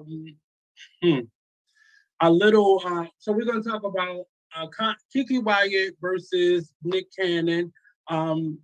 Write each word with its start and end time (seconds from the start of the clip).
um, 0.00 0.36
hmm, 1.02 1.20
a 2.20 2.30
little. 2.30 2.82
Uh, 2.84 3.06
so 3.18 3.32
we're 3.32 3.44
going 3.44 3.62
to 3.62 3.68
talk 3.68 3.84
about 3.84 4.24
uh, 4.56 4.66
Keke 5.14 5.42
Wyatt 5.42 5.94
versus 6.00 6.72
Nick 6.82 7.06
Cannon 7.16 7.72
um, 8.08 8.58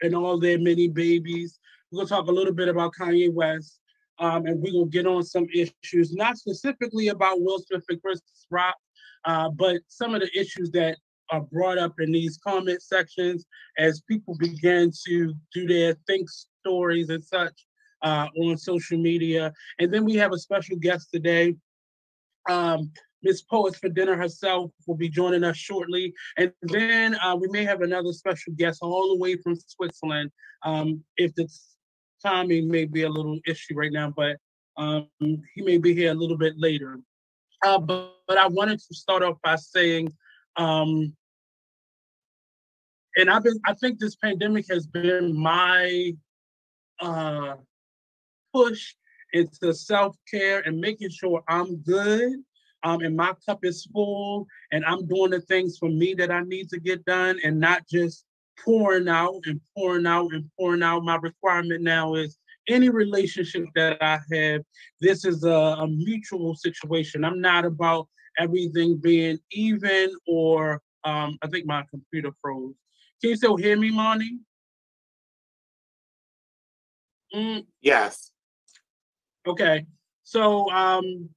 and 0.00 0.14
all 0.14 0.38
their 0.38 0.58
many 0.58 0.88
babies. 0.88 1.58
We're 1.90 1.98
going 1.98 2.08
to 2.08 2.14
talk 2.14 2.28
a 2.28 2.32
little 2.32 2.54
bit 2.54 2.68
about 2.68 2.92
Kanye 2.98 3.32
West. 3.32 3.78
Um, 4.18 4.46
and 4.46 4.60
we're 4.60 4.72
going 4.72 4.90
to 4.90 4.90
get 4.90 5.06
on 5.06 5.24
some 5.24 5.46
issues, 5.52 6.12
not 6.12 6.36
specifically 6.36 7.08
about 7.08 7.40
Will 7.40 7.58
Smith 7.58 7.82
and 7.88 8.00
Chris 8.00 8.20
Rock, 8.50 8.76
uh, 9.24 9.48
but 9.48 9.80
some 9.88 10.14
of 10.14 10.20
the 10.20 10.30
issues 10.38 10.70
that 10.72 10.96
are 11.30 11.40
brought 11.40 11.78
up 11.78 11.98
in 11.98 12.12
these 12.12 12.38
comment 12.38 12.82
sections 12.82 13.46
as 13.78 14.02
people 14.02 14.36
begin 14.38 14.92
to 15.06 15.34
do 15.52 15.66
their 15.66 15.96
think 16.06 16.28
stories 16.28 17.08
and 17.08 17.24
such 17.24 17.66
uh, 18.02 18.28
on 18.36 18.56
social 18.56 18.98
media. 18.98 19.52
And 19.78 19.92
then 19.92 20.04
we 20.04 20.14
have 20.16 20.32
a 20.32 20.38
special 20.38 20.76
guest 20.76 21.08
today. 21.12 21.54
Um, 22.48 22.90
Miss 23.22 23.42
Poets 23.42 23.78
for 23.78 23.88
Dinner 23.88 24.16
herself 24.16 24.72
will 24.86 24.96
be 24.96 25.08
joining 25.08 25.44
us 25.44 25.56
shortly. 25.56 26.12
And 26.36 26.52
then 26.62 27.14
uh, 27.16 27.36
we 27.40 27.48
may 27.48 27.64
have 27.64 27.82
another 27.82 28.12
special 28.12 28.52
guest 28.54 28.80
all 28.82 29.10
the 29.10 29.18
way 29.18 29.36
from 29.36 29.54
Switzerland. 29.54 30.30
Um, 30.64 31.04
if 31.16 31.34
the 31.34 31.48
timing 32.24 32.68
may 32.68 32.84
be 32.84 33.02
a 33.02 33.08
little 33.08 33.38
issue 33.46 33.74
right 33.74 33.92
now, 33.92 34.12
but 34.16 34.36
um, 34.76 35.08
he 35.20 35.62
may 35.62 35.78
be 35.78 35.94
here 35.94 36.10
a 36.10 36.14
little 36.14 36.36
bit 36.36 36.54
later. 36.56 36.98
Uh, 37.64 37.78
but, 37.78 38.16
but, 38.26 38.38
I 38.38 38.48
wanted 38.48 38.80
to 38.80 38.94
start 38.94 39.22
off 39.22 39.36
by 39.44 39.54
saying, 39.54 40.12
um, 40.56 41.14
and 43.16 43.30
I've 43.30 43.44
been, 43.44 43.60
I 43.66 43.74
think 43.74 44.00
this 44.00 44.16
pandemic 44.16 44.66
has 44.68 44.86
been 44.86 45.36
my 45.36 46.12
uh, 47.00 47.54
push 48.52 48.94
into 49.32 49.72
self 49.74 50.16
care 50.30 50.60
and 50.60 50.78
making 50.80 51.10
sure 51.10 51.42
I'm 51.48 51.76
good 51.76 52.32
um, 52.84 53.00
and 53.02 53.16
my 53.16 53.32
cup 53.46 53.64
is 53.64 53.86
full 53.92 54.46
and 54.72 54.84
I'm 54.84 55.06
doing 55.06 55.30
the 55.30 55.40
things 55.40 55.78
for 55.78 55.88
me 55.88 56.14
that 56.14 56.30
I 56.30 56.42
need 56.42 56.68
to 56.70 56.80
get 56.80 57.04
done 57.04 57.38
and 57.44 57.60
not 57.60 57.88
just 57.88 58.24
pouring 58.62 59.08
out 59.08 59.40
and 59.46 59.60
pouring 59.76 60.06
out 60.06 60.32
and 60.32 60.50
pouring 60.58 60.82
out. 60.82 61.04
My 61.04 61.16
requirement 61.16 61.82
now 61.82 62.14
is 62.14 62.38
any 62.68 62.88
relationship 62.88 63.64
that 63.74 63.98
I 64.02 64.18
have, 64.32 64.62
this 65.00 65.24
is 65.24 65.44
a, 65.44 65.50
a 65.50 65.86
mutual 65.88 66.54
situation. 66.54 67.24
I'm 67.24 67.40
not 67.40 67.64
about 67.64 68.08
everything 68.38 68.96
being 68.96 69.38
even 69.50 70.10
or 70.26 70.80
um, 71.04 71.38
I 71.42 71.48
think 71.48 71.66
my 71.66 71.84
computer 71.90 72.30
froze. 72.40 72.74
Can 73.20 73.30
you 73.30 73.36
still 73.36 73.56
hear 73.56 73.76
me, 73.76 73.90
Monty? 73.90 74.38
Mm. 77.34 77.66
Yes. 77.80 78.31
Okay. 79.46 79.86
So 80.24 80.70
um 80.70 81.28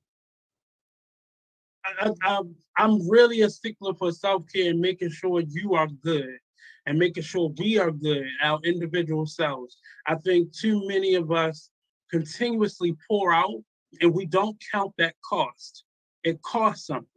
I, 1.85 2.11
I, 2.23 2.41
I'm 2.77 3.07
really 3.07 3.41
a 3.41 3.49
stickler 3.49 3.93
for 3.93 4.11
self 4.11 4.43
care 4.53 4.71
and 4.71 4.79
making 4.79 5.11
sure 5.11 5.41
you 5.41 5.75
are 5.75 5.87
good 5.87 6.37
and 6.85 6.97
making 6.97 7.23
sure 7.23 7.51
we 7.57 7.77
are 7.79 7.91
good, 7.91 8.25
our 8.41 8.59
individual 8.63 9.25
selves. 9.25 9.77
I 10.07 10.15
think 10.15 10.51
too 10.51 10.87
many 10.87 11.15
of 11.15 11.31
us 11.31 11.69
continuously 12.11 12.95
pour 13.07 13.33
out 13.33 13.63
and 14.01 14.13
we 14.13 14.25
don't 14.25 14.57
count 14.71 14.93
that 14.97 15.15
cost. 15.27 15.83
It 16.23 16.41
costs 16.41 16.87
something. 16.87 17.07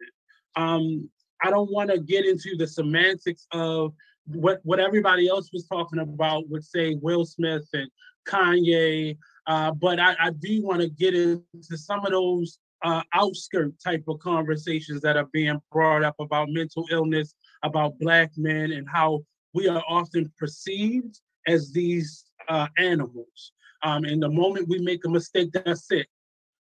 Um, 0.56 1.09
I 1.43 1.50
don't 1.50 1.70
want 1.70 1.91
to 1.91 2.00
get 2.00 2.25
into 2.25 2.56
the 2.56 2.66
semantics 2.66 3.47
of 3.53 3.94
what, 4.26 4.60
what 4.65 4.81
everybody 4.81 5.28
else 5.28 5.50
was 5.53 5.66
talking 5.66 6.00
about 6.00 6.49
would 6.49 6.65
say 6.65 6.97
Will 7.00 7.25
Smith 7.25 7.69
and 7.72 7.91
Kanye, 8.26 9.16
uh, 9.49 9.73
but 9.73 9.99
I, 9.99 10.15
I 10.21 10.31
do 10.31 10.63
want 10.63 10.83
to 10.83 10.91
get 10.91 11.15
into 11.15 11.77
some 11.77 12.05
of 12.05 12.13
those 12.13 12.59
uh, 12.85 13.03
outskirt 13.15 13.73
type 13.83 14.05
of 14.07 14.19
conversations 14.21 15.01
that 15.01 15.17
are 15.17 15.27
being 15.33 15.61
brought 15.73 16.05
up 16.05 16.17
about 16.21 16.51
mental 16.51 16.87
illness, 16.91 17.35
about 17.65 17.99
Black 17.99 18.31
men, 18.37 18.73
and 18.73 18.87
how 18.89 19.25
we 19.55 19.67
are 19.67 19.83
often 19.89 20.31
perceived 20.39 21.19
as 21.47 21.73
these 21.73 22.27
uh, 22.51 22.69
animals. 22.77 23.53
Um, 23.83 24.05
and 24.05 24.23
the 24.23 24.29
moment 24.29 24.69
we 24.69 24.81
make 24.81 25.05
a 25.07 25.09
mistake, 25.09 25.51
that's 25.53 25.91
it. 25.91 26.07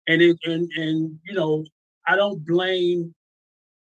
And 0.07 0.21
it 0.21 0.37
and 0.45 0.71
and 0.77 1.19
you 1.25 1.33
know, 1.33 1.65
I 2.07 2.17
don't 2.17 2.45
blame 2.45 3.15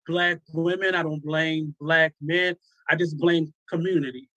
black 0.08 0.40
women. 0.54 0.96
I 0.96 1.04
don't 1.04 1.24
blame 1.24 1.76
black 1.80 2.14
men. 2.22 2.56
I 2.90 2.96
just 2.96 3.18
blame 3.18 3.54
community. 3.70 4.30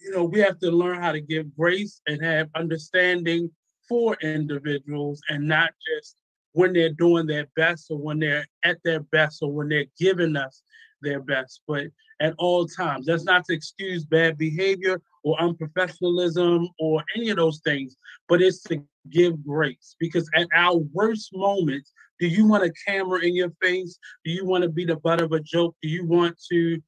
You 0.00 0.12
know, 0.12 0.24
we 0.24 0.40
have 0.40 0.58
to 0.60 0.70
learn 0.70 1.00
how 1.00 1.12
to 1.12 1.20
give 1.20 1.54
grace 1.56 2.00
and 2.06 2.22
have 2.24 2.48
understanding 2.54 3.50
for 3.88 4.14
individuals 4.22 5.20
and 5.28 5.46
not 5.46 5.72
just 5.86 6.16
when 6.52 6.72
they're 6.72 6.92
doing 6.92 7.26
their 7.26 7.46
best 7.54 7.90
or 7.90 7.98
when 7.98 8.18
they're 8.18 8.46
at 8.64 8.78
their 8.82 9.00
best 9.00 9.42
or 9.42 9.52
when 9.52 9.68
they're 9.68 9.84
giving 9.98 10.36
us 10.36 10.62
their 11.02 11.20
best, 11.20 11.60
but 11.66 11.86
at 12.20 12.34
all 12.38 12.66
times. 12.66 13.06
That's 13.06 13.24
not 13.24 13.44
to 13.46 13.54
excuse 13.54 14.04
bad 14.04 14.38
behavior 14.38 15.00
or 15.22 15.36
unprofessionalism 15.38 16.66
or 16.78 17.02
any 17.16 17.30
of 17.30 17.36
those 17.36 17.60
things, 17.64 17.96
but 18.28 18.42
it's 18.42 18.62
to 18.64 18.82
give 19.10 19.44
grace. 19.44 19.96
Because 19.98 20.28
at 20.34 20.48
our 20.54 20.76
worst 20.92 21.30
moments, 21.34 21.92
do 22.18 22.26
you 22.26 22.46
want 22.46 22.64
a 22.64 22.72
camera 22.86 23.20
in 23.20 23.34
your 23.34 23.50
face? 23.62 23.98
Do 24.24 24.30
you 24.30 24.44
want 24.44 24.62
to 24.62 24.68
be 24.68 24.84
the 24.84 24.96
butt 24.96 25.22
of 25.22 25.32
a 25.32 25.40
joke? 25.40 25.74
Do 25.82 25.88
you 25.88 26.04
want 26.04 26.38
to 26.50 26.80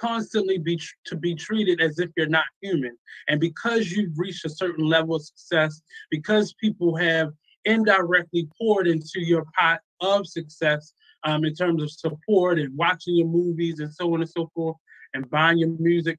constantly 0.00 0.58
be 0.58 0.80
to 1.06 1.16
be 1.16 1.34
treated 1.34 1.80
as 1.80 1.98
if 1.98 2.10
you're 2.16 2.26
not 2.26 2.44
human? 2.62 2.96
And 3.28 3.40
because 3.40 3.90
you've 3.92 4.18
reached 4.18 4.44
a 4.44 4.50
certain 4.50 4.84
level 4.84 5.16
of 5.16 5.24
success, 5.24 5.82
because 6.10 6.54
people 6.54 6.96
have 6.96 7.30
indirectly 7.64 8.48
poured 8.58 8.88
into 8.88 9.20
your 9.20 9.44
pot 9.58 9.80
of 10.00 10.26
success, 10.26 10.94
um, 11.24 11.44
in 11.44 11.54
terms 11.54 11.82
of 11.82 11.90
support 11.90 12.58
and 12.58 12.76
watching 12.76 13.16
your 13.16 13.26
movies 13.26 13.80
and 13.80 13.92
so 13.92 14.12
on 14.14 14.20
and 14.20 14.30
so 14.30 14.50
forth 14.54 14.76
and 15.14 15.28
buying 15.30 15.58
your 15.58 15.68
music 15.78 16.18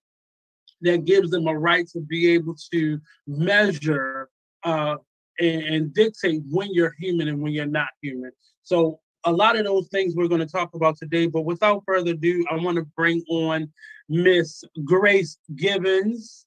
that 0.81 1.05
gives 1.05 1.29
them 1.29 1.47
a 1.47 1.57
right 1.57 1.87
to 1.87 1.99
be 2.01 2.31
able 2.31 2.55
to 2.73 2.99
measure 3.27 4.29
uh, 4.63 4.95
and, 5.39 5.61
and, 5.63 5.93
dictate 5.93 6.41
when 6.49 6.71
you're 6.71 6.93
human 6.99 7.27
and 7.27 7.41
when 7.41 7.51
you're 7.51 7.65
not 7.65 7.87
human. 8.01 8.31
So 8.63 8.99
a 9.25 9.31
lot 9.31 9.57
of 9.57 9.65
those 9.65 9.87
things 9.89 10.15
we're 10.15 10.27
going 10.27 10.41
to 10.41 10.47
talk 10.47 10.73
about 10.73 10.97
today. 10.97 11.27
But 11.27 11.41
without 11.41 11.83
further 11.85 12.11
ado, 12.11 12.45
I 12.49 12.55
want 12.55 12.77
to 12.77 12.83
bring 12.95 13.23
on 13.29 13.71
Miss 14.09 14.63
Grace 14.83 15.37
Gibbons. 15.55 16.45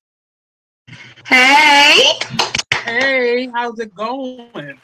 Hey. 1.26 2.18
Hey, 2.84 3.48
how's 3.54 3.78
it 3.78 3.94
going? 3.94 4.78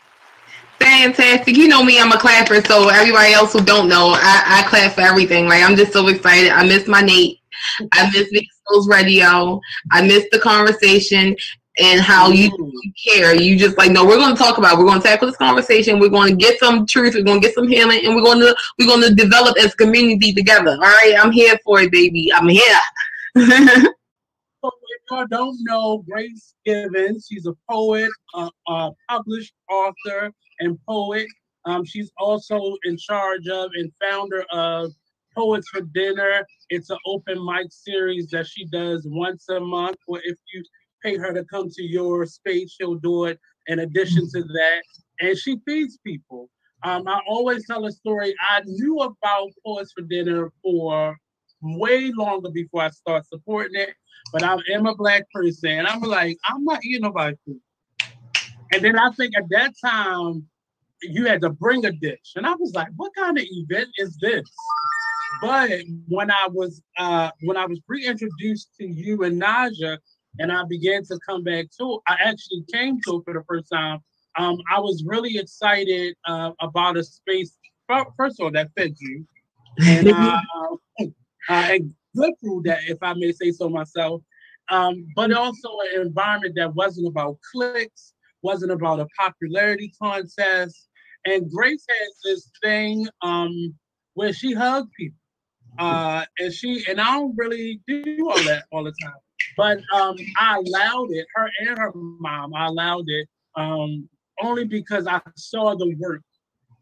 Fantastic. 0.78 1.54
You 1.56 1.68
know 1.68 1.84
me, 1.84 2.00
I'm 2.00 2.12
a 2.12 2.18
clapper. 2.18 2.62
So 2.62 2.88
everybody 2.88 3.34
else 3.34 3.52
who 3.52 3.60
don't 3.60 3.88
know, 3.88 4.14
I, 4.16 4.64
I 4.64 4.68
clap 4.68 4.94
for 4.94 5.02
everything. 5.02 5.46
Like 5.46 5.62
I'm 5.62 5.76
just 5.76 5.92
so 5.92 6.06
excited. 6.08 6.50
I 6.50 6.64
miss 6.64 6.88
my 6.88 7.02
Nate. 7.02 7.38
I 7.92 8.10
miss 8.10 8.30
Big 8.32 8.46
Radio. 8.88 9.60
I 9.90 10.02
miss 10.02 10.26
the 10.32 10.38
conversation 10.38 11.36
and 11.80 12.00
how 12.00 12.28
you, 12.28 12.50
you 12.82 12.92
care. 13.04 13.34
You 13.34 13.58
just 13.58 13.78
like, 13.78 13.90
no, 13.90 14.04
we're 14.04 14.16
going 14.18 14.34
to 14.34 14.42
talk 14.42 14.58
about. 14.58 14.74
It. 14.74 14.78
We're 14.78 14.86
going 14.86 15.00
to 15.00 15.06
tackle 15.06 15.28
this 15.28 15.36
conversation. 15.36 15.98
We're 15.98 16.08
going 16.08 16.30
to 16.30 16.36
get 16.36 16.58
some 16.58 16.86
truth. 16.86 17.14
We're 17.14 17.24
going 17.24 17.40
to 17.40 17.46
get 17.46 17.54
some 17.54 17.68
healing, 17.68 18.04
and 18.04 18.14
we're 18.14 18.22
going 18.22 18.40
to 18.40 18.54
we're 18.78 18.86
going 18.86 19.02
to 19.02 19.14
develop 19.14 19.56
as 19.58 19.74
community 19.74 20.32
together. 20.32 20.72
All 20.72 20.78
right, 20.78 21.14
I'm 21.18 21.32
here 21.32 21.58
for 21.64 21.80
it, 21.80 21.90
baby. 21.90 22.32
I'm 22.32 22.48
here. 22.48 22.80
So 24.62 24.68
if 24.68 25.00
y'all 25.10 25.26
don't 25.26 25.56
know 25.62 26.04
Grace 26.06 26.54
Gibbons, 26.66 27.26
she's 27.30 27.46
a 27.46 27.54
poet, 27.70 28.10
a, 28.34 28.50
a 28.68 28.90
published 29.08 29.54
author, 29.70 30.30
and 30.58 30.78
poet. 30.86 31.26
Um, 31.64 31.84
she's 31.84 32.10
also 32.18 32.76
in 32.84 32.98
charge 32.98 33.48
of 33.48 33.70
and 33.74 33.90
founder 34.02 34.44
of 34.52 34.92
Poets 35.34 35.68
for 35.68 35.80
Dinner. 35.80 36.46
It's 36.68 36.90
an 36.90 36.98
open 37.06 37.44
mic 37.44 37.68
series 37.70 38.28
that 38.28 38.46
she 38.46 38.66
does 38.66 39.06
once 39.08 39.48
a 39.48 39.60
month. 39.60 39.96
Or 40.06 40.18
if 40.18 40.36
you 40.52 40.62
pay 41.02 41.16
her 41.16 41.32
to 41.32 41.44
come 41.44 41.68
to 41.70 41.82
your 41.82 42.26
space, 42.26 42.72
she'll 42.72 42.96
do 42.96 43.26
it 43.26 43.38
in 43.66 43.80
addition 43.80 44.28
to 44.30 44.42
that. 44.42 44.82
And 45.20 45.36
she 45.36 45.58
feeds 45.66 45.98
people. 46.04 46.48
Um, 46.82 47.06
I 47.06 47.20
always 47.28 47.66
tell 47.66 47.84
a 47.86 47.92
story. 47.92 48.34
I 48.40 48.62
knew 48.64 48.98
about 49.00 49.50
Poets 49.64 49.92
for 49.92 50.02
Dinner 50.02 50.50
for 50.62 51.16
way 51.60 52.10
longer 52.12 52.50
before 52.50 52.82
I 52.82 52.90
start 52.90 53.26
supporting 53.26 53.80
it, 53.80 53.90
but 54.32 54.42
I 54.42 54.56
am 54.72 54.86
a 54.86 54.94
black 54.94 55.24
person, 55.32 55.70
and 55.70 55.86
I'm 55.86 56.00
like, 56.00 56.38
I'm 56.48 56.64
not 56.64 56.84
eating 56.84 57.02
nobody's 57.02 57.38
food. 57.44 57.60
And 58.72 58.84
then 58.84 58.98
I 58.98 59.10
think 59.10 59.36
at 59.36 59.48
that 59.50 59.74
time, 59.84 60.46
you 61.02 61.26
had 61.26 61.40
to 61.42 61.50
bring 61.50 61.84
a 61.84 61.92
dish. 61.92 62.32
And 62.36 62.46
I 62.46 62.54
was 62.54 62.72
like, 62.74 62.88
what 62.96 63.12
kind 63.14 63.38
of 63.38 63.44
event 63.48 63.88
is 63.98 64.16
this? 64.20 64.48
But 65.42 65.70
when 66.08 66.30
I 66.30 66.48
was 66.50 66.82
uh, 66.98 67.30
when 67.42 67.56
I 67.56 67.66
was 67.66 67.80
reintroduced 67.88 68.70
to 68.78 68.86
you 68.86 69.22
and 69.22 69.40
Naja, 69.40 69.98
and 70.38 70.52
I 70.52 70.64
began 70.64 71.04
to 71.04 71.18
come 71.26 71.42
back 71.42 71.66
to, 71.78 72.00
I 72.06 72.16
actually 72.24 72.64
came 72.72 73.00
to 73.06 73.16
it 73.18 73.22
for 73.24 73.34
the 73.34 73.44
first 73.48 73.68
time. 73.72 74.00
Um, 74.38 74.58
I 74.72 74.78
was 74.78 75.02
really 75.04 75.36
excited 75.36 76.14
uh, 76.26 76.52
about 76.60 76.96
a 76.96 77.04
space. 77.04 77.56
First 77.88 78.40
of 78.40 78.44
all, 78.44 78.50
that 78.52 78.70
fed 78.76 78.94
you, 79.00 79.26
and, 79.82 80.08
uh, 80.12 80.40
uh, 81.00 81.08
and 81.48 81.92
good 82.16 82.32
food 82.42 82.64
that, 82.64 82.80
if 82.86 82.98
I 83.02 83.14
may 83.14 83.32
say 83.32 83.50
so 83.50 83.68
myself. 83.68 84.22
Um, 84.70 85.08
but 85.16 85.32
also 85.32 85.68
an 85.94 86.02
environment 86.02 86.54
that 86.54 86.72
wasn't 86.74 87.08
about 87.08 87.38
clicks, 87.52 88.12
wasn't 88.42 88.70
about 88.70 89.00
a 89.00 89.06
popularity 89.18 89.92
contest, 90.00 90.88
And 91.24 91.50
Grace 91.50 91.84
has 91.88 92.08
this 92.24 92.50
thing 92.62 93.08
um, 93.22 93.74
where 94.14 94.32
she 94.32 94.52
hugs 94.52 94.88
people. 94.96 95.16
Uh, 95.78 96.24
and 96.38 96.52
she 96.52 96.84
and 96.88 97.00
I 97.00 97.14
don't 97.14 97.34
really 97.36 97.80
do 97.86 98.28
all 98.28 98.42
that 98.44 98.64
all 98.72 98.84
the 98.84 98.92
time. 99.02 99.14
But 99.60 99.76
um, 99.92 100.16
I 100.38 100.56
allowed 100.56 101.10
it, 101.10 101.26
her 101.34 101.50
and 101.60 101.78
her 101.78 101.92
mom, 101.94 102.54
I 102.54 102.64
allowed 102.64 103.04
it 103.08 103.28
um, 103.56 104.08
only 104.40 104.64
because 104.64 105.06
I 105.06 105.20
saw 105.36 105.76
the 105.76 105.94
work 105.98 106.22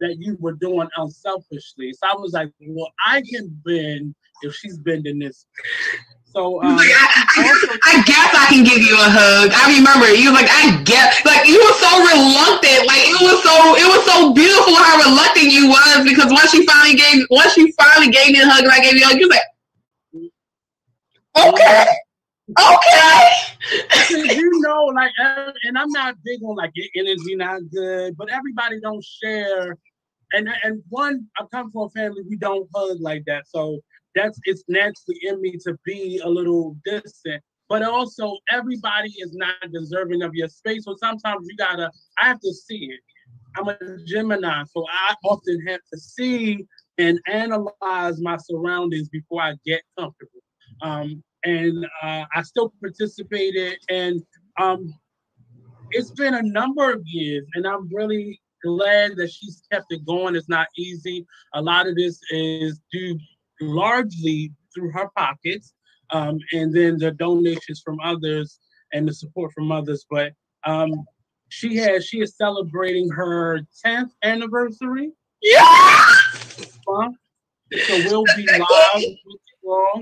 that 0.01 0.15
you 0.21 0.37
were 0.39 0.53
doing 0.53 0.87
unselfishly. 0.97 1.93
So 1.93 2.07
I 2.07 2.15
was 2.15 2.35
like, 2.35 2.53
well, 2.61 2.93
I 3.05 3.21
can 3.29 3.49
bend 3.67 4.15
if 4.43 4.55
she's 4.55 4.79
bending 4.79 5.19
this. 5.19 5.45
So 6.27 6.63
um, 6.63 6.77
like, 6.77 6.87
I, 6.87 7.83
I, 7.83 8.03
guess 8.07 8.31
I 8.31 8.47
can 8.47 8.63
give 8.63 8.79
you 8.79 8.95
a 8.95 9.11
hug. 9.11 9.51
I 9.51 9.75
remember 9.75 10.15
you 10.15 10.31
like, 10.31 10.47
I 10.47 10.79
guess, 10.87 11.19
like 11.27 11.51
you 11.51 11.59
were 11.59 11.77
so 11.83 11.91
reluctant. 11.99 12.87
Like 12.87 13.11
it 13.11 13.19
was 13.19 13.43
so, 13.43 13.75
it 13.75 13.91
was 13.91 14.07
so 14.07 14.31
beautiful 14.39 14.79
how 14.79 15.03
reluctant 15.03 15.51
you 15.51 15.67
was 15.67 16.07
because 16.07 16.31
once 16.31 16.55
you 16.55 16.63
finally 16.63 16.95
gave, 16.95 17.27
once 17.35 17.57
you 17.57 17.75
finally 17.75 18.15
gave 18.15 18.31
me 18.31 18.39
a 18.39 18.47
hug 18.47 18.63
and 18.63 18.71
I 18.71 18.79
gave 18.79 18.95
you 18.95 19.03
a 19.03 19.11
hug, 19.11 19.19
you 19.19 19.27
was 19.27 19.35
like, 19.35 19.43
okay. 21.43 22.07
Okay. 22.51 23.31
you 24.11 24.61
know, 24.63 24.85
like, 24.87 25.13
and 25.65 25.79
I'm 25.79 25.91
not 25.91 26.17
big 26.25 26.43
on 26.43 26.57
like 26.57 26.73
your 26.75 26.87
energy 26.97 27.37
not 27.37 27.61
good, 27.73 28.17
but 28.17 28.31
everybody 28.31 28.81
don't 28.81 29.05
share. 29.05 29.77
And 30.33 30.49
and 30.63 30.83
one, 30.89 31.27
I 31.39 31.45
come 31.53 31.71
from 31.71 31.83
a 31.83 31.91
family 31.91 32.23
we 32.29 32.37
don't 32.37 32.69
hug 32.75 32.99
like 33.01 33.25
that, 33.27 33.47
so 33.47 33.81
that's 34.15 34.39
it's 34.45 34.65
naturally 34.69 35.19
in 35.23 35.41
me 35.41 35.57
to 35.65 35.77
be 35.85 36.21
a 36.23 36.29
little 36.29 36.77
distant. 36.85 37.43
But 37.69 37.83
also, 37.83 38.39
everybody 38.51 39.11
is 39.19 39.35
not 39.35 39.55
deserving 39.73 40.23
of 40.23 40.35
your 40.35 40.49
space. 40.49 40.85
So 40.85 40.97
sometimes 40.99 41.47
you 41.49 41.57
gotta, 41.57 41.91
I 42.21 42.29
have 42.29 42.41
to 42.41 42.53
see 42.53 42.91
it. 42.93 43.01
I'm 43.57 43.69
a 43.69 43.77
Gemini, 44.07 44.65
so 44.65 44.87
I 44.91 45.15
often 45.25 45.61
have 45.67 45.81
to 45.93 45.99
see 45.99 46.67
and 46.97 47.21
analyze 47.27 48.21
my 48.21 48.37
surroundings 48.39 49.09
before 49.09 49.43
I 49.43 49.55
get 49.65 49.83
comfortable. 49.99 50.41
Um, 50.83 51.23
and 51.45 51.87
uh, 52.03 52.25
I 52.35 52.43
still 52.43 52.73
participated. 52.81 53.79
And 53.89 54.23
um, 54.61 54.95
it's 55.91 56.11
been 56.11 56.35
a 56.35 56.43
number 56.43 56.93
of 56.93 57.03
years, 57.05 57.47
and 57.55 57.67
I'm 57.67 57.89
really 57.95 58.41
glad 58.65 59.17
that 59.17 59.31
she's 59.31 59.63
kept 59.71 59.87
it 59.91 60.05
going. 60.07 60.35
It's 60.35 60.49
not 60.49 60.67
easy. 60.77 61.27
A 61.55 61.63
lot 61.63 61.87
of 61.87 61.97
this 61.97 62.21
is 62.31 62.81
due 62.93 63.19
largely 63.61 64.53
through 64.75 64.91
her 64.93 65.09
pockets, 65.17 65.75
um, 66.11 66.39
and 66.53 66.75
then 66.75 66.99
the 66.99 67.13
donations 67.13 67.81
from 67.85 67.99
others 68.01 68.59
and 68.93 69.09
the 69.09 69.13
support 69.13 69.53
from 69.53 69.71
others. 69.73 70.05
But 70.11 70.33
um, 70.65 71.05
she 71.49 71.77
has 71.77 72.05
she 72.05 72.21
is 72.21 72.37
celebrating 72.37 73.11
her 73.11 73.61
10th 73.85 74.11
anniversary. 74.23 75.13
Yeah. 75.43 76.05
So 77.87 77.99
we'll 78.07 78.25
be 78.37 78.47
live 78.47 78.69
with 78.95 79.41
you 79.63 79.71
all. 79.71 80.01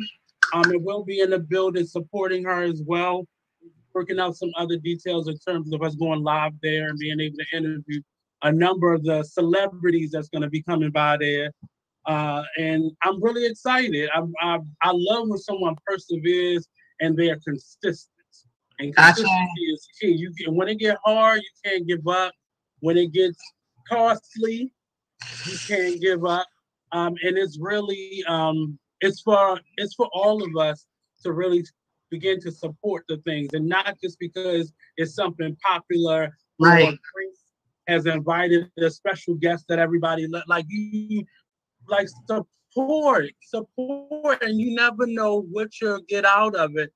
Um, 0.52 0.70
it 0.72 0.82
will 0.82 1.04
be 1.04 1.20
in 1.20 1.30
the 1.30 1.38
building 1.38 1.86
supporting 1.86 2.44
her 2.44 2.62
as 2.62 2.82
well, 2.84 3.26
working 3.94 4.20
out 4.20 4.36
some 4.36 4.52
other 4.56 4.76
details 4.76 5.28
in 5.28 5.38
terms 5.38 5.72
of 5.72 5.82
us 5.82 5.94
going 5.94 6.22
live 6.22 6.52
there 6.62 6.88
and 6.88 6.98
being 6.98 7.20
able 7.20 7.36
to 7.38 7.56
interview 7.56 8.00
a 8.42 8.52
number 8.52 8.92
of 8.92 9.02
the 9.02 9.22
celebrities 9.24 10.10
that's 10.12 10.28
going 10.28 10.42
to 10.42 10.50
be 10.50 10.62
coming 10.62 10.90
by 10.90 11.16
there. 11.16 11.50
Uh, 12.06 12.42
and 12.58 12.92
I'm 13.02 13.22
really 13.22 13.46
excited. 13.46 14.08
I, 14.14 14.22
I, 14.40 14.58
I 14.82 14.92
love 14.92 15.28
when 15.28 15.38
someone 15.38 15.74
perseveres 15.86 16.68
and 17.00 17.16
they 17.16 17.30
are 17.30 17.40
consistent. 17.44 18.10
And 18.78 18.94
consistency 18.94 19.30
gotcha. 19.30 19.72
is 19.72 19.88
key. 20.00 20.12
You 20.12 20.32
can, 20.34 20.54
when 20.54 20.68
it 20.68 20.78
get 20.78 20.98
hard, 21.04 21.40
you 21.40 21.70
can't 21.70 21.86
give 21.86 22.06
up. 22.06 22.32
When 22.80 22.96
it 22.98 23.12
gets 23.12 23.38
costly, 23.88 24.72
you 25.46 25.58
can't 25.66 26.00
give 26.00 26.24
up. 26.24 26.46
Um, 26.92 27.14
and 27.24 27.36
it's 27.36 27.58
really 27.58 28.22
um, 28.28 28.78
it's 29.00 29.20
for 29.20 29.60
it's 29.76 29.94
for 29.94 30.08
all 30.12 30.42
of 30.42 30.56
us 30.56 30.86
to 31.22 31.32
really 31.32 31.64
begin 32.10 32.40
to 32.40 32.50
support 32.50 33.04
the 33.08 33.16
things 33.18 33.48
and 33.52 33.68
not 33.68 33.96
just 34.02 34.18
because 34.18 34.72
it's 34.96 35.14
something 35.14 35.56
popular 35.64 36.36
right. 36.60 36.92
or 36.92 36.98
has 37.88 38.06
invited 38.06 38.68
a 38.78 38.90
special 38.90 39.34
guest 39.34 39.64
that 39.68 39.78
everybody 39.78 40.26
like 40.46 40.64
you 40.68 41.24
like 41.88 42.08
support 42.26 43.30
support 43.42 44.42
and 44.42 44.60
you 44.60 44.74
never 44.74 45.06
know 45.06 45.42
what 45.52 45.68
you'll 45.80 46.00
get 46.08 46.24
out 46.24 46.54
of 46.54 46.76
it 46.76 46.92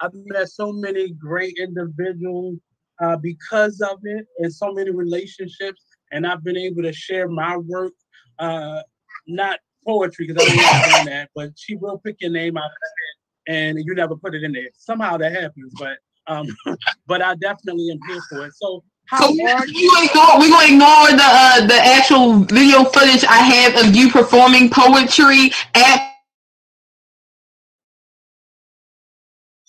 i've 0.00 0.12
met 0.26 0.48
so 0.48 0.72
many 0.72 1.10
great 1.10 1.56
individuals 1.58 2.58
uh, 3.00 3.16
because 3.16 3.80
of 3.80 3.98
it 4.02 4.26
and 4.38 4.52
so 4.52 4.72
many 4.72 4.90
relationships 4.90 5.82
and 6.12 6.26
i've 6.26 6.42
been 6.42 6.56
able 6.56 6.82
to 6.82 6.92
share 6.92 7.28
my 7.28 7.56
work 7.56 7.92
uh, 8.38 8.82
not 9.26 9.58
poetry 9.88 10.26
because 10.26 10.42
I 10.42 10.54
don't 10.54 10.92
doing 10.92 11.16
that, 11.16 11.30
but 11.34 11.50
she 11.56 11.76
will 11.76 11.98
pick 11.98 12.16
your 12.20 12.30
name 12.30 12.58
out 12.58 12.66
of 12.66 12.70
her 12.70 13.54
head 13.54 13.56
and 13.56 13.78
you 13.82 13.94
never 13.94 14.16
put 14.16 14.34
it 14.34 14.42
in 14.42 14.52
there. 14.52 14.68
Somehow 14.74 15.16
that 15.16 15.32
happens, 15.32 15.72
but 15.78 15.98
um, 16.26 16.46
but 17.06 17.22
I 17.22 17.34
definitely 17.36 17.90
am 17.90 17.98
here 18.06 18.22
for 18.28 18.46
it. 18.46 18.52
So 18.54 18.84
how 19.06 19.20
so 19.20 19.48
are 19.48 19.66
you? 19.66 19.90
Ignore, 20.02 20.38
we're 20.38 20.50
gonna 20.50 20.74
ignore 20.74 21.08
the 21.10 21.24
uh, 21.24 21.66
the 21.66 21.74
actual 21.74 22.40
video 22.40 22.84
footage 22.84 23.24
I 23.24 23.38
have 23.38 23.86
of 23.86 23.96
you 23.96 24.10
performing 24.10 24.68
poetry 24.70 25.50
at. 25.74 26.12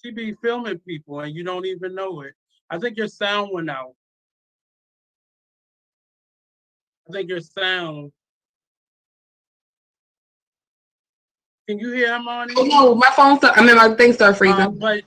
She 0.03 0.11
be 0.11 0.33
filming 0.41 0.79
people 0.79 1.21
and 1.21 1.33
you 1.33 1.43
don't 1.43 1.65
even 1.65 1.95
know 1.95 2.21
it. 2.21 2.33
I 2.69 2.77
think 2.77 2.97
your 2.97 3.07
sound 3.07 3.49
went 3.53 3.69
out. 3.69 3.95
I 7.09 7.13
think 7.13 7.29
your 7.29 7.41
sound 7.41 8.11
Can 11.69 11.77
you 11.77 11.91
hear 11.91 12.15
him 12.15 12.27
on? 12.27 12.47
Oh, 12.57 12.63
no, 12.63 12.95
my 12.95 13.11
phone. 13.15 13.38
Start, 13.38 13.55
I 13.55 13.63
mean, 13.63 13.75
my 13.75 13.93
thing 13.93 14.11
started 14.11 14.35
freezing. 14.35 14.59
Uh, 14.59 14.69
but 14.69 15.03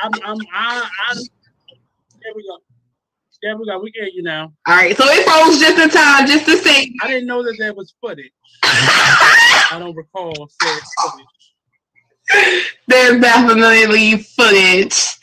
I'm, 0.00 0.12
I'm, 0.22 0.36
I, 0.52 0.86
I, 1.08 1.14
there 1.14 2.32
we 2.36 2.46
go. 2.46 2.58
There 3.42 3.56
we 3.56 3.64
go. 3.64 3.78
We 3.78 3.90
get 3.90 4.12
you 4.12 4.22
now. 4.22 4.52
All 4.66 4.76
right. 4.76 4.94
So 4.94 5.04
it 5.06 5.24
froze 5.26 5.58
just 5.58 5.78
in 5.78 5.88
time, 5.88 6.26
just 6.26 6.44
to 6.44 6.58
say. 6.58 6.92
I 7.00 7.06
didn't 7.06 7.26
know 7.26 7.42
that 7.42 7.56
there 7.58 7.72
was 7.72 7.94
footage. 8.02 8.32
I 8.64 9.78
don't 9.78 9.96
recall 9.96 10.34
footage. 10.60 10.82
There's 12.86 13.18
definitely 13.22 14.18
footage. 14.18 15.16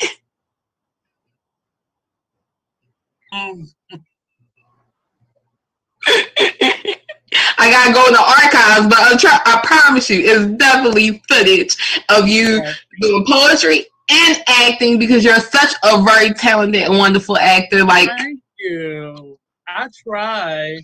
I 7.62 7.70
gotta 7.70 7.94
go 7.94 8.08
in 8.08 8.14
the 8.14 8.20
archives, 8.20 8.88
but 8.88 8.98
I, 8.98 9.16
try, 9.18 9.40
I 9.46 9.62
promise 9.64 10.10
you, 10.10 10.20
it's 10.20 10.58
definitely 10.58 11.22
footage 11.30 11.78
of 12.10 12.28
you 12.28 12.60
doing 13.00 13.24
poetry 13.28 13.86
and 14.10 14.44
acting 14.48 14.98
because 14.98 15.24
you're 15.24 15.40
such 15.40 15.76
a 15.84 16.02
very 16.02 16.34
talented 16.34 16.82
and 16.82 16.98
wonderful 16.98 17.38
actor. 17.38 17.84
Like, 17.84 18.10
thank 18.18 18.40
you. 18.58 19.38
I 19.68 19.88
try, 20.04 20.80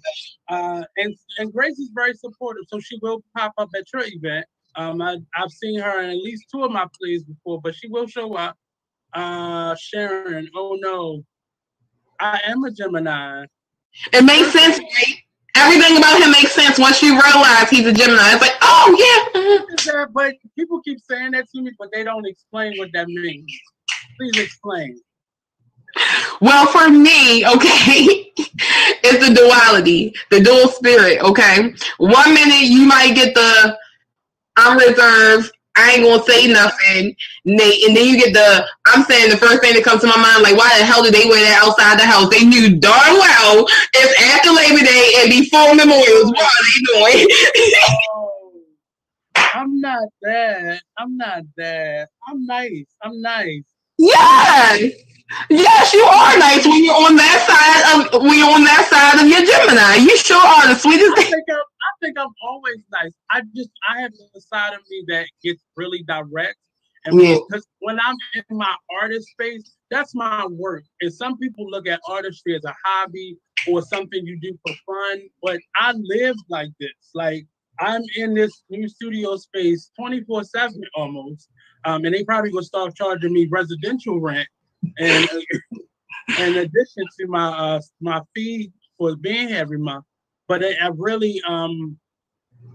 uh, 0.49 0.83
and 0.97 1.15
and 1.39 1.51
Grace 1.51 1.79
is 1.79 1.89
very 1.95 2.13
supportive, 2.13 2.65
so 2.67 2.79
she 2.79 2.99
will 3.01 3.23
pop 3.35 3.53
up 3.57 3.69
at 3.75 3.85
your 3.91 4.03
event. 4.05 4.45
Um, 4.75 5.01
I, 5.01 5.17
I've 5.35 5.49
seen 5.49 5.79
her 5.79 6.03
in 6.03 6.11
at 6.11 6.17
least 6.17 6.45
two 6.53 6.63
of 6.63 6.71
my 6.71 6.85
plays 7.01 7.23
before, 7.23 7.59
but 7.59 7.73
she 7.73 7.87
will 7.87 8.05
show 8.05 8.35
up. 8.35 8.55
Uh, 9.13 9.75
Sharon, 9.79 10.47
oh 10.55 10.77
no, 10.79 11.23
I 12.19 12.39
am 12.45 12.63
a 12.63 12.71
Gemini. 12.71 13.45
It 14.13 14.23
makes 14.23 14.51
sense, 14.51 14.77
right? 14.77 15.15
Everything 15.57 15.97
about 15.97 16.21
him 16.21 16.31
makes 16.31 16.53
sense 16.53 16.79
once 16.79 17.01
you 17.01 17.19
realize 17.19 17.69
he's 17.69 17.85
a 17.87 17.93
Gemini. 17.93 18.33
It's 18.33 18.41
like, 18.41 18.57
oh 18.61 18.87
yeah. 18.97 20.05
But 20.13 20.35
people 20.57 20.81
keep 20.81 20.99
saying 21.01 21.31
that 21.31 21.49
to 21.53 21.61
me, 21.61 21.71
but 21.77 21.89
they 21.91 22.03
don't 22.03 22.25
explain 22.25 22.77
what 22.77 22.89
that 22.93 23.07
means. 23.07 23.51
Please 24.17 24.39
explain. 24.39 24.99
Well, 26.41 26.67
for 26.67 26.89
me, 26.89 27.45
okay, 27.47 28.31
it's 28.37 29.27
the 29.27 29.33
duality, 29.33 30.13
the 30.29 30.41
dual 30.41 30.67
spirit, 30.67 31.21
okay? 31.21 31.73
One 31.97 32.33
minute 32.33 32.65
you 32.65 32.85
might 32.85 33.15
get 33.15 33.33
the 33.33 33.77
I'm 34.57 34.77
reserved, 34.77 35.51
I 35.77 35.93
ain't 35.93 36.03
gonna 36.03 36.23
say 36.25 36.47
nothing, 36.47 37.15
Nate. 37.45 37.85
And 37.87 37.95
then 37.97 38.07
you 38.07 38.17
get 38.17 38.33
the 38.33 38.65
I'm 38.87 39.03
saying 39.05 39.31
the 39.31 39.37
first 39.37 39.61
thing 39.61 39.75
that 39.75 39.83
comes 39.85 40.01
to 40.01 40.07
my 40.07 40.17
mind, 40.17 40.43
like, 40.43 40.57
why 40.57 40.77
the 40.79 40.85
hell 40.85 41.03
did 41.03 41.13
they 41.13 41.25
wear 41.25 41.43
that 41.43 41.63
outside 41.63 41.99
the 41.99 42.05
house? 42.05 42.29
They 42.29 42.45
knew 42.45 42.77
darn 42.79 43.13
well 43.17 43.67
it's 43.93 44.15
after 44.35 44.51
Labor 44.51 44.83
Day 44.85 45.13
and 45.21 45.29
before 45.29 45.75
Memorials. 45.75 46.31
What 46.31 46.45
are 46.45 46.65
they 46.65 46.79
doing? 47.21 47.27
Oh, 48.15 48.61
I'm 49.53 49.81
not 49.81 50.09
that. 50.23 50.81
I'm 50.97 51.17
not 51.17 51.43
that. 51.57 52.09
I'm 52.27 52.45
nice. 52.45 52.85
I'm 53.03 53.21
nice. 53.21 53.63
Yes. 53.99 54.93
Yes, 55.49 55.93
you 55.93 56.03
are 56.03 56.37
nice 56.39 56.65
when 56.65 56.83
you're 56.83 56.95
on 56.95 57.15
that 57.15 57.39
side 57.43 58.15
of 58.15 58.21
when 58.21 58.37
you're 58.37 58.49
on 58.49 58.63
that 58.63 58.87
side 58.87 59.21
of 59.21 59.27
your 59.27 59.43
Gemini. 59.43 59.95
You 59.95 60.17
sure 60.17 60.37
are 60.37 60.69
the 60.69 60.75
sweetest. 60.75 61.17
I 61.17 61.23
think 61.23 61.43
I'm, 61.49 61.57
I 61.57 61.91
think 62.01 62.19
I'm 62.19 62.33
always 62.43 62.77
nice. 62.91 63.11
I 63.29 63.41
just 63.55 63.69
I 63.89 64.01
have 64.01 64.13
the 64.33 64.41
side 64.41 64.73
of 64.73 64.79
me 64.89 65.03
that 65.07 65.27
gets 65.43 65.61
really 65.75 66.03
direct, 66.03 66.55
And 67.05 67.21
yeah. 67.21 67.37
because 67.49 67.67
when 67.79 67.99
I'm 67.99 68.15
in 68.35 68.57
my 68.57 68.73
artist 69.01 69.27
space, 69.29 69.75
that's 69.91 70.15
my 70.15 70.45
work. 70.45 70.83
And 71.01 71.13
some 71.13 71.37
people 71.37 71.69
look 71.69 71.87
at 71.87 71.99
artistry 72.07 72.55
as 72.55 72.63
a 72.63 72.75
hobby 72.85 73.37
or 73.67 73.81
something 73.81 74.25
you 74.25 74.39
do 74.39 74.57
for 74.65 74.73
fun, 74.85 75.23
but 75.43 75.59
I 75.75 75.93
live 75.93 76.37
like 76.49 76.69
this. 76.79 77.11
Like 77.13 77.45
I'm 77.81 78.01
in 78.15 78.33
this 78.33 78.63
new 78.69 78.87
studio 78.87 79.35
space 79.35 79.91
24 79.99 80.45
7 80.45 80.81
almost. 80.95 81.49
Um, 81.85 82.05
and 82.05 82.13
they 82.15 82.23
probably 82.23 82.51
gonna 82.51 82.63
start 82.63 82.95
charging 82.95 83.33
me 83.33 83.47
residential 83.51 84.21
rent 84.21 84.47
and 84.99 85.27
in 86.37 86.57
addition 86.57 87.05
to 87.19 87.27
my 87.27 87.47
uh 87.47 87.81
my 88.01 88.21
fee 88.33 88.71
for 88.97 89.15
being 89.15 89.49
here 89.49 89.59
every 89.59 89.79
month. 89.79 90.05
But 90.47 90.63
I, 90.63 90.73
I 90.81 90.89
really 90.95 91.41
um 91.47 91.97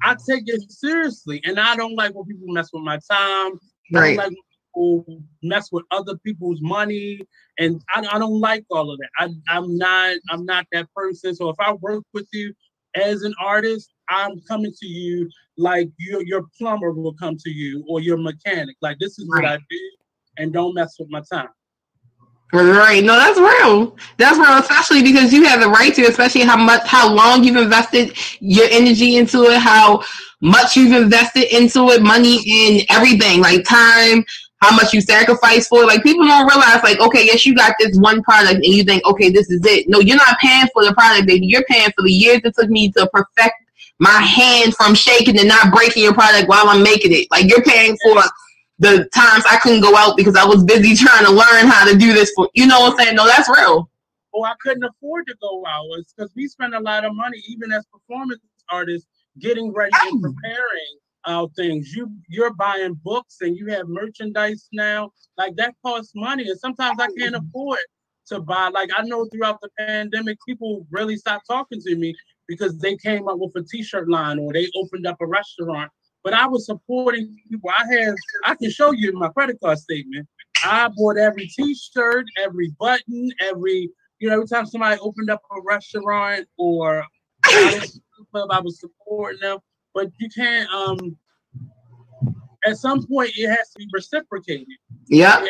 I 0.03 0.17
take 0.29 0.45
it 0.47 0.71
seriously 0.71 1.41
and 1.45 1.59
I 1.59 1.77
don't 1.77 1.95
like 1.95 2.15
when 2.15 2.27
people 2.27 2.49
mess 2.49 2.71
with 2.73 2.83
my 2.83 2.99
time. 3.11 3.53
Right. 3.93 4.17
Like 4.17 4.31
people 4.31 5.23
mess 5.43 5.71
with 5.71 5.85
other 5.91 6.17
people's 6.19 6.61
money 6.61 7.21
and 7.59 7.83
I, 7.95 8.01
I 8.11 8.19
don't 8.19 8.41
like 8.41 8.65
all 8.71 8.91
of 8.91 8.99
that. 8.99 9.11
I, 9.19 9.57
I'm 9.57 9.77
not 9.77 10.17
I'm 10.31 10.45
not 10.45 10.67
that 10.73 10.89
person. 10.95 11.35
So 11.35 11.49
if 11.51 11.57
I 11.61 11.73
work 11.73 12.05
with 12.13 12.29
you 12.33 12.55
as 12.95 13.23
an 13.23 13.35
artist, 13.41 13.93
I'm 14.09 14.41
coming 14.49 14.73
to 14.81 14.87
you 14.87 15.31
like 15.57 15.89
your 15.99 16.23
your 16.25 16.47
plumber 16.59 16.93
will 16.93 17.15
come 17.15 17.37
to 17.37 17.51
you 17.51 17.85
or 17.89 18.01
your 18.01 18.17
mechanic. 18.17 18.77
Like 18.81 18.99
this 18.99 19.19
is 19.19 19.29
right. 19.31 19.43
what 19.43 19.53
I 19.53 19.57
do, 19.57 19.91
and 20.39 20.53
don't 20.53 20.75
mess 20.75 20.97
with 20.99 21.11
my 21.11 21.23
time. 21.31 21.49
Right. 22.53 23.03
No, 23.03 23.17
that's 23.17 23.41
real. 23.41 23.97
That's 24.19 24.37
real, 24.37 24.59
especially 24.59 25.03
because 25.03 25.33
you 25.33 25.45
have 25.45 25.61
the 25.61 25.69
right 25.69 25.95
to, 25.95 26.03
especially 26.03 26.43
how 26.43 26.57
much, 26.57 26.87
how 26.87 27.13
long 27.13 27.43
you've 27.43 27.57
invested 27.57 28.15
your 28.41 28.67
energy 28.71 29.17
into 29.17 29.45
it, 29.45 29.59
how 29.59 30.03
much 30.43 30.77
you've 30.77 30.93
invested 30.93 31.45
into 31.57 31.89
it, 31.89 32.03
money 32.03 32.41
and 32.47 32.83
everything, 32.91 33.41
like 33.41 33.65
time, 33.65 34.23
how 34.61 34.77
much 34.77 34.93
you 34.93 35.01
sacrifice 35.01 35.67
for 35.67 35.83
it. 35.83 35.87
Like 35.87 36.03
people 36.03 36.27
don't 36.27 36.47
realize, 36.47 36.83
like, 36.83 37.01
okay, 37.01 37.25
yes, 37.25 37.47
you 37.47 37.55
got 37.55 37.75
this 37.79 37.97
one 37.99 38.23
product 38.23 38.57
and 38.57 38.67
you 38.67 38.85
think, 38.85 39.03
okay, 39.07 39.31
this 39.31 39.49
is 39.51 39.65
it. 39.65 39.89
No, 39.89 40.01
you're 40.01 40.17
not 40.19 40.39
paying 40.39 40.67
for 40.75 40.85
the 40.85 40.93
product, 40.93 41.27
baby. 41.27 41.47
You're 41.47 41.65
paying 41.65 41.91
for 41.97 42.03
the 42.03 42.13
years 42.13 42.43
it 42.45 42.55
took 42.55 42.69
me 42.69 42.93
to 42.93 43.09
perfect 43.15 43.55
my 43.99 44.21
hand 44.21 44.75
from 44.75 44.95
shaking 44.95 45.39
and 45.39 45.49
not 45.49 45.73
breaking 45.73 46.03
your 46.03 46.13
product 46.13 46.49
while 46.49 46.69
I'm 46.69 46.83
making 46.83 47.13
it. 47.13 47.29
Like 47.31 47.49
you're 47.49 47.63
paying 47.63 47.97
for 48.05 48.23
the 48.79 49.09
times 49.15 49.45
I 49.49 49.59
couldn't 49.63 49.81
go 49.81 49.97
out 49.97 50.17
because 50.17 50.37
I 50.37 50.45
was 50.45 50.65
busy 50.65 50.95
trying 50.97 51.25
to 51.25 51.31
learn 51.31 51.67
how 51.67 51.89
to 51.91 51.97
do 51.97 52.13
this 52.13 52.33
for 52.35 52.49
you 52.55 52.67
know 52.67 52.81
what 52.81 52.93
I'm 52.93 52.99
saying? 52.99 53.17
No, 53.17 53.27
that's 53.27 53.49
real. 53.49 53.89
Oh, 54.35 54.45
I 54.45 54.55
couldn't 54.61 54.85
afford 54.85 55.27
to 55.27 55.35
go 55.41 55.65
out. 55.67 55.87
It's 55.99 56.15
because 56.15 56.33
we 56.35 56.49
spend 56.49 56.75
a 56.75 56.81
lot 56.81 57.05
of 57.05 57.15
money, 57.15 57.43
even 57.49 57.71
as 57.71 57.85
performance 57.87 58.41
artists, 58.71 59.07
getting 59.39 59.73
ready 59.73 59.93
and 60.05 60.23
preparing 60.23 60.99
uh, 61.25 61.47
things. 61.55 61.95
You 61.95 62.11
you're 62.29 62.53
buying 62.55 62.95
books 63.05 63.39
and 63.41 63.57
you 63.57 63.67
have 63.69 63.89
merchandise 63.89 64.69
now. 64.73 65.11
Like 65.37 65.57
that 65.57 65.75
costs 65.85 66.13
money. 66.15 66.49
And 66.49 66.59
sometimes 66.59 66.99
I 66.99 67.09
can't 67.19 67.37
afford 67.37 67.79
to 68.29 68.41
buy. 68.41 68.69
Like 68.69 68.91
I 68.97 69.03
know 69.03 69.27
throughout 69.27 69.61
the 69.61 69.69
pandemic, 69.79 70.39
people 70.47 70.87
really 70.91 71.17
stopped 71.17 71.47
talking 71.47 71.81
to 71.81 71.97
me 71.97 72.15
because 72.49 72.77
they 72.79 72.97
came 72.97 73.29
up 73.29 73.39
with 73.39 73.53
a 73.57 73.63
t-shirt 73.63 74.09
line 74.09 74.39
or 74.39 74.53
they 74.53 74.69
opened 74.77 75.07
up 75.07 75.17
a 75.21 75.27
restaurant. 75.27 75.91
But 76.25 76.35
I 76.35 76.47
was 76.47 76.67
supporting 76.67 77.37
people. 77.51 77.71
I 77.71 77.95
have 77.95 78.15
I 78.45 78.55
can 78.55 78.71
show 78.71 78.93
you 78.93 79.13
my 79.13 79.29
credit 79.29 79.59
card 79.63 79.79
statement. 79.79 80.29
I 80.65 80.89
bought 80.97 81.19
every 81.19 81.47
t-shirt, 81.49 82.27
every 82.39 82.75
button, 82.79 83.31
every 83.41 83.91
you 84.19 84.29
know, 84.29 84.35
every 84.35 84.47
time 84.47 84.67
somebody 84.67 85.01
opened 85.01 85.31
up 85.31 85.43
a 85.51 85.61
restaurant 85.65 86.47
or 86.57 87.05
club, 87.45 88.51
I 88.51 88.61
was 88.61 88.81
supporting 88.81 89.41
them. 89.41 89.59
But 89.95 90.11
you 90.19 90.29
can't 90.29 90.71
um 90.71 91.17
at 92.65 92.77
some 92.77 93.07
point 93.07 93.33
it 93.37 93.49
has 93.49 93.71
to 93.71 93.79
be 93.79 93.89
reciprocated. 93.93 94.69
Yeah. 95.09 95.45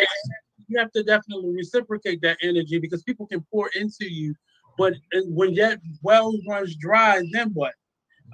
You 0.69 0.79
have 0.79 0.93
to 0.93 1.02
definitely 1.02 1.52
reciprocate 1.52 2.23
that 2.23 2.38
energy 2.41 2.79
because 2.79 3.02
people 3.02 3.26
can 3.26 3.45
pour 3.52 3.69
into 3.75 4.11
you 4.11 4.35
but 4.79 4.95
when 5.26 5.55
that 5.55 5.81
well 6.02 6.33
runs 6.49 6.75
dry, 6.76 7.23
then 7.33 7.50
what? 7.55 7.75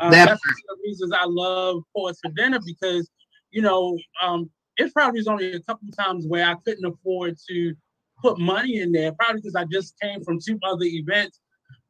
Um, 0.00 0.11
that 0.11 0.28
that's 0.28 0.40
one 0.40 0.55
of 0.71 0.78
the 0.78 0.83
reasons 0.85 1.12
I 1.12 1.25
love 1.26 1.83
Poets 1.97 2.21
for 2.23 2.31
Dinner 2.33 2.61
because, 2.64 3.09
you 3.50 3.62
know, 3.62 3.99
um, 4.23 4.50
it 4.76 4.93
probably 4.93 5.21
was 5.21 5.28
only 5.28 5.52
a 5.52 5.61
couple 5.61 5.88
times 5.90 6.26
where 6.26 6.47
I 6.47 6.55
couldn't 6.64 6.85
afford 6.85 7.37
to 7.49 7.75
put 8.23 8.38
money 8.38 8.81
in 8.81 8.93
there, 8.93 9.12
probably 9.12 9.40
because 9.40 9.55
I 9.55 9.64
just 9.64 9.99
came 10.00 10.23
from 10.23 10.38
two 10.40 10.59
other 10.62 10.85
events. 10.85 11.40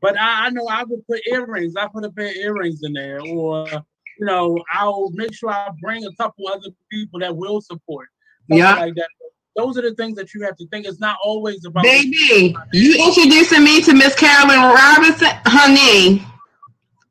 But 0.01 0.19
I, 0.19 0.47
I 0.47 0.51
know 0.51 0.67
I 0.69 0.85
would 0.85 1.07
put 1.07 1.21
earrings. 1.27 1.75
I 1.77 1.89
put 1.89 2.05
a 2.05 2.11
pair 2.11 2.29
of 2.29 2.37
earrings 2.37 2.81
in 2.83 2.93
there, 2.93 3.21
or 3.21 3.67
you 3.69 4.27
know, 4.27 4.59
I'll 4.73 5.11
make 5.11 5.35
sure 5.35 5.51
I 5.51 5.71
bring 5.83 6.05
a 6.05 6.15
couple 6.17 6.49
other 6.49 6.71
people 6.91 7.21
that 7.21 7.37
will 7.37 7.61
support. 7.61 8.09
Yeah, 8.49 8.75
like 8.75 8.95
that 8.95 9.09
those 9.59 9.77
are 9.77 9.83
the 9.83 9.95
things 9.97 10.17
that 10.17 10.33
you 10.33 10.43
have 10.43 10.57
to 10.57 10.67
think. 10.69 10.87
It's 10.87 11.01
not 11.01 11.19
always 11.23 11.65
about. 11.65 11.83
Baby, 11.83 12.57
you 12.73 13.07
introducing 13.07 13.65
me 13.65 13.83
to 13.83 13.93
Miss 13.93 14.15
Carolyn 14.15 14.61
Robinson, 14.61 15.29
honey. 15.45 16.25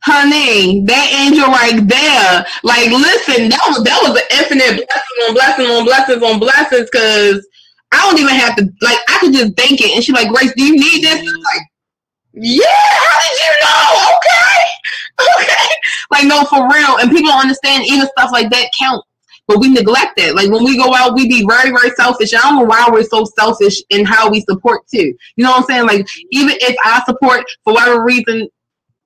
Honey, 0.08 0.88
that 0.88 1.12
angel 1.12 1.52
right 1.52 1.84
there. 1.84 2.48
Like, 2.64 2.88
listen, 2.96 3.52
that 3.52 3.60
was 3.68 3.84
that 3.84 4.00
was 4.00 4.16
an 4.16 4.28
infinite 4.40 4.88
blessing 4.88 5.20
on 5.28 5.34
blessing 5.36 5.68
on 5.68 5.84
blessings 5.84 6.24
on 6.24 6.40
blessings. 6.40 6.88
Cause 6.96 7.44
I 7.92 8.08
don't 8.08 8.16
even 8.16 8.32
have 8.40 8.56
to 8.56 8.64
like 8.80 9.00
I 9.12 9.20
could 9.20 9.36
just 9.36 9.60
think 9.60 9.84
it. 9.84 9.92
And 9.92 10.00
she's 10.00 10.16
like, 10.16 10.32
Grace, 10.32 10.56
do 10.56 10.64
you 10.64 10.80
need 10.80 11.04
this? 11.04 11.20
like, 11.20 11.66
yeah, 12.40 12.64
how 12.72 13.18
did 13.20 13.36
you 13.36 13.54
know? 13.68 13.84
Okay. 14.16 14.60
Okay. 15.18 15.68
Like, 16.12 16.24
no, 16.24 16.46
for 16.46 16.64
real. 16.72 17.04
And 17.04 17.12
people 17.12 17.28
don't 17.28 17.42
understand 17.42 17.84
even 17.88 18.08
stuff 18.16 18.32
like 18.32 18.50
that 18.52 18.72
count 18.80 19.04
but 19.48 19.60
we 19.60 19.70
neglect 19.70 20.20
it. 20.20 20.36
Like 20.36 20.52
when 20.52 20.64
we 20.64 20.78
go 20.78 20.94
out, 20.94 21.16
we 21.16 21.28
be 21.28 21.46
very, 21.48 21.72
very 21.72 21.90
selfish. 21.92 22.34
I 22.34 22.42
don't 22.42 22.58
know 22.58 22.66
why 22.66 22.86
we're 22.92 23.04
so 23.04 23.24
selfish 23.40 23.82
in 23.90 24.06
how 24.06 24.30
we 24.30 24.42
support 24.42 24.86
too. 24.88 25.16
You 25.38 25.44
know 25.44 25.52
what 25.52 25.62
I'm 25.62 25.66
saying? 25.66 25.88
Like 25.88 26.06
even 26.32 26.56
if 26.60 26.76
I 26.84 27.02
support 27.06 27.46
for 27.64 27.74
whatever 27.74 28.04
reason, 28.04 28.50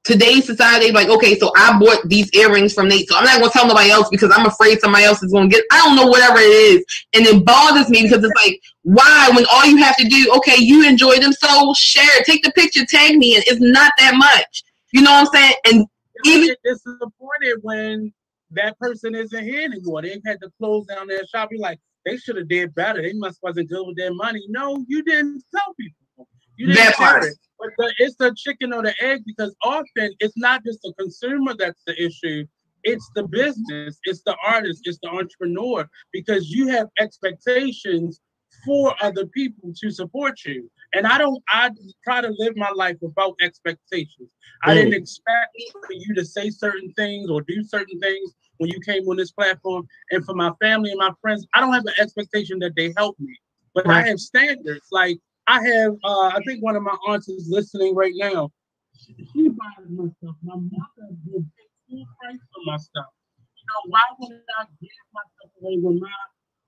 today's 0.04 0.46
society, 0.46 0.92
like, 0.92 1.10
okay, 1.10 1.38
so 1.38 1.52
I 1.56 1.78
bought 1.78 2.08
these 2.08 2.30
earrings 2.34 2.74
from 2.74 2.88
Nate. 2.88 3.08
So 3.08 3.16
I'm 3.16 3.24
not 3.24 3.40
gonna 3.40 3.52
tell 3.52 3.68
nobody 3.68 3.92
else 3.92 4.10
because 4.10 4.32
I'm 4.36 4.46
afraid 4.46 4.80
somebody 4.80 5.04
else 5.06 5.22
is 5.22 5.32
gonna 5.32 5.48
get 5.48 5.64
I 5.72 5.78
don't 5.86 5.96
know 5.96 6.08
whatever 6.08 6.40
it 6.40 6.50
is. 6.50 6.86
And 7.14 7.26
it 7.26 7.46
bothers 7.46 7.90
me 7.90 8.04
because 8.04 8.24
it's 8.24 8.44
like, 8.44 8.60
why 8.84 9.30
when 9.36 9.46
all 9.52 9.66
you 9.66 9.78
have 9.78 9.96
to 9.98 10.08
do, 10.08 10.34
okay, 10.38 10.56
you 10.58 10.88
enjoy 10.88 11.18
them, 11.18 11.34
so 11.34 11.74
share, 11.74 12.20
it. 12.20 12.26
take 12.26 12.44
the 12.44 12.52
picture, 12.52 12.86
tag 12.86 13.18
me, 13.18 13.36
and 13.36 13.44
it's 13.48 13.62
not 13.62 13.92
that 14.00 14.16
much. 14.16 14.64
You 14.94 15.02
know 15.02 15.12
what 15.12 15.28
I'm 15.28 15.34
saying? 15.34 15.56
And 15.66 15.86
even 16.26 16.56
disappointed 16.64 17.60
when 17.62 18.14
that 18.52 18.78
person 18.80 19.16
isn't 19.16 19.44
here 19.44 19.64
anymore. 19.64 20.02
They've 20.02 20.22
had 20.26 20.40
to 20.42 20.52
close 20.60 20.86
down 20.88 21.08
their 21.08 21.26
shop. 21.26 21.50
You're 21.52 21.62
like, 21.62 21.80
they 22.06 22.18
should 22.18 22.36
have 22.38 22.50
did 22.50 22.74
better. 22.76 23.02
They 23.02 23.14
must 23.14 23.40
wasn't 23.42 23.70
good 23.70 23.86
with 23.86 23.98
their 23.98 24.14
money. 24.14 24.42
No, 24.50 24.84
you 24.88 25.04
didn't 25.04 25.44
tell 25.56 25.74
people. 25.80 26.28
You 26.58 26.68
didn't 26.68 26.84
that 26.84 26.96
part. 26.96 27.24
It. 27.24 27.36
But 27.62 27.70
the, 27.78 27.94
it's 28.00 28.16
the 28.16 28.34
chicken 28.36 28.74
or 28.74 28.82
the 28.82 28.96
egg 29.02 29.22
because 29.26 29.56
often 29.64 30.12
it's 30.20 30.38
not 30.38 30.66
just 30.66 30.82
the 30.82 30.94
consumer 30.98 31.54
that's 31.58 31.82
the 31.86 32.02
issue. 32.02 32.46
It's 32.84 33.08
the 33.14 33.28
business, 33.28 34.00
it's 34.06 34.24
the 34.24 34.36
artist, 34.44 34.82
it's 34.86 34.98
the 35.04 35.10
entrepreneur 35.10 35.88
because 36.12 36.50
you 36.50 36.68
have 36.70 36.88
expectations 37.00 38.20
for 38.66 38.96
other 39.02 39.28
people 39.28 39.72
to 39.80 39.92
support 39.92 40.40
you. 40.46 40.70
And 40.94 41.06
I 41.06 41.20
don't, 41.20 41.42
I 41.50 41.70
try 42.04 42.22
to 42.22 42.34
live 42.38 42.58
my 42.58 42.72
life 42.76 42.98
without 43.02 43.36
expectations. 43.42 44.30
I 44.64 44.74
didn't 44.74 44.94
expect 44.94 45.56
for 45.72 45.94
you 45.94 46.16
to 46.16 46.26
say 46.26 46.50
certain 46.50 46.92
things 46.94 47.30
or 47.30 47.42
do 47.42 47.64
certain 47.64 48.00
things 48.00 48.34
when 48.58 48.70
you 48.70 48.80
came 48.82 49.08
on 49.08 49.18
this 49.18 49.32
platform. 49.32 49.88
And 50.10 50.26
for 50.26 50.34
my 50.34 50.52
family 50.62 50.90
and 50.90 51.00
my 51.00 51.12
friends, 51.22 51.46
I 51.54 51.62
don't 51.62 51.74
have 51.74 51.86
an 51.86 51.94
expectation 52.00 52.60
that 52.60 52.76
they 52.76 52.94
help 52.98 53.20
me, 53.20 53.36
but 53.74 53.88
right. 53.88 54.04
I 54.04 54.08
have 54.10 54.20
standards. 54.20 54.88
Like 54.92 55.20
I 55.52 55.62
have, 55.68 55.94
uh, 56.06 56.28
I 56.28 56.40
think 56.46 56.64
one 56.64 56.78
of 56.78 56.84
my 56.84 56.96
aunts 57.10 57.28
is 57.28 57.50
listening 57.50 57.94
right 57.94 58.14
now. 58.16 58.52
She 58.98 59.14
buys 59.50 59.86
my 59.90 60.06
stuff. 60.18 60.36
My 60.44 60.56
mother 60.56 61.12
would 61.26 61.46
pay 61.58 61.68
full 61.90 62.06
price 62.18 62.40
for 62.54 62.62
my 62.66 62.78
stuff. 62.78 63.08
You 63.38 63.66
know, 63.68 63.92
why 63.92 64.00
would 64.18 64.32
I 64.58 64.64
give 64.80 64.90
my 65.14 65.22
stuff 65.36 65.52
away 65.62 65.78
when 65.82 66.00
my, 66.00 66.08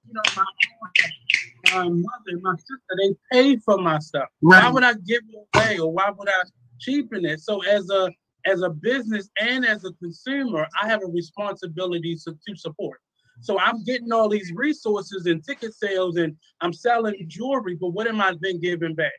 you 0.05 0.13
know, 0.13 0.21
my 0.35 0.43
aunt, 0.43 1.73
my 1.73 1.83
mother, 1.83 2.39
my 2.41 2.55
sister, 2.55 2.93
they 2.97 3.15
pay 3.31 3.55
for 3.55 3.77
my 3.77 3.99
stuff. 3.99 4.27
Right. 4.41 4.65
Why 4.65 4.69
would 4.71 4.83
I 4.83 4.95
give 4.95 5.21
it 5.29 5.47
away 5.55 5.79
or 5.79 5.93
why 5.93 6.09
would 6.09 6.27
I 6.27 6.43
cheapen 6.81 7.23
it? 7.23 7.39
So 7.39 7.63
as 7.63 7.89
a 7.89 8.11
as 8.45 8.63
a 8.63 8.69
business 8.69 9.29
and 9.39 9.65
as 9.65 9.85
a 9.85 9.93
consumer, 9.93 10.67
I 10.81 10.89
have 10.89 11.01
a 11.01 11.07
responsibility 11.07 12.17
to, 12.25 12.33
to 12.33 12.55
support. 12.57 12.99
So 13.41 13.59
I'm 13.59 13.83
getting 13.83 14.11
all 14.11 14.29
these 14.29 14.51
resources 14.55 15.25
and 15.25 15.43
ticket 15.43 15.73
sales 15.73 16.17
and 16.17 16.35
I'm 16.61 16.73
selling 16.73 17.15
jewelry, 17.27 17.75
but 17.79 17.89
what 17.89 18.07
am 18.07 18.21
I 18.21 18.35
then 18.39 18.59
giving 18.59 18.95
back? 18.95 19.11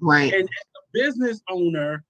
Right. 0.00 0.32
And 0.32 0.42
as 0.42 0.48
a 0.48 0.80
business 0.92 1.40
owner, 1.50 2.04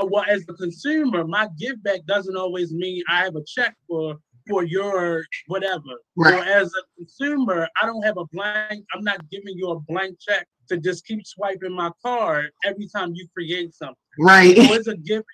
uh, 0.00 0.06
well, 0.06 0.24
as 0.28 0.44
a 0.48 0.54
consumer, 0.54 1.24
my 1.26 1.48
give 1.58 1.82
back 1.82 2.00
doesn't 2.06 2.36
always 2.36 2.72
mean 2.72 3.02
I 3.08 3.24
have 3.24 3.36
a 3.36 3.44
check 3.46 3.74
for 3.88 4.16
for 4.48 4.64
your 4.64 5.24
whatever. 5.46 6.00
Right. 6.16 6.46
As 6.46 6.68
a 6.68 6.82
consumer, 6.96 7.68
I 7.80 7.86
don't 7.86 8.02
have 8.02 8.16
a 8.16 8.24
blank, 8.32 8.84
I'm 8.94 9.04
not 9.04 9.28
giving 9.30 9.56
you 9.56 9.70
a 9.70 9.80
blank 9.80 10.18
check 10.20 10.46
to 10.68 10.78
just 10.78 11.06
keep 11.06 11.26
swiping 11.26 11.72
my 11.72 11.90
card 12.02 12.50
every 12.64 12.88
time 12.88 13.12
you 13.14 13.26
create 13.34 13.74
something. 13.74 13.96
Right. 14.18 14.56
So 14.56 14.74
it's 14.74 14.88
a 14.88 14.96
gift. 14.96 15.26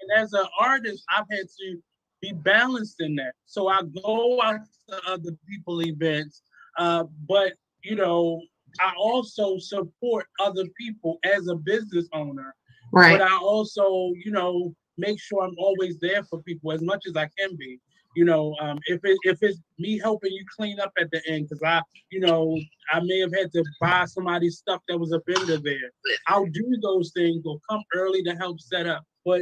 And 0.00 0.22
as 0.22 0.32
an 0.32 0.46
artist, 0.60 1.04
I've 1.10 1.26
had 1.30 1.46
to 1.60 1.82
be 2.22 2.32
balanced 2.32 3.00
in 3.00 3.16
that. 3.16 3.34
So 3.44 3.68
I 3.68 3.80
go 4.02 4.40
out 4.40 4.60
to 4.88 5.00
other 5.06 5.32
people 5.46 5.82
events. 5.82 6.42
Uh, 6.78 7.04
but 7.28 7.52
you 7.82 7.96
know, 7.96 8.40
I 8.80 8.92
also 8.96 9.58
support 9.58 10.26
other 10.40 10.64
people 10.78 11.18
as 11.24 11.48
a 11.48 11.56
business 11.56 12.08
owner. 12.14 12.54
Right. 12.92 13.18
But 13.18 13.28
I 13.28 13.36
also, 13.36 14.12
you 14.24 14.30
know, 14.30 14.74
make 14.96 15.20
sure 15.20 15.42
I'm 15.42 15.56
always 15.58 15.98
there 15.98 16.22
for 16.24 16.42
people 16.42 16.72
as 16.72 16.80
much 16.80 17.04
as 17.06 17.16
I 17.16 17.28
can 17.38 17.56
be. 17.56 17.80
You 18.14 18.26
know, 18.26 18.54
um, 18.60 18.78
if 18.86 19.00
it 19.04 19.18
if 19.22 19.42
it's 19.42 19.58
me 19.78 19.98
helping 19.98 20.32
you 20.32 20.44
clean 20.54 20.78
up 20.78 20.92
at 21.00 21.10
the 21.10 21.22
end, 21.26 21.48
because 21.48 21.62
I, 21.62 21.80
you 22.10 22.20
know, 22.20 22.58
I 22.92 23.00
may 23.00 23.20
have 23.20 23.32
had 23.34 23.50
to 23.52 23.64
buy 23.80 24.04
somebody's 24.04 24.58
stuff 24.58 24.82
that 24.88 24.98
was 24.98 25.12
a 25.12 25.20
vendor 25.26 25.56
there. 25.56 25.90
I'll 26.28 26.44
do 26.46 26.76
those 26.82 27.10
things 27.12 27.42
or 27.46 27.58
come 27.70 27.82
early 27.94 28.22
to 28.24 28.34
help 28.34 28.60
set 28.60 28.86
up. 28.86 29.02
But 29.24 29.40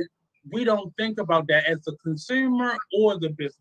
we 0.50 0.64
don't 0.64 0.92
think 0.96 1.20
about 1.20 1.46
that 1.48 1.66
as 1.66 1.83
the 1.83 1.96
consumer 2.03 2.76
or 2.98 3.18
the 3.18 3.31
business. 3.31 3.57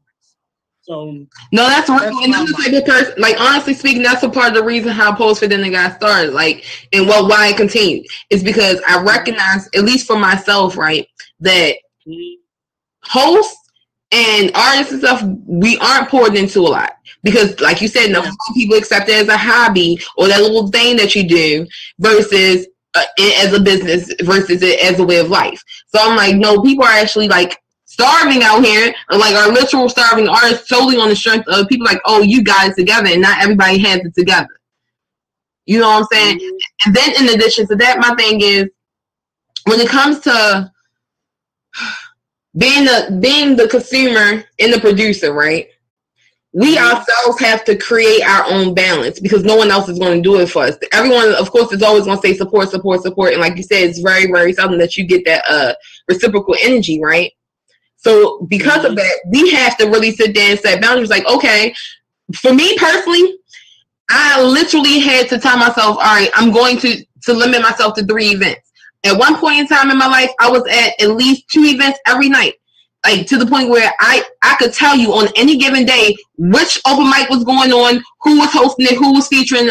So 0.82 1.26
no, 1.52 1.68
that's 1.68 1.90
right. 1.90 2.12
and 2.24 2.34
that's 2.34 2.52
the 2.52 2.64
type 2.64 2.82
of 2.82 2.86
person, 2.86 3.22
like 3.22 3.40
honestly 3.40 3.74
speaking, 3.74 4.02
that's 4.02 4.24
a 4.24 4.30
part 4.30 4.50
of 4.50 4.54
the 4.56 4.64
reason 4.64 4.92
how 4.92 5.14
Poets 5.14 5.40
for 5.40 5.48
Dinner 5.48 5.70
got 5.70 5.98
started. 5.98 6.34
Like, 6.34 6.66
and 6.94 7.08
what 7.08 7.30
why 7.30 7.50
it 7.50 7.58
continued 7.58 8.08
is 8.30 8.44
because 8.44 8.82
I 8.88 9.02
recognize, 9.02 9.68
at 9.76 9.84
least 9.84 10.08
for 10.08 10.18
myself, 10.18 10.78
right, 10.78 11.08
that 11.42 11.76
mm-hmm. 12.08 12.42
hosts 13.04 13.70
and 14.12 14.52
artists 14.56 14.94
and 14.94 15.02
stuff, 15.02 15.22
we 15.46 15.78
aren't 15.78 16.10
poured 16.10 16.36
into 16.36 16.62
a 16.62 16.70
lot 16.70 16.94
because, 17.24 17.60
like 17.60 17.82
you 17.82 17.88
said, 17.88 18.12
no 18.12 18.24
people 18.56 18.78
accept 18.78 19.10
it 19.10 19.22
as 19.22 19.28
a 19.28 19.38
hobby 19.38 20.00
or 20.18 20.28
that 20.28 20.42
little 20.42 20.70
thing 20.70 20.96
that 20.98 21.14
you 21.14 21.28
do 21.28 21.68
versus 22.00 22.68
uh, 23.00 23.32
as 23.38 23.54
a 23.54 23.60
business 23.60 24.14
versus 24.22 24.62
it 24.62 24.80
as 24.84 25.00
a 25.00 25.06
way 25.06 25.18
of 25.18 25.30
life. 25.30 25.62
So 25.88 26.00
I'm 26.02 26.16
like, 26.16 26.36
no, 26.36 26.62
people 26.62 26.84
are 26.86 26.92
actually 26.92 27.28
like 27.28 27.58
starving 27.86 28.44
out 28.44 28.64
here, 28.64 28.94
like 29.10 29.36
our 29.36 29.52
literal 29.52 29.90
starving 29.90 30.28
artists 30.28 30.70
solely 30.70 30.98
on 30.98 31.10
the 31.10 31.16
strength 31.16 31.48
of 31.48 31.68
people 31.68 31.86
like, 31.86 32.02
oh, 32.06 32.22
you 32.22 32.44
got 32.44 32.70
it 32.70 32.76
together, 32.76 33.08
and 33.08 33.22
not 33.22 33.42
everybody 33.42 33.80
has 33.80 34.00
it 34.00 34.14
together. 34.16 34.60
You 35.66 35.80
know 35.80 35.90
what 35.90 36.00
I'm 36.00 36.08
saying? 36.12 36.40
Mm-hmm. 36.40 36.88
And 36.88 36.96
then 36.96 37.10
in 37.22 37.36
addition 37.36 37.68
to 37.68 37.76
that, 37.76 38.00
my 38.00 38.16
thing 38.16 38.42
is 38.42 38.66
when 39.66 39.80
it 39.80 39.90
comes 39.90 40.20
to 40.22 40.72
being 42.58 42.86
the 42.86 43.20
being 43.22 43.56
the 43.56 43.68
consumer 43.68 44.44
and 44.60 44.74
the 44.74 44.80
producer, 44.80 45.34
right? 45.34 45.68
We 46.52 46.76
mm-hmm. 46.76 46.84
ourselves 46.84 47.40
have 47.42 47.64
to 47.66 47.78
create 47.78 48.24
our 48.24 48.46
own 48.48 48.74
balance 48.74 49.20
because 49.20 49.44
no 49.44 49.56
one 49.56 49.70
else 49.70 49.88
is 49.88 50.00
going 50.00 50.18
to 50.18 50.22
do 50.22 50.40
it 50.40 50.48
for 50.48 50.64
us. 50.64 50.78
Everyone, 50.92 51.34
of 51.36 51.52
course, 51.52 51.72
is 51.72 51.84
always 51.84 52.06
going 52.06 52.18
to 52.18 52.28
say 52.28 52.34
support, 52.34 52.70
support, 52.70 53.02
support, 53.02 53.34
and 53.34 53.42
like 53.42 53.56
you 53.56 53.64
said, 53.64 53.84
it's 53.84 54.00
very, 54.00 54.26
very 54.32 54.54
seldom 54.54 54.80
that 54.80 54.98
you 54.98 55.06
get 55.06 55.26
that 55.26 55.44
uh, 55.48 55.74
reciprocal 56.08 56.56
energy, 56.62 57.00
right? 57.02 57.32
So 57.98 58.48
because 58.50 58.84
of 58.86 58.94
mm-hmm. 58.94 58.96
that, 58.96 59.20
we 59.30 59.52
have 59.52 59.78
to 59.78 59.86
really 59.88 60.12
sit 60.12 60.34
there 60.34 60.52
and 60.52 60.60
set 60.60 60.82
boundaries. 60.82 61.10
Like, 61.10 61.28
okay, 61.28 61.74
for 62.36 62.54
me 62.54 62.78
personally, 62.78 63.38
I 64.10 64.42
literally 64.42 65.00
had 65.00 65.30
to 65.30 65.38
tell 65.38 65.58
myself, 65.58 65.98
all 65.98 66.16
right, 66.16 66.32
I'm 66.34 66.52
going 66.52 66.78
to 66.80 67.06
to 67.24 67.34
limit 67.34 67.62
myself 67.62 67.96
to 67.96 68.06
three 68.06 68.30
events. 68.30 68.72
At 69.04 69.18
one 69.18 69.38
point 69.38 69.60
in 69.60 69.68
time 69.68 69.92
in 69.92 69.98
my 69.98 70.08
life, 70.08 70.32
I 70.40 70.50
was 70.50 70.64
at 70.68 71.02
at 71.02 71.16
least 71.16 71.48
two 71.50 71.64
events 71.64 72.00
every 72.08 72.30
night. 72.30 72.54
Like 73.06 73.28
to 73.28 73.38
the 73.38 73.46
point 73.46 73.70
where 73.70 73.92
I 74.00 74.24
I 74.44 74.56
could 74.60 74.74
tell 74.74 74.96
you 74.96 75.14
on 75.14 75.30
any 75.36 75.58
given 75.58 75.86
day 75.86 76.16
which 76.38 76.80
open 76.86 77.10
mic 77.10 77.30
was 77.30 77.44
going 77.44 77.72
on, 77.72 78.04
who 78.22 78.40
was 78.40 78.52
hosting 78.52 78.88
it, 78.88 78.98
who 78.98 79.14
was 79.14 79.28
featuring, 79.28 79.70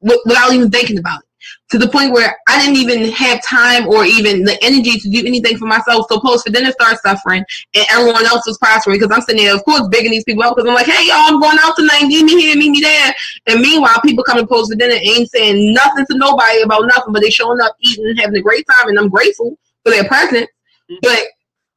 without 0.00 0.52
even 0.52 0.70
thinking 0.70 0.98
about 0.98 1.20
it 1.20 1.28
to 1.70 1.78
the 1.78 1.88
point 1.88 2.12
where 2.12 2.36
I 2.48 2.60
didn't 2.60 2.76
even 2.76 3.10
have 3.12 3.42
time 3.44 3.88
or 3.88 4.04
even 4.04 4.44
the 4.44 4.56
energy 4.62 4.98
to 4.98 5.10
do 5.10 5.26
anything 5.26 5.56
for 5.56 5.66
myself. 5.66 6.06
So 6.08 6.20
Poets 6.20 6.42
for 6.42 6.50
Dinner 6.50 6.70
start 6.72 6.98
suffering 7.02 7.44
and 7.74 7.86
everyone 7.90 8.24
else 8.26 8.46
was 8.46 8.58
prospering 8.58 8.98
because 8.98 9.14
I'm 9.14 9.22
sitting 9.22 9.44
there, 9.44 9.54
of 9.54 9.64
course, 9.64 9.88
bigging 9.88 10.10
these 10.10 10.24
people 10.24 10.44
up 10.44 10.56
because 10.56 10.68
I'm 10.68 10.74
like, 10.74 10.86
hey, 10.86 11.08
y'all, 11.08 11.34
I'm 11.34 11.40
going 11.40 11.58
out 11.60 11.74
tonight. 11.76 12.06
Meet 12.06 12.24
me 12.24 12.40
here, 12.40 12.56
meet 12.56 12.70
me 12.70 12.80
there. 12.80 13.14
And 13.46 13.60
meanwhile, 13.60 14.00
people 14.02 14.24
coming 14.24 14.46
Poets 14.46 14.70
for 14.70 14.76
Dinner 14.76 14.94
ain't 14.94 15.30
saying 15.30 15.72
nothing 15.72 16.06
to 16.10 16.18
nobody 16.18 16.60
about 16.62 16.86
nothing, 16.86 17.12
but 17.12 17.22
they 17.22 17.30
showing 17.30 17.60
up, 17.60 17.76
eating, 17.80 18.14
having 18.16 18.36
a 18.36 18.42
great 18.42 18.66
time. 18.66 18.88
And 18.88 18.98
I'm 18.98 19.08
grateful 19.08 19.58
for 19.84 19.90
their 19.90 20.04
presence, 20.04 20.48
mm-hmm. 20.90 20.96
but 21.02 21.24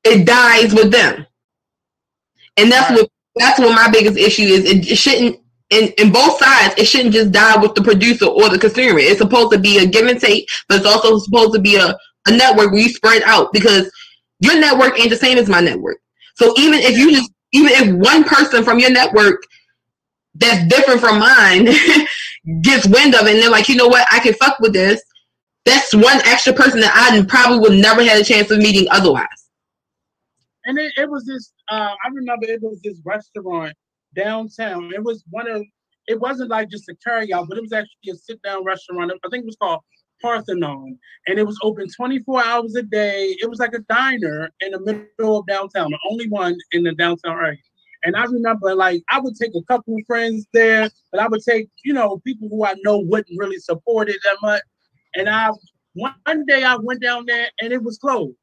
it 0.08 0.26
dies 0.26 0.74
with 0.74 0.91
them. 0.91 1.26
And 2.58 2.72
that's 2.72 2.89
right. 2.89 3.02
what 3.02 3.12
that's 3.36 3.60
what 3.60 3.76
my 3.76 3.89
biggest 3.89 4.17
issue 4.17 4.43
is. 4.43 4.65
It, 4.65 4.89
it 4.89 4.96
shouldn't 4.96 5.39
in, 5.70 5.89
in 5.98 6.12
both 6.12 6.39
sides, 6.39 6.76
it 6.78 6.86
shouldn't 6.86 7.13
just 7.13 7.32
die 7.32 7.58
with 7.58 7.76
the 7.76 7.84
producer 7.84 8.26
or 8.26 8.50
the 8.50 8.58
consumer. 8.58 9.00
It's 9.00 9.20
supposed 9.20 9.52
to 9.52 9.60
be 9.60 9.80
a 9.80 9.86
give 9.86 10.08
and 10.08 10.20
take, 10.20 10.50
but 10.70 10.78
it's 10.78 10.88
also 10.88 11.17
supposed 11.20 11.54
to 11.54 11.60
be 11.60 11.76
a, 11.76 11.96
a 12.28 12.32
network 12.32 12.72
where 12.72 12.82
you 12.82 12.89
spread 12.89 13.24
out 13.24 13.52
because 13.52 13.91
your 14.39 14.60
network 14.60 15.00
ain't 15.00 15.10
the 15.10 15.17
same 15.17 15.38
as 15.38 15.50
my 15.50 15.60
network. 15.60 15.98
So 16.36 16.54
even 16.58 16.80
if 16.80 16.98
you 16.98 17.12
just 17.12 17.32
even 17.52 17.72
if 17.72 17.96
one 17.96 18.24
person 18.24 18.63
from 18.63 18.80
your 18.80 18.91
network 18.91 19.43
that's 20.36 20.67
different 20.67 21.00
from 21.02 21.20
mine 21.20 21.65
gets 22.62 22.88
wind 22.88 23.15
of 23.15 23.26
it 23.26 23.34
and 23.34 23.41
they're 23.41 23.50
like, 23.50 23.67
you 23.67 23.76
know 23.76 23.88
what, 23.88 24.08
I 24.12 24.20
can 24.20 24.34
fuck 24.36 24.60
with 24.60 24.74
this, 24.74 25.02
that's 25.65 25.93
one 25.93 26.22
extra 26.26 26.54
person 26.54 26.80
that 26.82 26.93
I 26.93 27.26
probably 27.26 27.60
would 27.60 27.82
never 27.82 28.04
had 28.04 28.22
a 28.22 28.24
chance 28.24 28.52
of 28.52 28.60
meeting 28.60 28.88
otherwise. 28.91 29.46
And 30.67 30.77
it, 30.77 30.93
it 30.97 31.10
was 31.10 31.25
this 31.25 31.53
uh, 31.71 31.95
I 32.03 32.10
remember 32.13 32.45
it 32.45 32.62
was 32.62 32.82
this 32.84 33.01
restaurant 33.06 33.73
downtown. 34.15 34.91
It 34.93 35.03
was 35.03 35.23
one 35.30 35.49
of 35.49 35.63
it 36.08 36.19
wasn't 36.19 36.49
like 36.49 36.69
just 36.69 36.89
a 36.89 36.95
carryout, 37.08 37.47
but 37.47 37.58
it 37.58 37.62
was 37.62 37.73
actually 37.73 38.12
a 38.12 38.15
sit 38.15 38.41
down 38.41 38.63
restaurant. 38.63 39.12
I 39.12 39.30
think 39.30 39.43
it 39.43 39.47
was 39.47 39.58
called 39.62 39.82
Parthenon, 40.21 40.97
and 41.27 41.39
it 41.39 41.45
was 41.45 41.58
open 41.63 41.88
24 41.95 42.43
hours 42.43 42.75
a 42.75 42.84
day. 42.84 43.36
It 43.41 43.49
was 43.49 43.60
like 43.60 43.73
a 43.73 43.80
diner 43.89 44.49
in 44.62 44.71
the 44.71 44.80
middle 44.80 45.39
of 45.39 45.47
downtown, 45.47 45.91
the 45.91 45.99
only 46.10 46.27
one 46.30 46.56
in 46.73 46.84
the 46.84 46.93
downtown 46.93 47.38
area. 47.38 47.58
And 48.03 48.15
I 48.15 48.25
remember, 48.25 48.75
like, 48.75 49.01
I 49.10 49.19
would 49.19 49.36
take 49.36 49.51
a 49.56 49.63
couple 49.63 49.95
of 49.95 50.06
friends 50.06 50.45
there, 50.53 50.89
but 51.12 51.19
I 51.19 51.27
would 51.27 51.41
take, 51.41 51.67
you 51.84 51.93
know, 51.93 52.19
people 52.25 52.47
who 52.49 52.63
I 52.65 52.75
know 52.84 52.99
wouldn't 52.99 53.39
really 53.39 53.58
support 53.58 54.10
it 54.10 54.17
that 54.23 54.38
much. 54.41 54.62
And 55.15 55.27
I, 55.27 55.49
one 55.93 56.45
day 56.45 56.63
I 56.63 56.75
went 56.75 57.01
down 57.01 57.25
there 57.25 57.47
and 57.60 57.73
it 57.73 57.84
was 57.84 57.97
closed. 57.97 58.36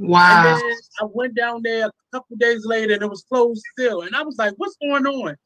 Wow. 0.00 0.46
And 0.46 0.62
then 0.62 0.76
I 1.00 1.04
went 1.12 1.34
down 1.34 1.62
there 1.62 1.86
a 1.86 1.92
couple 2.12 2.36
days 2.36 2.64
later 2.64 2.94
and 2.94 3.02
it 3.02 3.10
was 3.10 3.24
closed 3.24 3.62
still. 3.72 4.02
And 4.02 4.16
I 4.16 4.22
was 4.22 4.38
like, 4.38 4.54
what's 4.56 4.76
going 4.80 5.06
on? 5.06 5.36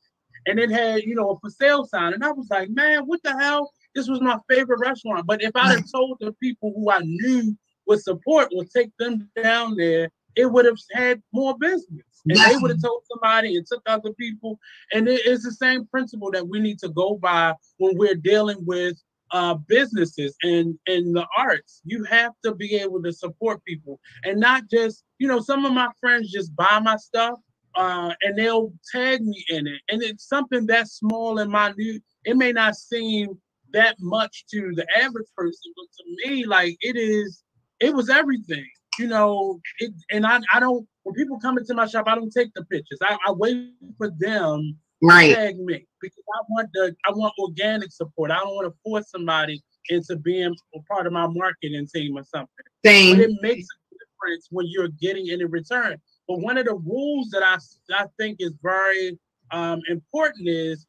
And 0.47 0.59
it 0.59 0.71
had, 0.71 1.03
you 1.03 1.15
know, 1.15 1.31
a 1.31 1.39
for 1.41 1.51
sale 1.51 1.87
sign. 1.87 2.13
And 2.13 2.25
I 2.25 2.31
was 2.31 2.47
like, 2.51 2.71
man, 2.71 3.03
what 3.07 3.23
the 3.25 3.37
hell? 3.37 3.73
This 3.95 4.09
was 4.09 4.21
my 4.21 4.39
favorite 4.49 4.79
restaurant. 4.79 5.27
But 5.27 5.43
if 5.43 5.53
I 5.57 5.73
had 5.73 5.85
mm. 5.85 5.93
told 5.93 6.19
the 6.21 6.33
people 6.35 6.73
who 6.77 6.91
I 6.91 7.01
knew 7.01 7.57
would 7.87 8.03
support 8.03 8.49
would 8.53 8.71
take 8.71 8.91
them 8.99 9.29
down 9.43 9.77
there, 9.77 10.11
it 10.37 10.47
would 10.47 10.67
have 10.67 10.79
had 10.93 11.23
more 11.33 11.57
business. 11.59 12.05
And 12.27 12.39
they 12.39 12.57
would 12.57 12.71
have 12.71 12.83
told 12.85 13.03
somebody 13.11 13.57
and 13.57 13.67
took 13.67 13.83
other 13.87 14.13
people. 14.13 14.59
And 14.93 15.09
it 15.09 15.27
is 15.27 15.43
the 15.43 15.53
same 15.53 15.87
principle 15.87 16.31
that 16.31 16.47
we 16.47 16.61
need 16.61 16.79
to 16.81 16.89
go 16.89 17.17
by 17.17 17.55
when 17.79 17.97
we're 17.97 18.15
dealing 18.15 18.65
with 18.65 18.97
uh, 19.35 19.55
businesses 19.69 20.37
and 20.43 20.79
and 20.87 21.15
the 21.15 21.27
arts. 21.37 21.83
You 21.85 22.05
have 22.05 22.33
to 22.45 22.55
be 22.55 22.77
able 22.77 23.03
to 23.03 23.13
support 23.13 23.65
people 23.65 24.01
and 24.25 24.41
not 24.41 24.63
just 24.71 25.05
you 25.19 25.29
know 25.29 25.41
some 25.41 25.65
of 25.67 25.73
my 25.73 25.89
friends 26.01 26.31
just 26.31 26.55
buy 26.57 26.79
my 26.83 26.97
stuff 26.97 27.39
uh, 27.75 28.15
and 28.23 28.39
they'll 28.39 28.73
tag 28.93 29.21
me 29.23 29.45
in 29.49 29.67
it, 29.67 29.81
and 29.91 30.03
it's 30.03 30.29
something 30.29 30.67
that 30.67 30.89
small 30.89 31.39
and 31.39 31.51
minute. 31.51 32.03
It 32.25 32.37
may 32.37 32.53
not 32.53 32.77
seem 32.77 33.37
that 33.73 33.97
much 33.99 34.47
to 34.53 34.73
the 34.77 34.87
average 34.97 35.27
person, 35.37 35.73
but 35.77 35.87
to 35.97 36.31
me, 36.31 36.47
like 36.47 36.77
it 36.81 36.97
is. 36.97 37.43
It 37.81 37.93
was 37.93 38.09
everything, 38.09 38.67
you 39.01 39.09
know. 39.09 39.61
It 39.81 39.93
and 40.13 40.25
I 40.25 40.41
I 40.53 40.61
don't 40.61 40.87
when 41.03 41.17
people 41.17 41.41
come 41.41 41.59
into 41.59 41.75
my 41.75 41.87
shop, 41.87 42.07
I 42.07 42.15
don't 42.15 42.33
take 42.33 42.55
the 42.55 42.65
pictures. 42.67 43.01
I, 43.03 43.19
I 43.27 43.33
wait 43.33 43.73
for 43.99 44.11
them 44.17 44.79
right. 45.07 45.35
tag 45.35 45.59
me 45.59 45.87
because 46.01 46.23
I 46.35 46.41
want 46.49 46.69
the 46.73 46.95
I 47.07 47.13
want 47.13 47.35
organic 47.39 47.93
support. 47.93 48.31
I 48.31 48.39
don't 48.39 48.55
want 48.55 48.67
to 48.67 48.75
force 48.85 49.11
somebody 49.11 49.63
into 49.89 50.17
being 50.17 50.55
a 50.75 50.81
part 50.83 51.07
of 51.07 51.13
my 51.13 51.27
marketing 51.27 51.87
team 51.95 52.17
or 52.17 52.25
something. 52.25 52.49
Same. 52.85 53.17
But 53.17 53.25
it 53.25 53.31
makes 53.43 53.67
a 53.67 53.95
difference 53.95 54.49
when 54.51 54.67
you're 54.69 54.89
getting 54.89 55.31
any 55.31 55.45
return. 55.45 55.97
But 56.27 56.41
one 56.41 56.57
of 56.59 56.67
the 56.67 56.75
rules 56.75 57.31
that 57.31 57.43
I 57.43 57.59
I 57.95 58.07
think 58.19 58.39
is 58.41 58.55
very 58.63 59.19
um, 59.51 59.81
important 59.89 60.49
is 60.49 60.87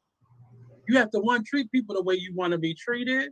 you 0.88 0.98
have 0.98 1.12
to 1.12 1.20
one 1.20 1.44
treat 1.44 1.72
people 1.72 1.96
the 1.96 2.04
way 2.04 2.16
you 2.16 2.34
want 2.34 2.52
to 2.52 2.58
be 2.58 2.74
treated, 2.74 3.32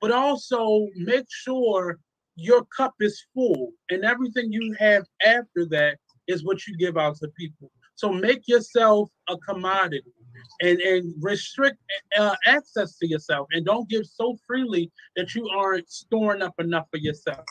but 0.00 0.10
also 0.10 0.88
make 0.96 1.26
sure 1.28 1.98
your 2.36 2.64
cup 2.76 2.94
is 3.00 3.24
full 3.34 3.72
and 3.90 4.04
everything 4.04 4.52
you 4.52 4.74
have 4.78 5.04
after 5.24 5.66
that 5.66 5.98
is 6.26 6.44
what 6.44 6.66
you 6.66 6.76
give 6.76 6.96
out 6.96 7.16
to 7.16 7.28
people. 7.38 7.70
So 7.96 8.12
make 8.12 8.48
yourself 8.48 9.08
a 9.28 9.36
commodity 9.38 10.12
and, 10.60 10.80
and 10.80 11.14
restrict 11.20 11.78
uh, 12.18 12.34
access 12.46 12.98
to 12.98 13.06
yourself 13.06 13.46
and 13.52 13.64
don't 13.64 13.88
give 13.88 14.06
so 14.06 14.36
freely 14.46 14.90
that 15.16 15.34
you 15.34 15.48
aren't 15.48 15.88
storing 15.88 16.42
up 16.42 16.54
enough 16.58 16.86
for 16.90 16.98
yourself. 16.98 17.44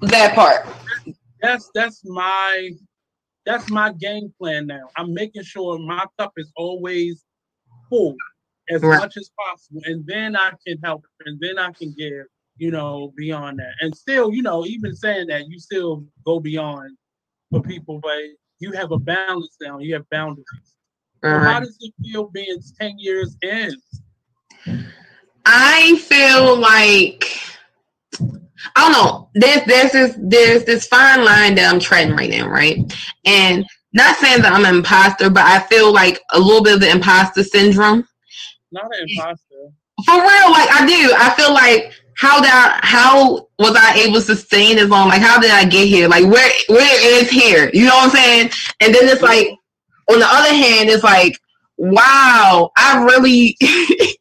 That 0.00 0.34
part. 0.34 0.66
That's 1.40 1.70
that's 1.74 2.02
my 2.04 2.70
that's 3.44 3.70
my 3.70 3.92
game 3.92 4.32
plan 4.40 4.66
now. 4.66 4.88
I'm 4.96 5.12
making 5.12 5.42
sure 5.42 5.78
my 5.78 6.06
cup 6.18 6.32
is 6.38 6.50
always 6.56 7.24
full 7.90 8.16
as 8.70 8.82
right. 8.82 8.98
much 8.98 9.16
as 9.16 9.30
possible. 9.38 9.82
And 9.84 10.06
then 10.06 10.36
I 10.36 10.52
can 10.66 10.78
help 10.82 11.04
and 11.26 11.38
then 11.40 11.58
I 11.58 11.70
can 11.72 11.94
give, 11.96 12.26
you 12.56 12.70
know, 12.70 13.12
beyond 13.16 13.58
that. 13.58 13.74
And 13.80 13.94
still, 13.94 14.32
you 14.32 14.42
know, 14.42 14.64
even 14.64 14.94
saying 14.94 15.26
that, 15.28 15.48
you 15.48 15.58
still 15.58 16.04
go 16.24 16.40
beyond 16.40 16.96
for 17.50 17.60
people, 17.60 18.00
but 18.02 18.18
you 18.60 18.72
have 18.72 18.92
a 18.92 18.98
balance 18.98 19.56
now. 19.60 19.78
You 19.78 19.94
have 19.94 20.08
boundaries. 20.10 20.46
Uh-huh. 21.22 21.40
So 21.40 21.50
how 21.50 21.60
does 21.60 21.76
it 21.80 21.92
feel 22.02 22.28
being 22.28 22.60
10 22.80 22.98
years 22.98 23.36
in 23.42 23.74
I 25.46 25.96
feel 25.96 26.58
like 26.58 27.26
I 28.76 28.80
don't 28.80 28.92
know. 28.92 29.28
There's 29.34 29.64
there's 29.66 29.92
this 29.92 30.18
there's 30.18 30.64
this 30.64 30.86
fine 30.86 31.24
line 31.24 31.54
that 31.56 31.70
I'm 31.72 31.80
treading 31.80 32.16
right 32.16 32.30
now, 32.30 32.48
right? 32.48 32.78
And 33.26 33.66
not 33.92 34.16
saying 34.16 34.42
that 34.42 34.52
I'm 34.52 34.64
an 34.64 34.76
imposter, 34.76 35.28
but 35.28 35.44
I 35.44 35.60
feel 35.60 35.92
like 35.92 36.20
a 36.32 36.40
little 36.40 36.62
bit 36.62 36.74
of 36.74 36.80
the 36.80 36.90
imposter 36.90 37.44
syndrome. 37.44 38.06
Not 38.72 38.86
an 38.86 39.06
imposter. 39.08 39.70
For 40.06 40.14
real, 40.14 40.50
like 40.50 40.70
I 40.70 40.86
do. 40.86 41.14
I 41.16 41.34
feel 41.36 41.52
like 41.52 41.92
how 42.16 42.40
I, 42.40 42.80
how 42.82 43.48
was 43.58 43.76
I 43.76 43.94
able 44.00 44.14
to 44.14 44.20
sustain 44.20 44.76
this 44.76 44.88
long? 44.88 45.08
Like 45.08 45.22
how 45.22 45.40
did 45.40 45.50
I 45.50 45.64
get 45.64 45.88
here? 45.88 46.08
Like 46.08 46.24
where 46.24 46.50
where 46.68 47.22
is 47.22 47.28
here? 47.30 47.70
You 47.72 47.86
know 47.86 47.94
what 47.94 48.04
I'm 48.04 48.10
saying? 48.10 48.50
And 48.80 48.94
then 48.94 49.08
it's 49.08 49.22
like 49.22 49.48
on 50.10 50.18
the 50.18 50.26
other 50.28 50.54
hand, 50.54 50.88
it's 50.90 51.04
like, 51.04 51.38
wow, 51.76 52.70
I 52.76 53.04
really 53.04 53.56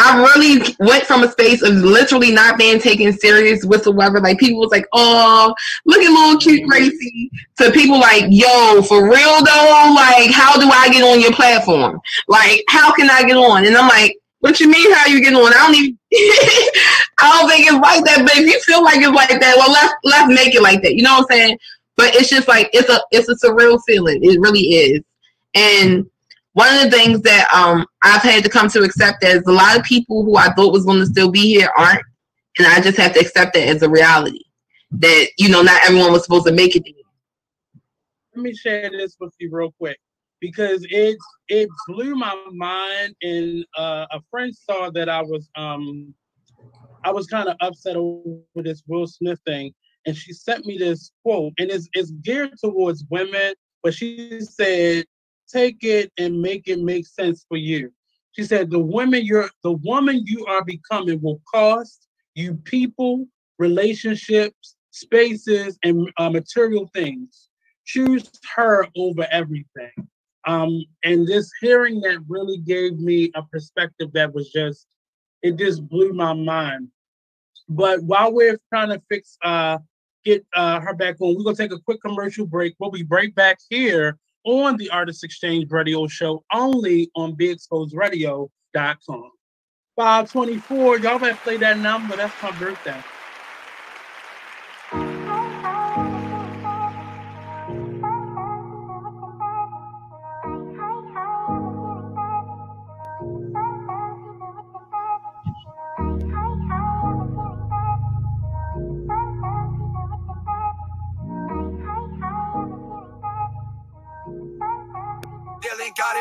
I 0.00 0.22
really 0.22 0.76
went 0.78 1.04
from 1.04 1.24
a 1.24 1.30
space 1.30 1.60
of 1.62 1.74
literally 1.74 2.30
not 2.30 2.56
being 2.56 2.78
taken 2.78 3.12
serious 3.12 3.64
whatsoever. 3.64 4.20
Like 4.20 4.38
people 4.38 4.60
was 4.60 4.70
like, 4.70 4.86
"Oh, 4.92 5.52
look 5.86 5.98
at 5.98 6.08
little 6.08 6.38
cute 6.38 6.68
Gracie," 6.68 7.30
to 7.58 7.72
people 7.72 7.98
like, 7.98 8.26
"Yo, 8.28 8.80
for 8.82 9.10
real 9.10 9.44
though, 9.44 9.92
like, 9.96 10.30
how 10.30 10.56
do 10.56 10.68
I 10.70 10.88
get 10.92 11.02
on 11.02 11.20
your 11.20 11.32
platform? 11.32 12.00
Like, 12.28 12.62
how 12.68 12.94
can 12.94 13.10
I 13.10 13.24
get 13.24 13.36
on?" 13.36 13.66
And 13.66 13.76
I'm 13.76 13.88
like, 13.88 14.16
"What 14.40 14.60
you 14.60 14.68
mean? 14.68 14.92
How 14.92 15.06
you 15.06 15.20
getting 15.20 15.38
on? 15.38 15.52
I 15.52 15.66
don't 15.66 15.74
even. 15.74 15.98
I 17.20 17.40
don't 17.40 17.50
think 17.50 17.66
it's 17.66 17.74
like 17.74 18.04
that. 18.04 18.22
But 18.24 18.36
if 18.36 18.46
you 18.46 18.60
feel 18.60 18.84
like 18.84 18.98
it's 18.98 19.08
like 19.08 19.40
that, 19.40 19.54
well, 19.56 19.72
let's 19.72 19.92
let's 20.04 20.28
make 20.28 20.54
it 20.54 20.62
like 20.62 20.82
that. 20.82 20.94
You 20.94 21.02
know 21.02 21.18
what 21.18 21.32
I'm 21.32 21.38
saying? 21.38 21.58
But 21.96 22.14
it's 22.14 22.28
just 22.28 22.48
like 22.48 22.70
it's 22.72 22.88
a 22.88 23.00
it's 23.10 23.28
a 23.28 23.46
surreal 23.46 23.80
feeling. 23.86 24.20
It 24.22 24.40
really 24.40 24.60
is, 24.60 25.02
and 25.54 26.08
one 26.52 26.74
of 26.74 26.82
the 26.82 26.90
things 26.90 27.20
that 27.22 27.48
um, 27.54 27.86
I've 28.02 28.22
had 28.22 28.42
to 28.42 28.50
come 28.50 28.68
to 28.70 28.82
accept 28.82 29.22
is 29.22 29.42
a 29.46 29.52
lot 29.52 29.76
of 29.78 29.84
people 29.84 30.24
who 30.24 30.36
I 30.36 30.52
thought 30.54 30.72
was 30.72 30.84
going 30.84 30.98
to 30.98 31.06
still 31.06 31.30
be 31.30 31.42
here 31.42 31.70
aren't, 31.78 32.02
and 32.58 32.66
I 32.66 32.80
just 32.80 32.96
have 32.98 33.14
to 33.14 33.20
accept 33.20 33.54
that 33.54 33.68
as 33.68 33.82
a 33.82 33.88
reality 33.88 34.42
that 34.90 35.28
you 35.38 35.48
know 35.48 35.62
not 35.62 35.80
everyone 35.86 36.12
was 36.12 36.24
supposed 36.24 36.46
to 36.46 36.52
make 36.52 36.74
it. 36.74 36.82
Let 38.34 38.42
me 38.42 38.54
share 38.54 38.90
this 38.90 39.16
with 39.20 39.34
you 39.38 39.50
real 39.52 39.72
quick 39.78 39.98
because 40.40 40.86
it 40.90 41.16
it 41.48 41.68
blew 41.86 42.14
my 42.14 42.36
mind, 42.52 43.14
and 43.22 43.64
uh, 43.76 44.06
a 44.12 44.20
friend 44.30 44.54
saw 44.54 44.90
that 44.90 45.08
I 45.08 45.22
was 45.22 45.48
um 45.56 46.14
I 47.04 47.12
was 47.12 47.26
kind 47.26 47.48
of 47.48 47.56
upset 47.60 47.96
over 47.96 48.40
this 48.56 48.82
Will 48.86 49.06
Smith 49.06 49.40
thing, 49.46 49.72
and 50.06 50.16
she 50.16 50.32
sent 50.32 50.66
me 50.66 50.78
this 50.78 51.10
quote, 51.22 51.52
and 51.58 51.70
it's 51.70 51.88
it's 51.94 52.10
geared 52.22 52.54
towards 52.62 53.04
women, 53.10 53.54
but 53.82 53.94
she 53.94 54.40
said 54.40 55.04
take 55.48 55.78
it 55.82 56.12
and 56.18 56.40
make 56.40 56.68
it 56.68 56.80
make 56.80 57.06
sense 57.06 57.44
for 57.48 57.56
you. 57.56 57.90
She 58.32 58.44
said, 58.44 58.70
the 58.70 58.78
women 58.78 59.24
you're 59.24 59.50
the 59.62 59.72
woman 59.72 60.22
you 60.26 60.44
are 60.46 60.64
becoming 60.64 61.20
will 61.20 61.40
cost 61.52 62.06
you 62.34 62.54
people, 62.54 63.26
relationships, 63.58 64.76
spaces, 64.90 65.78
and 65.82 66.10
uh, 66.18 66.30
material 66.30 66.88
things. 66.94 67.48
Choose 67.84 68.30
her 68.54 68.86
over 68.96 69.26
everything. 69.30 69.92
Um, 70.48 70.82
and 71.04 71.28
this 71.28 71.50
hearing 71.60 72.00
that 72.00 72.20
really 72.26 72.56
gave 72.56 72.98
me 72.98 73.30
a 73.34 73.42
perspective 73.42 74.10
that 74.14 74.32
was 74.32 74.50
just, 74.50 74.86
it 75.42 75.56
just 75.56 75.86
blew 75.86 76.14
my 76.14 76.32
mind. 76.32 76.88
But 77.68 78.02
while 78.02 78.32
we're 78.32 78.58
trying 78.70 78.88
to 78.88 79.02
fix, 79.10 79.36
uh, 79.42 79.76
get 80.24 80.46
uh, 80.56 80.80
her 80.80 80.94
back 80.94 81.16
on, 81.20 81.36
we're 81.36 81.44
gonna 81.44 81.54
take 81.54 81.72
a 81.72 81.78
quick 81.78 82.00
commercial 82.00 82.46
break. 82.46 82.74
We'll 82.78 82.90
be 82.90 83.04
right 83.10 83.34
back 83.34 83.58
here 83.68 84.16
on 84.44 84.78
the 84.78 84.88
Artist 84.88 85.22
Exchange 85.22 85.70
Radio 85.70 86.06
Show 86.06 86.42
only 86.50 87.10
on 87.14 87.36
BigExposedRadio.com. 87.36 89.30
524, 89.96 90.98
y'all 91.00 91.18
better 91.18 91.38
play 91.42 91.58
that 91.58 91.78
number. 91.78 92.16
That's 92.16 92.42
my 92.42 92.52
birthday. 92.52 93.02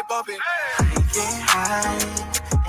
Bumping. 0.09 0.37
I 0.79 0.83
get 1.13 1.41
high, 1.47 1.99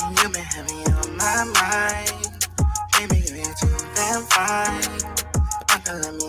and 0.07 0.18
you 0.18 0.28
been 0.31 0.44
heavy 0.44 0.85
on 0.92 1.16
my 1.16 1.44
mind. 1.59 2.46
Baby, 2.94 3.24
you 3.28 3.37
ain't 3.42 3.57
too 3.59 3.76
damn 3.94 4.22
fine. 4.24 4.83
Why 5.68 5.83
not 5.87 5.96
let 6.04 6.14
me 6.14 6.28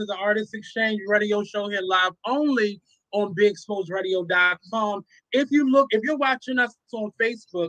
to 0.00 0.06
the 0.06 0.16
Artist 0.16 0.54
Exchange 0.54 0.98
Radio 1.06 1.44
Show 1.44 1.68
here 1.68 1.82
live 1.82 2.12
only 2.26 2.80
on 3.12 3.34
BigExposedRadio.com. 3.34 5.04
If 5.32 5.50
you 5.50 5.70
look, 5.70 5.88
if 5.90 6.00
you're 6.02 6.16
watching 6.16 6.58
us 6.58 6.74
on 6.94 7.10
Facebook, 7.20 7.68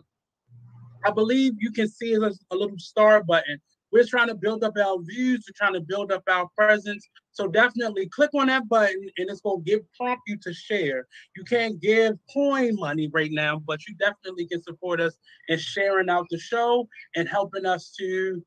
I 1.06 1.12
believe 1.12 1.56
you 1.58 1.74
can 1.74 1.90
see 1.90 2.14
a, 2.14 2.20
little 2.20 2.78
star 2.78 3.22
button. 3.22 3.60
We're 3.92 4.06
trying 4.06 4.30
to 4.30 4.36
build 4.36 4.64
up 4.64 4.78
our 4.78 5.02
views, 5.02 5.46
we're 5.46 5.58
trying 5.58 5.74
to 5.74 5.86
build 5.86 6.14
up 6.14 6.24
our 6.30 6.48
presence. 6.58 7.06
So 7.34 7.48
definitely 7.50 8.08
click 8.08 8.30
on 8.34 8.48
that 8.48 8.70
button 8.70 9.02
and 9.18 9.30
it's 9.30 9.42
going 9.42 9.66
to 9.66 9.70
give 9.70 9.82
prompt 9.98 10.22
you 10.28 10.38
to 10.44 10.54
share. 10.54 11.08
You 11.36 11.44
can't 11.44 11.82
give 11.82 12.18
coin 12.34 12.78
money 12.78 13.10
right 13.12 13.32
now, 13.32 13.60
but 13.60 13.86
you 13.90 13.96
definitely 13.96 14.48
can 14.48 14.64
support 14.64 15.02
us 15.02 15.18
in 15.50 15.60
sharing 15.60 16.10
out 16.10 16.28
the 16.30 16.40
show 16.40 16.88
and 17.18 17.28
helping 17.28 17.66
us 17.66 17.94
to 18.00 18.42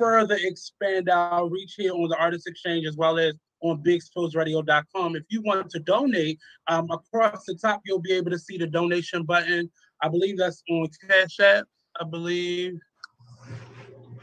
further 0.00 0.38
expand 0.40 1.10
our 1.10 1.46
reach 1.48 1.74
here 1.76 1.92
on 1.92 2.08
the 2.08 2.16
Artist 2.16 2.48
Exchange 2.48 2.86
as 2.86 2.96
well 2.96 3.18
as 3.18 3.34
on 3.60 3.82
BigExposedRadio.com. 3.82 5.16
If 5.16 5.24
you 5.28 5.42
want 5.42 5.68
to 5.70 5.78
donate, 5.80 6.38
um, 6.68 6.90
across 6.90 7.44
the 7.44 7.54
top, 7.54 7.82
you'll 7.84 8.00
be 8.00 8.12
able 8.12 8.30
to 8.30 8.38
see 8.38 8.56
the 8.56 8.66
donation 8.66 9.24
button. 9.24 9.70
I 10.02 10.08
believe 10.08 10.38
that's 10.38 10.62
on 10.70 10.88
Cash 11.06 11.38
App. 11.40 11.64
I 12.00 12.04
believe. 12.04 12.78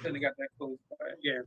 I 0.03 0.09
got 0.09 0.33
that 0.37 0.47
close. 0.57 0.77
Yeah. 1.21 1.41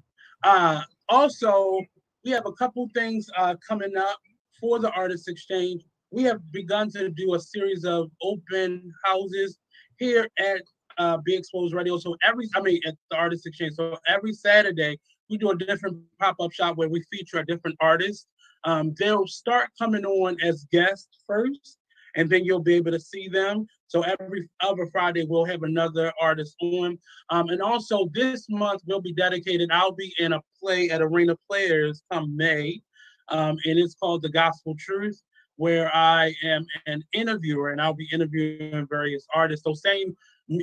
Uh, 0.44 0.82
also, 1.08 1.80
we 2.24 2.30
have 2.30 2.46
a 2.46 2.52
couple 2.52 2.88
things 2.94 3.28
uh, 3.36 3.56
coming 3.66 3.96
up 3.96 4.18
for 4.60 4.78
the 4.78 4.90
Artist 4.92 5.28
Exchange. 5.28 5.82
We 6.12 6.22
have 6.24 6.40
begun 6.52 6.90
to 6.90 7.08
do 7.10 7.34
a 7.34 7.40
series 7.40 7.84
of 7.84 8.10
open 8.22 8.92
houses 9.04 9.58
here 9.98 10.28
at 10.38 10.62
uh, 11.00 11.16
Be 11.16 11.34
Exposed 11.34 11.74
Radio. 11.74 11.98
So 11.98 12.14
every, 12.22 12.48
I 12.54 12.60
mean, 12.60 12.80
at 12.86 12.94
the 13.10 13.16
Artist 13.16 13.46
Exchange. 13.46 13.74
So 13.74 13.96
every 14.06 14.34
Saturday, 14.34 14.98
we 15.30 15.38
do 15.38 15.50
a 15.50 15.56
different 15.56 15.96
pop 16.20 16.36
up 16.40 16.52
shop 16.52 16.76
where 16.76 16.90
we 16.90 17.02
feature 17.10 17.38
a 17.38 17.46
different 17.46 17.76
artist. 17.80 18.26
Um, 18.64 18.94
they'll 18.98 19.26
start 19.26 19.70
coming 19.78 20.04
on 20.04 20.36
as 20.42 20.66
guests 20.70 21.24
first, 21.26 21.78
and 22.16 22.28
then 22.28 22.44
you'll 22.44 22.60
be 22.60 22.74
able 22.74 22.90
to 22.90 23.00
see 23.00 23.28
them. 23.28 23.66
So 23.86 24.02
every 24.02 24.48
other 24.60 24.86
Friday, 24.92 25.24
we'll 25.26 25.46
have 25.46 25.62
another 25.62 26.12
artist 26.20 26.54
on. 26.60 26.98
Um, 27.30 27.48
and 27.48 27.62
also 27.62 28.10
this 28.12 28.46
month 28.50 28.82
we'll 28.86 29.00
be 29.00 29.14
dedicated. 29.14 29.70
I'll 29.72 29.92
be 29.92 30.12
in 30.18 30.34
a 30.34 30.40
play 30.62 30.90
at 30.90 31.00
Arena 31.00 31.34
Players 31.48 32.02
come 32.12 32.36
May, 32.36 32.82
um, 33.30 33.56
and 33.64 33.78
it's 33.78 33.94
called 33.94 34.20
The 34.20 34.28
Gospel 34.28 34.74
Truth, 34.78 35.22
where 35.56 35.94
I 35.94 36.34
am 36.44 36.66
an 36.86 37.02
interviewer, 37.14 37.70
and 37.70 37.80
I'll 37.80 37.94
be 37.94 38.08
interviewing 38.12 38.86
various 38.90 39.26
artists. 39.34 39.64
So 39.64 39.72
same 39.72 40.14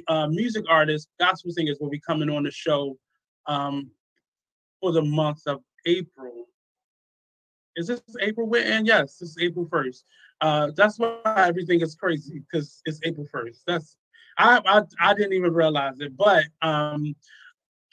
uh, 0.07 0.27
music 0.27 0.65
artists, 0.69 1.09
gospel 1.19 1.51
singers 1.51 1.77
will 1.79 1.89
be 1.89 1.99
coming 1.99 2.29
on 2.29 2.43
the 2.43 2.51
show 2.51 2.97
um, 3.45 3.89
for 4.81 4.91
the 4.91 5.01
month 5.01 5.41
of 5.47 5.61
April. 5.85 6.45
Is 7.75 7.87
this 7.87 8.01
April 8.21 8.47
we're 8.47 8.63
Yes, 8.83 9.17
this 9.17 9.29
is 9.29 9.37
April 9.39 9.65
1st. 9.65 10.03
Uh, 10.41 10.71
that's 10.75 10.97
why 10.97 11.19
everything 11.25 11.81
is 11.81 11.95
crazy 11.95 12.39
because 12.39 12.81
it's 12.85 12.99
April 13.03 13.27
1st. 13.33 13.57
That's 13.65 13.97
I, 14.37 14.61
I 14.65 14.81
I 14.99 15.13
didn't 15.13 15.33
even 15.33 15.53
realize 15.53 15.99
it. 15.99 16.15
But 16.17 16.45
um, 16.61 17.15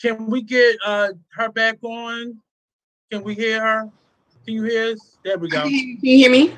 can 0.01 0.27
we 0.27 0.43
get 0.43 0.77
uh, 0.85 1.09
her 1.33 1.51
back 1.51 1.79
on? 1.83 2.39
Can 3.11 3.23
we 3.23 3.35
hear 3.35 3.61
her? 3.61 3.91
Can 4.45 4.55
you 4.55 4.65
hear 4.65 4.93
us? 4.93 5.19
There 5.25 5.39
we 5.39 5.49
go. 5.49 5.63
Can 5.63 5.71
you 5.71 6.17
hear 6.19 6.31
me? 6.31 6.55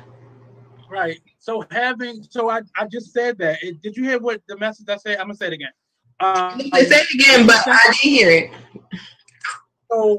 Right. 0.89 1.19
So 1.47 1.63
having 1.71 2.23
so 2.29 2.49
I, 2.49 2.59
I 2.75 2.87
just 2.87 3.13
said 3.13 3.37
that. 3.37 3.63
It, 3.63 3.81
did 3.81 3.95
you 3.95 4.03
hear 4.03 4.19
what 4.19 4.41
the 4.49 4.57
message 4.57 4.89
I 4.89 4.97
said? 4.97 5.17
I'm 5.17 5.27
gonna 5.27 5.35
say 5.35 5.47
it 5.47 5.53
again. 5.53 5.71
Um, 6.19 6.59
say 6.59 7.03
it 7.03 7.13
again, 7.13 7.47
but 7.47 7.65
I 7.65 7.79
didn't 7.83 7.95
hear 7.95 8.29
it. 8.29 8.51
So 9.89 10.17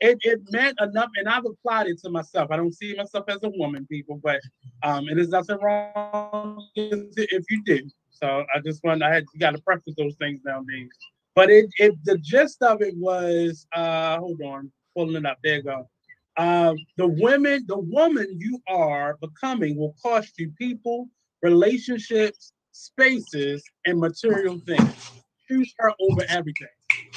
it, 0.00 0.18
it 0.20 0.42
meant 0.50 0.78
enough, 0.78 1.08
and 1.16 1.26
I've 1.26 1.46
applied 1.46 1.86
it 1.86 1.98
to 2.00 2.10
myself. 2.10 2.50
I 2.50 2.56
don't 2.58 2.74
see 2.74 2.94
myself 2.94 3.24
as 3.28 3.42
a 3.44 3.48
woman, 3.48 3.86
people, 3.90 4.20
but 4.22 4.40
um, 4.82 5.08
it 5.08 5.18
is 5.18 5.30
nothing 5.30 5.56
wrong 5.62 6.68
if 6.74 7.44
you 7.48 7.64
do. 7.64 7.88
So 8.10 8.44
I 8.54 8.60
just 8.60 8.84
want 8.84 9.02
I 9.02 9.10
had 9.10 9.24
you 9.32 9.40
got 9.40 9.52
to 9.52 9.62
preface 9.62 9.94
those 9.96 10.16
things 10.16 10.42
nowadays. 10.44 10.90
But 11.34 11.48
it, 11.48 11.70
it 11.78 11.94
the 12.04 12.18
gist 12.18 12.62
of 12.62 12.82
it 12.82 12.94
was 12.98 13.66
uh 13.74 14.18
hold 14.18 14.42
on, 14.42 14.70
pulling 14.94 15.16
it 15.16 15.24
up. 15.24 15.38
There 15.42 15.56
you 15.56 15.62
go. 15.62 15.88
Uh, 16.38 16.74
the 16.96 17.08
women, 17.08 17.64
the 17.66 17.78
woman 17.78 18.26
you 18.38 18.60
are 18.68 19.18
becoming 19.20 19.76
will 19.76 19.94
cost 20.00 20.34
you 20.38 20.52
people, 20.56 21.08
relationships, 21.42 22.52
spaces, 22.70 23.62
and 23.86 23.98
material 23.98 24.60
things. 24.64 25.22
Choose 25.48 25.74
her 25.78 25.92
over 26.00 26.24
everything. 26.28 26.68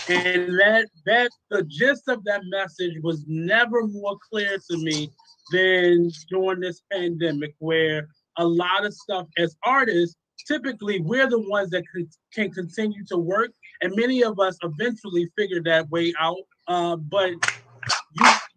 And 0.09 0.59
that 0.59 0.87
that 1.05 1.29
the 1.51 1.63
gist 1.63 2.07
of 2.07 2.23
that 2.23 2.41
message 2.45 2.95
was 3.03 3.23
never 3.27 3.85
more 3.85 4.17
clear 4.31 4.57
to 4.71 4.77
me 4.77 5.11
than 5.51 6.09
during 6.29 6.61
this 6.61 6.81
pandemic, 6.91 7.53
where 7.59 8.07
a 8.37 8.45
lot 8.45 8.85
of 8.85 8.93
stuff 8.93 9.27
as 9.37 9.55
artists, 9.63 10.15
typically 10.47 10.99
we're 11.01 11.29
the 11.29 11.47
ones 11.47 11.69
that 11.69 11.83
can, 11.93 12.09
can 12.33 12.51
continue 12.51 13.05
to 13.05 13.17
work, 13.17 13.51
and 13.81 13.93
many 13.95 14.23
of 14.23 14.39
us 14.39 14.57
eventually 14.63 15.29
figure 15.37 15.61
that 15.61 15.87
way 15.91 16.11
out. 16.19 16.37
Uh, 16.67 16.95
but 16.95 17.31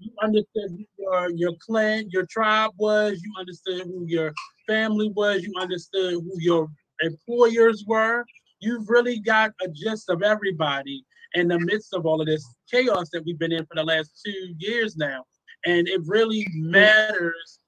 you, 0.04 0.12
understood 0.22 0.70
who 0.70 0.84
your 0.98 1.30
your 1.30 1.52
clan, 1.64 2.08
your 2.10 2.26
tribe 2.26 2.72
was. 2.76 3.20
You 3.22 3.32
understood 3.38 3.82
who 3.86 4.04
your 4.06 4.32
family 4.66 5.10
was. 5.14 5.42
You 5.42 5.52
understood 5.60 6.14
who 6.14 6.32
your 6.38 6.68
employers 7.00 7.84
were. 7.86 8.24
You've 8.60 8.88
really 8.88 9.20
got 9.20 9.52
a 9.62 9.68
gist 9.68 10.08
of 10.08 10.22
everybody 10.22 11.04
in 11.34 11.48
the 11.48 11.58
midst 11.58 11.92
of 11.92 12.06
all 12.06 12.20
of 12.20 12.26
this 12.26 12.46
chaos 12.70 13.10
that 13.12 13.24
we've 13.24 13.38
been 13.38 13.52
in 13.52 13.66
for 13.66 13.74
the 13.74 13.84
last 13.84 14.20
two 14.24 14.54
years 14.58 14.96
now. 14.96 15.24
And 15.66 15.88
it 15.88 16.00
really 16.06 16.46
matters 16.54 17.60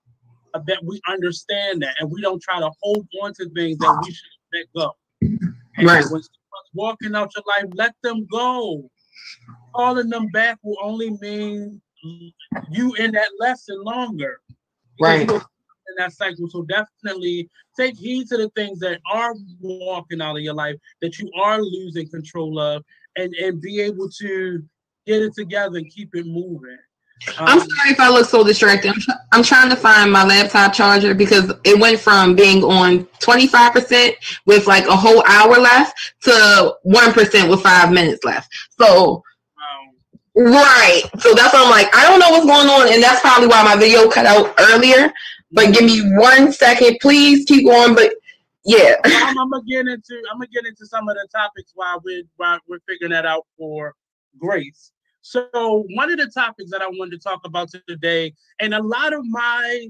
that 0.54 0.78
we 0.84 1.00
understand 1.08 1.82
that 1.82 1.94
and 2.00 2.10
we 2.10 2.22
don't 2.22 2.42
try 2.42 2.60
to 2.60 2.70
hold 2.82 3.06
on 3.22 3.32
to 3.34 3.48
things 3.50 3.78
that 3.78 4.02
we 4.04 4.12
should 4.12 4.26
let 4.54 4.66
go. 4.74 4.92
And 5.76 5.86
right. 5.86 6.04
when 6.04 6.22
someone's 6.22 6.70
walking 6.72 7.14
out 7.14 7.30
your 7.36 7.44
life, 7.46 7.70
let 7.74 7.94
them 8.02 8.26
go. 8.30 8.88
Calling 9.74 10.08
them 10.08 10.28
back 10.28 10.58
will 10.62 10.78
only 10.82 11.10
mean 11.20 11.80
you 12.70 12.94
in 12.94 13.12
that 13.12 13.28
lesson 13.38 13.82
longer. 13.82 14.40
Right. 15.00 15.28
In 15.28 15.94
that 15.98 16.12
cycle. 16.12 16.48
So 16.48 16.64
definitely 16.64 17.48
take 17.78 17.96
heed 17.96 18.28
to 18.28 18.36
the 18.36 18.48
things 18.50 18.80
that 18.80 19.00
are 19.10 19.34
walking 19.60 20.20
out 20.20 20.36
of 20.36 20.42
your 20.42 20.54
life 20.54 20.76
that 21.00 21.18
you 21.18 21.30
are 21.40 21.60
losing 21.60 22.08
control 22.08 22.58
of 22.58 22.84
and, 23.16 23.32
and 23.34 23.60
be 23.60 23.80
able 23.80 24.08
to 24.18 24.64
get 25.06 25.22
it 25.22 25.34
together 25.34 25.78
and 25.78 25.90
keep 25.90 26.14
it 26.14 26.26
moving. 26.26 26.78
Um, 27.38 27.48
I'm 27.48 27.58
sorry 27.58 27.90
if 27.90 28.00
I 28.00 28.10
look 28.10 28.28
so 28.28 28.44
distracted. 28.44 28.90
I'm, 28.90 29.00
tr- 29.00 29.10
I'm, 29.32 29.42
trying 29.42 29.70
to 29.70 29.76
find 29.76 30.12
my 30.12 30.24
laptop 30.24 30.74
charger 30.74 31.14
because 31.14 31.50
it 31.64 31.80
went 31.80 31.98
from 31.98 32.36
being 32.36 32.62
on 32.62 33.06
25% 33.20 34.12
with 34.44 34.66
like 34.66 34.86
a 34.86 34.96
whole 34.96 35.24
hour 35.26 35.56
left 35.58 35.96
to 36.22 36.74
1% 36.86 37.50
with 37.50 37.62
five 37.62 37.90
minutes 37.90 38.22
left. 38.22 38.52
So, 38.78 39.22
right. 40.36 41.02
So 41.18 41.34
that's 41.34 41.52
why 41.54 41.62
I'm 41.64 41.70
like, 41.70 41.94
I 41.94 42.08
don't 42.08 42.20
know 42.20 42.30
what's 42.30 42.46
going 42.46 42.68
on. 42.68 42.92
And 42.92 43.02
that's 43.02 43.20
probably 43.20 43.48
why 43.48 43.62
my 43.62 43.76
video 43.76 44.08
cut 44.08 44.26
out 44.26 44.54
earlier. 44.58 45.12
But 45.50 45.74
give 45.74 45.84
me 45.84 46.00
one 46.16 46.52
second. 46.52 46.98
Please 47.00 47.44
keep 47.46 47.66
going. 47.66 47.94
But 47.94 48.12
yeah. 48.64 48.96
I'm, 49.04 49.38
I'm, 49.38 49.50
gonna 49.50 49.62
get 49.64 49.86
into 49.86 50.22
I'm 50.30 50.38
gonna 50.38 50.48
get 50.52 50.66
into 50.66 50.86
some 50.86 51.08
of 51.08 51.14
the 51.14 51.28
topics 51.32 51.72
while 51.74 52.00
we're 52.04 52.24
while 52.36 52.58
we're 52.68 52.80
figuring 52.88 53.12
that 53.12 53.26
out 53.26 53.46
for 53.56 53.94
Grace. 54.38 54.92
So 55.22 55.84
one 55.94 56.10
of 56.12 56.18
the 56.18 56.28
topics 56.28 56.70
that 56.70 56.82
I 56.82 56.86
wanted 56.86 57.12
to 57.12 57.18
talk 57.18 57.40
about 57.44 57.70
today, 57.88 58.32
and 58.60 58.74
a 58.74 58.82
lot 58.82 59.12
of 59.12 59.24
my 59.24 59.88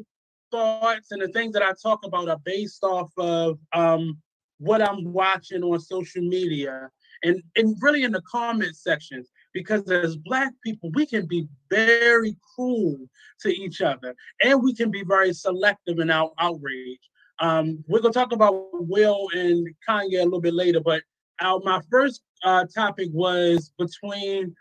thoughts 0.50 1.10
and 1.10 1.20
the 1.20 1.28
things 1.28 1.52
that 1.52 1.62
I 1.62 1.72
talk 1.82 2.04
about 2.04 2.28
are 2.28 2.38
based 2.44 2.82
off 2.82 3.10
of 3.18 3.58
um, 3.74 4.18
what 4.58 4.80
I'm 4.80 5.12
watching 5.12 5.62
on 5.62 5.78
social 5.80 6.22
media 6.22 6.88
and, 7.22 7.42
and 7.56 7.76
really 7.80 8.04
in 8.04 8.12
the 8.12 8.22
comment 8.22 8.76
sections. 8.76 9.30
Because 9.56 9.90
as 9.90 10.18
Black 10.18 10.52
people, 10.62 10.90
we 10.92 11.06
can 11.06 11.24
be 11.24 11.48
very 11.70 12.36
cruel 12.54 12.98
to 13.40 13.48
each 13.48 13.80
other 13.80 14.14
and 14.44 14.62
we 14.62 14.74
can 14.74 14.90
be 14.90 15.02
very 15.02 15.32
selective 15.32 15.98
in 15.98 16.10
our 16.10 16.30
outrage. 16.38 17.00
Um, 17.38 17.82
we're 17.88 18.02
to 18.02 18.10
talk 18.10 18.32
about 18.32 18.68
Will 18.74 19.28
and 19.32 19.66
Kanye 19.88 20.20
a 20.20 20.24
little 20.24 20.42
bit 20.42 20.52
later, 20.52 20.80
but 20.80 21.02
our, 21.40 21.58
my 21.64 21.80
first 21.90 22.20
uh, 22.44 22.66
topic 22.66 23.08
was 23.14 23.72
between 23.78 24.54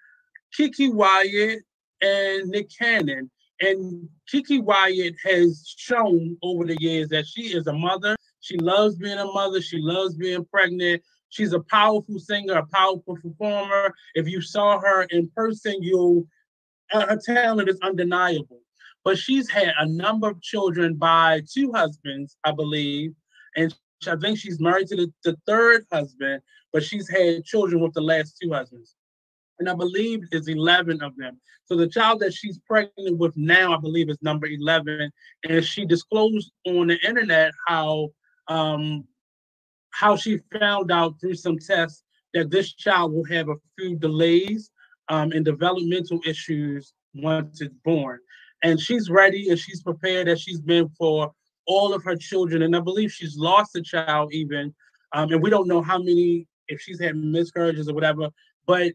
Keke 0.58 0.94
Wyatt 0.94 1.60
and 2.02 2.50
Nick 2.50 2.70
Cannon. 2.80 3.30
And 3.60 4.08
Keke 4.34 4.64
Wyatt 4.64 5.16
has 5.26 5.76
shown 5.78 6.38
over 6.42 6.64
the 6.64 6.78
years 6.80 7.10
that 7.10 7.28
she 7.28 7.54
is 7.54 7.68
a 7.68 7.74
mother. 7.74 8.16
She 8.40 8.58
loves 8.60 8.96
being 8.96 9.18
a 9.18 9.26
mother. 9.26 9.60
She 9.62 9.80
loves 9.82 10.16
being 10.16 10.46
pregnant. 10.46 11.04
She's 11.36 11.52
a 11.52 11.60
powerful 11.60 12.18
singer, 12.18 12.54
a 12.54 12.66
powerful 12.66 13.18
performer. 13.22 13.94
If 14.14 14.28
you 14.28 14.42
saw 14.42 14.80
her 14.80 15.04
in 15.04 15.30
person, 15.36 15.84
you'll 15.84 16.26
her 16.92 17.20
talent 17.26 17.68
is 17.68 17.80
undeniable. 17.82 18.62
But 19.04 19.18
she's 19.18 19.50
had 19.50 19.74
a 19.78 19.86
number 19.86 20.30
of 20.30 20.42
children 20.42 20.96
by 20.96 21.42
two 21.52 21.74
husbands, 21.74 22.38
I 22.46 22.54
believe, 22.54 23.14
and 23.58 23.76
I 24.08 24.16
think 24.16 24.40
she's 24.40 24.62
married 24.62 24.88
to 24.88 24.96
the, 24.96 25.14
the 25.26 25.36
third 25.46 25.86
husband, 25.92 26.42
but 26.72 26.84
she's 26.84 27.10
had 27.10 27.44
children 27.44 27.82
with 27.82 27.94
the 27.94 28.02
last 28.02 28.38
two 28.42 28.54
husbands 28.54 28.96
and 29.60 29.70
I 29.70 29.74
believe 29.74 30.24
is 30.32 30.48
11 30.48 31.02
of 31.02 31.16
them. 31.18 31.40
So 31.66 31.76
the 31.76 31.88
child 31.88 32.20
that 32.20 32.34
she's 32.34 32.60
pregnant 32.60 33.18
with 33.18 33.36
now, 33.36 33.76
I 33.76 33.80
believe, 33.80 34.10
is 34.10 34.18
number 34.22 34.48
11, 34.48 35.12
and 35.50 35.66
she 35.66 35.86
disclosed 35.86 36.52
on 36.68 36.88
the 36.88 37.00
internet 37.06 37.52
how 37.68 38.10
um, 38.48 39.06
how 39.96 40.14
she 40.18 40.40
found 40.60 40.92
out 40.92 41.16
through 41.22 41.36
some 41.36 41.58
tests 41.58 42.04
that 42.34 42.52
this 42.52 42.74
child 42.74 43.14
will 43.14 43.24
have 43.24 43.48
a 43.48 43.56
few 43.80 43.96
delays 43.96 44.70
um, 45.08 45.32
and 45.32 45.46
developmental 45.46 46.20
issues 46.26 46.94
once 47.14 47.62
it's 47.62 47.74
born. 47.86 48.20
And 48.62 48.78
she's 48.78 49.10
ready 49.10 49.50
and 49.50 49.58
she's 49.58 49.82
prepared 49.82 50.28
as 50.28 50.42
she's 50.42 50.60
been 50.60 50.90
for 50.98 51.32
all 51.66 51.94
of 51.94 52.04
her 52.04 52.18
children. 52.18 52.64
And 52.64 52.76
I 52.76 52.82
believe 52.82 53.10
she's 53.10 53.38
lost 53.38 53.78
a 53.78 53.82
child 53.82 54.34
even. 54.34 54.76
Um, 55.14 55.32
and 55.32 55.42
we 55.42 55.50
don't 55.50 55.68
know 55.68 55.82
how 55.82 55.98
many, 55.98 56.46
if 56.68 56.82
she's 56.82 57.00
had 57.00 57.16
miscarriages 57.16 57.88
or 57.88 57.94
whatever, 57.94 58.28
but 58.68 58.92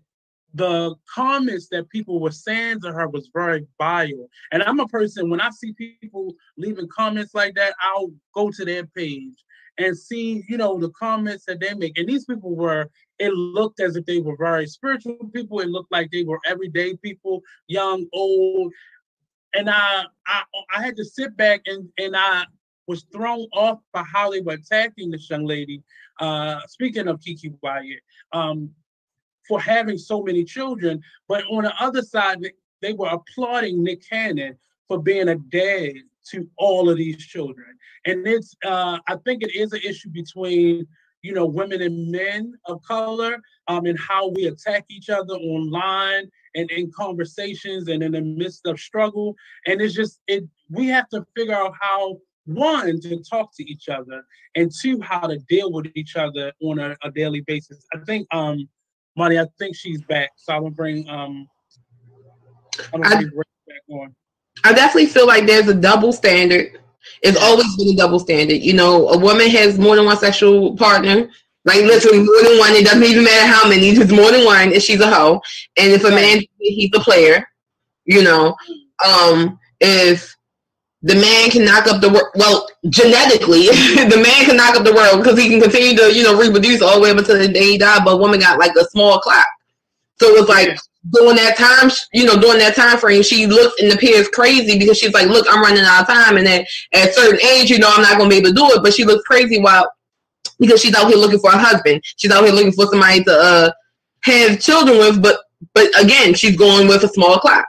the 0.52 0.94
comments 1.14 1.68
that 1.68 1.88
people 1.88 2.20
were 2.20 2.30
saying 2.30 2.80
to 2.82 2.92
her 2.92 3.08
was 3.08 3.30
very 3.32 3.66
vile. 3.78 4.28
And 4.52 4.62
I'm 4.64 4.80
a 4.80 4.88
person, 4.88 5.30
when 5.30 5.40
I 5.40 5.48
see 5.48 5.72
people 5.72 6.34
leaving 6.58 6.88
comments 6.88 7.34
like 7.34 7.54
that, 7.54 7.72
I'll 7.80 8.12
go 8.34 8.50
to 8.50 8.64
their 8.66 8.84
page 8.84 9.36
and 9.80 9.96
see, 9.96 10.44
you 10.48 10.56
know, 10.56 10.78
the 10.78 10.90
comments 10.90 11.44
that 11.46 11.60
they 11.60 11.74
make. 11.74 11.98
And 11.98 12.08
these 12.08 12.24
people 12.24 12.54
were, 12.54 12.90
it 13.18 13.32
looked 13.32 13.80
as 13.80 13.96
if 13.96 14.04
they 14.06 14.20
were 14.20 14.36
very 14.36 14.66
spiritual 14.66 15.16
people. 15.34 15.60
It 15.60 15.68
looked 15.68 15.92
like 15.92 16.10
they 16.10 16.24
were 16.24 16.40
everyday 16.46 16.96
people, 16.96 17.42
young, 17.66 18.06
old. 18.12 18.72
And 19.54 19.68
I 19.68 20.04
I 20.26 20.42
I 20.74 20.82
had 20.82 20.96
to 20.96 21.04
sit 21.04 21.36
back 21.36 21.62
and 21.66 21.88
and 21.98 22.16
I 22.16 22.44
was 22.86 23.04
thrown 23.12 23.46
off 23.52 23.78
by 23.92 24.02
how 24.02 24.30
they 24.30 24.40
were 24.40 24.54
attacking 24.54 25.10
this 25.10 25.28
young 25.30 25.44
lady. 25.44 25.82
Uh, 26.20 26.60
speaking 26.68 27.08
of 27.08 27.20
Keke 27.20 27.54
Wyatt, 27.62 28.00
um, 28.32 28.70
for 29.48 29.60
having 29.60 29.98
so 29.98 30.22
many 30.22 30.44
children. 30.44 31.02
But 31.26 31.44
on 31.50 31.64
the 31.64 31.74
other 31.82 32.02
side, 32.02 32.38
they 32.82 32.92
were 32.92 33.08
applauding 33.08 33.82
Nick 33.82 34.08
Cannon 34.08 34.56
for 34.86 35.02
being 35.02 35.28
a 35.28 35.36
dad 35.36 35.94
to 36.30 36.48
all 36.56 36.88
of 36.88 36.96
these 36.96 37.18
children. 37.18 37.66
And 38.06 38.26
it's, 38.26 38.54
uh, 38.64 38.98
I 39.06 39.16
think 39.24 39.42
it 39.42 39.54
is 39.54 39.72
an 39.72 39.80
issue 39.84 40.10
between, 40.10 40.86
you 41.22 41.34
know, 41.34 41.46
women 41.46 41.82
and 41.82 42.10
men 42.10 42.54
of 42.66 42.82
color 42.82 43.40
um, 43.68 43.86
and 43.86 43.98
how 43.98 44.28
we 44.28 44.46
attack 44.46 44.84
each 44.88 45.10
other 45.10 45.34
online 45.34 46.30
and 46.54 46.70
in 46.70 46.90
conversations 46.90 47.88
and 47.88 48.02
in 48.02 48.12
the 48.12 48.20
midst 48.20 48.66
of 48.66 48.80
struggle. 48.80 49.34
And 49.66 49.80
it's 49.80 49.94
just, 49.94 50.20
it, 50.26 50.44
we 50.68 50.88
have 50.88 51.08
to 51.10 51.24
figure 51.36 51.54
out 51.54 51.74
how 51.80 52.18
one 52.46 53.00
to 53.00 53.22
talk 53.22 53.54
to 53.56 53.64
each 53.64 53.88
other 53.88 54.22
and 54.56 54.72
two 54.72 55.00
how 55.00 55.26
to 55.26 55.38
deal 55.38 55.70
with 55.72 55.86
each 55.94 56.16
other 56.16 56.52
on 56.62 56.78
a, 56.78 56.96
a 57.02 57.10
daily 57.10 57.42
basis 57.42 57.84
i 57.94 57.98
think 58.06 58.26
um 58.32 58.68
money 59.16 59.38
i 59.38 59.46
think 59.58 59.76
she's 59.76 60.02
back 60.02 60.30
so 60.36 60.54
i'm 60.54 60.62
gonna 60.62 60.74
bring 60.74 61.08
um 61.08 61.46
i'm 62.92 63.00
gonna 63.00 63.16
bring 63.18 63.30
back 63.68 63.82
on 63.90 64.14
I 64.64 64.72
definitely 64.72 65.06
feel 65.06 65.26
like 65.26 65.46
there's 65.46 65.68
a 65.68 65.74
double 65.74 66.12
standard 66.12 66.78
it's 67.22 67.38
always 67.38 67.76
been 67.76 67.88
a 67.88 67.96
double 67.96 68.18
standard 68.18 68.56
you 68.56 68.72
know 68.72 69.08
a 69.08 69.18
woman 69.18 69.48
has 69.48 69.78
more 69.78 69.96
than 69.96 70.04
one 70.04 70.16
sexual 70.16 70.76
partner 70.76 71.28
like 71.64 71.82
literally 71.82 72.18
more 72.18 72.42
than 72.42 72.58
one 72.58 72.72
it 72.72 72.84
doesn't 72.84 73.02
even 73.02 73.24
matter 73.24 73.46
how 73.46 73.68
many 73.68 73.94
just 73.94 74.12
more 74.12 74.30
than 74.30 74.44
one 74.44 74.72
and 74.72 74.82
she's 74.82 75.00
a 75.00 75.10
hoe 75.10 75.40
and 75.78 75.92
if 75.92 76.04
a 76.04 76.10
man 76.10 76.40
he's 76.58 76.90
a 76.94 77.00
player 77.00 77.46
you 78.04 78.22
know 78.22 78.54
um 79.04 79.58
if 79.80 80.34
the 81.02 81.14
man 81.14 81.50
can 81.50 81.64
knock 81.64 81.86
up 81.86 82.02
the 82.02 82.10
world. 82.10 82.28
Well, 82.34 82.68
genetically, 82.90 83.66
the 83.66 84.20
man 84.22 84.44
can 84.44 84.56
knock 84.56 84.76
up 84.76 84.84
the 84.84 84.92
world 84.92 85.22
because 85.22 85.38
he 85.38 85.48
can 85.48 85.60
continue 85.60 85.96
to, 85.96 86.12
you 86.12 86.22
know, 86.22 86.38
reproduce 86.38 86.82
all 86.82 86.96
the 86.96 87.00
way 87.00 87.10
up 87.10 87.16
until 87.16 87.38
the 87.38 87.48
day 87.48 87.72
he 87.72 87.78
died. 87.78 88.02
But 88.04 88.14
a 88.14 88.16
woman 88.18 88.40
got 88.40 88.58
like 88.58 88.72
a 88.76 88.84
small 88.90 89.18
clock, 89.18 89.46
so 90.18 90.28
it's 90.36 90.48
like. 90.48 90.76
During 91.08 91.36
that 91.36 91.56
time, 91.56 91.90
you 92.12 92.26
know, 92.26 92.38
during 92.38 92.58
that 92.58 92.76
time 92.76 92.98
frame, 92.98 93.22
she 93.22 93.46
looks 93.46 93.80
and 93.80 93.92
appears 93.92 94.28
crazy 94.28 94.78
because 94.78 94.98
she's 94.98 95.14
like, 95.14 95.28
"Look, 95.28 95.46
I'm 95.48 95.62
running 95.62 95.82
out 95.84 96.02
of 96.02 96.06
time," 96.06 96.36
and 96.36 96.46
then 96.46 96.64
at 96.92 97.08
a 97.08 97.12
certain 97.12 97.40
age, 97.46 97.70
you 97.70 97.78
know, 97.78 97.90
I'm 97.90 98.02
not 98.02 98.18
gonna 98.18 98.28
be 98.28 98.36
able 98.36 98.50
to 98.50 98.54
do 98.54 98.66
it. 98.72 98.82
But 98.82 98.92
she 98.92 99.04
looks 99.04 99.24
crazy 99.24 99.60
while 99.60 99.90
because 100.58 100.80
she's 100.80 100.94
out 100.94 101.08
here 101.08 101.16
looking 101.16 101.38
for 101.38 101.50
a 101.50 101.58
husband. 101.58 102.02
She's 102.16 102.30
out 102.30 102.44
here 102.44 102.52
looking 102.52 102.72
for 102.72 102.86
somebody 102.86 103.24
to 103.24 103.32
uh, 103.32 103.70
have 104.24 104.60
children 104.60 104.98
with. 104.98 105.22
But 105.22 105.40
but 105.72 105.88
again, 105.98 106.34
she's 106.34 106.56
going 106.56 106.86
with 106.86 107.02
a 107.04 107.08
small 107.08 107.38
clock. 107.38 107.66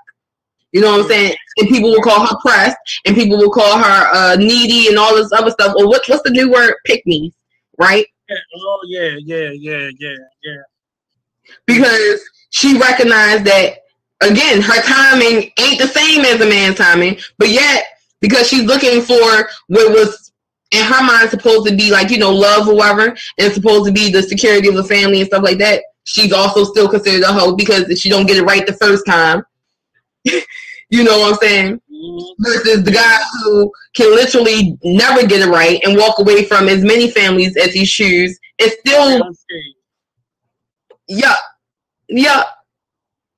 You 0.73 0.81
know 0.81 0.91
what 0.91 1.01
I'm 1.01 1.07
saying? 1.07 1.35
And 1.57 1.67
people 1.69 1.89
will 1.89 2.01
call 2.01 2.25
her 2.25 2.35
pressed, 2.41 2.77
and 3.05 3.15
people 3.15 3.37
will 3.37 3.51
call 3.51 3.77
her 3.77 4.09
uh, 4.13 4.35
needy, 4.35 4.87
and 4.89 4.97
all 4.97 5.15
this 5.15 5.31
other 5.31 5.51
stuff. 5.51 5.73
Or 5.77 5.87
what, 5.87 6.03
what's 6.07 6.23
the 6.23 6.31
new 6.31 6.51
word? 6.51 6.75
Pick 6.85 7.05
me, 7.05 7.33
right? 7.77 8.05
Yeah. 8.29 8.35
Oh 8.57 8.79
yeah, 8.87 9.15
yeah, 9.19 9.49
yeah, 9.51 9.89
yeah, 9.99 10.15
yeah. 10.43 10.61
Because 11.65 12.21
she 12.51 12.77
recognized 12.77 13.45
that 13.45 13.79
again, 14.21 14.61
her 14.61 14.81
timing 14.83 15.51
ain't 15.59 15.81
the 15.81 15.87
same 15.87 16.21
as 16.21 16.39
a 16.39 16.45
man's 16.45 16.77
timing, 16.77 17.17
but 17.37 17.49
yet 17.49 17.83
because 18.19 18.47
she's 18.47 18.65
looking 18.65 19.01
for 19.01 19.49
what 19.67 19.91
was 19.91 20.31
in 20.71 20.85
her 20.85 21.03
mind 21.03 21.29
supposed 21.29 21.67
to 21.67 21.75
be 21.75 21.91
like 21.91 22.09
you 22.09 22.17
know 22.17 22.31
love 22.31 22.67
or 22.67 22.75
whatever, 22.75 23.15
and 23.37 23.53
supposed 23.53 23.85
to 23.85 23.91
be 23.91 24.11
the 24.11 24.21
security 24.21 24.67
of 24.67 24.75
the 24.75 24.83
family 24.83 25.19
and 25.19 25.27
stuff 25.27 25.43
like 25.43 25.57
that. 25.57 25.83
She's 26.03 26.33
also 26.33 26.63
still 26.63 26.89
considered 26.89 27.23
a 27.23 27.33
hoe 27.33 27.55
because 27.55 27.89
if 27.89 27.97
she 27.97 28.09
don't 28.09 28.25
get 28.25 28.37
it 28.37 28.43
right 28.43 28.65
the 28.65 28.73
first 28.73 29.05
time, 29.05 29.43
you 30.23 31.03
know 31.03 31.19
what 31.19 31.33
I'm 31.33 31.39
saying? 31.39 31.81
Versus 32.39 32.83
the 32.83 32.91
guy 32.91 33.17
who 33.43 33.71
can 33.95 34.13
literally 34.15 34.77
never 34.83 35.25
get 35.25 35.47
it 35.47 35.51
right 35.51 35.79
and 35.83 35.97
walk 35.97 36.19
away 36.19 36.45
from 36.45 36.67
as 36.67 36.83
many 36.83 37.09
families 37.09 37.55
as 37.55 37.73
he 37.73 37.85
chooses 37.85 38.39
and 38.59 38.71
still 38.71 39.21
Yeah. 41.07 41.35
Yeah. 42.11 42.43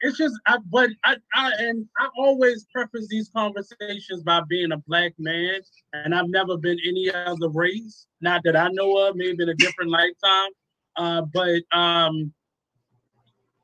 It's 0.01 0.17
just 0.17 0.35
I 0.47 0.57
but 0.69 0.89
I, 1.05 1.15
I 1.35 1.51
and 1.59 1.85
I 1.97 2.09
always 2.17 2.65
preface 2.73 3.07
these 3.07 3.29
conversations 3.33 4.23
by 4.23 4.41
being 4.49 4.73
a 4.73 4.77
black 4.77 5.13
man 5.17 5.61
and 5.93 6.13
I've 6.13 6.27
never 6.27 6.57
been 6.57 6.77
any 6.85 7.09
other 7.13 7.49
race, 7.49 8.07
not 8.19 8.41
that 8.43 8.57
I 8.57 8.67
know 8.69 8.97
of, 8.97 9.15
maybe 9.15 9.43
in 9.43 9.49
a 9.49 9.53
different 9.53 9.91
lifetime. 9.91 10.49
Uh, 10.97 11.21
but 11.33 11.61
um 11.71 12.33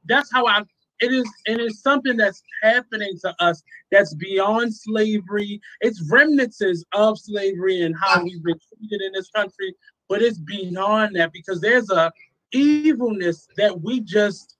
that's 0.05 0.31
how 0.31 0.45
I 0.45 0.61
it 1.01 1.11
is 1.11 1.29
it 1.45 1.59
is 1.59 1.81
something 1.81 2.15
that's 2.15 2.41
happening 2.61 3.17
to 3.21 3.35
us 3.43 3.61
that's 3.91 4.13
beyond 4.13 4.73
slavery. 4.73 5.59
It's 5.81 6.07
remnants 6.09 6.61
of 6.93 7.17
slavery 7.17 7.81
and 7.81 7.95
how 7.99 8.23
we've 8.23 8.43
been 8.43 8.59
treated 8.77 9.01
in 9.01 9.11
this 9.13 9.29
country, 9.31 9.75
but 10.07 10.21
it's 10.21 10.39
beyond 10.39 11.15
that 11.15 11.33
because 11.33 11.59
there's 11.59 11.89
a 11.89 12.13
evilness 12.53 13.47
that 13.57 13.81
we 13.81 14.01
just 14.01 14.55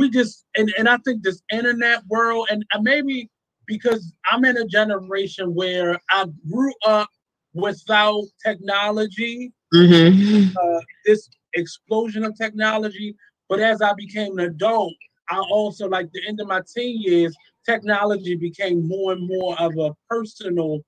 we 0.00 0.08
just 0.08 0.46
and, 0.56 0.72
and 0.78 0.88
I 0.88 0.96
think 1.04 1.22
this 1.22 1.42
internet 1.52 2.00
world 2.08 2.48
and 2.50 2.64
maybe 2.80 3.28
because 3.66 4.12
I'm 4.30 4.44
in 4.44 4.56
a 4.56 4.64
generation 4.64 5.54
where 5.54 6.00
I 6.10 6.24
grew 6.50 6.72
up 6.86 7.08
without 7.52 8.24
technology, 8.44 9.52
mm-hmm. 9.74 10.56
uh, 10.56 10.80
this 11.04 11.28
explosion 11.54 12.24
of 12.24 12.36
technology. 12.36 13.14
But 13.48 13.60
as 13.60 13.82
I 13.82 13.92
became 13.92 14.38
an 14.38 14.46
adult, 14.46 14.94
I 15.28 15.38
also 15.38 15.88
like 15.88 16.10
the 16.12 16.22
end 16.26 16.40
of 16.40 16.48
my 16.48 16.62
teen 16.74 17.00
years, 17.00 17.36
technology 17.68 18.36
became 18.36 18.88
more 18.88 19.12
and 19.12 19.28
more 19.28 19.60
of 19.60 19.76
a 19.78 19.94
personal 20.08 20.80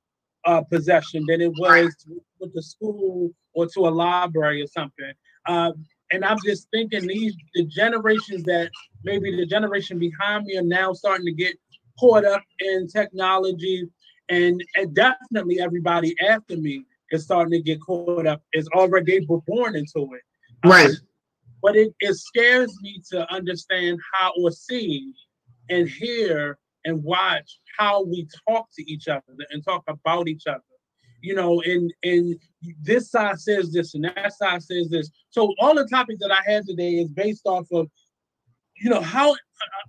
uh, 0.47 0.63
possession 0.63 1.25
than 1.29 1.41
it 1.41 1.53
was 1.59 1.95
with 2.41 2.53
the 2.55 2.63
school 2.63 3.31
or 3.53 3.67
to 3.67 3.81
a 3.81 3.91
library 3.91 4.63
or 4.63 4.67
something. 4.67 5.13
Uh, 5.47 5.73
and 6.13 6.25
I'm 6.25 6.39
just 6.45 6.69
thinking 6.71 7.07
these 7.07 7.35
the 7.55 7.65
generations 7.65 8.45
that 8.45 8.71
maybe 9.05 9.35
the 9.35 9.47
generation 9.47 9.99
behind 9.99 10.45
me 10.45 10.57
are 10.57 10.63
now 10.63 10.93
starting 10.93 11.27
to 11.27 11.33
get 11.33 11.57
caught 11.99 12.25
up 12.25 12.43
in 12.61 12.87
technology, 12.87 13.89
and, 14.29 14.63
and 14.77 14.95
definitely 14.95 15.61
everybody 15.61 16.15
after 16.21 16.57
me 16.57 16.85
is 17.11 17.25
starting 17.25 17.53
to 17.53 17.61
get 17.61 17.81
caught 17.81 18.27
up. 18.27 18.43
Is 18.53 18.69
already 18.69 19.21
they 19.21 19.27
were 19.27 19.41
born 19.47 19.75
into 19.75 20.09
it, 20.15 20.69
right? 20.69 20.91
Um, 20.91 20.97
but 21.63 21.77
it, 21.77 21.95
it 22.01 22.15
scares 22.15 22.77
me 22.83 23.01
to 23.11 23.33
understand 23.33 24.01
how 24.13 24.33
or 24.39 24.51
see 24.51 25.13
and 25.71 25.89
hear 25.89 26.59
and 26.85 27.03
watch 27.05 27.61
how 27.79 28.03
we 28.05 28.27
talk 28.49 28.67
to 28.77 28.91
each 28.91 29.09
other 29.09 29.23
and 29.51 29.65
talk 29.65 29.85
about 29.87 30.29
each 30.29 30.47
other 30.47 30.63
you 31.23 31.35
know 31.35 31.61
and 31.63 31.93
and 32.03 32.39
this 32.83 33.11
side 33.11 33.39
says 33.39 33.73
this 33.73 33.95
and 33.95 34.05
that 34.05 34.33
side 34.33 34.63
says 34.63 34.89
this 34.89 35.11
so 35.31 35.55
all 35.61 35.75
the 35.75 35.87
topics 35.87 36.21
that 36.21 36.33
i 36.33 36.51
have 36.51 36.67
today 36.67 36.95
is 36.95 37.09
based 37.11 37.47
off 37.47 37.67
of 37.73 37.89
you 38.77 38.91
know 38.91 39.01
how 39.01 39.35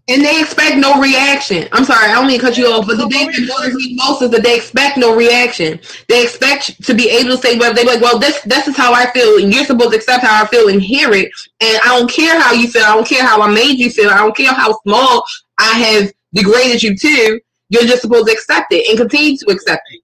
and 0.10 0.22
they 0.22 0.42
expect 0.42 0.78
no 0.78 1.00
reaction. 1.00 1.68
I'm 1.72 1.86
sorry, 1.86 2.10
I 2.10 2.14
don't 2.14 2.28
mean 2.28 2.40
to 2.40 2.46
cut 2.46 2.58
you 2.58 2.68
off, 2.68 2.86
but 2.86 2.98
the 2.98 3.08
thing 3.08 3.28
that 3.28 3.48
bothers 3.48 3.74
me 3.74 3.96
most 3.96 4.22
is 4.22 4.32
that 4.32 4.44
they 4.44 4.58
expect 4.58 4.98
no 4.98 5.16
reaction. 5.16 5.80
They 6.10 6.22
expect 6.22 6.84
to 6.84 6.94
be 6.94 7.10
able 7.10 7.32
to 7.32 7.38
say, 7.38 7.58
well, 7.58 7.74
they're 7.74 7.86
like, 7.86 8.02
well, 8.02 8.20
this 8.20 8.42
this 8.42 8.68
is 8.68 8.76
how 8.76 8.94
I 8.94 9.10
feel, 9.12 9.42
and 9.42 9.54
you're 9.54 9.64
supposed 9.64 9.92
to 9.92 9.96
accept 9.96 10.26
how 10.26 10.44
I 10.44 10.48
feel 10.48 10.68
and 10.68 10.82
hear 10.82 11.14
it. 11.14 11.32
And 11.62 11.80
I 11.86 11.98
don't 11.98 12.12
care 12.12 12.40
how 12.40 12.52
you 12.52 12.68
feel. 12.68 12.84
I 12.84 12.94
don't 12.94 13.08
care 13.08 13.26
how 13.26 13.42
I 13.42 13.50
made 13.50 13.80
you 13.80 13.90
feel. 13.90 14.10
I 14.10 14.18
don't 14.18 14.36
care 14.36 14.54
how 14.54 14.78
small 14.86 15.24
I 15.58 15.80
have 15.80 16.12
degraded 16.34 16.84
you 16.84 16.96
to. 16.96 17.40
You're 17.70 17.84
just 17.84 18.02
supposed 18.02 18.28
to 18.28 18.34
accept 18.34 18.74
it 18.74 18.88
and 18.90 18.98
continue 18.98 19.38
to 19.38 19.52
accept 19.52 19.84
it. 19.90 20.02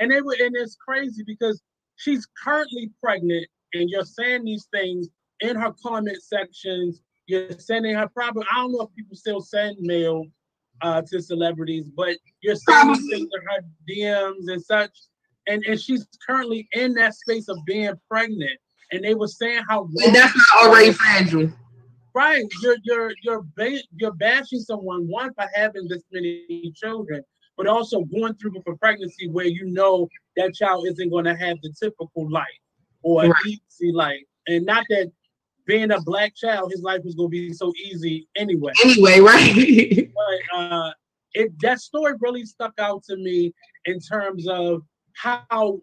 And 0.00 0.12
it 0.12 0.24
and 0.24 0.56
it's 0.56 0.76
crazy 0.76 1.22
because 1.24 1.62
she's 1.96 2.26
currently 2.42 2.90
pregnant, 3.02 3.46
and 3.74 3.88
you're 3.88 4.04
saying 4.04 4.44
these 4.44 4.66
things 4.72 5.08
in 5.40 5.56
her 5.56 5.72
comment 5.82 6.22
sections 6.22 7.02
you're 7.30 7.52
sending 7.58 7.94
her 7.94 8.08
probably. 8.08 8.44
I 8.50 8.56
don't 8.56 8.72
know 8.72 8.82
if 8.82 8.94
people 8.96 9.16
still 9.16 9.40
send 9.40 9.76
mail 9.80 10.26
uh, 10.82 11.00
to 11.02 11.22
celebrities, 11.22 11.88
but 11.96 12.16
you're 12.40 12.56
sending 12.56 12.96
things 13.08 13.28
to 13.30 13.40
her 13.48 13.64
DMs 13.88 14.52
and 14.52 14.60
such. 14.60 14.90
And 15.46 15.64
and 15.64 15.80
she's 15.80 16.06
currently 16.26 16.68
in 16.72 16.92
that 16.94 17.14
space 17.14 17.48
of 17.48 17.58
being 17.66 17.92
pregnant. 18.10 18.58
And 18.92 19.04
they 19.04 19.14
were 19.14 19.28
saying 19.28 19.62
how 19.68 19.88
and 20.04 20.14
that's 20.14 20.36
not 20.36 20.66
already 20.66 20.92
fragile. 20.92 21.50
Right. 22.12 22.44
You're 22.62 22.76
you're 22.82 23.12
you're 23.22 23.42
ba- 23.56 23.84
you're 23.96 24.14
bashing 24.14 24.58
someone 24.58 25.06
one 25.06 25.32
for 25.34 25.46
having 25.54 25.86
this 25.88 26.02
many 26.10 26.72
children, 26.74 27.22
but 27.60 27.68
also 27.68 28.04
going 28.04 28.32
through 28.36 28.52
with 28.54 28.66
a 28.68 28.76
pregnancy 28.78 29.28
where 29.28 29.44
you 29.44 29.66
know 29.66 30.08
that 30.34 30.54
child 30.54 30.86
isn't 30.86 31.10
going 31.10 31.26
to 31.26 31.36
have 31.36 31.58
the 31.62 31.70
typical 31.78 32.30
life 32.30 32.46
or 33.02 33.24
right. 33.24 33.32
easy 33.46 33.92
life. 33.92 34.22
And 34.46 34.64
not 34.64 34.86
that 34.88 35.12
being 35.66 35.90
a 35.90 36.00
black 36.00 36.34
child, 36.34 36.72
his 36.72 36.80
life 36.80 37.02
was 37.04 37.14
gonna 37.14 37.28
be 37.28 37.52
so 37.52 37.70
easy 37.76 38.26
anyway. 38.34 38.72
Anyway, 38.82 39.20
right? 39.20 40.08
but 40.14 40.58
uh, 40.58 40.92
it 41.34 41.52
that 41.60 41.80
story 41.80 42.14
really 42.20 42.46
stuck 42.46 42.72
out 42.78 43.04
to 43.04 43.16
me 43.16 43.52
in 43.84 44.00
terms 44.00 44.48
of 44.48 44.80
how 45.12 45.82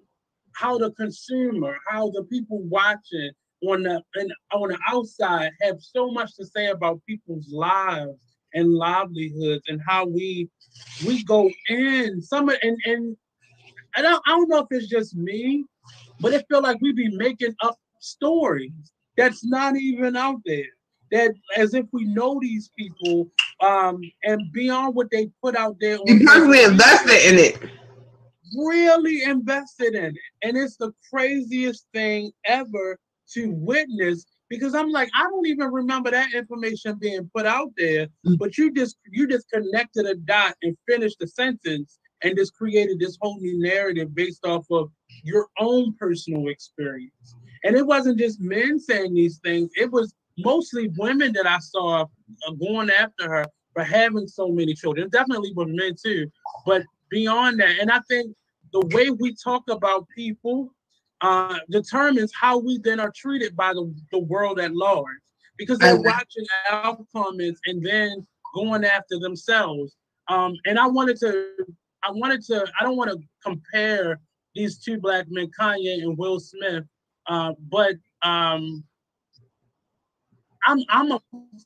how 0.55 0.79
the 0.79 0.91
consumer, 0.93 1.77
how 1.87 2.09
the 2.09 2.23
people 2.23 2.63
watching 2.63 3.29
on 3.67 3.83
the 3.83 4.01
and 4.15 4.33
on 4.51 4.69
the 4.69 4.79
outside 4.89 5.51
have 5.61 5.77
so 5.79 6.09
much 6.09 6.35
to 6.37 6.45
say 6.47 6.69
about 6.69 6.99
people's 7.07 7.51
lives 7.51 8.36
and 8.57 8.73
livelihoods 8.73 9.63
and 9.67 9.79
how 9.87 10.05
we 10.05 10.49
we 11.05 11.23
go 11.23 11.49
in 11.69 12.21
some 12.21 12.49
and 12.49 12.77
and 12.85 13.15
I 13.95 14.01
don't, 14.01 14.21
I 14.27 14.29
don't 14.31 14.49
know 14.49 14.59
if 14.59 14.67
it's 14.69 14.87
just 14.87 15.15
me, 15.15 15.65
but 16.19 16.33
it 16.33 16.45
feel 16.49 16.61
like 16.61 16.77
we 16.81 16.93
be 16.93 17.09
making 17.17 17.55
up 17.61 17.77
stories 17.99 18.71
that's 19.17 19.43
not 19.43 19.75
even 19.75 20.15
out 20.15 20.39
there. 20.45 20.65
That 21.11 21.33
as 21.55 21.73
if 21.73 21.85
we 21.93 22.05
know 22.05 22.37
these 22.39 22.69
people, 22.77 23.29
um, 23.61 24.01
and 24.23 24.51
beyond 24.51 24.93
what 24.93 25.09
they 25.09 25.29
put 25.41 25.55
out 25.55 25.77
there. 25.79 25.97
You 26.05 26.25
personally 26.25 26.63
invested 26.63 27.31
in 27.31 27.39
it. 27.39 27.57
Really 28.57 29.23
invested 29.23 29.95
in 29.95 30.05
it, 30.05 30.15
and 30.43 30.57
it's 30.57 30.77
the 30.77 30.91
craziest 31.09 31.87
thing 31.93 32.31
ever 32.45 32.99
to 33.33 33.51
witness 33.51 34.25
because 34.49 34.75
I'm 34.75 34.89
like, 34.89 35.09
I 35.15 35.23
don't 35.23 35.47
even 35.47 35.71
remember 35.71 36.11
that 36.11 36.33
information 36.33 36.97
being 36.99 37.29
put 37.35 37.45
out 37.45 37.71
there, 37.77 38.07
mm. 38.25 38.37
but 38.37 38.57
you 38.57 38.71
just 38.71 38.97
you 39.11 39.27
just 39.27 39.49
connected 39.51 40.05
a 40.05 40.15
dot 40.15 40.55
and 40.61 40.77
finished 40.87 41.17
the 41.19 41.27
sentence 41.27 41.99
and 42.23 42.37
just 42.37 42.55
created 42.55 42.99
this 42.99 43.17
whole 43.21 43.39
new 43.39 43.59
narrative 43.59 44.13
based 44.15 44.45
off 44.45 44.65
of 44.71 44.89
your 45.23 45.47
own 45.59 45.93
personal 45.99 46.47
experience. 46.47 47.35
And 47.63 47.75
it 47.75 47.85
wasn't 47.85 48.17
just 48.17 48.39
men 48.39 48.79
saying 48.79 49.13
these 49.13 49.39
things, 49.43 49.69
it 49.75 49.91
was 49.91 50.13
mostly 50.37 50.89
women 50.97 51.33
that 51.33 51.47
I 51.47 51.59
saw 51.59 52.03
uh, 52.03 52.51
going 52.59 52.89
after 52.89 53.29
her 53.29 53.45
for 53.73 53.83
having 53.83 54.27
so 54.27 54.49
many 54.49 54.73
children. 54.73 55.09
Definitely 55.09 55.53
with 55.55 55.69
men 55.69 55.95
too, 56.01 56.29
but 56.65 56.83
beyond 57.09 57.59
that, 57.59 57.79
and 57.79 57.91
I 57.91 57.99
think 58.09 58.35
the 58.73 58.85
way 58.95 59.09
we 59.11 59.35
talk 59.35 59.63
about 59.69 60.07
people 60.15 60.73
uh, 61.21 61.59
determines 61.69 62.31
how 62.39 62.57
we 62.57 62.79
then 62.83 62.99
are 62.99 63.11
treated 63.15 63.55
by 63.55 63.73
the, 63.73 63.93
the 64.11 64.19
world 64.19 64.59
at 64.59 64.75
large 64.75 65.05
because 65.57 65.79
they're 65.79 65.99
watching 65.99 66.45
our 66.71 66.97
comments 67.15 67.59
and 67.65 67.83
then 67.83 68.25
going 68.53 68.83
after 68.83 69.19
themselves. 69.19 69.95
Um, 70.27 70.53
and 70.65 70.77
I 70.77 70.87
wanted 70.87 71.17
to, 71.17 71.51
I 72.03 72.11
wanted 72.11 72.43
to, 72.45 72.65
I 72.79 72.83
don't 72.83 72.97
want 72.97 73.09
to 73.11 73.19
compare 73.43 74.19
these 74.53 74.77
two 74.77 74.99
black 74.99 75.25
men, 75.29 75.49
Kanye 75.59 76.01
and 76.01 76.17
Will 76.17 76.39
Smith, 76.39 76.83
uh, 77.27 77.53
but 77.69 77.95
um, 78.23 78.83
I'm 80.65 80.79
I'm 80.89 81.17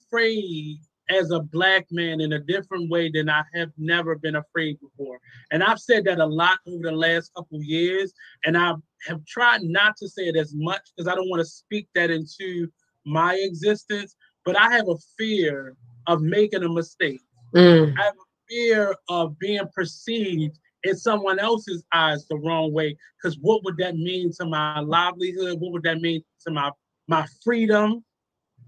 afraid 0.06 0.78
as 1.10 1.32
a 1.32 1.39
black 1.39 1.88
man 1.91 2.22
in 2.22 2.34
a 2.34 2.39
different 2.39 2.89
way 2.89 3.10
than 3.10 3.30
I 3.30 3.43
have 3.54 3.72
never 3.78 4.16
been 4.16 4.36
afraid 4.36 4.80
before. 4.80 5.20
And 5.52 5.64
I've 5.64 5.80
said 5.80 6.06
that 6.06 6.20
a 6.20 6.26
lot 6.26 6.60
over 6.68 6.84
the 6.84 6.91
last 6.91 7.34
couple 7.36 7.62
years, 7.62 8.14
and 8.45 8.58
I 8.58 8.74
have 9.08 9.26
tried 9.26 9.64
not 9.64 9.95
to 9.97 10.08
say 10.08 10.24
it 10.24 10.36
as 10.36 10.54
much 10.56 10.82
because 10.95 11.12
I 11.12 11.16
don't 11.16 11.30
want 11.30 11.41
to 11.41 11.45
speak 11.45 11.88
that 11.95 12.10
into 12.10 12.68
my 13.06 13.36
existence. 13.41 14.16
But 14.45 14.58
I 14.58 14.72
have 14.72 14.88
a 14.88 14.95
fear 15.18 15.76
of 16.08 16.22
making 16.22 16.64
a 16.64 16.70
mistake. 16.70 17.22
Mm. 17.56 17.93
I 17.97 18.04
have 18.04 18.14
a 18.14 18.49
fear 18.49 18.95
of 19.10 19.38
being 19.39 19.68
perceived 19.76 20.58
in 20.84 20.95
someone 20.95 21.39
else's 21.39 21.84
eyes 21.93 22.26
the 22.28 22.38
wrong 22.38 22.74
way. 22.74 22.97
Because 23.22 23.38
what 23.39 23.64
would 23.64 23.78
that 23.78 23.95
mean 23.95 24.32
to 24.39 24.45
my 24.45 24.80
livelihood? 24.80 25.60
What 25.60 25.72
would 25.74 25.84
that 25.84 26.02
mean 26.02 26.24
to 26.45 26.52
my 26.52 26.72
my 27.08 27.26
freedom 27.43 28.04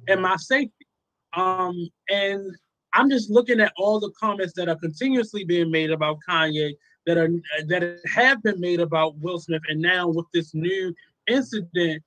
and 0.08 0.22
my 0.22 0.36
safety? 0.36 0.88
Um, 1.36 1.90
and 2.10 2.56
I'm 2.94 3.10
just 3.10 3.32
looking 3.32 3.60
at 3.60 3.74
all 3.78 4.00
the 4.00 4.12
comments 4.20 4.54
that 4.56 4.70
are 4.70 4.76
continuously 4.76 5.44
being 5.44 5.72
made 5.72 5.92
about 5.92 6.20
Kanye, 6.28 6.74
that 7.06 7.18
are 7.18 7.30
that 7.68 8.00
have 8.14 8.44
been 8.44 8.60
made 8.60 8.80
about 8.80 9.18
Will 9.20 9.40
Smith, 9.40 9.62
and 9.70 9.82
now 9.82 10.08
with 10.08 10.26
this 10.34 10.54
new 10.54 10.94
incident, 11.28 12.04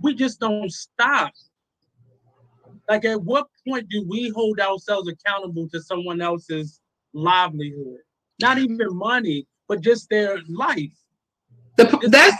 we 0.00 0.14
just 0.14 0.40
don't 0.40 0.70
stop. 0.72 1.32
Like, 2.88 3.04
at 3.04 3.22
what 3.22 3.46
point 3.66 3.88
do 3.88 4.04
we 4.08 4.30
hold 4.30 4.60
ourselves 4.60 5.08
accountable 5.08 5.68
to 5.70 5.80
someone 5.80 6.20
else's 6.20 6.80
livelihood? 7.12 7.98
Not 8.40 8.58
even 8.58 8.88
money, 8.90 9.46
but 9.68 9.80
just 9.80 10.10
their 10.10 10.38
life. 10.48 10.92
The, 11.76 12.08
that's 12.10 12.36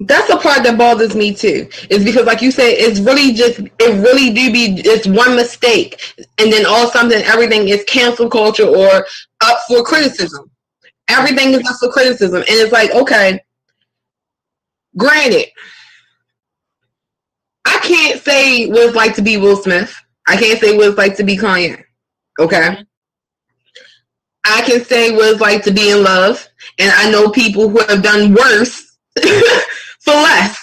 that's 0.00 0.28
the 0.28 0.36
part 0.38 0.62
that 0.62 0.78
bothers 0.78 1.14
me 1.14 1.34
too 1.34 1.68
is 1.90 2.04
because 2.04 2.24
like 2.24 2.40
you 2.40 2.50
said 2.50 2.68
it's 2.68 3.00
really 3.00 3.34
just 3.34 3.60
it 3.60 4.04
really 4.04 4.32
do 4.32 4.50
be 4.50 4.80
just 4.82 5.06
one 5.06 5.36
mistake 5.36 6.14
and 6.38 6.50
then 6.50 6.64
all 6.64 6.88
something 6.88 7.22
everything 7.24 7.68
is 7.68 7.84
cancel 7.84 8.28
culture 8.28 8.66
or 8.66 9.06
up 9.42 9.58
for 9.68 9.82
criticism. 9.82 10.50
Everything 11.08 11.52
is 11.52 11.68
up 11.68 11.76
for 11.78 11.90
criticism 11.90 12.36
and 12.36 12.46
it's 12.48 12.72
like 12.72 12.90
okay 12.92 13.40
granted 14.96 15.46
i 17.66 17.78
can't 17.82 18.20
say 18.22 18.66
what 18.68 18.86
it's 18.86 18.96
like 18.96 19.14
to 19.14 19.22
be 19.22 19.36
will 19.36 19.56
smith. 19.56 19.94
I 20.26 20.36
can't 20.36 20.60
say 20.60 20.76
what 20.76 20.88
it's 20.88 20.98
like 20.98 21.16
to 21.16 21.24
be 21.24 21.36
kanye 21.36 21.82
okay? 22.38 22.84
I 24.46 24.62
can 24.62 24.82
say 24.82 25.10
what 25.10 25.32
it's 25.32 25.40
like 25.40 25.62
to 25.64 25.70
be 25.70 25.90
in 25.90 26.02
love 26.02 26.48
and 26.78 26.90
i 26.96 27.10
know 27.10 27.30
people 27.30 27.68
who 27.68 27.80
have 27.86 28.02
done 28.02 28.34
worse 28.34 28.96
less. 30.14 30.56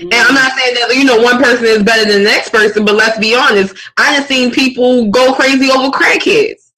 And 0.00 0.14
I'm 0.14 0.34
not 0.34 0.52
saying 0.52 0.74
that 0.74 0.94
you 0.94 1.04
know 1.04 1.20
one 1.20 1.42
person 1.42 1.66
is 1.66 1.82
better 1.82 2.08
than 2.08 2.22
the 2.22 2.30
next 2.30 2.50
person, 2.50 2.84
but 2.84 2.94
let's 2.94 3.18
be 3.18 3.34
honest. 3.34 3.76
I 3.96 4.12
have 4.12 4.26
seen 4.26 4.52
people 4.52 5.10
go 5.10 5.34
crazy 5.34 5.70
over 5.70 5.90
crackheads. 5.90 6.70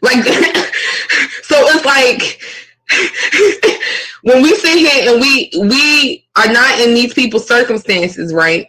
Like, 0.00 0.24
so 1.44 1.56
it's 1.68 1.84
like 1.84 2.40
when 4.22 4.42
we 4.42 4.54
sit 4.54 4.78
here 4.78 5.12
and 5.12 5.20
we 5.20 5.50
we 5.68 6.26
are 6.36 6.52
not 6.52 6.80
in 6.80 6.94
these 6.94 7.12
people's 7.12 7.46
circumstances, 7.46 8.32
right? 8.32 8.66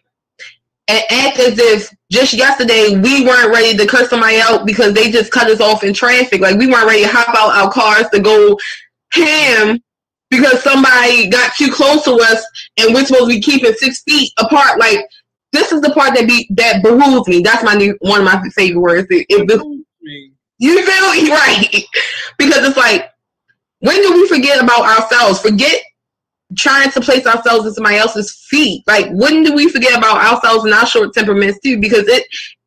And 0.90 1.02
act 1.10 1.40
as 1.40 1.58
if 1.58 1.90
just 2.12 2.34
yesterday 2.34 3.00
we 3.00 3.26
weren't 3.26 3.52
ready 3.52 3.78
to 3.78 3.88
curse 3.88 4.10
somebody 4.10 4.40
out 4.42 4.66
because 4.66 4.94
they 4.94 5.10
just 5.10 5.32
cut 5.32 5.50
us 5.50 5.62
off 5.62 5.84
in 5.84 5.94
traffic. 5.94 6.42
Like 6.42 6.58
we 6.58 6.68
weren't 6.68 6.88
ready 6.88 7.04
to 7.04 7.10
hop 7.10 7.30
out 7.30 7.56
our 7.56 7.72
cars 7.72 8.10
to 8.10 8.20
go 8.20 8.58
him 9.14 9.82
because 10.34 10.64
somebody 10.64 11.30
got 11.30 11.54
too 11.56 11.72
close 11.72 12.04
to 12.04 12.14
us 12.14 12.44
and 12.78 12.94
we're 12.94 13.06
supposed 13.06 13.30
to 13.30 13.36
be 13.36 13.42
keeping 13.42 13.74
six 13.74 14.02
feet 14.04 14.32
apart. 14.40 14.80
Like 14.80 15.08
this 15.52 15.72
is 15.72 15.82
the 15.82 15.92
part 15.92 16.16
that 16.16 16.28
be 16.28 16.48
that 16.56 16.82
behooves 16.82 17.28
me. 17.28 17.42
That's 17.42 17.64
my 17.64 17.76
new 17.76 17.96
one 18.02 18.20
of 18.20 18.26
my 18.26 18.42
favorite 18.56 18.82
words. 18.82 19.08
It, 19.10 19.26
it 19.30 19.48
behooves 19.48 19.86
me. 20.02 20.32
You 20.58 20.86
feel 20.86 21.30
right 21.32 21.86
because 22.38 22.68
it's 22.68 22.78
like 22.78 23.10
when 23.80 24.02
do 24.02 24.14
we 24.14 24.28
forget 24.28 24.62
about 24.62 24.82
ourselves? 24.82 25.40
Forget 25.40 25.82
trying 26.58 26.92
to 26.92 27.02
place 27.02 27.26
ourselves 27.26 27.66
in 27.66 27.74
somebody 27.74 27.98
else's 27.98 28.46
feet. 28.50 28.84
Like 28.88 29.10
when 29.12 29.44
do 29.44 29.54
we 29.54 29.70
forget 29.70 29.98
about 29.98 30.18
ourselves 30.18 30.66
and 30.66 30.74
our 30.74 30.86
short 30.86 31.14
temperaments 31.14 31.60
too? 31.60 31.80
Because 31.80 32.08
it 32.08 32.26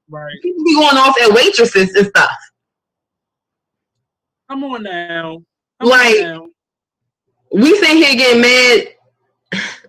right. 0.08 0.32
people 0.42 0.64
be 0.64 0.74
going 0.74 0.96
off 0.96 1.16
at 1.20 1.32
waitresses 1.32 1.94
and 1.94 2.06
stuff. 2.06 2.36
Come 4.48 4.62
on 4.62 4.84
now 4.84 5.42
like 5.80 6.40
we 7.52 7.76
sit 7.76 7.96
here 7.96 8.14
getting 8.14 8.40
mad 8.42 8.88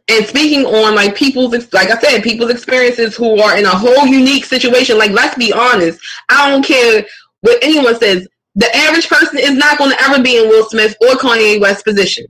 and 0.09 0.25
speaking 0.25 0.65
on 0.65 0.95
like 0.95 1.15
people's 1.15 1.51
like 1.73 1.89
I 1.89 1.99
said, 1.99 2.23
people's 2.23 2.51
experiences 2.51 3.15
who 3.15 3.41
are 3.41 3.57
in 3.57 3.65
a 3.65 3.69
whole 3.69 4.07
unique 4.07 4.45
situation. 4.45 4.97
Like 4.97 5.11
let's 5.11 5.37
be 5.37 5.51
honest, 5.51 5.99
I 6.29 6.49
don't 6.49 6.65
care 6.65 7.05
what 7.41 7.61
anyone 7.63 7.97
says. 7.99 8.27
The 8.55 8.75
average 8.75 9.07
person 9.07 9.37
is 9.37 9.51
not 9.51 9.77
going 9.77 9.91
to 9.91 10.01
ever 10.01 10.21
be 10.21 10.37
in 10.37 10.49
Will 10.49 10.67
Smith 10.67 10.95
or 11.01 11.15
Kanye 11.15 11.61
West's 11.61 11.83
position. 11.83 12.25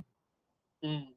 Mm. 0.83 1.07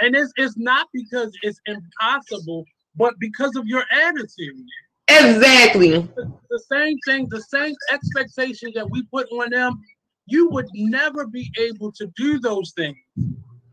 And 0.00 0.14
it's 0.14 0.32
it's 0.36 0.56
not 0.56 0.88
because 0.92 1.32
it's 1.42 1.60
impossible, 1.66 2.64
but 2.96 3.14
because 3.18 3.56
of 3.56 3.66
your 3.66 3.84
attitude. 3.92 4.64
Exactly. 5.08 5.90
The, 5.90 6.32
the 6.50 6.62
same 6.70 6.96
thing, 7.06 7.28
the 7.28 7.42
same 7.42 7.74
expectation 7.90 8.70
that 8.74 8.88
we 8.90 9.02
put 9.04 9.26
on 9.32 9.50
them 9.50 9.80
you 10.26 10.48
would 10.50 10.68
never 10.74 11.26
be 11.26 11.50
able 11.58 11.92
to 11.92 12.06
do 12.16 12.38
those 12.38 12.72
things 12.76 12.96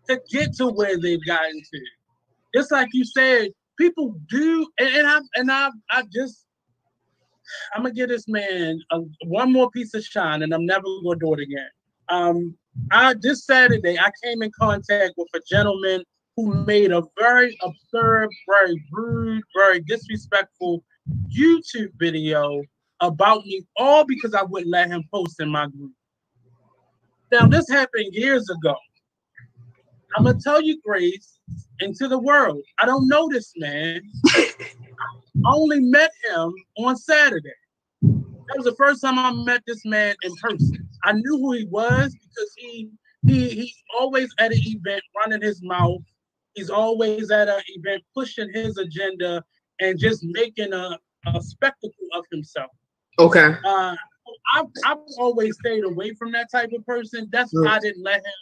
to 0.08 0.20
get 0.32 0.54
to 0.56 0.68
where 0.68 0.98
they've 1.00 1.26
gotten 1.26 1.62
to. 1.62 1.82
Just 2.56 2.72
like 2.72 2.90
you 2.94 3.06
said, 3.06 3.50
people 3.78 4.16
do, 4.30 4.68
and, 4.80 4.90
and 4.90 5.08
I 5.08 5.20
and 5.36 5.52
I 5.52 5.70
I 5.92 6.04
just 6.12 6.46
I'm 7.74 7.84
gonna 7.84 7.94
give 7.94 8.10
this 8.10 8.28
man 8.28 8.80
a, 8.92 9.02
one 9.26 9.52
more 9.52 9.70
piece 9.72 9.94
of 9.94 10.04
shine, 10.04 10.44
and 10.44 10.54
I'm 10.54 10.66
never 10.66 10.84
gonna 11.04 11.20
do 11.20 11.34
it 11.34 11.40
again. 11.40 11.70
Um, 12.10 12.58
I 12.92 13.16
this 13.20 13.46
Saturday 13.46 14.00
I 14.00 14.10
came 14.24 14.42
in 14.42 14.52
contact 14.60 15.14
with 15.18 15.28
a 15.36 15.40
gentleman 15.48 16.04
who 16.36 16.54
made 16.66 16.92
a 16.92 17.04
very 17.20 17.58
absurd, 17.62 18.30
very 18.48 18.84
rude, 18.92 19.44
very 19.56 19.82
disrespectful 19.82 20.84
YouTube 21.28 21.92
video 21.98 22.62
about 23.02 23.46
me, 23.46 23.66
all 23.78 24.06
because 24.06 24.34
I 24.34 24.44
wouldn't 24.44 24.72
let 24.72 24.90
him 24.90 25.04
post 25.14 25.40
in 25.40 25.50
my 25.50 25.68
group. 25.68 25.92
Now, 27.32 27.48
this 27.48 27.70
happened 27.70 28.14
years 28.14 28.50
ago. 28.50 28.76
I'm 30.16 30.26
gonna 30.26 30.40
tell 30.40 30.62
you, 30.62 30.82
Grace, 30.84 31.40
into 31.80 32.08
the 32.08 32.18
world. 32.18 32.62
I 32.80 32.86
don't 32.86 33.08
know 33.08 33.30
this 33.30 33.54
man. 33.58 34.02
I 34.26 35.52
only 35.54 35.80
met 35.80 36.12
him 36.30 36.54
on 36.80 36.96
Saturday. 36.96 37.54
That 38.02 38.58
was 38.58 38.66
the 38.66 38.76
first 38.76 39.02
time 39.02 39.20
I 39.20 39.32
met 39.32 39.62
this 39.68 39.86
man 39.86 40.16
in 40.24 40.34
person. 40.42 40.90
I 41.04 41.14
knew 41.14 41.38
who 41.38 41.54
he 41.54 41.66
was 41.66 42.16
because 42.16 42.54
he 42.58 42.90
he 43.28 43.50
he's 43.50 43.84
always 44.00 44.34
at 44.40 44.52
an 44.52 44.60
event 44.62 45.04
running 45.16 45.42
his 45.42 45.62
mouth. 45.64 46.02
He's 46.56 46.72
always 46.72 47.30
at 47.30 47.48
an 47.48 47.62
event 47.68 48.04
pushing 48.16 48.50
his 48.52 48.78
agenda 48.78 49.44
and 49.80 50.00
just 50.00 50.24
making 50.24 50.74
a, 50.74 50.98
a 51.28 51.42
spectacle 51.42 52.08
of 52.14 52.26
himself. 52.32 52.72
Okay. 53.20 53.54
Uh, 53.64 53.96
I've, 54.56 54.66
I've 54.86 54.98
always 55.18 55.58
stayed 55.60 55.84
away 55.84 56.14
from 56.14 56.32
that 56.34 56.50
type 56.52 56.72
of 56.76 56.86
person. 56.86 57.30
That's 57.32 57.52
why 57.54 57.76
I 57.76 57.80
didn't 57.80 58.04
let 58.04 58.18
him 58.18 58.34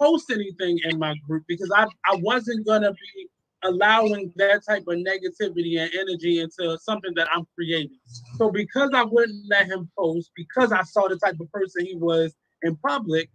post 0.00 0.30
anything 0.30 0.78
in 0.84 0.98
my 0.98 1.14
group 1.26 1.44
because 1.48 1.70
I, 1.74 1.84
I 1.84 2.16
wasn't 2.16 2.66
gonna 2.66 2.92
be 2.92 3.28
allowing 3.64 4.32
that 4.36 4.62
type 4.68 4.84
of 4.86 4.96
negativity 4.98 5.80
and 5.80 5.90
energy 5.94 6.40
into 6.40 6.78
something 6.78 7.12
that 7.16 7.28
I'm 7.34 7.46
creating. 7.54 7.96
So 8.36 8.50
because 8.50 8.90
I 8.94 9.02
wouldn't 9.02 9.44
let 9.48 9.66
him 9.66 9.90
post, 9.98 10.30
because 10.36 10.72
I 10.72 10.82
saw 10.82 11.08
the 11.08 11.16
type 11.16 11.36
of 11.40 11.50
person 11.50 11.84
he 11.84 11.96
was 11.96 12.34
in 12.62 12.76
public, 12.76 13.28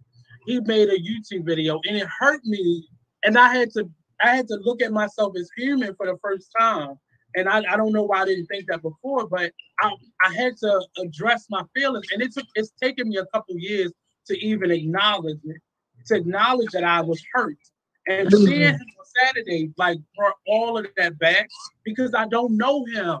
he 0.46 0.60
made 0.60 0.88
a 0.88 0.98
YouTube 0.98 1.44
video 1.44 1.80
and 1.84 1.96
it 1.96 2.08
hurt 2.18 2.44
me. 2.44 2.88
And 3.24 3.38
I 3.38 3.54
had 3.54 3.70
to 3.72 3.88
I 4.22 4.36
had 4.36 4.48
to 4.48 4.56
look 4.62 4.80
at 4.80 4.92
myself 4.92 5.34
as 5.36 5.50
human 5.56 5.94
for 5.96 6.06
the 6.06 6.16
first 6.22 6.48
time 6.58 6.98
and 7.34 7.48
I, 7.48 7.58
I 7.70 7.76
don't 7.76 7.92
know 7.92 8.04
why 8.04 8.22
I 8.22 8.24
didn't 8.24 8.46
think 8.46 8.66
that 8.68 8.82
before, 8.82 9.28
but 9.28 9.52
I, 9.80 9.90
I 10.24 10.34
had 10.34 10.56
to 10.58 10.86
address 10.98 11.46
my 11.50 11.62
feelings, 11.74 12.06
and 12.12 12.22
it 12.22 12.32
took 12.32 12.46
it's 12.54 12.72
taken 12.80 13.08
me 13.08 13.16
a 13.16 13.26
couple 13.26 13.56
years 13.58 13.92
to 14.26 14.38
even 14.44 14.70
acknowledge 14.70 15.38
it, 15.44 15.60
to 16.06 16.16
acknowledge 16.16 16.70
that 16.72 16.84
I 16.84 17.00
was 17.00 17.22
hurt. 17.32 17.58
And 18.06 18.28
mm-hmm. 18.28 18.44
seeing 18.44 18.60
him 18.60 18.74
on 18.74 19.06
Saturday 19.22 19.72
like 19.78 19.98
brought 20.16 20.34
all 20.46 20.78
of 20.78 20.86
that 20.96 21.18
back 21.18 21.48
because 21.84 22.14
I 22.14 22.26
don't 22.26 22.56
know 22.56 22.84
him. 22.84 23.20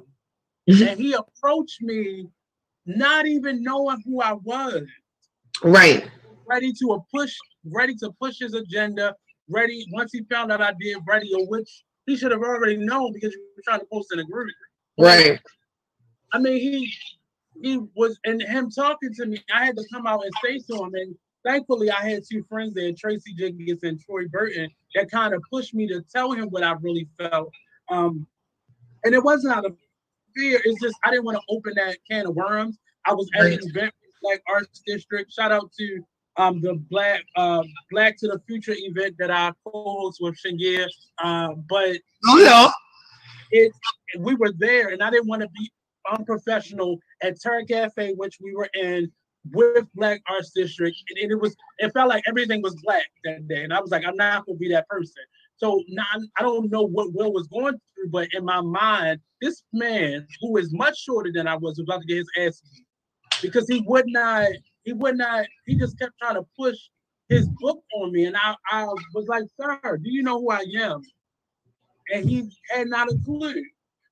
Mm-hmm. 0.68 0.88
And 0.88 1.00
he 1.00 1.14
approached 1.14 1.80
me 1.82 2.26
not 2.86 3.26
even 3.26 3.62
knowing 3.62 4.02
who 4.04 4.20
I 4.20 4.34
was. 4.34 4.82
Right. 5.62 6.08
Ready 6.46 6.72
to 6.80 6.92
a 6.92 7.00
push, 7.14 7.34
ready 7.64 7.94
to 7.96 8.12
push 8.20 8.38
his 8.40 8.54
agenda, 8.54 9.14
ready 9.48 9.86
once 9.90 10.12
he 10.12 10.22
found 10.30 10.52
out 10.52 10.60
I 10.60 10.72
did 10.78 10.98
radio, 11.06 11.44
which 11.46 11.84
he 12.06 12.16
should 12.16 12.32
have 12.32 12.40
already 12.40 12.76
known 12.76 13.12
because 13.12 13.32
you 13.32 13.46
were 13.56 13.62
trying 13.62 13.80
to 13.80 13.86
post 13.86 14.12
in 14.12 14.18
a 14.18 14.24
group. 14.24 14.50
Right. 14.98 15.40
I 16.32 16.38
mean, 16.38 16.60
he 16.60 16.92
he 17.62 17.80
was 17.94 18.18
and 18.24 18.42
him 18.42 18.70
talking 18.70 19.12
to 19.14 19.26
me, 19.26 19.42
I 19.54 19.64
had 19.64 19.76
to 19.76 19.84
come 19.92 20.06
out 20.06 20.24
and 20.24 20.32
say 20.42 20.58
to 20.58 20.82
him. 20.82 20.94
And 20.94 21.14
thankfully 21.44 21.90
I 21.90 22.08
had 22.08 22.22
two 22.30 22.44
friends 22.48 22.74
there, 22.74 22.92
Tracy 22.92 23.34
Jenkins 23.34 23.82
and 23.82 24.00
Troy 24.00 24.26
Burton, 24.28 24.70
that 24.94 25.10
kind 25.10 25.34
of 25.34 25.42
pushed 25.50 25.74
me 25.74 25.86
to 25.88 26.02
tell 26.12 26.32
him 26.32 26.48
what 26.48 26.64
I 26.64 26.72
really 26.72 27.08
felt. 27.18 27.50
Um, 27.90 28.26
and 29.04 29.14
it 29.14 29.22
wasn't 29.22 29.54
out 29.54 29.66
of 29.66 29.76
fear, 30.34 30.60
it's 30.64 30.80
just 30.80 30.96
I 31.04 31.10
didn't 31.10 31.24
want 31.24 31.38
to 31.38 31.54
open 31.54 31.74
that 31.76 31.98
can 32.10 32.26
of 32.26 32.34
worms. 32.34 32.78
I 33.06 33.12
was 33.12 33.28
at 33.36 33.42
right. 33.42 33.52
an 33.60 33.68
event 33.68 33.94
Black 34.24 34.42
Arts 34.48 34.80
District. 34.86 35.30
Shout 35.30 35.52
out 35.52 35.70
to 35.78 36.04
um, 36.36 36.60
the 36.60 36.74
Black 36.90 37.24
uh, 37.36 37.62
Black 37.90 38.16
to 38.18 38.28
the 38.28 38.40
Future 38.46 38.74
event 38.76 39.16
that 39.18 39.30
I 39.30 39.52
co-host 39.64 40.18
with 40.20 40.36
Shingia. 40.44 40.86
Uh, 41.22 41.54
but 41.68 41.98
oh 42.26 42.38
yeah, 42.38 42.70
it 43.50 43.72
we 44.18 44.34
were 44.34 44.52
there, 44.58 44.88
and 44.88 45.02
I 45.02 45.10
didn't 45.10 45.28
want 45.28 45.42
to 45.42 45.48
be 45.48 45.70
unprofessional 46.10 46.98
at 47.22 47.40
Turn 47.42 47.66
Cafe, 47.66 48.14
which 48.14 48.38
we 48.40 48.54
were 48.54 48.68
in 48.74 49.10
with 49.52 49.86
Black 49.94 50.22
Arts 50.28 50.52
District, 50.54 50.96
and, 51.10 51.18
and, 51.22 51.32
it 51.32 51.40
was 51.40 51.54
it 51.78 51.92
felt 51.92 52.08
like 52.08 52.24
everything 52.26 52.62
was 52.62 52.74
black 52.82 53.06
that 53.24 53.46
day, 53.46 53.62
and 53.62 53.72
I 53.72 53.80
was 53.80 53.90
like, 53.90 54.04
I'm 54.06 54.16
not 54.16 54.46
gonna 54.46 54.58
be 54.58 54.70
that 54.70 54.88
person. 54.88 55.22
So 55.56 55.82
now 55.88 56.04
I 56.36 56.42
don't 56.42 56.70
know 56.70 56.82
what 56.82 57.12
Will 57.12 57.32
was 57.32 57.46
going 57.48 57.74
through, 57.94 58.10
but 58.10 58.28
in 58.32 58.44
my 58.44 58.60
mind, 58.60 59.20
this 59.40 59.62
man 59.72 60.26
who 60.40 60.56
is 60.56 60.72
much 60.72 60.98
shorter 60.98 61.30
than 61.32 61.46
I 61.46 61.54
was, 61.54 61.78
was 61.78 61.80
about 61.80 62.00
to 62.00 62.06
get 62.06 62.16
his 62.16 62.30
ass 62.40 62.60
beat 62.72 62.86
because 63.42 63.68
he 63.68 63.84
would 63.86 64.06
not 64.08 64.48
he 64.84 64.92
would 64.92 65.16
not, 65.16 65.46
he 65.66 65.76
just 65.76 65.98
kept 65.98 66.12
trying 66.20 66.34
to 66.34 66.46
push 66.58 66.76
his 67.28 67.48
book 67.60 67.82
on 67.96 68.12
me. 68.12 68.26
And 68.26 68.36
I, 68.36 68.54
I 68.70 68.84
was 69.14 69.26
like, 69.28 69.44
sir, 69.60 69.96
do 69.96 70.10
you 70.10 70.22
know 70.22 70.40
who 70.40 70.50
I 70.50 70.64
am? 70.76 71.00
And 72.12 72.28
he 72.28 72.50
had 72.70 72.88
not 72.88 73.08
a 73.08 73.18
clue. 73.24 73.62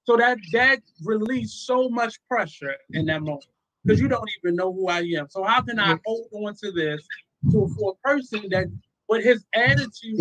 So 0.05 0.17
that 0.17 0.39
that 0.53 0.81
released 1.05 1.67
so 1.67 1.89
much 1.89 2.19
pressure 2.29 2.75
in 2.93 3.07
that 3.07 3.23
moment 3.23 3.45
because 3.85 4.01
you 4.01 4.09
don't 4.09 4.29
even 4.43 4.57
know 4.57 4.73
who 4.73 4.89
I 4.89 5.01
am. 5.17 5.29
So 5.29 5.45
how 5.45 5.61
can 5.61 5.79
I 5.79 5.97
hold 6.05 6.27
on 6.33 6.55
to 6.57 6.73
this 6.73 7.07
to 7.53 7.69
for 7.79 7.93
a 7.93 8.09
person 8.09 8.49
that 8.51 8.67
with 9.09 9.23
his 9.23 9.45
attitude 9.55 10.19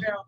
down, 0.00 0.24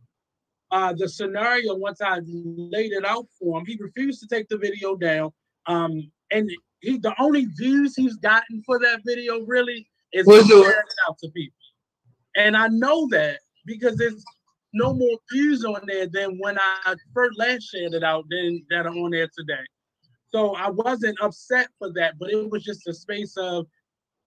uh, 0.71 0.93
the 0.93 1.09
scenario 1.09 1.75
once 1.77 2.01
I 2.01 2.21
laid 2.25 2.93
it 2.93 3.05
out 3.05 3.27
for 3.39 3.59
him, 3.59 3.67
he 3.67 3.77
refused 3.81 4.21
to 4.21 4.29
take 4.29 4.49
the 4.49 4.59
video 4.59 4.95
down. 4.97 5.33
Um, 5.67 6.11
and 6.31 6.49
he 6.81 6.99
the 6.99 7.15
only 7.21 7.47
views 7.47 7.95
he's 7.97 8.17
gotten 8.17 8.63
for 8.65 8.79
that 8.81 9.01
video 9.05 9.41
really 9.47 9.87
is 10.13 10.27
sharing 10.27 10.71
it 10.71 10.95
out 11.09 11.19
to 11.19 11.29
people. 11.31 11.57
And 12.37 12.57
I 12.57 12.69
know 12.69 13.09
that 13.11 13.41
because 13.67 13.97
there's 13.97 14.25
no 14.73 14.95
more 14.95 15.19
views 15.33 15.65
on 15.65 15.83
there 15.87 16.07
than 16.07 16.39
when 16.39 16.59
I 16.59 16.95
first 17.13 17.39
last 17.39 17.65
shared 17.65 17.95
it 17.95 18.05
out 18.05 18.25
than 18.31 18.65
that 18.71 18.87
are 18.87 18.91
on 18.91 19.11
there 19.11 19.29
today. 19.37 19.63
So 20.29 20.55
I 20.55 20.71
wasn't 20.71 21.21
upset 21.21 21.69
for 21.79 21.93
that, 21.95 22.15
but 22.19 22.31
it 22.31 22.51
was 22.51 22.63
just 22.63 22.87
a 22.87 22.95
space 22.95 23.37
of 23.37 23.67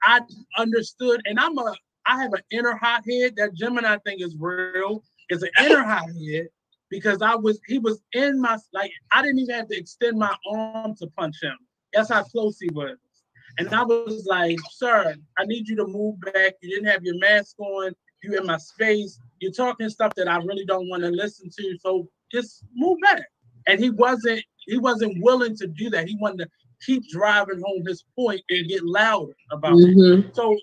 I 0.03 0.19
understood, 0.57 1.21
and 1.25 1.39
I'm 1.39 1.57
a 1.57 1.73
I 2.05 2.21
have 2.21 2.33
an 2.33 2.41
inner 2.51 2.75
hothead. 2.75 3.35
That 3.37 3.53
Gemini 3.53 3.97
thing 4.05 4.19
is 4.19 4.35
real. 4.37 5.03
It's 5.29 5.43
an 5.43 5.49
inner 5.61 5.83
hothead 5.83 6.47
because 6.89 7.21
I 7.21 7.35
was 7.35 7.59
he 7.67 7.79
was 7.79 8.01
in 8.11 8.41
my 8.41 8.57
like 8.73 8.91
I 9.13 9.21
didn't 9.21 9.39
even 9.39 9.55
have 9.55 9.69
to 9.69 9.77
extend 9.77 10.19
my 10.19 10.35
arm 10.51 10.95
to 10.97 11.07
punch 11.17 11.37
him. 11.41 11.57
That's 11.93 12.09
how 12.09 12.23
close 12.23 12.59
he 12.59 12.69
was. 12.73 12.97
And 13.59 13.73
I 13.73 13.83
was 13.83 14.25
like, 14.25 14.57
sir, 14.71 15.15
I 15.37 15.45
need 15.45 15.67
you 15.67 15.75
to 15.77 15.87
move 15.87 16.19
back. 16.21 16.53
You 16.61 16.69
didn't 16.69 16.87
have 16.87 17.03
your 17.03 17.17
mask 17.19 17.59
on. 17.59 17.93
You 18.23 18.37
in 18.37 18.45
my 18.45 18.57
space. 18.57 19.19
You're 19.39 19.51
talking 19.51 19.89
stuff 19.89 20.13
that 20.15 20.27
I 20.27 20.37
really 20.37 20.65
don't 20.65 20.89
want 20.89 21.03
to 21.03 21.09
listen 21.09 21.49
to. 21.57 21.77
So 21.79 22.07
just 22.31 22.63
move 22.73 22.97
back. 23.01 23.23
And 23.67 23.79
he 23.79 23.89
wasn't 23.89 24.43
he 24.65 24.77
wasn't 24.77 25.21
willing 25.21 25.55
to 25.57 25.67
do 25.67 25.89
that. 25.89 26.07
He 26.07 26.17
wanted 26.19 26.45
to 26.45 26.49
keep 26.85 27.07
driving 27.09 27.61
home 27.63 27.83
his 27.85 28.05
point 28.17 28.41
and 28.49 28.67
get 28.67 28.83
louder 28.83 29.33
about 29.51 29.73
mm-hmm. 29.73 30.27
it. 30.27 30.35
So 30.35 30.57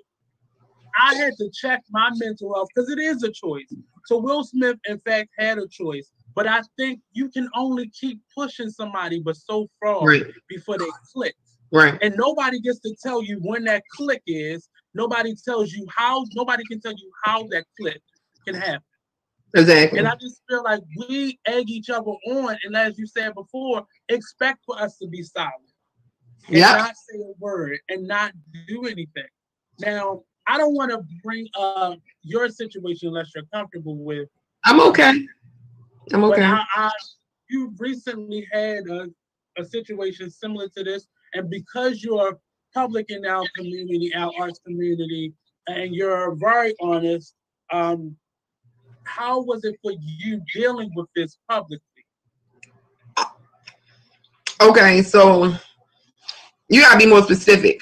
I 0.98 1.14
had 1.14 1.34
to 1.36 1.50
check 1.52 1.82
my 1.90 2.10
mental 2.14 2.54
health 2.54 2.68
because 2.74 2.90
it 2.90 2.98
is 2.98 3.22
a 3.22 3.30
choice. 3.30 3.72
So 4.06 4.18
Will 4.18 4.42
Smith, 4.42 4.78
in 4.88 4.98
fact, 4.98 5.30
had 5.38 5.58
a 5.58 5.68
choice. 5.68 6.10
But 6.34 6.46
I 6.46 6.62
think 6.78 7.00
you 7.12 7.28
can 7.28 7.48
only 7.54 7.90
keep 7.90 8.20
pushing 8.36 8.70
somebody 8.70 9.20
but 9.20 9.36
so 9.36 9.68
far 9.80 10.04
right. 10.04 10.24
before 10.48 10.78
they 10.78 10.86
click. 11.12 11.34
Right. 11.72 11.98
And 12.02 12.14
nobody 12.16 12.60
gets 12.60 12.80
to 12.80 12.94
tell 13.02 13.22
you 13.22 13.38
when 13.42 13.64
that 13.64 13.82
click 13.96 14.22
is. 14.26 14.68
Nobody 14.94 15.34
tells 15.44 15.72
you 15.72 15.86
how, 15.94 16.24
nobody 16.34 16.64
can 16.64 16.80
tell 16.80 16.92
you 16.92 17.10
how 17.24 17.46
that 17.50 17.64
click 17.78 18.00
can 18.46 18.54
happen. 18.54 18.82
Exactly. 19.54 19.98
And 19.98 20.08
I 20.08 20.14
just 20.20 20.42
feel 20.48 20.62
like 20.62 20.80
we 20.96 21.38
egg 21.46 21.68
each 21.70 21.90
other 21.90 22.12
on, 22.28 22.56
and 22.64 22.76
as 22.76 22.98
you 22.98 23.06
said 23.06 23.34
before, 23.34 23.84
expect 24.08 24.60
for 24.64 24.80
us 24.80 24.96
to 24.98 25.08
be 25.08 25.22
silent. 25.22 25.54
And 26.48 26.60
not 26.60 26.94
say 26.96 27.18
a 27.18 27.32
word 27.38 27.78
and 27.88 28.06
not 28.06 28.32
do 28.66 28.86
anything. 28.86 29.28
Now, 29.78 30.22
I 30.48 30.58
don't 30.58 30.74
want 30.74 30.90
to 30.90 31.02
bring 31.22 31.46
up 31.56 31.98
your 32.22 32.48
situation 32.48 33.08
unless 33.08 33.30
you're 33.34 33.44
comfortable 33.52 33.96
with. 33.96 34.28
I'm 34.64 34.80
okay. 34.80 35.26
I'm 36.12 36.24
okay. 36.24 36.42
I, 36.42 36.64
I, 36.74 36.90
you 37.48 37.72
recently 37.78 38.46
had 38.52 38.86
a, 38.88 39.08
a 39.58 39.64
situation 39.64 40.30
similar 40.30 40.68
to 40.76 40.84
this, 40.84 41.06
and 41.34 41.50
because 41.50 42.02
you're 42.02 42.38
public 42.74 43.10
in 43.10 43.26
our 43.26 43.44
community, 43.56 44.12
our 44.14 44.30
arts 44.40 44.60
community, 44.64 45.32
and 45.68 45.94
you're 45.94 46.34
very 46.36 46.74
honest, 46.80 47.34
um, 47.72 48.16
how 49.04 49.40
was 49.40 49.64
it 49.64 49.76
for 49.82 49.92
you 50.00 50.40
dealing 50.54 50.90
with 50.94 51.06
this 51.16 51.38
publicly? 51.48 51.80
Okay, 54.60 55.02
so 55.02 55.54
you 56.68 56.82
gotta 56.82 56.98
be 56.98 57.06
more 57.06 57.22
specific. 57.22 57.80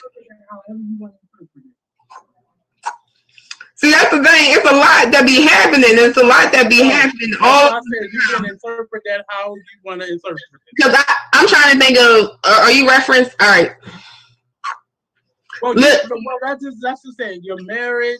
See, 3.78 3.92
that's 3.92 4.10
the 4.10 4.16
thing. 4.16 4.50
It's 4.50 4.68
a 4.68 4.74
lot 4.74 5.12
that 5.12 5.22
be 5.24 5.42
happening. 5.46 5.90
It's 5.92 6.16
a 6.16 6.24
lot 6.24 6.50
that 6.50 6.68
be 6.68 6.82
happening. 6.82 7.32
All 7.40 7.74
I 7.74 7.80
said 7.94 8.08
you 8.12 8.20
can 8.34 8.44
interpret 8.46 9.02
that 9.06 9.24
how 9.28 9.54
you 9.54 9.62
want 9.84 10.02
to 10.02 10.08
interpret 10.10 10.40
it. 10.52 10.60
Because 10.74 10.96
I'm 11.32 11.46
trying 11.46 11.78
to 11.78 11.78
think 11.78 11.96
of. 11.96 12.38
Uh, 12.42 12.62
are 12.62 12.72
you 12.72 12.88
reference? 12.88 13.28
All 13.38 13.48
right. 13.48 13.70
Well, 15.62 15.74
Look, 15.74 16.02
you, 16.02 16.22
well, 16.26 16.38
that's 16.42 16.64
just 16.64 16.78
that's 16.82 17.02
the 17.02 17.12
thing. 17.18 17.40
Your 17.44 17.62
marriage. 17.62 18.18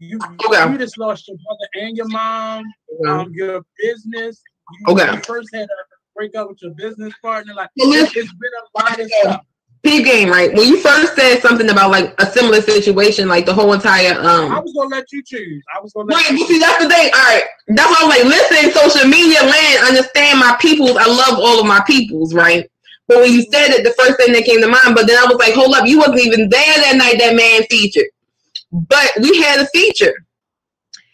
You, 0.00 0.18
okay. 0.46 0.70
you 0.70 0.78
just 0.78 0.98
lost 0.98 1.28
your 1.28 1.36
brother 1.36 1.86
and 1.86 1.96
your 1.96 2.08
mom. 2.08 2.64
Okay. 3.00 3.10
Um, 3.10 3.32
your 3.32 3.64
business. 3.78 4.42
You, 4.80 4.94
okay. 4.94 5.16
First 5.18 5.50
had 5.54 5.62
a 5.62 5.84
break 6.16 6.34
up 6.34 6.48
with 6.48 6.58
your 6.60 6.74
business 6.74 7.14
partner. 7.22 7.54
Like 7.54 7.70
well, 7.76 7.92
it's 7.92 8.12
been 8.12 8.26
a 8.26 8.82
lot 8.82 8.98
of 8.98 9.10
stuff. 9.20 9.46
P 9.82 10.02
game, 10.02 10.28
right? 10.28 10.52
When 10.52 10.66
you 10.66 10.80
first 10.80 11.14
said 11.14 11.40
something 11.40 11.68
about 11.70 11.90
like 11.90 12.14
a 12.20 12.26
similar 12.26 12.60
situation, 12.60 13.28
like 13.28 13.46
the 13.46 13.54
whole 13.54 13.72
entire 13.72 14.18
um 14.18 14.52
I 14.52 14.60
was 14.60 14.72
gonna 14.72 14.88
let 14.88 15.10
you 15.12 15.22
choose. 15.22 15.62
I 15.74 15.80
was 15.80 15.92
gonna 15.92 16.08
let 16.08 16.16
right, 16.16 16.38
you 16.38 16.46
see 16.46 16.58
that's 16.58 16.82
the 16.82 16.88
thing. 16.88 17.10
All 17.14 17.20
right. 17.20 17.44
That's 17.68 17.88
why 17.88 17.96
I 18.00 18.06
was 18.06 18.16
like, 18.16 18.24
listen, 18.24 18.72
social 18.72 19.08
media 19.08 19.40
land, 19.42 19.86
understand 19.88 20.40
my 20.40 20.56
peoples. 20.60 20.96
I 20.96 21.06
love 21.06 21.38
all 21.38 21.60
of 21.60 21.66
my 21.66 21.82
peoples, 21.86 22.34
right? 22.34 22.68
But 23.06 23.18
when 23.18 23.32
you 23.32 23.42
said 23.42 23.70
it, 23.70 23.84
the 23.84 23.94
first 23.98 24.18
thing 24.18 24.32
that 24.32 24.44
came 24.44 24.60
to 24.60 24.68
mind, 24.68 24.94
but 24.94 25.06
then 25.06 25.16
I 25.18 25.26
was 25.26 25.38
like, 25.38 25.54
hold 25.54 25.74
up, 25.74 25.86
you 25.86 25.98
wasn't 25.98 26.20
even 26.20 26.48
there 26.48 26.76
that 26.76 26.96
night 26.96 27.18
that 27.18 27.34
man 27.34 27.62
featured. 27.70 28.08
But 28.70 29.12
we 29.20 29.40
had 29.40 29.60
a 29.60 29.66
feature. 29.66 30.12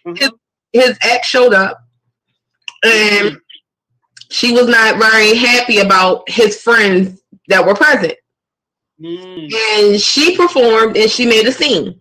Mm-hmm. 0.07 0.17
His, 0.17 0.31
his 0.73 0.99
ex 1.03 1.29
showed 1.29 1.55
up 1.55 1.79
and 2.85 3.39
she 4.31 4.53
was 4.53 4.67
not 4.67 4.99
very 4.99 5.37
happy 5.37 5.79
about 5.79 6.29
his 6.29 6.61
friends 6.61 7.23
that 7.49 7.65
were 7.65 7.75
present. 7.75 8.15
Mm. 9.01 9.53
And 9.53 10.01
she 10.01 10.37
performed 10.37 10.97
and 10.97 11.11
she 11.11 11.27
made 11.27 11.47
a 11.47 11.53
scene. 11.53 11.99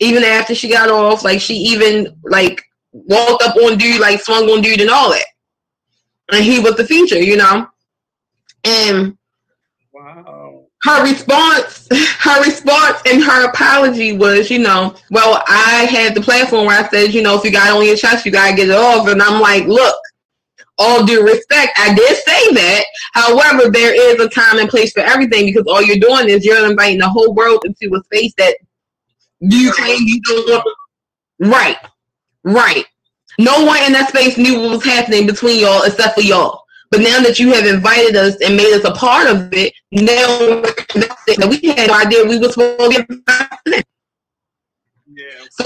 Even 0.00 0.24
after 0.24 0.54
she 0.54 0.68
got 0.68 0.90
off, 0.90 1.24
like 1.24 1.40
she 1.40 1.54
even 1.54 2.16
like 2.24 2.62
walked 2.92 3.42
up 3.42 3.56
on 3.56 3.76
dude, 3.76 4.00
like 4.00 4.20
swung 4.20 4.48
on 4.48 4.62
dude 4.62 4.80
and 4.80 4.90
all 4.90 5.10
that. 5.10 5.26
And 6.32 6.44
he 6.44 6.58
was 6.60 6.76
the 6.76 6.86
feature, 6.86 7.20
you 7.20 7.36
know. 7.36 7.66
And 8.64 9.16
wow. 9.92 10.64
Her 10.82 11.02
response, 11.02 11.86
her 11.92 12.42
response 12.42 13.02
and 13.06 13.22
her 13.22 13.50
apology 13.50 14.16
was, 14.16 14.50
you 14.50 14.60
know, 14.60 14.94
well, 15.10 15.42
I 15.46 15.86
had 15.90 16.14
the 16.14 16.22
platform 16.22 16.66
where 16.66 16.82
I 16.82 16.88
said, 16.88 17.12
you 17.12 17.22
know, 17.22 17.36
if 17.36 17.44
you 17.44 17.52
got 17.52 17.76
on 17.76 17.84
your 17.84 17.96
chest, 17.96 18.24
you 18.24 18.32
gotta 18.32 18.56
get 18.56 18.70
it 18.70 18.76
off. 18.76 19.06
And 19.08 19.20
I'm 19.20 19.40
like, 19.40 19.66
look, 19.66 19.96
all 20.80 21.04
due 21.04 21.22
respect, 21.22 21.78
I 21.78 21.94
did 21.94 22.16
say 22.16 22.54
that. 22.54 22.84
However, 23.12 23.70
there 23.70 23.94
is 23.94 24.20
a 24.20 24.28
time 24.28 24.58
and 24.58 24.68
place 24.68 24.92
for 24.92 25.00
everything 25.00 25.46
because 25.46 25.66
all 25.66 25.82
you're 25.82 25.98
doing 25.98 26.28
is 26.28 26.44
you're 26.44 26.68
inviting 26.68 26.98
the 26.98 27.08
whole 27.08 27.34
world 27.34 27.62
into 27.64 27.94
a 27.94 28.02
space 28.04 28.32
that 28.38 28.56
you 29.40 29.70
claim 29.72 29.98
you 30.00 30.20
don't. 30.22 30.48
want. 30.48 30.66
Right, 31.38 31.76
right. 32.44 32.84
No 33.38 33.64
one 33.64 33.82
in 33.84 33.92
that 33.92 34.08
space 34.08 34.36
knew 34.36 34.60
what 34.60 34.70
was 34.70 34.84
happening 34.84 35.26
between 35.26 35.60
y'all 35.60 35.82
except 35.82 36.14
for 36.14 36.22
y'all. 36.22 36.64
But 36.90 37.00
now 37.00 37.20
that 37.20 37.38
you 37.38 37.52
have 37.52 37.66
invited 37.66 38.16
us 38.16 38.36
and 38.42 38.56
made 38.56 38.74
us 38.74 38.84
a 38.84 38.92
part 38.92 39.28
of 39.28 39.48
it, 39.52 39.72
now 39.92 40.62
we 41.48 41.68
had 41.68 41.88
no 41.88 41.94
idea 41.94 42.24
we 42.24 42.38
were 42.38 42.50
supposed 42.50 42.78
to 42.78 42.88
get 42.90 43.08
be. 43.08 43.82
Yeah. 45.12 45.24
So, 45.50 45.64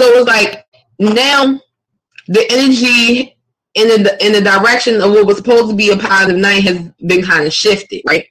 so 0.00 0.18
it's 0.18 0.26
like 0.26 0.64
now 0.98 1.60
the 2.26 2.50
energy 2.50 3.36
in 3.74 4.02
the 4.02 4.24
in 4.24 4.32
the 4.32 4.40
direction 4.40 5.00
of 5.00 5.10
what 5.10 5.26
was 5.26 5.36
supposed 5.36 5.70
to 5.70 5.76
be 5.76 5.90
a 5.90 5.96
positive 5.96 6.40
night 6.40 6.62
has 6.64 6.78
been 7.06 7.22
kind 7.22 7.46
of 7.46 7.52
shifted, 7.52 8.02
right? 8.06 8.26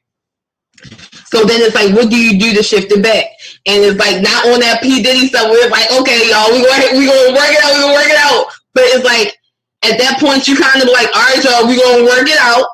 So 1.26 1.44
then 1.46 1.62
it's 1.62 1.76
like, 1.76 1.94
what 1.96 2.10
do 2.10 2.18
you 2.18 2.40
do 2.40 2.54
to 2.54 2.64
shift 2.64 2.92
it 2.92 3.02
back? 3.02 3.26
And 3.66 3.84
it's 3.84 4.00
like 4.00 4.22
not 4.22 4.46
on 4.48 4.60
that 4.62 4.82
P 4.82 5.02
Diddy 5.02 5.28
stuff 5.28 5.50
where 5.50 5.66
it's 5.66 5.72
like, 5.74 5.90
okay, 6.00 6.30
y'all, 6.30 6.52
we 6.52 6.62
going 6.62 7.00
we 7.00 7.08
gonna 7.08 7.34
work 7.34 7.52
it 7.52 7.64
out, 7.64 7.74
we 7.74 7.82
gonna 7.82 7.94
work 7.98 8.12
it 8.12 8.20
out. 8.20 8.46
But 8.74 8.84
it's 8.94 9.06
like 9.06 9.36
at 9.84 10.00
that 10.00 10.20
point 10.20 10.48
you 10.48 10.56
kind 10.56 10.82
of 10.82 10.90
like, 10.90 11.10
all 11.16 11.26
right, 11.28 11.44
y'all, 11.44 11.68
we 11.68 11.80
gonna 11.80 12.06
work 12.06 12.28
it 12.30 12.40
out 12.40 12.68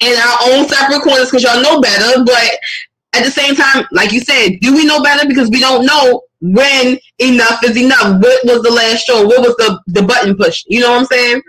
in 0.00 0.16
our 0.18 0.38
own 0.50 0.68
separate 0.68 1.02
corners 1.02 1.30
because 1.30 1.44
y'all 1.44 1.62
know 1.62 1.80
better. 1.80 2.24
But 2.24 2.50
at 3.14 3.24
the 3.24 3.30
same 3.30 3.54
time, 3.54 3.86
like 3.92 4.10
you 4.10 4.20
said, 4.20 4.58
do 4.60 4.74
we 4.74 4.84
know 4.84 5.02
better? 5.02 5.28
Because 5.28 5.50
we 5.50 5.60
don't 5.60 5.86
know 5.86 6.22
when 6.40 6.98
enough 7.18 7.62
is 7.62 7.76
enough. 7.76 8.18
What 8.20 8.44
was 8.44 8.62
the 8.62 8.72
last 8.72 9.06
show? 9.06 9.24
What 9.24 9.40
was 9.40 9.54
the, 9.56 9.78
the 9.86 10.02
button 10.02 10.36
push? 10.36 10.64
You 10.66 10.80
know 10.80 10.90
what 10.90 11.00
I'm 11.00 11.06
saying? 11.06 11.42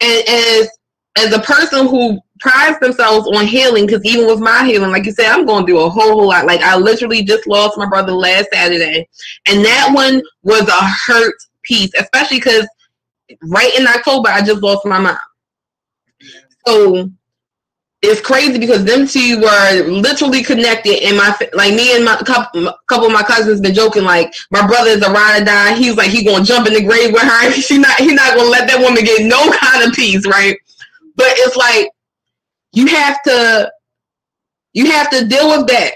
And 0.00 0.28
as 0.28 0.68
as 1.16 1.32
a 1.32 1.40
person 1.40 1.86
who 1.86 2.18
prides 2.40 2.78
themselves 2.80 3.28
on 3.28 3.46
healing, 3.46 3.86
because 3.86 4.04
even 4.04 4.26
with 4.26 4.40
my 4.40 4.64
healing, 4.64 4.90
like 4.90 5.06
you 5.06 5.12
said, 5.12 5.26
I'm 5.26 5.46
going 5.46 5.64
through 5.64 5.80
a 5.80 5.88
whole 5.88 6.12
whole 6.14 6.28
lot. 6.28 6.46
Like 6.46 6.60
I 6.60 6.76
literally 6.76 7.22
just 7.22 7.46
lost 7.46 7.78
my 7.78 7.88
brother 7.88 8.12
last 8.12 8.48
Saturday, 8.52 9.08
and 9.46 9.64
that 9.64 9.90
one 9.94 10.22
was 10.42 10.68
a 10.68 11.12
hurt 11.12 11.34
piece, 11.62 11.90
especially 11.98 12.38
because 12.38 12.68
right 13.44 13.76
in 13.78 13.86
October 13.86 14.28
I 14.28 14.42
just 14.42 14.62
lost 14.62 14.84
my 14.84 14.98
mom. 14.98 15.18
So 16.66 17.10
it's 18.04 18.20
crazy 18.20 18.58
because 18.58 18.84
them 18.84 19.06
two 19.06 19.40
were 19.40 19.88
literally 19.88 20.42
connected 20.42 21.02
and 21.02 21.16
my 21.16 21.36
like 21.54 21.74
me 21.74 21.94
and 21.96 22.04
my 22.04 22.16
couple, 22.16 22.72
couple 22.88 23.06
of 23.06 23.12
my 23.12 23.22
cousins 23.22 23.60
been 23.60 23.74
joking 23.74 24.04
like 24.04 24.32
my 24.50 24.66
brother 24.66 24.90
is 24.90 25.02
a 25.02 25.10
ride 25.10 25.42
or 25.42 25.44
die. 25.44 25.74
He's 25.74 25.96
like 25.96 26.10
he 26.10 26.24
gonna 26.24 26.44
jump 26.44 26.66
in 26.66 26.74
the 26.74 26.82
grave 26.82 27.12
with 27.12 27.22
her. 27.22 27.52
She 27.64 27.78
not 27.78 27.98
he 27.98 28.14
not 28.14 28.36
gonna 28.36 28.48
let 28.50 28.68
that 28.68 28.80
woman 28.80 29.04
get 29.04 29.26
no 29.26 29.50
kind 29.60 29.88
of 29.88 29.94
peace 29.94 30.26
right? 30.26 30.56
But 31.16 31.28
it's 31.30 31.56
like 31.56 31.90
you 32.72 32.86
have 32.86 33.22
to 33.22 33.72
you 34.72 34.90
have 34.90 35.10
to 35.10 35.26
deal 35.26 35.48
with 35.48 35.66
that 35.68 35.94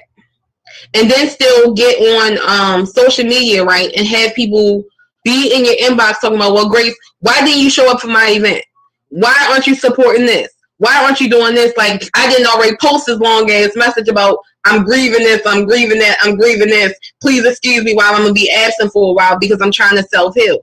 and 0.94 1.10
then 1.10 1.28
still 1.28 1.74
get 1.74 1.98
on 1.98 2.38
um, 2.48 2.86
social 2.86 3.24
media 3.24 3.64
right 3.64 3.92
and 3.96 4.06
have 4.06 4.34
people 4.34 4.84
be 5.24 5.52
in 5.54 5.64
your 5.64 5.76
inbox 5.76 6.20
talking 6.20 6.36
about 6.36 6.54
well 6.54 6.68
grace 6.68 6.94
why 7.20 7.40
didn't 7.44 7.62
you 7.62 7.70
show 7.70 7.90
up 7.90 8.00
for 8.00 8.08
my 8.08 8.30
event? 8.30 8.64
Why 9.08 9.48
aren't 9.50 9.66
you 9.66 9.74
supporting 9.74 10.26
this 10.26 10.48
why 10.78 11.02
aren't 11.02 11.20
you 11.20 11.28
doing 11.28 11.54
this? 11.54 11.76
Like 11.76 12.08
I 12.14 12.28
didn't 12.30 12.46
already 12.46 12.76
post 12.80 13.06
this 13.06 13.18
long 13.18 13.50
ass 13.50 13.76
message 13.76 14.08
about 14.08 14.38
I'm 14.64 14.84
grieving 14.84 15.20
this, 15.20 15.42
I'm 15.46 15.66
grieving 15.66 15.98
that, 15.98 16.18
I'm 16.22 16.36
grieving 16.36 16.68
this. 16.68 16.94
Please 17.20 17.44
excuse 17.44 17.84
me 17.84 17.94
while 17.94 18.14
I'm 18.14 18.22
gonna 18.22 18.32
be 18.32 18.50
absent 18.50 18.92
for 18.92 19.10
a 19.10 19.12
while 19.12 19.38
because 19.38 19.60
I'm 19.60 19.72
trying 19.72 19.96
to 19.96 20.02
self 20.04 20.34
heal. 20.34 20.58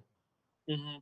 Mm-hmm. 0.69 0.97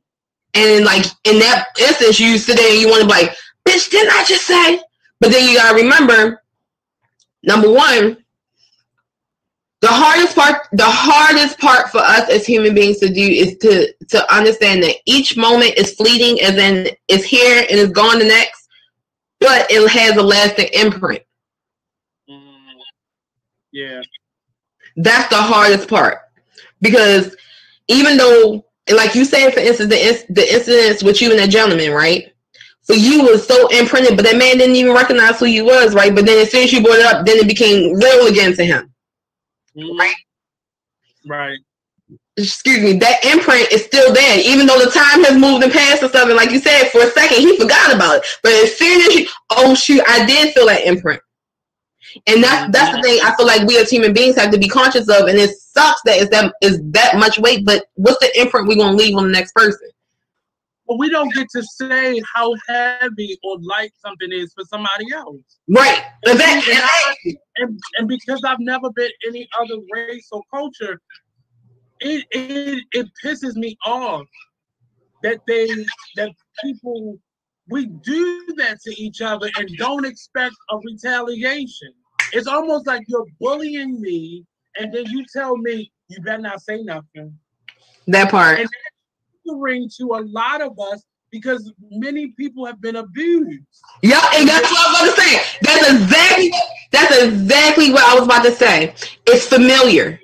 And 0.54 0.84
like 0.84 1.04
in 1.24 1.38
that 1.38 1.68
instance, 1.80 2.20
you 2.20 2.38
sit 2.38 2.56
there 2.56 2.70
and 2.70 2.80
you 2.80 2.88
want 2.88 3.02
to 3.02 3.06
be 3.06 3.12
like, 3.12 3.36
bitch, 3.68 3.90
didn't 3.90 4.12
I 4.12 4.24
just 4.24 4.46
say? 4.46 4.80
But 5.20 5.30
then 5.30 5.48
you 5.48 5.56
gotta 5.56 5.76
remember, 5.76 6.42
number 7.44 7.70
one, 7.70 8.18
the 9.80 9.90
hardest 9.90 10.34
part 10.34 10.66
the 10.72 10.82
hardest 10.84 11.58
part 11.58 11.90
for 11.90 11.98
us 11.98 12.28
as 12.30 12.46
human 12.46 12.74
beings 12.74 12.98
to 12.98 13.08
do 13.08 13.20
is 13.20 13.58
to 13.58 13.92
to 14.08 14.34
understand 14.34 14.82
that 14.82 14.96
each 15.04 15.36
moment 15.36 15.74
is 15.76 15.94
fleeting 15.94 16.40
and 16.40 16.58
then 16.58 16.88
it's 17.08 17.24
here 17.24 17.66
and 17.70 17.78
it's 17.78 17.92
gone 17.92 18.18
the 18.18 18.24
next 18.24 18.63
but 19.44 19.66
it 19.70 19.88
has 19.90 20.16
a 20.16 20.22
lasting 20.22 20.68
imprint. 20.72 21.22
Mm, 22.28 22.74
yeah. 23.72 24.00
That's 24.96 25.28
the 25.28 25.36
hardest 25.36 25.88
part 25.88 26.18
because 26.80 27.36
even 27.88 28.16
though, 28.16 28.64
like 28.90 29.14
you 29.14 29.24
said, 29.24 29.52
for 29.52 29.60
instance, 29.60 29.90
the, 29.90 30.32
the 30.32 30.54
incidents 30.54 31.02
with 31.02 31.20
you 31.20 31.30
and 31.30 31.38
that 31.38 31.50
gentleman, 31.50 31.92
right? 31.92 32.32
So 32.80 32.94
you 32.94 33.22
was 33.22 33.46
so 33.46 33.68
imprinted, 33.68 34.16
but 34.16 34.24
that 34.24 34.36
man 34.36 34.58
didn't 34.58 34.76
even 34.76 34.94
recognize 34.94 35.38
who 35.38 35.46
you 35.46 35.64
was, 35.64 35.94
right? 35.94 36.14
But 36.14 36.26
then 36.26 36.40
as 36.40 36.50
soon 36.50 36.64
as 36.64 36.72
you 36.72 36.82
brought 36.82 36.98
it 36.98 37.06
up, 37.06 37.26
then 37.26 37.38
it 37.38 37.46
became 37.46 37.94
real 37.94 38.26
again 38.26 38.54
to 38.56 38.64
him, 38.64 38.92
mm. 39.76 39.98
right? 39.98 40.14
Right 41.26 41.58
excuse 42.36 42.82
me, 42.82 42.94
that 42.94 43.24
imprint 43.24 43.70
is 43.70 43.84
still 43.84 44.12
there, 44.12 44.40
even 44.40 44.66
though 44.66 44.78
the 44.78 44.90
time 44.90 45.24
has 45.24 45.38
moved 45.38 45.64
and 45.64 45.72
passed 45.72 46.02
or 46.02 46.08
something. 46.08 46.36
Like 46.36 46.50
you 46.50 46.58
said, 46.58 46.88
for 46.88 47.02
a 47.02 47.10
second, 47.10 47.38
he 47.38 47.56
forgot 47.56 47.94
about 47.94 48.18
it. 48.18 48.26
But 48.42 48.52
as 48.52 48.76
soon 48.76 49.00
as 49.02 49.14
you, 49.14 49.26
oh 49.50 49.74
shoot, 49.74 50.02
I 50.06 50.26
did 50.26 50.54
feel 50.54 50.66
that 50.66 50.84
imprint. 50.84 51.20
And 52.26 52.42
that's 52.42 52.62
mm-hmm. 52.62 52.70
that's 52.72 52.96
the 52.96 53.02
thing 53.02 53.20
I 53.24 53.34
feel 53.36 53.46
like 53.46 53.66
we 53.66 53.78
as 53.78 53.90
human 53.90 54.12
beings 54.12 54.36
have 54.36 54.50
to 54.52 54.58
be 54.58 54.68
conscious 54.68 55.08
of. 55.08 55.28
And 55.28 55.38
it 55.38 55.50
sucks 55.50 56.00
that 56.04 56.20
it's 56.20 56.30
that 56.30 56.52
is 56.60 56.80
that 56.90 57.16
much 57.16 57.38
weight, 57.38 57.64
but 57.64 57.86
what's 57.94 58.18
the 58.20 58.40
imprint 58.40 58.68
we're 58.68 58.76
gonna 58.76 58.96
leave 58.96 59.16
on 59.16 59.24
the 59.24 59.32
next 59.32 59.52
person? 59.52 59.90
But 60.86 60.98
we 60.98 61.08
don't 61.08 61.32
get 61.32 61.48
to 61.50 61.62
say 61.62 62.20
how 62.34 62.54
heavy 62.68 63.38
or 63.42 63.56
light 63.60 63.92
something 64.04 64.30
is 64.30 64.52
for 64.52 64.64
somebody 64.64 65.06
else. 65.14 65.38
Right. 65.66 66.02
And, 66.26 66.38
and, 66.38 66.62
I, 66.68 67.14
and, 67.56 67.80
and 67.96 68.06
because 68.06 68.42
I've 68.44 68.60
never 68.60 68.90
been 68.90 69.10
any 69.26 69.48
other 69.58 69.76
race 69.90 70.28
or 70.30 70.42
culture, 70.52 71.00
it, 72.04 72.26
it 72.30 72.84
it 72.92 73.06
pisses 73.24 73.56
me 73.56 73.76
off 73.84 74.26
that 75.22 75.40
they 75.46 75.66
that 76.16 76.30
people 76.62 77.18
we 77.68 77.86
do 77.86 78.44
that 78.58 78.78
to 78.82 79.00
each 79.00 79.22
other 79.22 79.50
and 79.56 79.68
don't 79.78 80.04
expect 80.04 80.54
a 80.70 80.78
retaliation. 80.78 81.92
It's 82.32 82.46
almost 82.46 82.86
like 82.86 83.04
you're 83.06 83.26
bullying 83.40 84.00
me, 84.00 84.44
and 84.78 84.92
then 84.92 85.06
you 85.06 85.24
tell 85.32 85.56
me 85.56 85.90
you 86.08 86.20
better 86.20 86.42
not 86.42 86.60
say 86.60 86.82
nothing. 86.82 87.36
That 88.06 88.30
part. 88.30 88.58
And 88.58 88.68
that's 88.68 89.56
ring 89.56 89.88
to 89.98 90.04
a 90.14 90.22
lot 90.26 90.60
of 90.60 90.78
us 90.78 91.04
because 91.30 91.72
many 91.90 92.28
people 92.32 92.66
have 92.66 92.80
been 92.80 92.96
abused. 92.96 93.64
Yeah, 94.02 94.20
and 94.34 94.48
that's 94.48 94.70
what 94.70 94.78
I 94.78 94.92
was 94.92 95.12
about 95.12 95.16
to 95.16 95.22
say. 95.22 95.58
That's 95.62 95.90
exactly 95.90 96.52
that's 96.90 97.22
exactly 97.22 97.92
what 97.92 98.04
I 98.04 98.14
was 98.14 98.24
about 98.24 98.44
to 98.44 98.52
say. 98.52 98.94
It's 99.26 99.46
familiar. 99.46 100.20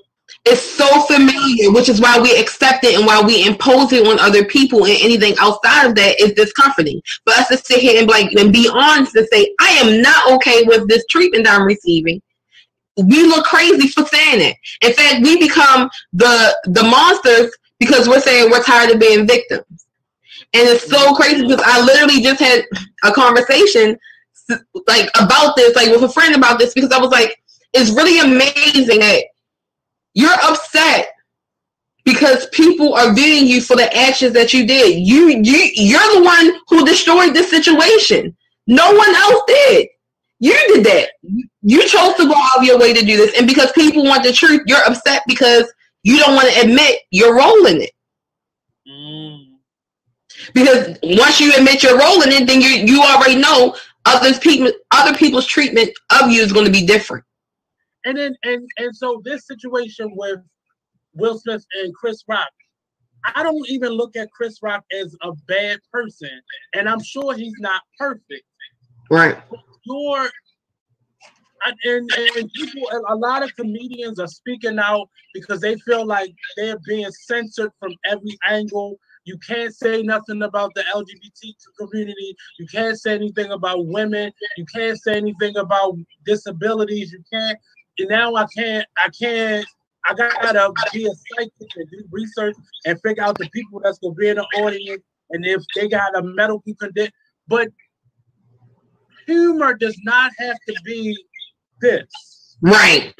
It's 0.46 0.62
so 0.62 1.02
familiar, 1.02 1.70
which 1.70 1.90
is 1.90 2.00
why 2.00 2.18
we 2.18 2.34
accept 2.38 2.84
it 2.84 2.96
and 2.96 3.06
why 3.06 3.20
we 3.20 3.46
impose 3.46 3.92
it 3.92 4.06
on 4.06 4.18
other 4.18 4.44
people. 4.44 4.86
And 4.86 4.96
anything 5.00 5.34
outside 5.38 5.86
of 5.86 5.94
that 5.96 6.18
is 6.20 6.32
discomforting 6.32 7.02
for 7.24 7.34
us 7.34 7.48
to 7.48 7.58
sit 7.58 7.80
here 7.80 8.00
and 8.00 8.08
like 8.08 8.32
and 8.32 8.52
be 8.52 8.68
honest 8.72 9.14
and 9.16 9.28
say, 9.30 9.54
I 9.60 9.68
am 9.82 10.00
not 10.00 10.32
okay 10.32 10.62
with 10.64 10.88
this 10.88 11.04
treatment 11.10 11.44
that 11.44 11.60
I'm 11.60 11.66
receiving. 11.66 12.22
We 12.96 13.22
look 13.24 13.44
crazy 13.44 13.88
for 13.88 14.04
saying 14.06 14.40
it. 14.40 14.56
In 14.82 14.94
fact, 14.94 15.22
we 15.22 15.38
become 15.38 15.90
the 16.14 16.56
the 16.64 16.82
monsters 16.84 17.52
because 17.78 18.08
we're 18.08 18.20
saying 18.20 18.50
we're 18.50 18.62
tired 18.62 18.90
of 18.90 19.00
being 19.00 19.26
victims. 19.26 19.86
And 20.52 20.68
it's 20.68 20.88
so 20.88 21.14
crazy 21.14 21.42
because 21.42 21.62
I 21.64 21.80
literally 21.80 22.22
just 22.22 22.40
had 22.40 22.64
a 23.04 23.12
conversation 23.12 23.96
like 24.86 25.10
about 25.20 25.54
this, 25.54 25.76
like 25.76 25.90
with 25.90 26.02
a 26.02 26.08
friend 26.08 26.34
about 26.34 26.58
this, 26.58 26.74
because 26.74 26.90
I 26.92 26.98
was 26.98 27.10
like, 27.10 27.40
it's 27.72 27.90
really 27.90 28.18
amazing 28.20 28.98
that 29.00 29.24
you're 30.14 30.30
upset 30.42 31.08
because 32.04 32.46
people 32.48 32.94
are 32.94 33.12
viewing 33.12 33.46
you 33.46 33.60
for 33.60 33.76
the 33.76 33.94
actions 33.96 34.32
that 34.32 34.52
you 34.52 34.66
did. 34.66 34.98
You 34.98 35.28
you 35.28 35.70
you're 35.74 36.14
the 36.14 36.24
one 36.24 36.60
who 36.68 36.84
destroyed 36.84 37.34
this 37.34 37.50
situation. 37.50 38.36
No 38.66 38.92
one 38.92 39.14
else 39.14 39.42
did. 39.46 39.88
You 40.38 40.54
did 40.68 40.86
that. 40.86 41.10
You 41.62 41.86
chose 41.86 42.14
to 42.14 42.26
go 42.26 42.34
out 42.34 42.58
of 42.58 42.64
your 42.64 42.78
way 42.78 42.94
to 42.94 43.04
do 43.04 43.16
this, 43.16 43.38
and 43.38 43.46
because 43.46 43.70
people 43.72 44.04
want 44.04 44.24
the 44.24 44.32
truth, 44.32 44.62
you're 44.66 44.84
upset 44.86 45.22
because 45.26 45.70
you 46.02 46.18
don't 46.18 46.34
want 46.34 46.48
to 46.52 46.60
admit 46.60 47.00
your 47.10 47.36
role 47.36 47.66
in 47.66 47.82
it. 47.82 47.90
Mm. 48.88 49.46
Because 50.54 50.96
once 51.02 51.40
you 51.40 51.52
admit 51.56 51.82
your 51.82 51.98
role 51.98 52.22
in 52.22 52.30
it, 52.30 52.46
then 52.46 52.60
you 52.60 52.68
you 52.68 53.02
already 53.02 53.36
know 53.36 53.76
others 54.06 54.38
people 54.38 54.72
other 54.92 55.16
people's 55.16 55.46
treatment 55.46 55.90
of 56.20 56.30
you 56.30 56.42
is 56.42 56.52
going 56.52 56.64
to 56.64 56.72
be 56.72 56.86
different. 56.86 57.24
And 58.04 58.16
then 58.16 58.34
and 58.44 58.68
and 58.78 58.96
so 58.96 59.20
this 59.24 59.46
situation 59.46 60.10
with 60.14 60.38
Will 61.14 61.38
Smith 61.38 61.64
and 61.82 61.94
Chris 61.94 62.22
Rock, 62.28 62.50
I 63.34 63.42
don't 63.42 63.68
even 63.68 63.90
look 63.90 64.16
at 64.16 64.30
Chris 64.30 64.58
Rock 64.62 64.84
as 64.98 65.14
a 65.22 65.32
bad 65.46 65.80
person, 65.92 66.40
and 66.74 66.88
I'm 66.88 67.02
sure 67.02 67.34
he's 67.34 67.58
not 67.58 67.82
perfect. 67.98 68.44
Right. 69.10 69.36
You're 69.84 70.30
and, 71.84 72.10
and 72.36 72.50
people, 72.52 72.88
a 73.08 73.14
lot 73.14 73.42
of 73.42 73.54
comedians 73.56 74.18
are 74.18 74.26
speaking 74.26 74.78
out 74.78 75.08
because 75.34 75.60
they 75.60 75.76
feel 75.76 76.06
like 76.06 76.34
they're 76.56 76.78
being 76.86 77.10
censored 77.10 77.70
from 77.78 77.94
every 78.06 78.38
angle 78.48 78.98
You 79.24 79.36
can't 79.46 79.74
say 79.74 80.02
nothing 80.02 80.42
about 80.42 80.72
the 80.74 80.84
LGBT 80.94 81.54
community. 81.78 82.34
You 82.58 82.66
can't 82.66 82.98
say 82.98 83.14
anything 83.14 83.52
about 83.52 83.86
women. 83.86 84.32
You 84.56 84.64
can't 84.74 84.98
say 85.00 85.16
anything 85.16 85.56
about 85.56 85.96
disabilities. 86.24 87.12
You 87.12 87.22
can't. 87.32 87.58
Now 88.08 88.34
I 88.34 88.46
can't. 88.56 88.86
I 89.02 89.08
can't. 89.10 89.66
I 90.06 90.14
gotta 90.14 90.72
be 90.92 91.06
a 91.06 91.10
psychic 91.10 91.52
and 91.76 91.90
do 91.90 92.04
research 92.10 92.56
and 92.86 92.98
figure 93.02 93.22
out 93.22 93.38
the 93.38 93.48
people 93.50 93.80
that's 93.84 93.98
gonna 93.98 94.14
be 94.14 94.28
in 94.28 94.36
the 94.36 94.46
audience 94.58 95.02
and 95.30 95.44
if 95.44 95.62
they 95.76 95.88
got 95.88 96.16
a 96.16 96.22
medical 96.22 96.74
condition. 96.78 97.12
But 97.48 97.68
humor 99.26 99.74
does 99.74 99.98
not 100.04 100.32
have 100.38 100.56
to 100.68 100.74
be 100.84 101.16
this. 101.80 102.56
Right. 102.62 103.14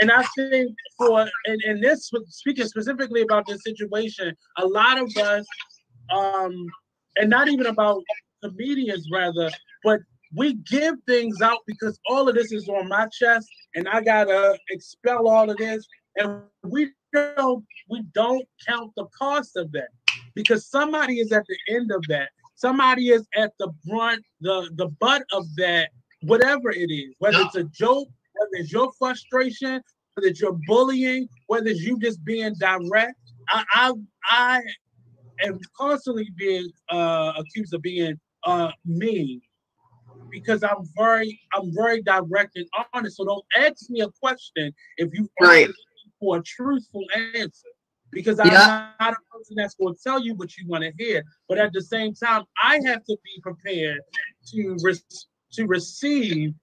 And 0.00 0.10
I 0.10 0.24
think 0.36 0.74
for 0.96 1.28
and, 1.46 1.60
and 1.66 1.82
this 1.82 2.10
speaking 2.28 2.66
specifically 2.66 3.22
about 3.22 3.46
this 3.46 3.62
situation, 3.62 4.34
a 4.58 4.66
lot 4.66 4.98
of 4.98 5.14
us, 5.16 5.46
um, 6.10 6.54
and 7.16 7.28
not 7.28 7.48
even 7.48 7.66
about 7.66 8.02
comedians 8.42 9.06
rather, 9.12 9.50
but 9.84 10.00
we 10.34 10.54
give 10.54 10.94
things 11.06 11.40
out 11.40 11.58
because 11.66 11.98
all 12.08 12.28
of 12.28 12.34
this 12.34 12.52
is 12.52 12.68
on 12.68 12.88
my 12.88 13.06
chest 13.08 13.50
and 13.74 13.88
I 13.88 14.00
gotta 14.00 14.58
expel 14.70 15.28
all 15.28 15.50
of 15.50 15.56
this. 15.56 15.86
And 16.16 16.42
we 16.62 16.90
don't 17.12 17.64
we 17.88 18.02
don't 18.14 18.46
count 18.66 18.92
the 18.96 19.06
cost 19.18 19.56
of 19.56 19.72
that 19.72 19.88
because 20.34 20.68
somebody 20.68 21.18
is 21.20 21.32
at 21.32 21.44
the 21.48 21.74
end 21.74 21.90
of 21.90 22.06
that. 22.08 22.30
Somebody 22.54 23.08
is 23.08 23.26
at 23.36 23.52
the 23.58 23.72
brunt, 23.86 24.24
the 24.40 24.70
the 24.74 24.88
butt 25.00 25.22
of 25.32 25.46
that, 25.56 25.90
whatever 26.22 26.70
it 26.70 26.90
is, 26.90 27.14
whether 27.18 27.40
it's 27.40 27.56
a 27.56 27.64
joke, 27.64 28.08
whether 28.34 28.50
it's 28.52 28.72
your 28.72 28.92
frustration, 28.98 29.80
whether 30.14 30.28
it's 30.28 30.40
your 30.40 30.52
bullying, 30.52 31.28
whether 31.46 31.68
it's 31.68 31.80
you 31.80 31.98
just 31.98 32.24
being 32.24 32.54
direct. 32.58 33.16
I 33.48 33.64
I, 33.74 33.92
I 34.30 34.62
am 35.42 35.58
constantly 35.76 36.28
being 36.36 36.70
uh, 36.90 37.32
accused 37.36 37.74
of 37.74 37.82
being 37.82 38.20
uh, 38.44 38.70
mean 38.84 39.40
because 40.30 40.62
I'm 40.62 40.88
very 40.96 41.40
I'm 41.54 41.72
very 41.74 42.02
direct 42.02 42.56
and 42.56 42.66
honest. 42.92 43.16
So 43.16 43.24
don't 43.24 43.44
ask 43.56 43.90
me 43.90 44.00
a 44.00 44.08
question 44.20 44.72
if 44.96 45.10
you 45.12 45.28
right. 45.40 45.68
for 46.18 46.38
a 46.38 46.42
truthful 46.42 47.04
answer 47.34 47.68
because 48.10 48.40
I'm 48.40 48.48
yeah. 48.48 48.90
not 49.00 49.14
a 49.14 49.36
person 49.36 49.56
that's 49.56 49.74
going 49.74 49.94
to 49.94 50.00
tell 50.02 50.20
you 50.20 50.34
what 50.34 50.56
you 50.56 50.66
want 50.66 50.84
to 50.84 50.92
hear. 50.98 51.22
But 51.48 51.58
at 51.58 51.72
the 51.72 51.82
same 51.82 52.14
time, 52.14 52.44
I 52.62 52.80
have 52.86 53.04
to 53.04 53.16
be 53.24 53.40
prepared 53.42 54.00
to 54.52 54.76
re- 54.82 54.94
to 55.52 55.66
receive 55.66 56.54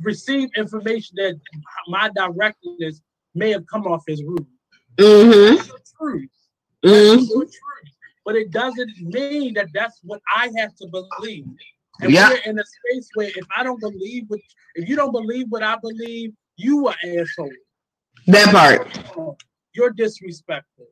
receive 0.00 0.50
information 0.56 1.16
that 1.16 1.38
my 1.88 2.10
directness 2.14 3.00
may 3.34 3.50
have 3.50 3.66
come 3.66 3.86
off 3.86 4.02
as 4.08 4.22
rude. 4.22 4.46
Mm-hmm. 4.96 5.56
That's 5.56 5.92
truth. 5.92 6.30
Mm-hmm. 6.84 7.26
Truth. 7.26 7.54
But 8.24 8.36
it 8.36 8.50
doesn't 8.50 8.92
mean 9.00 9.54
that 9.54 9.68
that's 9.72 10.00
what 10.02 10.20
I 10.34 10.50
have 10.56 10.74
to 10.76 10.86
believe. 10.88 11.46
And 12.02 12.12
yeah. 12.12 12.30
we're 12.30 12.50
in 12.50 12.58
a 12.58 12.64
space 12.64 13.08
where 13.14 13.28
if 13.28 13.46
I 13.56 13.62
don't 13.62 13.80
believe 13.80 14.24
what, 14.28 14.40
if 14.74 14.88
you 14.88 14.96
don't 14.96 15.12
believe 15.12 15.46
what 15.48 15.62
I 15.62 15.76
believe, 15.80 16.32
you 16.56 16.88
are 16.88 16.96
asshole. 17.04 17.50
That 18.26 18.52
part 18.52 19.36
you're 19.74 19.90
disrespectful. 19.90 20.86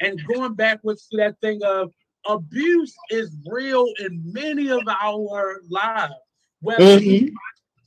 And 0.00 0.20
going 0.26 0.54
backwards 0.54 1.06
to 1.08 1.16
that 1.18 1.38
thing 1.40 1.60
of 1.64 1.92
abuse 2.26 2.94
is 3.10 3.36
real 3.46 3.86
in 4.00 4.22
many 4.32 4.70
of 4.70 4.82
our 4.88 5.60
lives. 5.68 6.14
Whether 6.60 6.98
mm-hmm. 6.98 7.34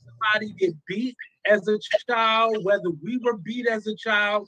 somebody 0.04 0.54
get 0.58 0.74
beat 0.86 1.16
as 1.50 1.66
a 1.68 1.78
child, 2.08 2.64
whether 2.64 2.90
we 3.02 3.18
were 3.18 3.38
beat 3.38 3.66
as 3.66 3.86
a 3.86 3.96
child, 3.96 4.46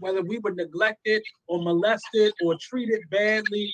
whether 0.00 0.22
we 0.22 0.38
were 0.38 0.52
neglected 0.52 1.22
or 1.48 1.62
molested 1.62 2.32
or 2.44 2.56
treated 2.60 3.00
badly, 3.10 3.72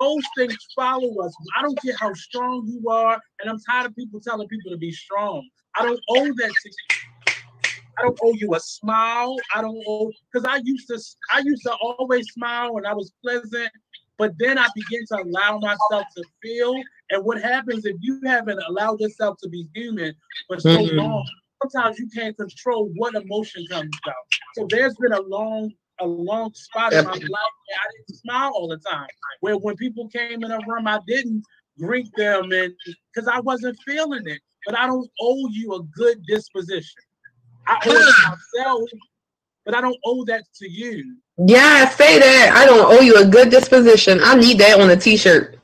those 0.00 0.22
things 0.36 0.56
follow 0.74 1.14
us. 1.24 1.34
I 1.56 1.62
don't 1.62 1.80
care 1.82 1.96
how 1.98 2.12
strong 2.14 2.64
you 2.66 2.88
are, 2.90 3.20
and 3.40 3.50
I'm 3.50 3.58
tired 3.60 3.86
of 3.86 3.96
people 3.96 4.20
telling 4.20 4.48
people 4.48 4.70
to 4.70 4.76
be 4.76 4.92
strong. 4.92 5.48
I 5.78 5.84
don't 5.84 6.00
owe 6.10 6.24
that 6.24 6.52
to 6.62 6.68
you. 6.68 7.34
I 7.98 8.02
don't 8.02 8.18
owe 8.22 8.34
you 8.34 8.54
a 8.54 8.60
smile. 8.60 9.36
I 9.54 9.60
don't 9.60 9.82
owe 9.86 10.12
because 10.32 10.46
I 10.48 10.60
used 10.64 10.88
to 10.88 11.00
I 11.32 11.40
used 11.40 11.62
to 11.64 11.72
always 11.82 12.28
smile 12.32 12.76
and 12.76 12.86
I 12.86 12.94
was 12.94 13.12
pleasant, 13.22 13.70
but 14.18 14.32
then 14.38 14.58
I 14.58 14.66
began 14.74 15.04
to 15.12 15.24
allow 15.24 15.58
myself 15.58 16.06
to 16.16 16.24
feel. 16.42 16.74
And 17.10 17.24
what 17.24 17.40
happens 17.42 17.84
if 17.84 17.96
you 18.00 18.20
haven't 18.24 18.60
allowed 18.68 19.00
yourself 19.00 19.38
to 19.42 19.48
be 19.48 19.68
human 19.74 20.14
for 20.46 20.60
so 20.60 20.70
mm-hmm. 20.70 20.96
long? 20.96 21.26
Sometimes 21.62 21.98
you 21.98 22.08
can't 22.14 22.36
control 22.36 22.90
what 22.96 23.14
emotion 23.14 23.64
comes 23.68 23.90
out. 24.06 24.14
So 24.54 24.66
there's 24.70 24.94
been 24.96 25.12
a 25.12 25.22
long 25.22 25.72
a 26.00 26.06
long 26.06 26.52
spot 26.54 26.92
in 26.92 27.04
my 27.04 27.10
life 27.10 27.20
where 27.20 27.28
I 27.30 27.90
didn't 27.96 28.18
smile 28.20 28.52
all 28.54 28.68
the 28.68 28.78
time. 28.78 29.08
Where 29.40 29.56
when 29.56 29.76
people 29.76 30.08
came 30.08 30.42
in 30.44 30.50
a 30.50 30.58
room, 30.66 30.86
I 30.86 31.00
didn't 31.06 31.44
greet 31.78 32.08
them 32.16 32.52
and 32.52 32.74
because 33.14 33.28
I 33.28 33.40
wasn't 33.40 33.78
feeling 33.86 34.26
it. 34.26 34.40
But 34.66 34.78
I 34.78 34.86
don't 34.86 35.08
owe 35.20 35.48
you 35.50 35.74
a 35.74 35.82
good 35.96 36.24
disposition. 36.26 37.02
I 37.66 37.78
owe 37.86 37.90
it 37.90 38.14
myself, 38.56 38.82
but 39.64 39.74
I 39.74 39.80
don't 39.80 39.98
owe 40.04 40.24
that 40.24 40.44
to 40.56 40.68
you. 40.68 41.16
Yeah, 41.46 41.88
say 41.90 42.18
that. 42.18 42.52
I 42.54 42.66
don't 42.66 42.84
owe 42.92 43.00
you 43.00 43.16
a 43.16 43.26
good 43.26 43.50
disposition. 43.50 44.18
I 44.22 44.34
need 44.34 44.58
that 44.58 44.80
on 44.80 44.90
a 44.90 44.96
t-shirt. 44.96 45.58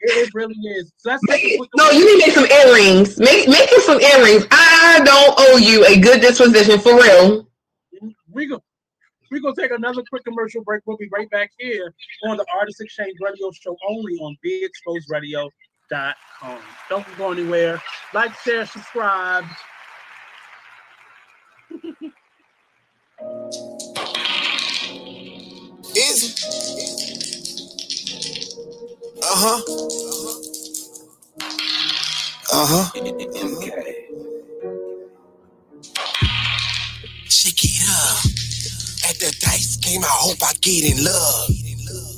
It, 0.00 0.30
really 0.34 0.54
is. 0.54 0.92
So 0.98 1.10
let's 1.10 1.22
make, 1.28 1.58
no, 1.76 1.90
you 1.90 2.04
need 2.04 2.32
to 2.32 2.40
make 2.40 2.48
some 2.48 2.68
earrings. 2.68 3.18
Make 3.18 3.48
make 3.48 3.68
some 3.80 4.00
earrings. 4.00 4.46
I 4.50 5.00
don't 5.04 5.34
owe 5.38 5.56
you 5.56 5.84
a 5.86 5.98
good 5.98 6.20
disposition 6.20 6.78
for 6.78 6.94
real. 6.94 7.48
We 8.30 8.46
go. 8.46 8.62
We're 9.30 9.40
gonna 9.40 9.54
take 9.58 9.70
another 9.72 10.02
quick 10.08 10.24
commercial 10.24 10.62
break. 10.62 10.82
We'll 10.86 10.96
be 10.96 11.08
right 11.12 11.28
back 11.30 11.50
here 11.58 11.92
on 12.24 12.36
the 12.36 12.46
Artist 12.54 12.80
Exchange 12.80 13.16
Radio 13.20 13.50
Show 13.52 13.76
only 13.88 14.14
on 14.18 14.36
BeExposedRadio.com. 14.44 16.58
Don't 16.88 17.06
go 17.18 17.32
anywhere. 17.32 17.82
Like, 18.12 18.34
share, 18.40 18.66
subscribe. 18.66 19.44
Easy. 25.96 26.34
Uh 29.22 29.34
huh. 29.34 29.62
Uh 32.52 32.66
huh. 32.68 32.90
Shake 37.28 37.64
it 37.64 37.88
up. 37.88 38.35
At 39.08 39.20
the 39.20 39.30
dice 39.40 39.76
game, 39.76 40.02
I 40.02 40.10
hope 40.10 40.38
I 40.42 40.52
get 40.62 40.82
in 40.82 41.04
love. 41.04 41.50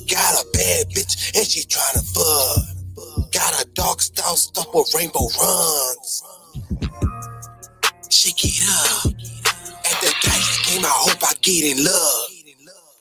Got 0.09 0.41
a 0.41 0.45
bad 0.53 0.89
bitch 0.89 1.37
and 1.37 1.45
she 1.45 1.61
tryna 1.69 2.01
fuck. 2.01 3.31
Got 3.31 3.61
a 3.61 3.65
dark 3.75 4.01
style 4.01 4.35
stuff 4.35 4.73
with 4.73 4.91
rainbow 4.97 5.29
runs. 5.39 6.23
Shake 8.09 8.43
it 8.43 8.63
up 8.67 9.05
At 9.05 10.01
the 10.01 10.15
dice 10.23 10.57
game, 10.65 10.83
I 10.83 10.89
hope 10.89 11.21
I 11.21 11.33
get 11.43 11.77
in 11.77 11.83
love. 11.85 12.27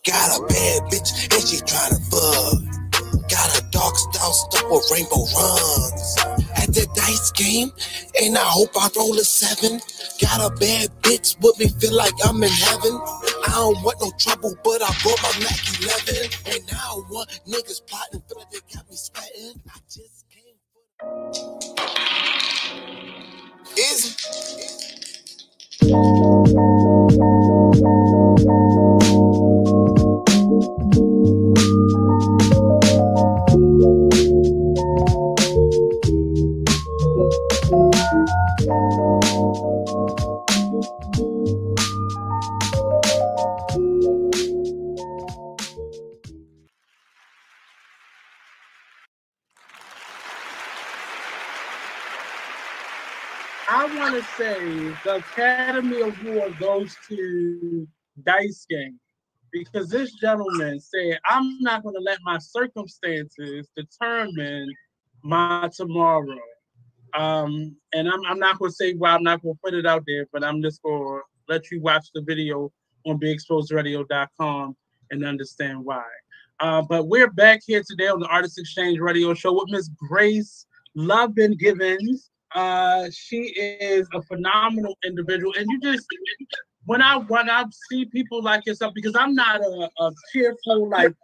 Got 0.06 0.38
a 0.38 0.42
bad 0.44 0.82
bitch 0.92 1.10
and 1.32 1.48
she 1.48 1.56
tryna 1.64 1.98
fuck. 2.12 3.30
Got 3.30 3.58
a 3.58 3.70
dark 3.70 3.96
style 3.96 4.32
stuff 4.34 4.64
with 4.70 4.84
rainbow 4.92 5.24
runs. 5.32 6.37
At 6.58 6.74
the 6.74 6.86
dice 6.94 7.30
game, 7.32 7.70
and 8.22 8.36
I 8.38 8.42
hope 8.44 8.70
I 8.76 8.88
roll 8.96 9.18
a 9.18 9.24
seven. 9.24 9.80
Got 10.20 10.40
a 10.52 10.56
bad 10.56 10.90
bitch 11.02 11.40
with 11.42 11.58
me, 11.58 11.68
feel 11.80 11.94
like 11.96 12.14
I'm 12.26 12.42
in 12.42 12.50
heaven. 12.50 13.00
I 13.46 13.52
don't 13.54 13.82
want 13.84 14.00
no 14.00 14.10
trouble, 14.18 14.54
but 14.64 14.82
I 14.82 14.90
brought 15.02 15.22
my 15.22 15.32
Mac 15.44 15.60
11. 15.80 16.30
And 16.52 16.72
now 16.72 16.78
I 16.78 17.02
want 17.10 17.30
niggas 17.48 17.86
plotting, 17.86 18.22
feel 18.28 18.38
like 18.38 18.50
they 18.50 18.60
got 18.74 18.88
me 18.90 18.96
sweating. 18.96 19.62
I 19.68 19.78
just 19.88 20.26
came 20.30 20.58
for. 20.72 20.82
Easy. 23.78 24.14
Say 54.38 54.94
the 55.02 55.16
Academy 55.16 56.00
Award 56.00 56.56
goes 56.60 56.96
to 57.08 57.88
Dice 58.22 58.64
Game 58.70 59.00
because 59.50 59.88
this 59.88 60.12
gentleman 60.20 60.78
said, 60.78 61.18
I'm 61.28 61.58
not 61.60 61.82
going 61.82 61.96
to 61.96 62.00
let 62.00 62.20
my 62.22 62.38
circumstances 62.38 63.68
determine 63.74 64.72
my 65.24 65.68
tomorrow. 65.76 66.38
Um, 67.16 67.74
and 67.92 68.08
I'm, 68.08 68.20
I'm 68.28 68.38
not 68.38 68.60
going 68.60 68.70
to 68.70 68.74
say 68.76 68.92
why 68.94 69.10
I'm 69.10 69.24
not 69.24 69.42
going 69.42 69.56
to 69.56 69.60
put 69.64 69.74
it 69.74 69.86
out 69.86 70.04
there, 70.06 70.26
but 70.32 70.44
I'm 70.44 70.62
just 70.62 70.82
going 70.82 71.02
to 71.02 71.52
let 71.52 71.72
you 71.72 71.80
watch 71.80 72.06
the 72.14 72.22
video 72.22 72.70
on 73.06 73.18
BeExposedRadio.com. 73.18 74.76
and 75.10 75.24
understand 75.24 75.84
why. 75.84 76.04
Uh, 76.60 76.82
but 76.82 77.08
we're 77.08 77.32
back 77.32 77.60
here 77.66 77.82
today 77.84 78.06
on 78.06 78.20
the 78.20 78.26
Artist 78.26 78.56
Exchange 78.58 79.00
Radio 79.00 79.34
Show 79.34 79.54
with 79.54 79.70
Miss 79.70 79.88
Grace 79.88 80.64
Love 80.94 81.30
Lovin 81.36 81.56
Givens. 81.56 82.30
Uh, 82.54 83.08
she 83.12 83.42
is 83.56 84.08
a 84.14 84.22
phenomenal 84.22 84.96
individual, 85.04 85.52
and 85.58 85.70
you 85.70 85.80
just 85.80 86.06
when 86.86 87.02
I 87.02 87.16
when 87.18 87.50
I 87.50 87.64
see 87.90 88.06
people 88.06 88.42
like 88.42 88.64
yourself, 88.66 88.94
because 88.94 89.14
I'm 89.14 89.34
not 89.34 89.60
a, 89.60 89.90
a 90.00 90.12
cheerful, 90.32 90.88
like 90.88 91.14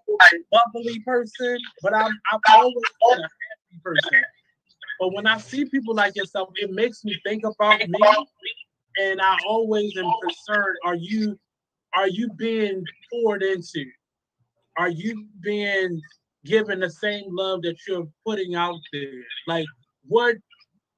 bubbly 0.53 1.01
person, 1.01 1.59
but 1.83 1.95
I'm 1.95 2.13
I've 2.33 2.41
always 2.53 2.75
been 3.09 3.19
a 3.19 3.23
happy 3.23 3.81
person. 3.83 4.23
But 5.01 5.15
when 5.15 5.27
I 5.27 5.39
see 5.39 5.65
people 5.65 5.95
like 5.95 6.15
yourself, 6.15 6.51
it 6.57 6.71
makes 6.71 7.05
me 7.05 7.19
think 7.25 7.45
about 7.45 7.81
me, 7.89 8.01
and 9.01 9.21
I 9.21 9.39
always 9.49 9.97
am 9.97 10.13
concerned: 10.23 10.77
Are 10.85 10.97
you 10.97 11.39
are 11.97 12.09
you 12.09 12.29
being 12.37 12.85
poured 13.11 13.43
into? 13.43 13.87
Are 14.77 14.89
you 14.91 15.27
being 15.41 16.01
given 16.45 16.81
the 16.81 16.91
same 16.91 17.25
love 17.29 17.63
that 17.63 17.77
you're 17.87 18.09
putting 18.27 18.55
out 18.55 18.79
there? 18.93 19.23
Like, 19.47 19.67
what 20.07 20.37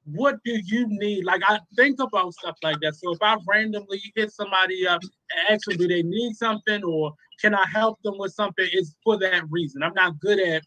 what 0.07 0.37
do 0.45 0.59
you 0.65 0.87
need? 0.89 1.25
Like 1.25 1.43
I 1.47 1.59
think 1.77 2.01
about 2.01 2.33
stuff 2.35 2.57
like 2.63 2.81
that. 2.81 2.95
So 2.95 3.13
if 3.13 3.19
I 3.21 3.37
randomly 3.47 4.01
hit 4.15 4.33
somebody 4.33 4.87
up 4.87 5.03
and 5.03 5.55
ask 5.55 5.67
them, 5.67 5.77
do 5.77 5.89
they 5.89 6.03
need 6.03 6.35
something 6.35 6.83
or 6.85 7.13
can 7.41 7.55
I 7.55 7.67
help 7.67 8.01
them 8.03 8.15
with 8.19 8.33
something? 8.33 8.67
It's 8.73 8.95
for 9.03 9.19
that 9.19 9.43
reason. 9.51 9.83
I'm 9.83 9.95
not 9.95 10.19
good 10.21 10.39
at. 10.39 10.63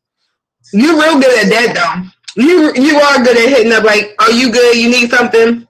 You're 0.73 0.99
real 0.99 1.19
good 1.19 1.45
at 1.45 1.49
that 1.49 1.73
though. 1.75 2.41
You 2.41 2.73
you 2.75 2.99
are 2.99 3.23
good 3.23 3.37
at 3.37 3.49
hitting 3.49 3.71
up. 3.71 3.83
Like, 3.83 4.13
are 4.19 4.31
you 4.31 4.51
good? 4.51 4.75
You 4.75 4.89
need 4.89 5.09
something? 5.09 5.67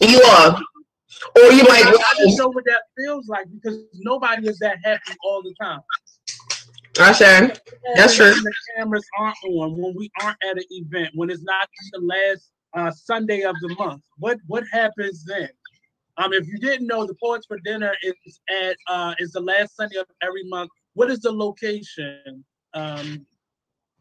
You 0.00 0.22
are. 0.22 0.60
Or 1.36 1.52
you 1.52 1.62
like? 1.62 1.86
I 1.86 2.14
don't 2.18 2.36
know 2.36 2.48
what 2.48 2.64
that 2.64 2.82
feels 2.98 3.28
like 3.28 3.46
because 3.52 3.78
nobody 3.94 4.48
is 4.48 4.58
that 4.58 4.78
happy 4.84 5.14
all 5.24 5.42
the 5.42 5.54
time. 5.60 5.80
I 6.98 7.12
sure. 7.12 7.52
That's 7.94 8.16
true. 8.16 8.32
The 8.34 8.54
cameras 8.76 9.06
aren't 9.18 9.36
on 9.44 9.80
when 9.80 9.94
we 9.96 10.10
aren't 10.20 10.36
at 10.44 10.58
an 10.58 10.64
event 10.70 11.10
when 11.14 11.30
it's 11.30 11.42
not 11.42 11.68
the 11.92 12.00
last 12.00 12.50
uh, 12.74 12.90
Sunday 12.90 13.42
of 13.42 13.56
the 13.60 13.74
month. 13.78 14.02
What 14.18 14.38
what 14.46 14.64
happens 14.72 15.24
then? 15.24 15.48
Um, 16.18 16.32
if 16.32 16.46
you 16.46 16.58
didn't 16.58 16.86
know, 16.86 17.06
the 17.06 17.14
Poets 17.22 17.46
for 17.46 17.58
Dinner 17.64 17.94
is 18.02 18.40
at 18.50 18.76
uh, 18.88 19.14
is 19.18 19.32
the 19.32 19.40
last 19.40 19.76
Sunday 19.76 19.96
of 19.96 20.06
every 20.22 20.44
month. 20.44 20.70
What 20.94 21.10
is 21.10 21.20
the 21.20 21.32
location? 21.32 22.44
Um, 22.74 23.26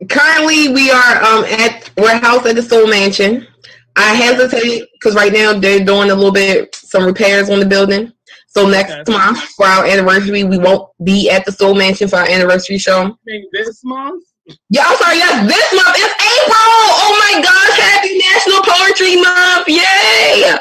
Currently, 0.10 0.70
we 0.70 0.90
are 0.90 1.24
um, 1.24 1.46
at 1.46 1.90
warehouse 1.96 2.46
at 2.46 2.56
the 2.56 2.64
Soul 2.64 2.88
Mansion. 2.88 3.48
I 3.96 4.14
hesitate 4.16 4.88
because 4.94 5.16
right 5.16 5.32
now 5.32 5.54
they're 5.54 5.86
doing 5.86 6.10
a 6.10 6.16
little 6.16 6.32
bit 6.32 6.74
some 6.76 7.06
repairs 7.06 7.50
on 7.50 7.60
the 7.60 7.66
building. 7.66 8.12
So 8.48 8.68
next 8.68 8.92
okay. 8.92 9.12
month 9.12 9.40
for 9.56 9.66
our 9.66 9.86
anniversary, 9.86 10.44
we 10.44 10.58
won't 10.58 10.90
be 11.04 11.30
at 11.30 11.46
the 11.46 11.52
Soul 11.52 11.76
Mansion 11.76 12.08
for 12.08 12.18
our 12.18 12.28
anniversary 12.28 12.78
show. 12.78 13.16
This 13.54 13.82
month? 13.84 14.24
Yeah, 14.70 14.84
I'm 14.88 14.98
sorry. 14.98 15.18
Yes, 15.18 15.48
this 15.48 15.84
month 15.84 15.98
is 15.98 16.06
April. 16.06 16.72
Oh 17.04 17.14
my 17.20 17.42
gosh! 17.42 17.80
Happy 17.80 18.18
National 18.18 18.62
Poetry 18.64 19.16
Month! 19.22 19.68
Yay! 19.68 20.58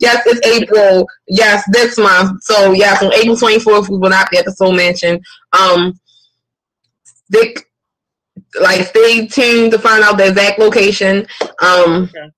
Yes, 0.00 0.22
it's 0.26 0.46
April. 0.46 1.06
Yes, 1.26 1.64
this 1.72 1.98
month. 1.98 2.42
So 2.42 2.72
yes, 2.72 3.02
on 3.02 3.12
April 3.14 3.36
24th, 3.36 3.88
we 3.88 3.98
will 3.98 4.10
not 4.10 4.30
be 4.30 4.38
at 4.38 4.44
the 4.44 4.52
Soul 4.52 4.72
Mansion. 4.72 5.20
Um, 5.58 5.98
Dick, 7.30 7.64
like, 8.60 8.86
stay 8.86 9.26
tuned 9.26 9.72
to 9.72 9.78
find 9.78 10.02
out 10.02 10.18
the 10.18 10.28
exact 10.28 10.58
location. 10.58 11.26
Um, 11.60 12.04
okay. 12.04 12.30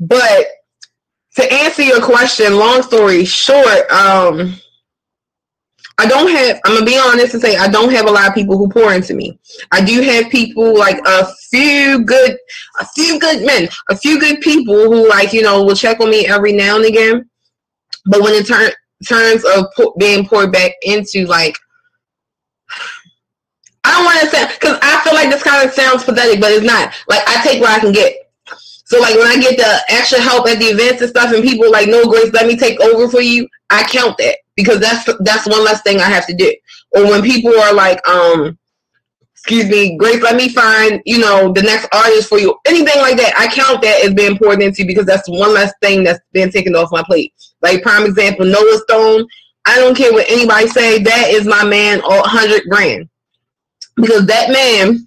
but 0.00 0.46
to 1.36 1.52
answer 1.52 1.82
your 1.82 2.02
question, 2.02 2.56
long 2.56 2.82
story 2.82 3.24
short, 3.24 3.90
um 3.90 4.58
I 6.00 6.06
don't 6.06 6.30
have, 6.30 6.60
I'm 6.64 6.74
gonna 6.74 6.86
be 6.86 6.96
honest 6.96 7.34
and 7.34 7.42
say 7.42 7.56
I 7.56 7.66
don't 7.66 7.92
have 7.92 8.06
a 8.06 8.10
lot 8.10 8.28
of 8.28 8.34
people 8.34 8.56
who 8.56 8.68
pour 8.68 8.94
into 8.94 9.14
me. 9.14 9.38
I 9.72 9.84
do 9.84 10.00
have 10.02 10.30
people 10.30 10.78
like 10.78 11.00
a 11.04 11.26
few 11.50 12.04
good, 12.04 12.38
a 12.78 12.86
few 12.94 13.18
good 13.18 13.44
men, 13.44 13.68
a 13.90 13.96
few 13.96 14.20
good 14.20 14.40
people 14.40 14.84
who 14.84 15.08
like, 15.08 15.32
you 15.32 15.42
know, 15.42 15.64
will 15.64 15.74
check 15.74 15.98
on 16.00 16.10
me 16.10 16.26
every 16.26 16.52
now 16.52 16.76
and 16.76 16.84
again. 16.84 17.28
But 18.06 18.22
when 18.22 18.32
it 18.34 18.46
turn, 18.46 18.70
terms 19.08 19.44
of 19.44 19.66
being 19.98 20.26
poured 20.26 20.52
back 20.52 20.72
into 20.82 21.26
like, 21.26 21.56
I 23.82 23.90
don't 23.90 24.04
want 24.04 24.20
to 24.20 24.28
say, 24.28 24.46
because 24.54 24.78
I 24.82 25.00
feel 25.02 25.14
like 25.14 25.30
this 25.30 25.42
kind 25.42 25.66
of 25.66 25.74
sounds 25.74 26.04
pathetic, 26.04 26.40
but 26.40 26.52
it's 26.52 26.64
not. 26.64 26.94
Like, 27.08 27.22
I 27.26 27.42
take 27.42 27.60
what 27.60 27.70
I 27.70 27.80
can 27.80 27.92
get. 27.92 28.14
So 28.84 29.00
like 29.00 29.16
when 29.16 29.26
I 29.26 29.36
get 29.36 29.56
the 29.58 29.80
extra 29.94 30.20
help 30.20 30.48
at 30.48 30.58
the 30.58 30.66
events 30.66 31.02
and 31.02 31.10
stuff, 31.10 31.32
and 31.32 31.42
people 31.42 31.70
like, 31.70 31.88
no, 31.88 32.04
Grace, 32.04 32.32
let 32.32 32.46
me 32.46 32.56
take 32.56 32.80
over 32.80 33.08
for 33.08 33.20
you. 33.20 33.48
I 33.70 33.82
count 33.82 34.16
that 34.18 34.38
because 34.58 34.80
that's 34.80 35.08
that's 35.20 35.46
one 35.46 35.64
less 35.64 35.80
thing 35.82 36.00
I 36.00 36.10
have 36.10 36.26
to 36.26 36.34
do. 36.34 36.52
Or 36.90 37.04
when 37.04 37.22
people 37.22 37.56
are 37.60 37.72
like, 37.72 38.06
um, 38.08 38.58
excuse 39.32 39.68
me, 39.68 39.96
Grace, 39.96 40.20
let 40.20 40.34
me 40.34 40.48
find, 40.48 41.00
you 41.06 41.20
know, 41.20 41.52
the 41.52 41.62
next 41.62 41.88
artist 41.92 42.28
for 42.28 42.40
you. 42.40 42.58
Anything 42.66 43.00
like 43.00 43.16
that, 43.18 43.34
I 43.38 43.46
count 43.46 43.82
that 43.82 44.04
as 44.04 44.14
being 44.14 44.36
poured 44.36 44.60
into 44.60 44.84
because 44.84 45.06
that's 45.06 45.28
one 45.28 45.54
less 45.54 45.72
thing 45.80 46.02
that's 46.02 46.18
been 46.32 46.50
taken 46.50 46.74
off 46.74 46.90
my 46.90 47.04
plate. 47.04 47.32
Like 47.62 47.82
prime 47.82 48.04
example, 48.04 48.46
Noah 48.46 48.78
Stone. 48.78 49.28
I 49.64 49.76
don't 49.76 49.96
care 49.96 50.12
what 50.12 50.28
anybody 50.28 50.66
say. 50.66 51.02
That 51.04 51.28
is 51.28 51.46
my 51.46 51.62
man, 51.64 52.00
all 52.00 52.26
hundred 52.26 52.62
grand, 52.68 53.08
because 53.94 54.26
that 54.26 54.50
man, 54.50 55.06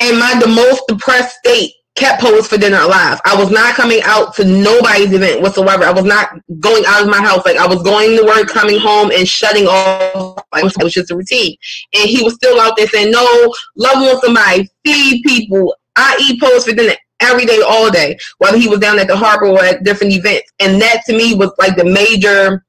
in 0.00 0.18
my 0.18 0.40
the 0.40 0.48
most 0.48 0.84
depressed 0.88 1.36
state 1.36 1.72
kept 1.96 2.22
Poets 2.22 2.48
for 2.48 2.56
Dinner 2.56 2.78
alive. 2.78 3.20
I 3.24 3.36
was 3.40 3.50
not 3.50 3.74
coming 3.74 4.00
out 4.04 4.34
to 4.36 4.44
nobody's 4.44 5.12
event 5.12 5.42
whatsoever. 5.42 5.84
I 5.84 5.92
was 5.92 6.04
not 6.04 6.30
going 6.60 6.84
out 6.86 7.02
of 7.02 7.08
my 7.08 7.20
house. 7.20 7.44
Like 7.44 7.56
I 7.56 7.66
was 7.66 7.82
going 7.82 8.16
to 8.16 8.24
work, 8.24 8.48
coming 8.48 8.78
home, 8.78 9.10
and 9.10 9.28
shutting 9.28 9.66
off. 9.66 10.42
Like, 10.52 10.64
it 10.64 10.82
was 10.82 10.92
just 10.92 11.10
a 11.10 11.16
routine. 11.16 11.56
And 11.94 12.08
he 12.08 12.22
was 12.22 12.34
still 12.34 12.60
out 12.60 12.76
there 12.76 12.86
saying, 12.88 13.10
"No, 13.10 13.54
love 13.76 13.96
on 13.96 14.20
somebody, 14.20 14.68
feed 14.84 15.22
people. 15.24 15.74
I 15.96 16.16
eat 16.20 16.40
Poets 16.40 16.66
for 16.66 16.72
Dinner." 16.72 16.94
Every 17.22 17.44
day, 17.44 17.60
all 17.60 17.90
day, 17.90 18.16
whether 18.38 18.56
he 18.56 18.66
was 18.66 18.78
down 18.78 18.98
at 18.98 19.06
the 19.06 19.14
harbor 19.14 19.44
or 19.44 19.62
at 19.62 19.84
different 19.84 20.14
events. 20.14 20.50
And 20.58 20.80
that 20.80 21.02
to 21.04 21.12
me 21.14 21.34
was 21.34 21.52
like 21.58 21.76
the 21.76 21.84
major 21.84 22.64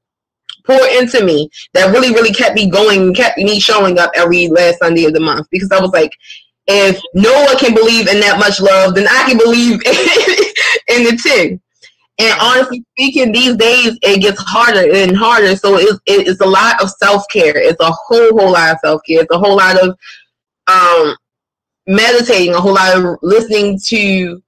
pour 0.66 0.86
into 0.88 1.24
me 1.24 1.48
that 1.72 1.90
really, 1.90 2.12
really 2.12 2.32
kept 2.32 2.54
me 2.54 2.68
going, 2.68 3.14
kept 3.14 3.38
me 3.38 3.58
showing 3.58 3.98
up 3.98 4.10
every 4.14 4.48
last 4.48 4.78
Sunday 4.78 5.04
of 5.04 5.14
the 5.14 5.20
month 5.20 5.46
because 5.50 5.70
I 5.72 5.80
was 5.80 5.90
like, 5.92 6.12
if 6.66 7.00
Noah 7.14 7.56
can 7.58 7.74
believe 7.74 8.08
in 8.08 8.20
that 8.20 8.38
much 8.38 8.60
love, 8.60 8.94
then 8.94 9.06
I 9.08 9.24
can 9.28 9.38
believe 9.38 9.80
in, 10.88 11.04
the 11.04 11.18
too. 11.20 11.60
And 12.18 12.40
honestly 12.40 12.84
speaking, 12.92 13.32
these 13.32 13.56
days 13.56 13.98
it 14.02 14.20
gets 14.20 14.40
harder 14.40 14.92
and 14.94 15.16
harder. 15.16 15.56
So 15.56 15.76
it's, 15.76 15.98
it's 16.06 16.40
a 16.40 16.46
lot 16.46 16.80
of 16.82 16.90
self 16.90 17.24
care. 17.32 17.56
It's 17.56 17.80
a 17.80 17.90
whole 17.90 18.38
whole 18.38 18.52
lot 18.52 18.74
of 18.74 18.78
self 18.80 19.00
care. 19.08 19.22
It's 19.22 19.34
a 19.34 19.38
whole 19.38 19.56
lot 19.56 19.76
of 19.82 19.98
um, 20.68 21.16
meditating, 21.86 22.54
a 22.54 22.60
whole 22.60 22.74
lot 22.74 22.96
of 22.96 23.18
listening 23.22 23.78
to 23.86 24.42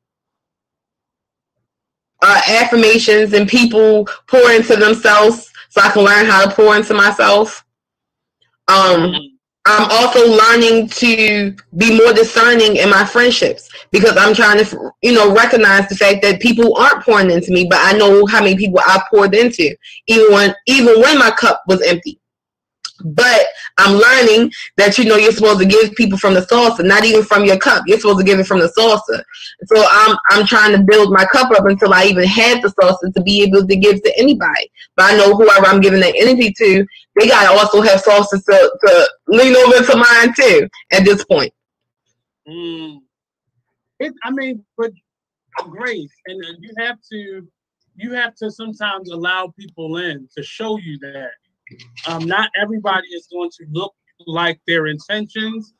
uh, 2.22 2.40
affirmations 2.48 3.32
and 3.32 3.48
people 3.48 4.06
pour 4.28 4.52
into 4.52 4.76
themselves, 4.76 5.50
so 5.68 5.80
I 5.80 5.90
can 5.90 6.04
learn 6.04 6.26
how 6.26 6.46
to 6.46 6.54
pour 6.54 6.76
into 6.76 6.94
myself. 6.94 7.64
Um, 8.68 9.33
I'm 9.66 9.88
also 9.90 10.28
learning 10.28 10.88
to 10.88 11.56
be 11.78 11.96
more 11.96 12.12
discerning 12.12 12.76
in 12.76 12.90
my 12.90 13.04
friendships 13.04 13.70
because 13.90 14.14
I'm 14.16 14.34
trying 14.34 14.62
to, 14.62 14.90
you 15.00 15.12
know, 15.12 15.34
recognize 15.34 15.88
the 15.88 15.96
fact 15.96 16.20
that 16.22 16.40
people 16.40 16.76
aren't 16.76 17.02
pouring 17.02 17.30
into 17.30 17.50
me, 17.50 17.66
but 17.68 17.78
I 17.80 17.96
know 17.96 18.26
how 18.26 18.42
many 18.42 18.56
people 18.56 18.78
I 18.80 19.02
poured 19.10 19.34
into, 19.34 19.74
even 20.06 20.32
when 20.32 20.54
even 20.66 21.00
when 21.00 21.18
my 21.18 21.30
cup 21.30 21.62
was 21.66 21.80
empty. 21.80 22.20
But 23.02 23.46
I'm 23.78 23.96
learning 23.96 24.52
that 24.76 24.96
you 24.98 25.04
know 25.04 25.16
you're 25.16 25.32
supposed 25.32 25.58
to 25.60 25.66
give 25.66 25.94
people 25.94 26.16
from 26.16 26.34
the 26.34 26.46
saucer, 26.46 26.84
not 26.84 27.04
even 27.04 27.24
from 27.24 27.44
your 27.44 27.58
cup. 27.58 27.82
You're 27.86 27.98
supposed 27.98 28.18
to 28.18 28.24
give 28.24 28.38
it 28.38 28.46
from 28.46 28.60
the 28.60 28.68
saucer. 28.68 29.24
So 29.66 29.84
I'm 29.88 30.16
I'm 30.30 30.46
trying 30.46 30.76
to 30.76 30.82
build 30.82 31.12
my 31.12 31.24
cup 31.24 31.50
up 31.50 31.66
until 31.66 31.92
I 31.92 32.04
even 32.04 32.24
had 32.24 32.62
the 32.62 32.72
saucer 32.80 33.10
to 33.10 33.22
be 33.22 33.42
able 33.42 33.66
to 33.66 33.76
give 33.76 34.02
to 34.02 34.18
anybody. 34.18 34.70
But 34.96 35.12
I 35.12 35.16
know 35.16 35.34
whoever 35.34 35.66
I'm 35.66 35.80
giving 35.80 36.00
that 36.00 36.14
energy 36.16 36.54
to, 36.56 36.86
they 37.18 37.26
gotta 37.26 37.58
also 37.58 37.80
have 37.82 38.00
saucer 38.00 38.38
to, 38.38 38.78
to 38.86 39.08
lean 39.26 39.56
over 39.56 39.84
to 39.84 39.96
mine 39.96 40.34
too. 40.34 40.68
At 40.92 41.04
this 41.04 41.24
point. 41.24 41.52
Mm. 42.48 43.00
It, 43.98 44.12
I 44.22 44.30
mean, 44.30 44.64
but 44.76 44.92
grace, 45.68 46.12
and 46.26 46.44
you 46.60 46.70
have 46.78 46.98
to 47.10 47.48
you 47.96 48.12
have 48.12 48.34
to 48.36 48.50
sometimes 48.50 49.10
allow 49.10 49.52
people 49.58 49.98
in 49.98 50.28
to 50.36 50.42
show 50.42 50.78
you 50.78 50.98
that 50.98 51.30
um, 52.06 52.24
not 52.24 52.50
everybody 52.60 53.06
is 53.08 53.26
going 53.32 53.50
to 53.50 53.66
look 53.70 53.94
like 54.26 54.60
their 54.66 54.86
intentions, 54.86 55.72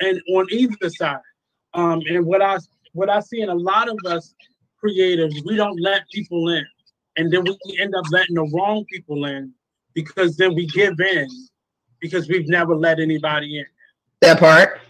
and 0.00 0.20
on 0.34 0.46
either 0.50 0.90
side. 0.90 1.18
Um, 1.74 2.02
and 2.08 2.26
what 2.26 2.42
I 2.42 2.58
what 2.92 3.08
I 3.08 3.20
see 3.20 3.40
in 3.40 3.48
a 3.48 3.54
lot 3.54 3.88
of 3.88 3.98
us 4.06 4.34
creatives, 4.82 5.34
we 5.44 5.56
don't 5.56 5.80
let 5.80 6.02
people 6.12 6.48
in, 6.48 6.64
and 7.16 7.32
then 7.32 7.44
we 7.44 7.78
end 7.80 7.94
up 7.94 8.04
letting 8.10 8.34
the 8.34 8.50
wrong 8.54 8.84
people 8.90 9.24
in 9.26 9.52
because 9.94 10.36
then 10.36 10.54
we 10.54 10.66
give 10.66 10.98
in 11.00 11.28
because 12.00 12.28
we've 12.28 12.48
never 12.48 12.74
let 12.74 12.98
anybody 12.98 13.58
in. 13.58 13.66
That 14.22 14.38
part. 14.38 14.80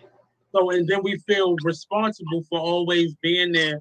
So 0.53 0.71
and 0.71 0.87
then 0.89 1.03
we 1.03 1.19
feel 1.27 1.55
responsible 1.63 2.43
for 2.49 2.59
always 2.59 3.15
being 3.23 3.53
there 3.53 3.79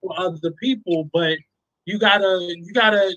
for 0.00 0.12
other 0.18 0.50
people, 0.60 1.08
but 1.12 1.38
you 1.84 1.98
gotta 1.98 2.54
you 2.56 2.72
gotta 2.72 3.16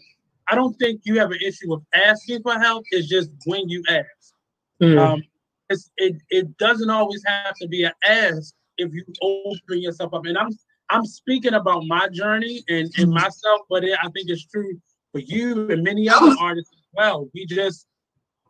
I 0.49 0.55
don't 0.55 0.73
think 0.75 1.01
you 1.03 1.19
have 1.19 1.31
an 1.31 1.39
issue 1.41 1.69
with 1.69 1.81
asking 1.93 2.41
for 2.43 2.59
help. 2.59 2.85
It's 2.91 3.07
just 3.07 3.29
when 3.45 3.67
you 3.67 3.83
ask. 3.89 4.33
Mm. 4.81 4.99
Um, 4.99 5.23
it's, 5.69 5.89
it 5.97 6.17
it 6.29 6.57
doesn't 6.57 6.89
always 6.89 7.23
have 7.25 7.55
to 7.55 7.67
be 7.67 7.83
an 7.83 7.91
ask 8.07 8.53
if 8.77 8.93
you 8.93 9.03
open 9.21 9.81
yourself 9.81 10.13
up. 10.13 10.25
And 10.25 10.37
I'm 10.37 10.49
I'm 10.89 11.05
speaking 11.05 11.53
about 11.53 11.85
my 11.87 12.07
journey 12.09 12.63
and, 12.67 12.91
and 12.97 13.07
mm-hmm. 13.07 13.13
myself, 13.13 13.61
but 13.69 13.83
it, 13.83 13.97
I 13.99 14.09
think 14.09 14.29
it's 14.29 14.45
true 14.45 14.79
for 15.11 15.19
you 15.19 15.69
and 15.71 15.83
many 15.83 16.07
other 16.07 16.35
artists 16.39 16.71
as 16.73 16.85
well. 16.93 17.27
We 17.33 17.45
just 17.45 17.87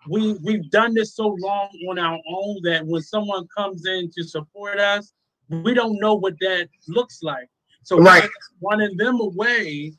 we 0.10 0.34
we've 0.43 0.70
done 0.72 0.93
this 0.93 1.16
so 1.16 1.36
long 1.39 1.70
on 1.89 2.00
our 2.00 2.20
own 2.28 2.60
that 2.64 2.86
when 2.86 3.02
someone 3.02 3.48
comes 3.56 3.86
in 3.86 4.12
to 4.18 4.24
support 4.24 4.80
us, 4.80 5.14
we 5.50 5.74
don't 5.74 6.00
know 6.00 6.16
what 6.16 6.34
that 6.41 6.68
looks 6.88 7.24
like. 7.24 7.48
So 7.84 8.00
right. 8.00 8.30
running 8.62 8.98
them 8.98 9.20
away 9.20 9.93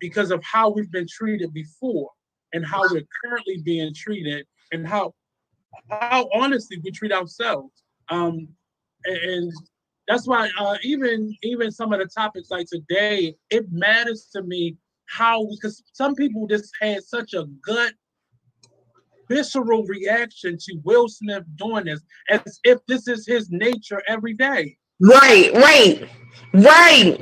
because 0.00 0.30
of 0.30 0.42
how 0.42 0.70
we've 0.70 0.90
been 0.90 1.06
treated 1.08 1.52
before 1.52 2.10
and 2.52 2.66
how 2.66 2.82
we're 2.90 3.06
currently 3.24 3.62
being 3.64 3.94
treated 3.94 4.46
and 4.72 4.86
how 4.86 5.12
how 5.90 6.28
honestly 6.34 6.78
we 6.82 6.90
treat 6.90 7.12
ourselves. 7.12 7.84
Um, 8.08 8.48
and 9.04 9.52
that's 10.08 10.26
why 10.26 10.50
uh, 10.58 10.76
even 10.82 11.34
even 11.42 11.70
some 11.70 11.92
of 11.92 12.00
the 12.00 12.06
topics 12.06 12.50
like 12.50 12.66
today, 12.66 13.34
it 13.50 13.66
matters 13.70 14.28
to 14.32 14.42
me 14.42 14.76
how 15.06 15.46
because 15.50 15.82
some 15.92 16.14
people 16.14 16.46
just 16.46 16.70
had 16.80 17.02
such 17.02 17.34
a 17.34 17.44
gut 17.64 17.92
visceral 19.28 19.84
reaction 19.84 20.58
to 20.58 20.80
Will 20.82 21.08
Smith 21.08 21.44
doing 21.56 21.84
this 21.84 22.00
as 22.30 22.58
if 22.64 22.78
this 22.88 23.06
is 23.06 23.26
his 23.26 23.48
nature 23.50 24.02
every 24.08 24.34
day. 24.34 24.76
Right, 25.00 25.50
right, 25.54 26.08
right. 26.52 27.20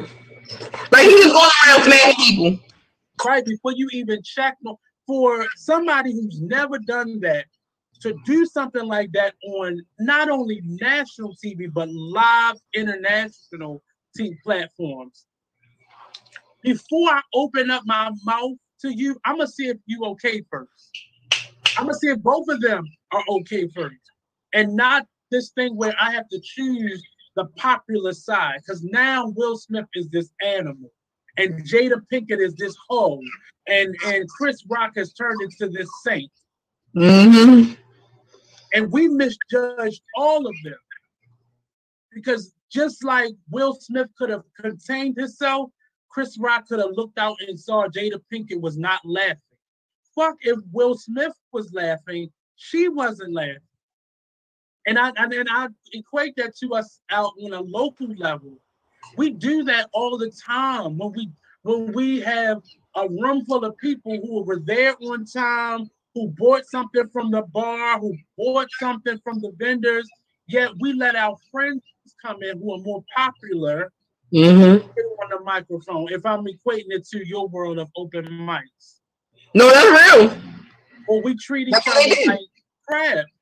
Like 0.91 1.07
he 1.07 1.11
just 1.11 1.33
going 1.33 1.51
around 1.67 1.85
smacking 1.85 2.15
people. 2.19 2.59
Right 3.25 3.45
before 3.45 3.73
you 3.73 3.89
even 3.93 4.23
check 4.23 4.57
for 5.07 5.47
somebody 5.57 6.13
who's 6.13 6.41
never 6.41 6.79
done 6.79 7.21
that 7.21 7.47
to 8.03 8.15
do 8.25 8.47
something 8.47 8.85
like 8.85 9.11
that 9.13 9.35
on 9.49 9.81
not 9.99 10.29
only 10.29 10.61
national 10.65 11.35
TV 11.45 11.73
but 11.73 11.89
live 11.89 12.57
international 12.75 13.83
TV 14.19 14.37
platforms. 14.45 15.27
Before 16.63 17.11
I 17.11 17.21
open 17.35 17.71
up 17.71 17.83
my 17.87 18.11
mouth 18.25 18.57
to 18.83 18.91
you, 18.91 19.17
I'm 19.25 19.39
gonna 19.39 19.49
see 19.49 19.69
if 19.69 19.79
you 19.87 20.05
okay 20.07 20.43
first. 20.51 20.93
I'm 21.77 21.87
gonna 21.87 21.95
see 21.95 22.09
if 22.09 22.23
both 22.23 22.49
of 22.49 22.61
them 22.61 22.85
are 23.13 23.23
okay 23.29 23.69
first, 23.75 23.97
and 24.55 24.75
not 24.75 25.07
this 25.31 25.51
thing 25.51 25.77
where 25.77 25.95
I 26.01 26.13
have 26.13 26.29
to 26.29 26.41
choose 26.43 27.03
the 27.39 27.47
popular 27.57 28.13
side. 28.13 28.61
Because 28.65 28.83
now 28.83 29.33
Will 29.37 29.57
Smith 29.57 29.87
is 29.95 30.09
this 30.09 30.31
animal, 30.43 30.91
and 31.37 31.65
Jada 31.65 32.03
Pinkett 32.13 32.41
is 32.41 32.55
this 32.55 32.77
hoe, 32.89 33.21
and 33.67 33.95
and 34.07 34.29
Chris 34.29 34.65
Rock 34.69 34.93
has 34.97 35.13
turned 35.13 35.41
into 35.43 35.73
this 35.73 35.89
saint. 36.05 36.31
Mm-hmm. 36.97 37.75
And 38.75 38.93
we 38.93 39.09
misjudged 39.09 40.03
all 40.15 40.47
of 40.47 40.55
them 40.63 40.75
because 42.13 42.53
just 42.71 43.03
like 43.03 43.31
Will 43.51 43.75
Smith 43.75 44.09
could 44.19 44.29
have 44.29 44.43
contained 44.61 45.17
himself, 45.17 45.71
Chris 46.11 46.39
Rock 46.39 46.69
could 46.69 46.81
have 46.81 46.91
looked 46.93 47.19
out 47.19 47.37
and 47.47 47.59
saw 47.59 47.87
Jada 47.89 48.21
Pinkett 48.31 48.61
was 48.61 48.77
not 48.77 49.01
laughing 49.05 49.39
fuck 50.19 50.37
if 50.41 50.59
Will 50.73 50.97
Smith 50.97 51.33
was 51.53 51.73
laughing, 51.73 52.31
she 52.57 52.89
wasn't 52.89 53.33
laughing. 53.33 53.59
And 54.89 54.99
I 54.99 55.13
and, 55.17 55.33
and 55.35 55.49
I 55.51 55.69
equate 55.93 56.35
that 56.37 56.57
to 56.57 56.75
us 56.75 57.01
out 57.11 57.33
on 57.45 57.53
a 57.53 57.61
local 57.61 58.09
level. 58.17 58.59
We 59.19 59.31
do 59.31 59.63
that 59.65 59.91
all 59.93 60.17
the 60.17 60.33
time 60.47 60.97
when 60.97 61.13
we 61.13 61.31
when 61.63 61.93
we 61.93 62.21
have 62.21 62.63
a 62.97 63.07
room 63.07 63.45
full 63.45 63.67
of 63.67 63.77
people 63.77 64.19
who 64.25 64.43
were 64.43 64.61
there 64.61 64.95
on 65.03 65.27
time, 65.27 65.91
who 66.15 66.29
bought 66.29 66.65
something 66.65 67.07
from 67.11 67.31
the 67.31 67.43
bar, 67.43 68.01
who 68.01 68.17
bought 68.39 68.69
something 68.81 69.19
from 69.23 69.41
the 69.41 69.53
vendors, 69.59 70.09
yet 70.47 70.71
we 70.81 70.95
let 70.95 71.17
our 71.17 71.37
friends 71.53 71.83
come 72.25 72.43
in 72.43 72.59
who 72.59 72.75
are 72.75 72.79
more 72.79 73.05
popular 73.15 73.93
mm-hmm. 74.33 74.87
on 74.87 75.31
the 75.31 75.41
microphone. 75.45 76.11
If 76.11 76.25
I'm 76.25 76.47
equating 76.47 76.89
it 76.89 77.07
to 77.09 77.27
your 77.29 77.47
world 77.47 77.79
of 77.79 77.91
open 77.95 78.25
mics. 78.25 79.01
No, 79.55 79.71
that's 79.71 80.17
real. 80.17 80.39
Well, 81.07 81.23
we 81.23 81.37
treat 81.37 81.69
each 81.69 81.75
other 81.75 82.15
like 82.27 82.41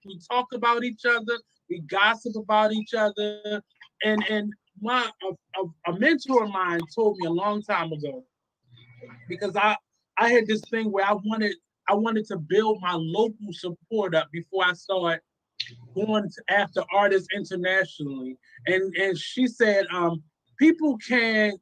We 0.05 0.19
talk 0.31 0.47
about 0.53 0.85
each 0.85 1.05
other. 1.09 1.39
We 1.69 1.81
gossip 1.81 2.37
about 2.37 2.73
each 2.73 2.95
other. 2.95 3.63
And 4.05 4.25
and 4.29 4.53
my 4.81 5.09
a, 5.23 5.61
a, 5.61 5.93
a 5.93 5.99
mentor 5.99 6.45
of 6.45 6.51
mine 6.51 6.81
told 6.95 7.17
me 7.19 7.27
a 7.27 7.31
long 7.31 7.63
time 7.63 7.93
ago 7.93 8.25
because 9.29 9.57
I 9.57 9.77
I 10.19 10.31
had 10.31 10.47
this 10.47 10.63
thing 10.71 10.91
where 10.93 11.05
I 11.05 11.15
wanted 11.15 11.55
I 11.89 11.95
wanted 11.95 12.27
to 12.27 12.37
build 12.37 12.79
my 12.81 12.95
local 12.95 13.53
support 13.53 14.15
up 14.15 14.29
before 14.33 14.65
I 14.65 14.73
started 14.73 15.21
going 15.95 16.29
after 16.49 16.83
artists 16.93 17.29
internationally. 17.35 18.37
And 18.67 18.95
and 18.97 19.17
she 19.17 19.47
said, 19.47 19.87
um, 19.93 20.23
people 20.59 20.99
can 20.99 21.53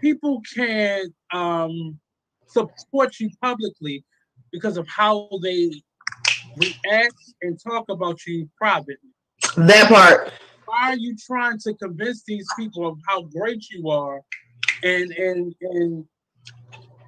people 0.00 0.40
can 0.54 1.12
um 1.32 1.98
support 2.46 3.18
you 3.18 3.30
publicly 3.42 4.04
because 4.52 4.76
of 4.76 4.86
how 4.88 5.28
they 5.42 5.70
react 6.56 7.14
and 7.42 7.58
talk 7.62 7.88
about 7.88 8.24
you 8.26 8.48
privately. 8.56 9.10
That 9.56 9.88
part. 9.88 10.32
Why 10.66 10.92
are 10.92 10.96
you 10.96 11.16
trying 11.16 11.58
to 11.60 11.74
convince 11.74 12.24
these 12.24 12.46
people 12.58 12.86
of 12.86 12.98
how 13.06 13.22
great 13.22 13.64
you 13.70 13.88
are 13.88 14.20
and 14.82 15.10
and 15.12 15.54
and 15.60 16.04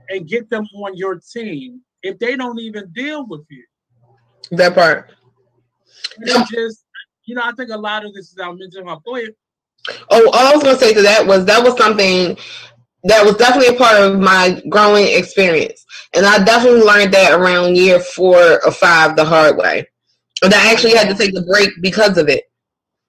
and 0.08 0.28
get 0.28 0.48
them 0.48 0.64
on 0.74 0.96
your 0.96 1.20
team 1.32 1.82
if 2.02 2.18
they 2.18 2.36
don't 2.36 2.58
even 2.60 2.90
deal 2.92 3.26
with 3.26 3.44
you? 3.50 3.64
That 4.52 4.74
part. 4.74 5.10
just 6.50 6.84
you 7.24 7.34
know, 7.34 7.42
I 7.44 7.52
think 7.52 7.70
a 7.70 7.76
lot 7.76 8.06
of 8.06 8.14
this 8.14 8.30
is 8.30 8.38
our 8.38 8.54
mental 8.54 8.86
health. 8.86 9.02
Go 9.04 9.16
ahead. 9.16 9.34
Oh, 10.10 10.30
all 10.30 10.46
I 10.46 10.52
was 10.54 10.62
gonna 10.62 10.78
say 10.78 10.94
to 10.94 11.02
that 11.02 11.26
was 11.26 11.44
that 11.46 11.62
was 11.62 11.76
something 11.76 12.36
that 13.04 13.24
was 13.24 13.36
definitely 13.36 13.74
a 13.74 13.78
part 13.78 14.00
of 14.00 14.18
my 14.18 14.60
growing 14.68 15.06
experience. 15.08 15.84
And 16.14 16.26
I 16.26 16.42
definitely 16.42 16.82
learned 16.82 17.12
that 17.14 17.32
around 17.32 17.76
year 17.76 18.00
four 18.00 18.64
or 18.64 18.72
five 18.72 19.16
the 19.16 19.24
hard 19.24 19.56
way. 19.56 19.86
And 20.42 20.52
I 20.52 20.72
actually 20.72 20.94
had 20.94 21.08
to 21.08 21.14
take 21.14 21.36
a 21.36 21.42
break 21.42 21.70
because 21.80 22.18
of 22.18 22.28
it. 22.28 22.44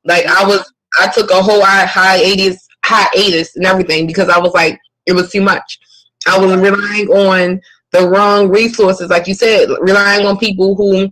Like 0.05 0.25
I 0.25 0.45
was, 0.45 0.71
I 0.99 1.07
took 1.07 1.31
a 1.31 1.41
whole 1.41 1.63
high 1.63 1.85
hiatus, 1.85 2.67
hiatus 2.85 3.55
and 3.55 3.65
everything 3.65 4.07
because 4.07 4.29
I 4.29 4.39
was 4.39 4.53
like, 4.53 4.79
it 5.05 5.13
was 5.13 5.31
too 5.31 5.41
much. 5.41 5.79
I 6.27 6.37
was 6.37 6.55
relying 6.55 7.07
on 7.07 7.61
the 7.91 8.07
wrong 8.07 8.49
resources, 8.49 9.09
like 9.09 9.27
you 9.27 9.33
said, 9.33 9.69
relying 9.81 10.25
on 10.25 10.37
people 10.37 10.75
who 10.75 11.11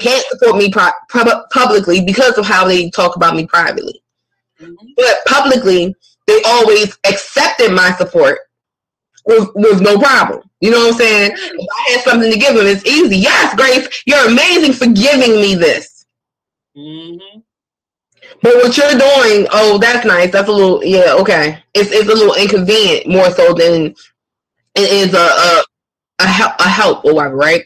can't 0.00 0.26
support 0.26 0.56
me 0.56 0.70
pro- 0.70 0.90
publicly 1.52 2.04
because 2.04 2.36
of 2.38 2.46
how 2.46 2.66
they 2.66 2.90
talk 2.90 3.16
about 3.16 3.36
me 3.36 3.46
privately. 3.46 4.02
Mm-hmm. 4.60 4.88
But 4.96 5.18
publicly, 5.26 5.94
they 6.30 6.42
always 6.44 6.96
accepted 7.06 7.72
my 7.72 7.92
support 7.92 8.38
with, 9.26 9.48
with 9.54 9.80
no 9.80 9.98
problem. 9.98 10.42
You 10.60 10.70
know 10.70 10.78
what 10.78 10.92
I'm 10.94 10.98
saying? 10.98 11.32
If 11.32 11.68
I 11.78 11.92
had 11.92 12.04
something 12.04 12.30
to 12.30 12.38
give 12.38 12.54
them, 12.54 12.66
it's 12.66 12.84
easy. 12.86 13.16
Yes, 13.16 13.54
Grace, 13.54 14.02
you're 14.06 14.28
amazing 14.28 14.74
for 14.74 14.86
giving 14.86 15.36
me 15.36 15.54
this. 15.54 16.06
Mm-hmm. 16.76 17.40
But 18.42 18.54
what 18.56 18.76
you're 18.76 18.90
doing, 18.90 19.48
oh, 19.52 19.78
that's 19.78 20.06
nice. 20.06 20.30
That's 20.30 20.48
a 20.48 20.52
little, 20.52 20.84
yeah, 20.84 21.14
okay. 21.18 21.62
It's 21.74 21.90
it's 21.90 22.08
a 22.08 22.14
little 22.14 22.34
inconvenient 22.34 23.06
more 23.06 23.30
so 23.30 23.52
than 23.52 23.94
it 24.76 24.90
is 24.92 25.14
a 25.14 25.18
a, 25.18 25.64
a, 26.20 26.26
help, 26.26 26.52
a 26.60 26.68
help 26.68 27.04
or 27.04 27.14
whatever, 27.14 27.36
right? 27.36 27.64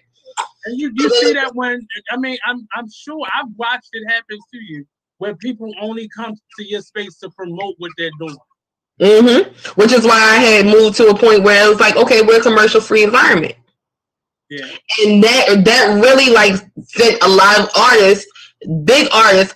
And 0.65 0.81
you, 0.81 0.91
you 0.95 1.11
see 1.11 1.33
that 1.35 1.55
when 1.55 1.87
I 2.11 2.17
mean 2.17 2.39
I'm 2.47 2.67
I'm 2.75 2.91
sure 2.91 3.25
I've 3.35 3.51
watched 3.57 3.91
it 3.93 4.11
happen 4.11 4.39
to 4.39 4.59
you 4.59 4.87
where 5.19 5.37
people 5.37 5.73
only 5.81 6.09
come 6.09 6.35
to 6.59 6.65
your 6.65 6.81
space 6.81 7.19
to 7.19 7.31
promote 7.31 7.75
what 7.79 7.93
they're 7.97 8.11
doing. 8.19 8.37
Mm-hmm. 9.01 9.81
Which 9.81 9.93
is 9.93 10.05
why 10.05 10.19
I 10.19 10.37
had 10.37 10.67
moved 10.67 10.97
to 10.99 11.09
a 11.09 11.19
point 11.19 11.43
where 11.43 11.67
it 11.67 11.69
was 11.69 11.81
like, 11.81 11.97
okay, 11.97 12.23
we're 12.23 12.41
a 12.41 12.43
commercial 12.43 12.81
free 12.81 13.03
environment. 13.03 13.55
Yeah. 14.51 14.67
And 15.05 15.25
that 15.25 15.63
that 15.65 16.01
really 16.01 16.33
like 16.33 16.55
sent 16.83 17.23
a 17.23 17.29
lot 17.29 17.61
of 17.61 17.71
artists, 17.77 18.31
big 18.85 19.09
artists, 19.13 19.55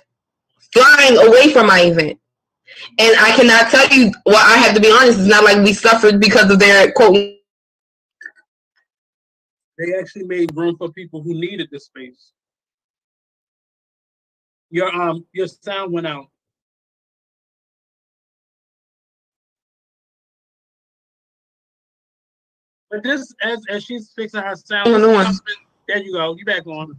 flying 0.73 1.17
away 1.17 1.53
from 1.53 1.67
my 1.67 1.81
event. 1.81 2.19
And 2.97 3.15
I 3.17 3.31
cannot 3.35 3.69
tell 3.69 3.87
you 3.89 4.11
well, 4.25 4.35
I 4.37 4.57
have 4.57 4.75
to 4.75 4.81
be 4.81 4.91
honest, 4.91 5.19
it's 5.19 5.27
not 5.27 5.43
like 5.43 5.63
we 5.63 5.73
suffered 5.73 6.19
because 6.19 6.51
of 6.51 6.59
their 6.59 6.91
quote. 6.91 7.15
They 9.77 9.97
actually 9.97 10.25
made 10.25 10.53
room 10.55 10.75
for 10.77 10.91
people 10.91 11.21
who 11.23 11.39
needed 11.39 11.69
the 11.71 11.79
space. 11.79 12.33
Your 14.69 14.93
um 14.93 15.25
your 15.31 15.47
sound 15.47 15.93
went 15.93 16.07
out. 16.07 16.27
But 22.89 23.03
this, 23.03 23.33
as 23.41 23.63
as 23.69 23.83
she's 23.83 24.11
fixing 24.15 24.41
her 24.41 24.55
sound, 24.55 24.87
there 25.87 25.97
you 25.97 26.13
go. 26.13 26.35
You 26.35 26.45
back 26.45 26.65
on. 26.67 26.97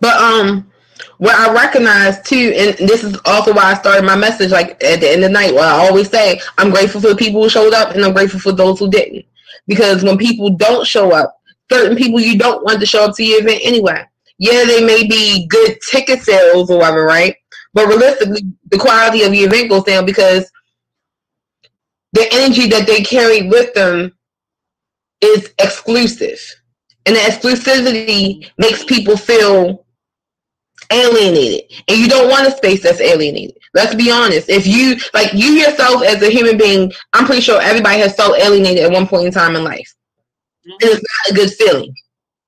But 0.00 0.16
um, 0.16 0.70
what 1.18 1.34
I 1.34 1.52
recognize 1.52 2.22
too, 2.22 2.52
and 2.56 2.88
this 2.88 3.02
is 3.02 3.18
also 3.24 3.54
why 3.54 3.64
I 3.64 3.74
started 3.74 4.04
my 4.04 4.16
message 4.16 4.50
like 4.50 4.82
at 4.84 5.00
the 5.00 5.10
end 5.10 5.24
of 5.24 5.30
the 5.30 5.34
night. 5.34 5.54
What 5.54 5.64
I 5.64 5.86
always 5.86 6.10
say, 6.10 6.40
I'm 6.58 6.70
grateful 6.70 7.00
for 7.00 7.08
the 7.08 7.16
people 7.16 7.42
who 7.42 7.48
showed 7.48 7.74
up, 7.74 7.94
and 7.94 8.04
I'm 8.04 8.12
grateful 8.12 8.40
for 8.40 8.52
those 8.52 8.78
who 8.78 8.90
didn't. 8.90 9.24
Because 9.66 10.02
when 10.02 10.18
people 10.18 10.50
don't 10.50 10.86
show 10.86 11.12
up, 11.12 11.40
certain 11.70 11.96
people 11.96 12.20
you 12.20 12.38
don't 12.38 12.64
want 12.64 12.80
to 12.80 12.86
show 12.86 13.04
up 13.04 13.16
to 13.16 13.24
your 13.24 13.40
event 13.40 13.60
anyway. 13.64 14.04
yeah, 14.38 14.64
they 14.64 14.84
may 14.84 15.06
be 15.06 15.46
good 15.48 15.78
ticket 15.90 16.22
sales 16.22 16.70
or 16.70 16.78
whatever, 16.78 17.04
right? 17.04 17.36
But 17.72 17.88
realistically, 17.88 18.42
the 18.70 18.78
quality 18.78 19.22
of 19.22 19.32
the 19.32 19.40
event 19.40 19.70
goes 19.70 19.84
down 19.84 20.06
because 20.06 20.50
the 22.12 22.26
energy 22.32 22.68
that 22.68 22.86
they 22.86 23.02
carry 23.02 23.48
with 23.48 23.74
them 23.74 24.15
is 25.20 25.52
exclusive. 25.58 26.40
And 27.06 27.14
the 27.14 27.20
exclusivity 27.20 28.50
makes 28.58 28.84
people 28.84 29.16
feel 29.16 29.86
alienated. 30.90 31.70
And 31.88 31.98
you 31.98 32.08
don't 32.08 32.28
want 32.28 32.48
a 32.48 32.50
space 32.50 32.82
that's 32.82 33.00
alienated. 33.00 33.56
Let's 33.74 33.94
be 33.94 34.10
honest. 34.10 34.48
If 34.48 34.66
you 34.66 34.96
like 35.14 35.32
you 35.32 35.52
yourself 35.52 36.02
as 36.04 36.22
a 36.22 36.30
human 36.30 36.58
being, 36.58 36.92
I'm 37.12 37.26
pretty 37.26 37.42
sure 37.42 37.60
everybody 37.60 37.98
has 38.00 38.14
felt 38.14 38.38
alienated 38.38 38.84
at 38.84 38.92
one 38.92 39.06
point 39.06 39.26
in 39.26 39.32
time 39.32 39.56
in 39.56 39.64
life. 39.64 39.94
Mm-hmm. 40.66 40.76
It's 40.80 41.02
not 41.02 41.32
a 41.32 41.34
good 41.34 41.50
feeling. 41.52 41.94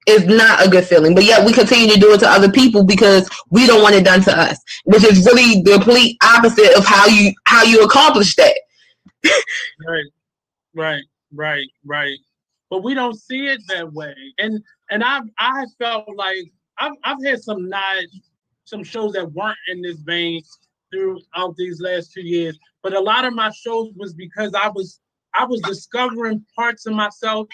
It's 0.07 0.25
not 0.25 0.66
a 0.66 0.71
good 0.71 0.85
feeling. 0.85 1.14
But 1.14 1.25
yet 1.25 1.45
we 1.45 1.53
continue 1.53 1.93
to 1.93 2.01
do 2.01 2.12
it 2.14 2.21
to 2.21 2.29
other 2.29 2.51
people 2.51 2.83
because 2.83 3.29
we 3.51 3.66
don't 3.66 3.83
want 3.83 3.95
it 3.95 4.05
done 4.05 4.23
to 4.23 4.37
us. 4.37 4.59
Which 4.85 5.05
is 5.05 5.27
really 5.27 5.62
the 5.62 5.73
complete 5.73 6.16
opposite 6.23 6.77
of 6.77 6.85
how 6.85 7.07
you 7.07 7.33
how 7.45 7.62
you 7.62 7.83
accomplish 7.85 8.35
that. 8.37 8.55
right. 9.87 10.05
Right. 10.75 11.03
Right. 11.33 11.66
Right. 11.85 12.19
But 12.71 12.83
we 12.83 12.95
don't 12.95 13.19
see 13.19 13.47
it 13.47 13.62
that 13.69 13.93
way. 13.93 14.14
And 14.39 14.62
and 14.91 15.03
I've 15.03 15.25
I 15.39 15.64
felt 15.79 16.05
like 16.16 16.53
I've 16.79 16.93
I've 17.05 17.25
had 17.25 17.43
some 17.43 17.69
not 17.69 18.05
some 18.64 18.85
shows 18.85 19.12
that 19.12 19.33
weren't 19.33 19.57
in 19.69 19.83
this 19.83 19.99
vein 20.01 20.43
throughout 20.93 21.57
these 21.57 21.81
last 21.81 22.12
two 22.12 22.23
years. 22.23 22.59
But 22.83 22.95
a 22.95 23.01
lot 23.01 23.25
of 23.25 23.35
my 23.35 23.51
shows 23.51 23.93
was 23.97 24.14
because 24.14 24.55
I 24.55 24.69
was 24.69 25.01
I 25.35 25.45
was 25.45 25.61
discovering 25.62 26.45
parts 26.57 26.87
of 26.87 26.95
myself 26.95 27.49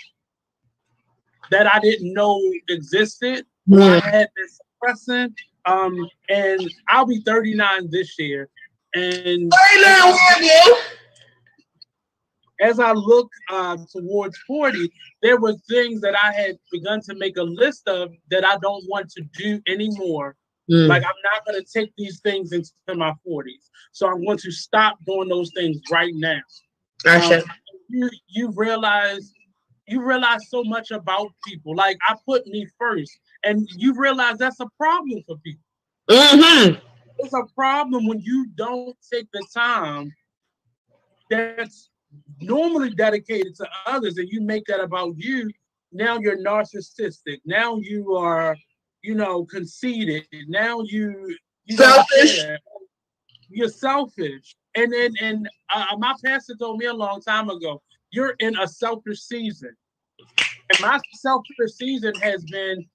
that 1.50 1.72
I 1.72 1.78
didn't 1.80 2.12
know 2.12 2.40
existed. 2.68 3.46
Yeah. 3.66 4.00
I 4.02 4.08
had 4.08 4.28
been 4.34 4.48
suppressing. 4.48 5.34
Um, 5.66 6.08
and 6.28 6.70
I'll 6.88 7.06
be 7.06 7.20
39 7.20 7.90
this 7.90 8.18
year. 8.18 8.48
And 8.94 9.50
39, 9.74 10.14
as 12.60 12.78
I 12.78 12.92
look 12.92 13.28
uh, 13.50 13.76
towards 13.92 14.38
40, 14.46 14.90
there 15.22 15.40
were 15.40 15.54
things 15.68 16.00
that 16.02 16.14
I 16.16 16.32
had 16.32 16.56
begun 16.70 17.00
to 17.08 17.14
make 17.14 17.36
a 17.36 17.42
list 17.42 17.88
of 17.88 18.10
that 18.30 18.44
I 18.44 18.56
don't 18.58 18.84
want 18.88 19.10
to 19.10 19.22
do 19.36 19.60
anymore 19.66 20.36
Mm. 20.70 20.88
Like 20.88 21.02
I'm 21.02 21.12
not 21.22 21.44
gonna 21.44 21.62
take 21.62 21.92
these 21.96 22.20
things 22.20 22.52
into 22.52 22.70
my 22.94 23.12
40s. 23.26 23.68
So 23.92 24.08
I'm 24.08 24.24
going 24.24 24.38
to 24.38 24.50
stop 24.50 24.98
doing 25.06 25.28
those 25.28 25.50
things 25.54 25.78
right 25.90 26.12
now. 26.14 26.40
Um, 27.06 27.42
you 27.88 28.10
you 28.28 28.52
realize 28.56 29.32
you 29.86 30.02
realize 30.02 30.48
so 30.48 30.64
much 30.64 30.90
about 30.90 31.28
people. 31.46 31.76
Like 31.76 31.98
I 32.08 32.16
put 32.26 32.46
me 32.46 32.66
first, 32.78 33.12
and 33.44 33.68
you 33.76 33.94
realize 33.94 34.38
that's 34.38 34.60
a 34.60 34.68
problem 34.78 35.22
for 35.26 35.36
people. 35.38 35.62
Mm-hmm. 36.08 36.80
It's 37.18 37.34
a 37.34 37.44
problem 37.54 38.06
when 38.06 38.20
you 38.20 38.46
don't 38.54 38.96
take 39.12 39.28
the 39.32 39.46
time 39.54 40.10
that's 41.30 41.90
normally 42.40 42.90
dedicated 42.90 43.54
to 43.56 43.68
others, 43.86 44.18
and 44.18 44.28
you 44.28 44.40
make 44.40 44.64
that 44.66 44.80
about 44.80 45.14
you. 45.16 45.50
Now 45.92 46.18
you're 46.18 46.38
narcissistic. 46.38 47.40
Now 47.44 47.76
you 47.76 48.16
are 48.16 48.56
you 49.04 49.14
know, 49.14 49.44
conceited. 49.44 50.26
Now 50.48 50.80
you, 50.80 51.36
you 51.66 51.76
selfish. 51.76 52.40
You're 53.50 53.68
selfish. 53.68 54.56
And 54.74 54.90
then, 54.92 55.12
and 55.20 55.48
uh, 55.72 55.96
my 55.98 56.14
pastor 56.24 56.54
told 56.58 56.78
me 56.78 56.86
a 56.86 56.94
long 56.94 57.20
time 57.20 57.50
ago, 57.50 57.82
you're 58.10 58.34
in 58.38 58.58
a 58.58 58.66
selfish 58.66 59.20
season. 59.20 59.76
And 60.38 60.80
my 60.80 60.98
selfish 61.12 61.74
season 61.74 62.14
has 62.22 62.44
been 62.44 62.86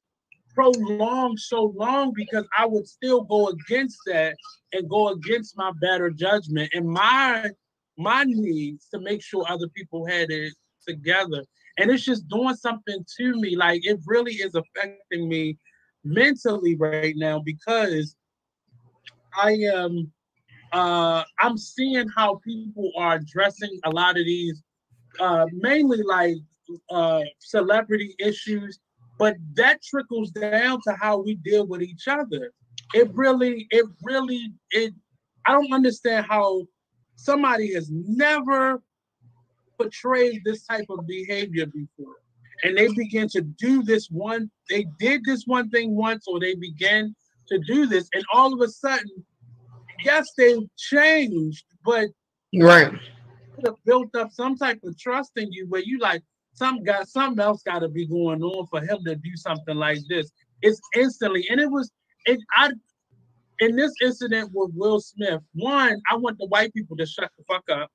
prolonged 0.56 1.40
so 1.40 1.72
long 1.76 2.12
because 2.12 2.48
I 2.58 2.66
would 2.66 2.88
still 2.88 3.22
go 3.22 3.50
against 3.50 4.00
that 4.08 4.36
and 4.74 4.90
go 4.90 5.10
against 5.10 5.56
my 5.56 5.72
better 5.80 6.10
judgment 6.10 6.72
and 6.74 6.88
my 6.88 7.52
my 8.00 8.24
needs 8.26 8.88
to 8.94 9.00
make 9.00 9.22
sure 9.22 9.46
other 9.48 9.68
people 9.76 10.06
had 10.06 10.32
it 10.32 10.54
together. 10.88 11.44
And 11.78 11.92
it's 11.92 12.04
just 12.04 12.28
doing 12.30 12.56
something 12.56 13.06
to 13.18 13.34
me. 13.40 13.56
Like 13.56 13.82
it 13.84 14.00
really 14.06 14.34
is 14.34 14.56
affecting 14.56 15.28
me 15.28 15.58
mentally 16.04 16.76
right 16.78 17.16
now 17.18 17.40
because 17.40 18.16
I 19.38 19.52
am 19.74 20.12
uh 20.72 21.24
I'm 21.40 21.58
seeing 21.58 22.08
how 22.16 22.40
people 22.44 22.92
are 22.98 23.16
addressing 23.16 23.80
a 23.84 23.90
lot 23.90 24.18
of 24.18 24.26
these 24.26 24.64
uh 25.20 25.46
mainly 25.52 26.02
like 26.04 26.38
uh 26.90 27.22
celebrity 27.40 28.16
issues, 28.20 28.80
but 29.18 29.36
that 29.56 29.84
trickles 29.84 30.32
down 30.32 30.80
to 30.88 30.94
how 31.02 31.18
we 31.22 31.36
deal 31.36 31.68
with 31.68 31.82
each 31.82 32.08
other. 32.08 32.52
It 32.94 33.10
really, 33.14 33.68
it 33.72 33.86
really, 34.04 34.54
it 34.72 34.94
I 35.46 35.52
don't 35.52 35.74
understand 35.74 36.26
how 36.28 36.66
somebody 37.24 37.74
has 37.74 37.90
never 37.92 38.82
portrayed 39.78 40.42
this 40.44 40.66
type 40.66 40.86
of 40.90 41.06
behavior 41.08 41.66
before 41.66 42.16
and 42.64 42.78
they 42.78 42.88
begin 42.90 43.28
to 43.30 43.42
do 43.42 43.84
this 43.84 44.10
one, 44.10 44.50
they 44.70 44.86
did 45.00 45.24
this 45.24 45.44
one 45.46 45.70
thing 45.70 45.96
once, 45.96 46.28
or 46.28 46.40
they 46.40 46.56
began 46.56 47.16
to 47.48 47.60
do 47.60 47.86
this, 47.86 48.10
and 48.14 48.24
all 48.34 48.54
of 48.54 48.62
a 48.62 48.68
sudden, 48.68 49.24
yes, 50.04 50.28
they 50.38 50.58
changed, 50.78 51.66
but 51.86 52.10
right 52.56 52.94
have 53.66 53.76
built 53.86 54.16
up 54.16 54.32
some 54.32 54.56
type 54.56 54.80
of 54.86 54.98
trust 54.98 55.32
in 55.36 55.52
you 55.52 55.68
where 55.68 55.82
you 55.82 56.00
like 56.00 56.24
some 56.54 56.82
guy, 56.82 57.04
something 57.04 57.44
else 57.44 57.62
got 57.64 57.80
to 57.80 57.90
be 57.90 58.06
going 58.06 58.42
on 58.42 58.66
for 58.68 58.80
him 58.80 58.98
to 59.06 59.16
do 59.16 59.36
something 59.36 59.76
like 59.76 60.00
this. 60.08 60.32
It's 60.62 60.80
instantly, 60.96 61.46
and 61.50 61.60
it 61.60 61.70
was 61.70 61.92
it. 62.26 62.40
I 62.56 62.72
in 63.60 63.76
this 63.76 63.94
incident 64.02 64.52
with 64.54 64.72
Will 64.74 65.00
Smith, 65.00 65.42
one, 65.54 66.02
I 66.12 66.16
want 66.16 66.38
the 66.38 66.48
white 66.48 66.74
people 66.74 66.96
to 66.98 67.06
shut 67.06 67.32
the 67.38 67.44
fuck 67.44 67.64
up. 67.70 67.92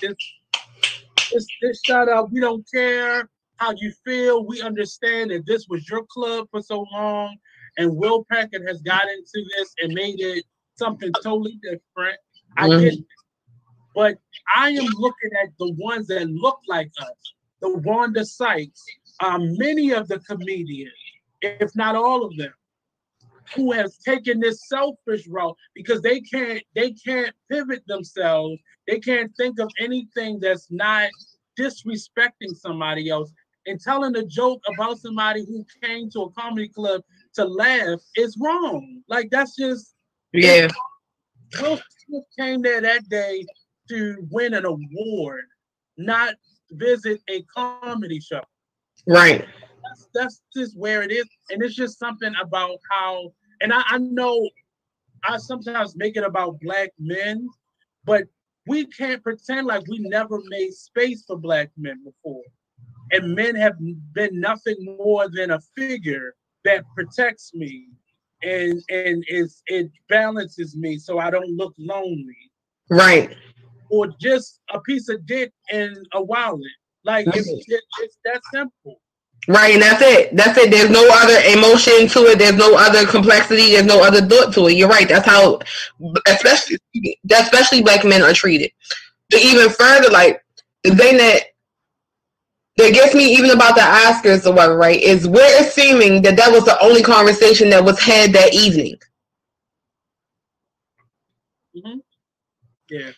Just, 0.00 1.48
just, 1.62 1.84
shut 1.84 2.08
up. 2.08 2.30
We 2.30 2.40
don't 2.40 2.66
care 2.72 3.28
how 3.56 3.72
you 3.76 3.92
feel. 4.04 4.44
We 4.44 4.62
understand 4.62 5.30
that 5.30 5.46
this 5.46 5.66
was 5.68 5.88
your 5.88 6.04
club 6.10 6.48
for 6.50 6.60
so 6.60 6.84
long, 6.92 7.36
and 7.78 7.96
Will 7.96 8.24
Packer 8.30 8.64
has 8.66 8.82
got 8.82 9.08
into 9.08 9.48
this 9.56 9.72
and 9.80 9.94
made 9.94 10.20
it 10.20 10.44
something 10.76 11.12
totally 11.22 11.58
different. 11.62 12.18
I 12.56 12.68
mm-hmm. 12.68 12.80
get 12.80 12.92
it. 12.94 13.04
But 13.94 14.18
I 14.54 14.70
am 14.70 14.84
looking 14.98 15.30
at 15.42 15.48
the 15.58 15.72
ones 15.78 16.08
that 16.08 16.28
look 16.28 16.60
like 16.68 16.90
us, 17.00 17.34
the 17.62 17.78
Wanda 17.78 18.26
Sykes, 18.26 18.84
um, 19.24 19.56
many 19.56 19.92
of 19.92 20.06
the 20.08 20.18
comedians, 20.20 20.92
if 21.40 21.74
not 21.74 21.94
all 21.96 22.24
of 22.24 22.36
them, 22.36 22.52
who 23.54 23.72
has 23.72 23.98
taken 23.98 24.40
this 24.40 24.68
selfish 24.68 25.26
route 25.28 25.56
because 25.74 26.00
they 26.02 26.20
can't 26.20 26.62
they 26.74 26.92
can't 26.92 27.34
pivot 27.50 27.82
themselves. 27.86 28.58
They 28.86 28.98
can't 28.98 29.32
think 29.36 29.58
of 29.58 29.70
anything 29.80 30.40
that's 30.40 30.68
not 30.70 31.10
disrespecting 31.58 32.54
somebody 32.54 33.08
else 33.08 33.32
and 33.66 33.80
telling 33.80 34.16
a 34.16 34.24
joke 34.24 34.62
about 34.72 34.98
somebody 34.98 35.44
who 35.44 35.64
came 35.82 36.10
to 36.10 36.22
a 36.22 36.32
comedy 36.32 36.68
club 36.68 37.02
to 37.34 37.44
laugh 37.44 38.00
is 38.16 38.36
wrong. 38.40 39.02
Like 39.08 39.28
that's 39.30 39.56
just 39.56 39.94
yeah. 40.32 40.68
Will 41.60 41.80
Smith 42.06 42.24
came 42.38 42.62
there 42.62 42.80
that 42.80 43.08
day 43.08 43.44
to 43.88 44.16
win 44.30 44.54
an 44.54 44.64
award, 44.64 45.44
not 45.96 46.34
visit 46.72 47.20
a 47.30 47.42
comedy 47.42 48.20
show. 48.20 48.42
Right. 49.06 49.46
That's, 49.96 50.08
that's 50.14 50.42
just 50.56 50.76
where 50.76 51.02
it 51.02 51.12
is, 51.12 51.26
and 51.50 51.62
it's 51.62 51.74
just 51.74 51.98
something 51.98 52.32
about 52.40 52.78
how. 52.90 53.32
And 53.60 53.72
I, 53.72 53.82
I 53.88 53.98
know 53.98 54.48
I 55.24 55.38
sometimes 55.38 55.96
make 55.96 56.16
it 56.16 56.24
about 56.24 56.60
black 56.60 56.90
men, 56.98 57.48
but 58.04 58.24
we 58.66 58.86
can't 58.86 59.22
pretend 59.22 59.66
like 59.66 59.86
we 59.88 59.98
never 60.00 60.40
made 60.48 60.72
space 60.72 61.24
for 61.26 61.38
black 61.38 61.70
men 61.76 62.02
before 62.04 62.42
and 63.12 63.34
men 63.34 63.54
have 63.54 63.74
been 64.12 64.40
nothing 64.40 64.76
more 64.98 65.28
than 65.28 65.52
a 65.52 65.60
figure 65.76 66.34
that 66.64 66.84
protects 66.94 67.52
me 67.54 67.88
and 68.42 68.82
and 68.90 69.24
is 69.28 69.62
it 69.66 69.90
balances 70.08 70.76
me 70.76 70.98
so 70.98 71.18
I 71.18 71.30
don't 71.30 71.56
look 71.56 71.74
lonely. 71.78 72.36
Right. 72.90 73.34
Or 73.90 74.08
just 74.20 74.60
a 74.72 74.80
piece 74.80 75.08
of 75.08 75.24
dick 75.26 75.52
and 75.70 75.96
a 76.12 76.22
wallet. 76.22 76.60
Like 77.04 77.26
it's, 77.28 77.48
it's 77.48 78.18
that 78.24 78.42
simple. 78.52 79.00
Right, 79.48 79.74
and 79.74 79.82
that's 79.82 80.02
it. 80.02 80.34
That's 80.34 80.58
it. 80.58 80.70
There's 80.72 80.90
no 80.90 81.06
other 81.12 81.38
emotion 81.56 82.08
to 82.08 82.26
it. 82.30 82.38
There's 82.38 82.56
no 82.56 82.76
other 82.76 83.06
complexity. 83.06 83.72
There's 83.72 83.86
no 83.86 84.02
other 84.02 84.20
thought 84.26 84.52
to 84.54 84.66
it. 84.66 84.74
You're 84.76 84.88
right. 84.88 85.08
That's 85.08 85.26
how, 85.26 85.60
especially, 86.26 86.78
especially 87.30 87.82
black 87.82 88.04
men 88.04 88.22
are 88.22 88.32
treated. 88.32 88.72
To 89.32 89.38
even 89.38 89.70
further, 89.70 90.10
like 90.10 90.42
the 90.84 90.96
thing 90.96 91.16
that 91.18 91.42
that 92.76 92.92
gets 92.92 93.14
me 93.14 93.32
even 93.34 93.50
about 93.50 93.74
the 93.74 93.80
Oscars 93.80 94.46
or 94.46 94.52
whatever, 94.52 94.76
right, 94.76 95.00
is 95.00 95.26
we're 95.26 95.60
assuming 95.60 96.22
that 96.22 96.36
that 96.36 96.52
was 96.52 96.64
the 96.64 96.78
only 96.82 97.02
conversation 97.02 97.70
that 97.70 97.84
was 97.84 97.98
had 98.00 98.32
that 98.32 98.54
evening. 98.54 98.96
Mm-hmm. 101.76 101.98
Yeah. 102.90 103.12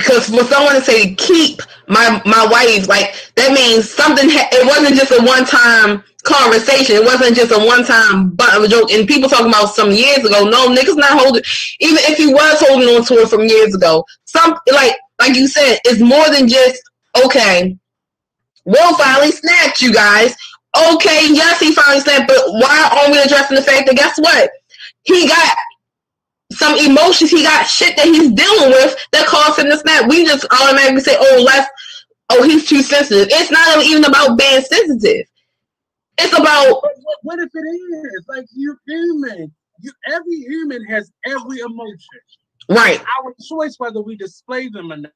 Because 0.00 0.28
for 0.28 0.44
someone 0.44 0.74
to 0.74 0.80
say 0.80 1.14
keep 1.14 1.60
my 1.88 2.22
my 2.24 2.46
wife, 2.50 2.88
like 2.88 3.14
that 3.36 3.52
means 3.52 3.90
something. 3.90 4.30
Ha- 4.30 4.48
it 4.52 4.64
wasn't 4.66 4.96
just 4.96 5.12
a 5.12 5.22
one 5.22 5.44
time 5.44 6.02
conversation. 6.24 6.96
It 6.96 7.04
wasn't 7.04 7.36
just 7.36 7.52
a 7.52 7.60
one 7.60 7.84
time 7.84 8.30
butt 8.30 8.56
of 8.56 8.64
a 8.64 8.68
joke. 8.68 8.90
And 8.90 9.06
people 9.06 9.28
talking 9.28 9.52
about 9.52 9.74
some 9.74 9.92
years 9.92 10.24
ago. 10.24 10.48
No, 10.48 10.72
niggas 10.72 10.96
not 10.96 11.20
holding. 11.20 11.42
Even 11.80 11.98
if 12.08 12.16
he 12.16 12.32
was 12.32 12.64
holding 12.64 12.88
on 12.88 13.04
to 13.04 13.14
it 13.20 13.28
from 13.28 13.44
years 13.44 13.74
ago, 13.74 14.04
some 14.24 14.56
like 14.72 14.96
like 15.20 15.36
you 15.36 15.46
said, 15.46 15.78
it's 15.84 16.00
more 16.00 16.30
than 16.30 16.48
just 16.48 16.80
okay. 17.24 17.76
Will 18.64 18.96
finally 18.96 19.32
snapped, 19.32 19.82
you 19.82 19.92
guys. 19.92 20.34
Okay, 20.94 21.28
yes, 21.28 21.60
he 21.60 21.74
finally 21.74 22.00
snapped, 22.00 22.28
but 22.28 22.40
why 22.46 22.88
aren't 22.96 23.12
we 23.12 23.20
addressing 23.20 23.56
the 23.56 23.62
fact 23.62 23.86
that 23.86 23.96
guess 23.96 24.16
what? 24.18 24.50
He 25.02 25.26
got 25.28 25.56
some 26.52 26.76
emotions, 26.78 27.30
he 27.30 27.42
got 27.42 27.66
shit 27.66 27.96
that 27.96 28.06
he's 28.06 28.30
dealing 28.32 28.70
with 28.70 28.96
that 29.12 29.26
caused 29.26 29.58
him 29.58 29.66
to 29.66 29.78
snap. 29.78 30.08
We 30.08 30.24
just 30.24 30.46
automatically 30.50 31.00
say, 31.00 31.16
oh, 31.18 31.42
let's, 31.44 31.70
oh, 32.30 32.42
he's 32.42 32.68
too 32.68 32.82
sensitive. 32.82 33.28
It's 33.30 33.50
not 33.50 33.84
even 33.84 34.04
about 34.04 34.36
being 34.36 34.60
sensitive. 34.62 35.26
It's 36.18 36.38
about 36.38 36.82
what, 36.82 36.92
what 37.22 37.38
if 37.38 37.48
it 37.54 37.58
is 37.58 38.24
like 38.28 38.44
you're 38.54 38.78
human. 38.86 39.52
You 39.80 39.92
every 40.08 40.36
human 40.40 40.84
has 40.86 41.10
every 41.26 41.60
emotion. 41.60 41.96
Right. 42.68 43.00
our 43.00 43.34
choice 43.48 43.76
whether 43.78 44.02
we 44.02 44.16
display 44.16 44.68
them 44.68 44.92
or 44.92 44.98
not. 44.98 45.12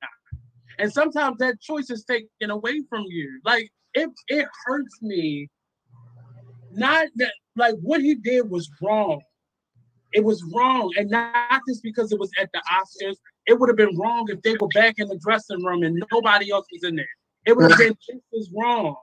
And 0.78 0.92
sometimes 0.92 1.36
that 1.38 1.60
choice 1.60 1.90
is 1.90 2.04
taken 2.04 2.50
away 2.50 2.82
from 2.88 3.04
you. 3.06 3.40
Like 3.44 3.70
it 3.92 4.08
it 4.28 4.46
hurts 4.64 5.02
me. 5.02 5.48
Not 6.72 7.08
that 7.16 7.32
like 7.56 7.74
what 7.82 8.00
he 8.00 8.14
did 8.14 8.48
was 8.50 8.70
wrong. 8.80 9.20
It 10.14 10.24
was 10.24 10.42
wrong. 10.54 10.92
And 10.96 11.10
not 11.10 11.60
just 11.68 11.82
because 11.82 12.12
it 12.12 12.18
was 12.18 12.30
at 12.40 12.50
the 12.52 12.62
Oscars. 12.72 13.16
It 13.46 13.58
would 13.58 13.68
have 13.68 13.76
been 13.76 13.98
wrong 13.98 14.26
if 14.30 14.40
they 14.42 14.56
were 14.58 14.68
back 14.68 14.94
in 14.98 15.08
the 15.08 15.18
dressing 15.18 15.62
room 15.62 15.82
and 15.82 16.02
nobody 16.10 16.50
else 16.50 16.66
was 16.72 16.84
in 16.84 16.96
there. 16.96 17.06
It 17.44 17.56
would 17.56 17.70
have 17.70 17.78
been 17.78 17.96
as 18.38 18.50
wrong. 18.56 18.96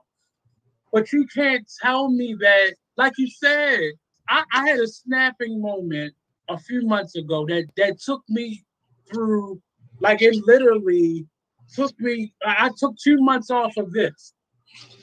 But 0.92 1.12
you 1.12 1.26
can't 1.32 1.70
tell 1.80 2.10
me 2.10 2.34
that, 2.40 2.74
like 2.96 3.12
you 3.18 3.28
said, 3.30 3.92
I, 4.28 4.42
I 4.52 4.68
had 4.68 4.80
a 4.80 4.88
snapping 4.88 5.60
moment 5.60 6.14
a 6.48 6.58
few 6.58 6.82
months 6.82 7.14
ago 7.14 7.46
that 7.46 7.66
that 7.76 8.00
took 8.00 8.22
me 8.28 8.64
through, 9.10 9.60
like 10.00 10.22
it 10.22 10.34
literally 10.46 11.26
took 11.74 11.98
me. 12.00 12.32
I 12.44 12.70
took 12.76 12.94
two 13.02 13.18
months 13.20 13.50
off 13.50 13.76
of 13.76 13.92
this. 13.92 14.34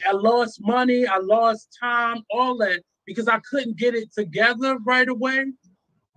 I 0.07 0.11
lost 0.11 0.60
money, 0.61 1.07
I 1.07 1.18
lost 1.18 1.77
time, 1.80 2.23
all 2.31 2.57
that 2.57 2.81
because 3.06 3.27
I 3.27 3.40
couldn't 3.49 3.77
get 3.77 3.95
it 3.95 4.14
together 4.14 4.77
right 4.86 5.07
away 5.07 5.45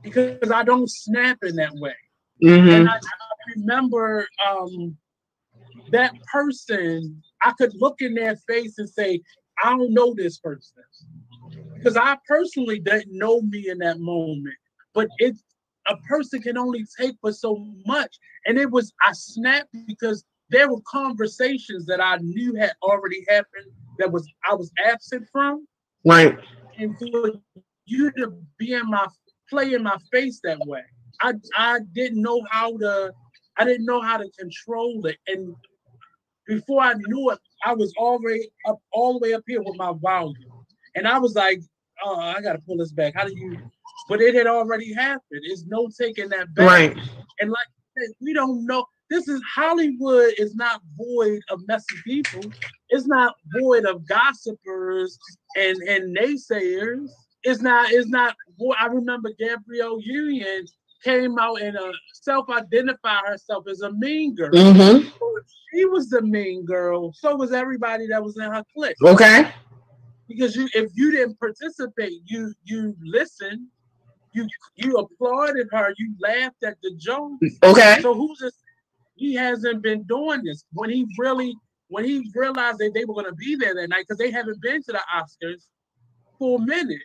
because 0.02 0.50
I 0.50 0.62
don't 0.64 0.90
snap 0.90 1.38
in 1.42 1.56
that 1.56 1.74
way. 1.74 1.94
Mm-hmm. 2.42 2.68
And 2.68 2.88
I, 2.88 2.94
I 2.94 3.52
remember 3.56 4.26
um, 4.48 4.96
that 5.90 6.12
person, 6.32 7.22
I 7.42 7.52
could 7.58 7.72
look 7.74 8.00
in 8.00 8.14
their 8.14 8.36
face 8.48 8.78
and 8.78 8.88
say, 8.88 9.20
I 9.62 9.70
don't 9.70 9.92
know 9.92 10.14
this 10.14 10.38
person 10.38 10.82
because 11.82 11.96
I 11.96 12.16
personally 12.26 12.78
didn't 12.78 13.16
know 13.16 13.40
me 13.42 13.68
in 13.68 13.78
that 13.78 13.98
moment. 13.98 14.54
But 14.94 15.08
it, 15.18 15.36
a 15.88 15.96
person 16.08 16.40
can 16.40 16.56
only 16.56 16.84
take 16.98 17.16
for 17.20 17.32
so 17.32 17.66
much, 17.86 18.14
and 18.46 18.58
it 18.58 18.70
was 18.70 18.92
I 19.04 19.12
snapped 19.12 19.74
because 19.86 20.24
there 20.50 20.70
were 20.70 20.80
conversations 20.86 21.86
that 21.86 22.00
I 22.00 22.18
knew 22.18 22.54
had 22.54 22.72
already 22.82 23.24
happened 23.28 23.72
that 23.98 24.12
was 24.12 24.28
I 24.48 24.54
was 24.54 24.70
absent 24.84 25.26
from. 25.32 25.66
Right. 26.04 26.36
And 26.78 26.96
for 26.98 27.32
you 27.86 28.10
to 28.12 28.32
be 28.58 28.74
in 28.74 28.88
my 28.88 29.06
play 29.52 29.74
in 29.74 29.82
my 29.82 29.98
face 30.10 30.40
that 30.44 30.58
way, 30.66 30.82
I 31.20 31.34
I 31.56 31.80
didn't 31.92 32.22
know 32.22 32.42
how 32.50 32.76
to 32.78 33.12
I 33.58 33.64
didn't 33.64 33.86
know 33.86 34.00
how 34.00 34.16
to 34.16 34.28
control 34.38 35.06
it. 35.06 35.18
And 35.26 35.54
before 36.46 36.80
I 36.80 36.94
knew 36.94 37.30
it, 37.30 37.38
I 37.64 37.74
was 37.74 37.92
already 37.96 38.48
up 38.66 38.78
all 38.92 39.12
the 39.12 39.18
way 39.18 39.34
up 39.34 39.42
here 39.46 39.62
with 39.62 39.76
my 39.76 39.92
volume. 40.00 40.34
And 40.96 41.06
I 41.06 41.18
was 41.18 41.34
like, 41.34 41.60
oh, 42.04 42.18
I 42.18 42.40
gotta 42.40 42.60
pull 42.66 42.78
this 42.78 42.92
back. 42.92 43.14
How 43.14 43.24
do 43.26 43.36
you 43.36 43.58
but 44.08 44.20
it 44.20 44.34
had 44.34 44.46
already 44.46 44.92
happened. 44.92 45.42
It's 45.44 45.64
no 45.66 45.88
taking 45.98 46.28
that 46.30 46.52
back. 46.54 46.66
Right. 46.66 46.96
And 47.40 47.50
like 47.50 47.66
we 48.20 48.32
don't 48.32 48.66
know. 48.66 48.84
This 49.10 49.28
is 49.28 49.42
Hollywood 49.54 50.32
is 50.38 50.54
not 50.54 50.80
void 50.96 51.40
of 51.50 51.60
messy 51.68 51.96
people. 52.04 52.40
It's 52.88 53.06
not 53.06 53.34
void 53.58 53.84
of 53.84 54.06
gossipers 54.08 55.18
and 55.56 55.76
and 55.82 56.16
naysayers. 56.16 57.10
It's 57.44 57.60
not. 57.60 57.90
It's 57.90 58.08
not. 58.08 58.36
I 58.80 58.86
remember 58.86 59.30
Gabrielle 59.38 60.00
Union 60.00 60.66
came 61.02 61.38
out 61.38 61.60
and 61.60 61.76
uh, 61.76 61.92
self-identified 62.14 63.22
herself 63.26 63.66
as 63.68 63.80
a 63.80 63.92
mean 63.92 64.34
girl. 64.34 64.50
Mm-hmm. 64.50 65.08
she 65.72 65.84
was 65.86 66.08
the 66.08 66.22
mean 66.22 66.64
girl. 66.64 67.12
So 67.12 67.34
was 67.36 67.52
everybody 67.52 68.06
that 68.08 68.22
was 68.22 68.36
in 68.36 68.44
her 68.44 68.64
clique. 68.74 68.96
Okay. 69.02 69.50
Because 70.28 70.54
you, 70.54 70.68
if 70.74 70.90
you 70.94 71.10
didn't 71.10 71.38
participate, 71.38 72.12
you 72.24 72.54
you 72.64 72.96
listened, 73.02 73.66
you 74.32 74.46
you 74.76 74.96
applauded 74.96 75.68
her, 75.72 75.92
you 75.98 76.14
laughed 76.20 76.62
at 76.64 76.76
the 76.82 76.94
jokes. 76.96 77.56
Okay. 77.62 77.98
So 78.00 78.14
who's 78.14 78.38
this? 78.38 78.54
He 79.14 79.34
hasn't 79.34 79.82
been 79.82 80.04
doing 80.04 80.42
this 80.44 80.64
when 80.72 80.90
he 80.90 81.06
really 81.18 81.54
when 81.88 82.04
he 82.04 82.30
realized 82.34 82.78
that 82.78 82.92
they 82.94 83.04
were 83.04 83.14
going 83.14 83.26
to 83.26 83.34
be 83.34 83.54
there 83.56 83.74
that 83.74 83.88
night 83.88 84.04
because 84.08 84.16
they 84.16 84.30
haven't 84.30 84.60
been 84.62 84.82
to 84.82 84.92
the 84.92 85.00
Oscars 85.14 85.66
for 86.38 86.58
a 86.58 86.62
minute. 86.64 87.02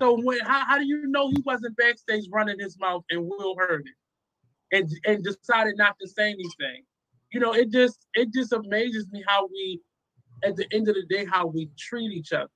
So 0.00 0.18
when 0.18 0.38
how, 0.40 0.64
how 0.66 0.78
do 0.78 0.86
you 0.86 1.06
know 1.06 1.28
he 1.28 1.42
wasn't 1.44 1.76
backstage 1.76 2.24
running 2.32 2.58
his 2.58 2.78
mouth 2.78 3.04
and 3.10 3.26
Will 3.26 3.54
heard 3.56 3.84
it 3.86 4.76
and 4.76 4.90
and 5.06 5.22
decided 5.22 5.76
not 5.76 5.96
to 6.00 6.08
say 6.08 6.30
anything? 6.30 6.84
You 7.32 7.40
know, 7.40 7.52
it 7.52 7.70
just 7.70 8.06
it 8.14 8.32
just 8.32 8.52
amazes 8.52 9.08
me 9.12 9.22
how 9.26 9.46
we 9.46 9.80
at 10.44 10.56
the 10.56 10.66
end 10.72 10.88
of 10.88 10.94
the 10.94 11.04
day 11.08 11.26
how 11.26 11.46
we 11.46 11.68
treat 11.78 12.12
each 12.12 12.32
other. 12.32 12.48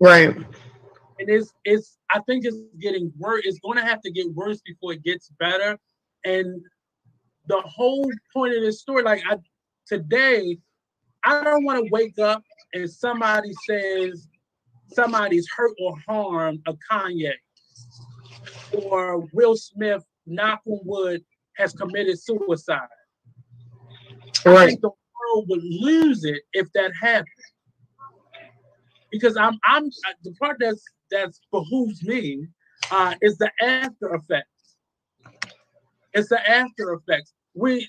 Right. 0.00 0.36
And 0.36 1.28
it's 1.28 1.52
it's 1.64 1.98
I 2.10 2.20
think 2.26 2.44
it's 2.44 2.56
getting 2.80 3.12
worse. 3.18 3.42
It's 3.44 3.60
going 3.60 3.78
to 3.78 3.84
have 3.84 4.00
to 4.02 4.10
get 4.10 4.32
worse 4.34 4.60
before 4.60 4.94
it 4.94 5.04
gets 5.04 5.30
better. 5.38 5.78
And 6.24 6.60
the 7.46 7.60
whole 7.60 8.10
point 8.32 8.56
of 8.56 8.62
this 8.62 8.80
story, 8.80 9.04
like 9.04 9.22
I 9.30 9.36
today, 9.86 10.58
I 11.24 11.44
don't 11.44 11.64
want 11.64 11.84
to 11.84 11.90
wake 11.92 12.18
up 12.18 12.42
and 12.74 12.90
somebody 12.90 13.52
says 13.66 14.28
somebody's 14.92 15.48
hurt 15.56 15.72
or 15.80 15.96
harmed 16.06 16.60
a 16.66 16.74
Kanye 16.90 17.32
or 18.72 19.28
Will 19.32 19.56
Smith, 19.56 20.04
knock 20.26 20.60
on 20.66 20.80
wood, 20.84 21.22
has 21.56 21.72
committed 21.72 22.18
suicide. 22.20 22.80
Right. 24.44 24.58
I 24.58 24.66
think 24.66 24.80
the 24.80 24.88
world 24.88 25.46
would 25.48 25.62
lose 25.62 26.24
it 26.24 26.42
if 26.52 26.72
that 26.74 26.92
happened. 27.00 27.26
Because 29.10 29.36
I'm 29.36 29.58
I'm 29.64 29.90
the 30.22 30.32
part 30.40 30.58
that's 30.60 30.84
that's 31.10 31.40
behooves 31.52 32.02
me 32.04 32.46
uh, 32.90 33.14
is 33.20 33.36
the 33.38 33.50
after 33.60 34.14
effects. 34.14 34.76
It's 36.12 36.28
the 36.28 36.48
after 36.48 36.92
effects. 36.94 37.32
We 37.54 37.88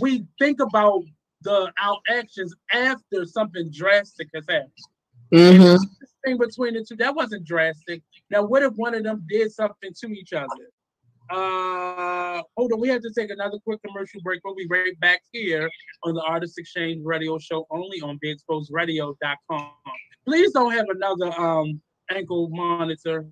we 0.00 0.26
think 0.38 0.60
about 0.60 1.02
the 1.42 1.70
our 1.80 1.98
actions 2.08 2.54
after 2.72 3.26
something 3.26 3.70
drastic 3.72 4.28
has 4.34 4.46
happened. 4.48 4.72
Mm-hmm. 5.32 5.76
Thing 6.24 6.38
between 6.38 6.74
the 6.74 6.84
two 6.84 6.96
that 6.96 7.14
wasn't 7.14 7.46
drastic. 7.46 8.02
Now, 8.30 8.44
what 8.44 8.62
if 8.62 8.72
one 8.74 8.94
of 8.94 9.04
them 9.04 9.24
did 9.28 9.52
something 9.52 9.92
to 10.00 10.08
each 10.08 10.32
other? 10.32 10.46
Uh, 11.30 12.42
hold 12.56 12.72
on, 12.72 12.80
we 12.80 12.88
have 12.88 13.02
to 13.02 13.12
take 13.16 13.30
another 13.30 13.58
quick 13.58 13.80
commercial 13.86 14.20
break. 14.22 14.40
We'll 14.44 14.54
be 14.54 14.66
right 14.70 14.98
back 15.00 15.20
here 15.30 15.68
on 16.04 16.14
the 16.14 16.22
Artist 16.22 16.58
Exchange 16.58 17.04
Radio 17.04 17.38
Show, 17.38 17.66
only 17.70 18.00
on 18.00 18.18
BeExposedRadio.com. 18.24 19.70
Please 20.24 20.52
don't 20.52 20.72
have 20.72 20.86
another 20.88 21.38
um 21.38 21.80
ankle 22.10 22.48
monitor. 22.48 23.26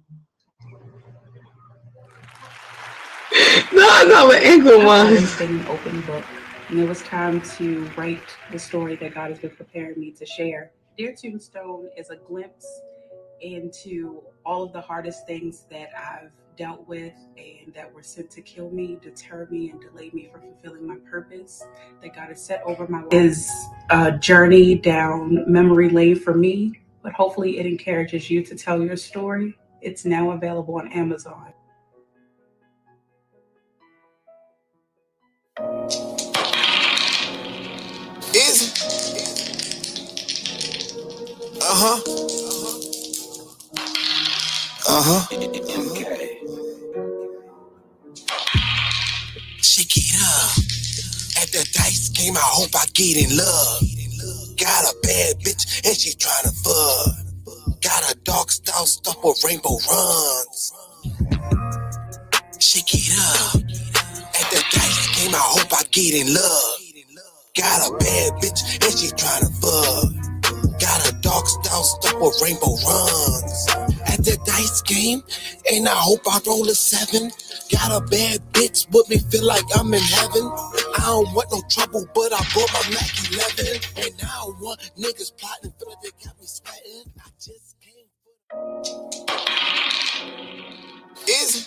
No, 3.73 4.05
no, 4.07 4.31
an 4.31 4.43
ankle 4.43 4.85
was 4.85 5.41
an 5.41 5.67
open 5.67 6.01
book, 6.03 6.25
and 6.69 6.79
it 6.79 6.89
was 6.89 7.03
time 7.03 7.41
to 7.57 7.91
write 7.97 8.23
the 8.53 8.59
story 8.59 8.97
that 8.97 9.15
God 9.15 9.31
has 9.31 9.39
been 9.39 9.51
preparing 9.51 9.99
me 9.99 10.11
to 10.13 10.27
share. 10.27 10.71
Dear 10.97 11.15
Tombstone 11.15 11.91
is 11.95 12.09
a 12.09 12.17
glimpse 12.17 12.67
into 13.43 14.23
all 14.47 14.63
of 14.63 14.73
the 14.73 14.81
hardest 14.81 15.27
things 15.27 15.67
that 15.71 15.91
I've 15.95 16.31
dealt 16.57 16.89
with 16.89 17.13
and 17.37 17.75
that 17.75 17.93
were 17.93 18.03
sent 18.03 18.31
to 18.31 18.41
kill 18.41 18.71
me, 18.71 18.99
deter 19.03 19.47
me, 19.51 19.69
and 19.69 19.79
delay 19.79 20.11
me 20.15 20.31
from 20.33 20.41
fulfilling 20.41 20.87
my 20.87 20.97
purpose 21.11 21.63
that 22.01 22.15
God 22.15 22.29
has 22.29 22.43
set 22.43 22.63
over 22.65 22.87
my 22.89 23.03
life. 23.03 23.13
Is 23.13 23.53
a 23.91 24.13
journey 24.13 24.75
down 24.75 25.45
memory 25.47 25.91
lane 25.91 26.19
for 26.19 26.33
me, 26.33 26.81
but 27.03 27.13
hopefully 27.13 27.59
it 27.59 27.67
encourages 27.67 28.31
you 28.31 28.43
to 28.45 28.57
tell 28.57 28.81
your 28.81 28.97
story. 28.97 29.55
It's 29.83 30.07
now 30.07 30.31
available 30.31 30.77
on 30.77 30.91
Amazon. 30.93 31.53
Huh. 41.79 42.01
Uh 44.89 45.03
huh. 45.05 45.27
Shake 49.63 49.97
it 49.99 50.17
up. 50.23 50.59
At 51.43 51.49
the 51.53 51.69
dice 51.75 52.09
game, 52.11 52.37
I 52.37 52.41
hope 52.43 52.71
I 52.75 52.87
get 52.95 53.17
in 53.17 53.37
love. 53.37 53.83
Got 54.59 54.85
a 54.85 54.95
bad 55.03 55.41
bitch 55.41 55.87
and 55.87 55.97
she 55.97 56.13
tryna 56.17 56.53
fuck. 56.65 57.81
Got 57.83 58.13
a 58.13 58.17
dog 58.25 58.51
style 58.51 58.87
stuff 58.87 59.19
with 59.25 59.43
rainbow 59.45 59.79
runs. 59.91 60.73
Shake 62.61 62.95
it 62.95 63.19
up. 63.19 63.57
At 64.21 64.51
the 64.51 64.65
dice 64.73 65.09
game, 65.17 65.35
I 65.35 65.43
hope 65.43 65.73
I 65.73 65.83
get 65.93 66.15
in 66.15 66.35
love. 66.35 66.79
Got 67.57 67.91
a 67.91 67.97
bad 67.99 68.33
bitch 68.43 68.63
and 68.85 68.99
she 68.99 69.09
tryna 69.17 69.51
fuck. 69.61 70.26
A 71.07 71.13
dog 71.21 71.47
style 71.47 71.85
stuff 71.85 72.21
with 72.21 72.41
rainbow 72.43 72.75
runs. 72.85 73.69
At 74.07 74.25
the 74.25 74.39
dice 74.45 74.83
game, 74.83 75.23
and 75.73 75.89
I 75.89 75.95
hope 75.95 76.21
I 76.27 76.41
roll 76.47 76.69
a 76.69 76.75
seven. 76.75 77.31
Got 77.71 77.93
a 77.93 78.01
bad 78.07 78.41
bitch 78.53 78.87
with 78.93 79.09
me, 79.09 79.19
feel 79.19 79.45
like 79.45 79.65
I'm 79.77 79.93
in 79.95 80.01
heaven. 80.01 80.45
I 80.99 81.05
don't 81.07 81.33
want 81.35 81.53
no 81.53 81.63
trouble, 81.69 82.07
but 82.15 82.33
I 82.33 82.43
brought 82.53 82.73
my 82.73 82.83
Mac 82.91 83.11
11. 83.31 83.81
And 84.05 84.15
I 84.23 84.45
want 84.61 84.81
niggas 84.99 85.37
plotting, 85.39 85.73
feel 85.79 85.89
like 85.91 86.01
they 86.03 86.11
got 86.25 86.39
me 86.41 86.47
sweating. 86.47 87.13
I 87.19 87.29
just 87.39 87.77
came. 87.81 88.09
Is 91.29 91.67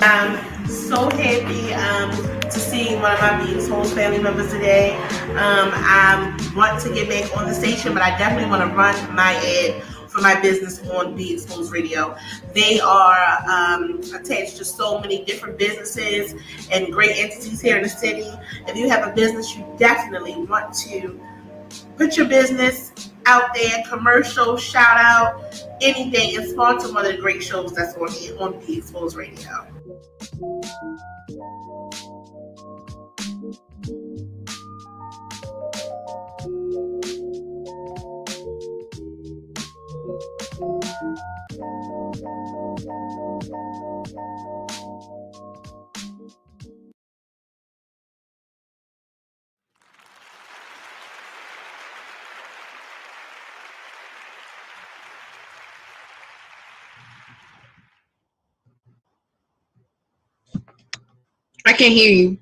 I'm 0.00 0.68
so 0.68 1.10
happy 1.10 1.74
um, 1.74 2.10
to 2.42 2.52
see 2.52 2.94
one 2.94 3.12
of 3.14 3.20
my 3.20 3.44
Being 3.44 3.60
Souls 3.60 3.92
family 3.92 4.20
members 4.20 4.52
today. 4.52 4.94
Um, 5.30 5.72
I 5.74 6.52
want 6.54 6.80
to 6.82 6.94
get 6.94 7.08
back 7.08 7.36
on 7.36 7.48
the 7.48 7.54
station, 7.54 7.94
but 7.94 8.02
I 8.02 8.16
definitely 8.16 8.48
want 8.48 8.70
to 8.70 8.76
run 8.76 8.94
my 9.16 9.34
ad 9.34 9.82
for 10.08 10.20
my 10.20 10.40
business 10.40 10.88
on 10.90 11.16
Be 11.16 11.34
Exposed 11.34 11.72
Radio. 11.72 12.16
They 12.54 12.78
are 12.78 13.38
um, 13.48 14.00
attached 14.14 14.56
to 14.58 14.64
so 14.64 15.00
many 15.00 15.24
different 15.24 15.58
businesses 15.58 16.40
and 16.70 16.92
great 16.92 17.16
entities 17.16 17.60
here 17.60 17.76
in 17.76 17.82
the 17.82 17.88
city. 17.88 18.30
If 18.68 18.76
you 18.76 18.88
have 18.88 19.08
a 19.08 19.12
business, 19.12 19.56
you 19.56 19.66
definitely 19.78 20.36
want 20.36 20.74
to 20.74 21.20
put 21.96 22.16
your 22.16 22.28
business 22.28 23.10
out 23.26 23.52
there, 23.52 23.82
commercial, 23.88 24.56
shout 24.56 24.96
out, 24.96 25.67
anything, 25.80 26.36
and 26.36 26.48
sponsor 26.48 26.92
one 26.92 27.06
of 27.06 27.12
the 27.12 27.18
great 27.18 27.42
shows 27.42 27.72
that's 27.72 27.96
on, 27.96 28.08
on 28.38 28.64
Be 28.66 28.78
Exposed 28.78 29.16
Radio. 29.16 29.66
I 61.66 61.72
can't 61.72 61.92
hear 61.92 62.10
you. 62.10 62.38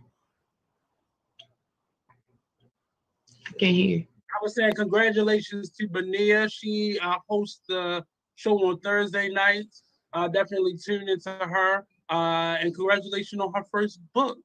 I 3.48 3.52
can't 3.58 3.74
hear 3.74 3.98
you. 3.98 4.06
I 4.36 4.38
was 4.42 4.54
saying 4.54 4.72
congratulations 4.74 5.70
to 5.70 5.88
Benia. 5.88 6.50
She 6.52 6.98
uh, 7.00 7.16
hosts 7.28 7.62
the 7.68 8.04
show 8.34 8.58
on 8.68 8.78
Thursday 8.80 9.28
nights. 9.30 9.82
Uh, 10.12 10.28
definitely 10.28 10.76
tune 10.76 11.08
into 11.08 11.30
her. 11.30 11.86
Uh, 12.08 12.56
and 12.60 12.74
congratulations 12.74 13.40
on 13.40 13.52
her 13.54 13.64
first 13.70 14.00
book. 14.14 14.38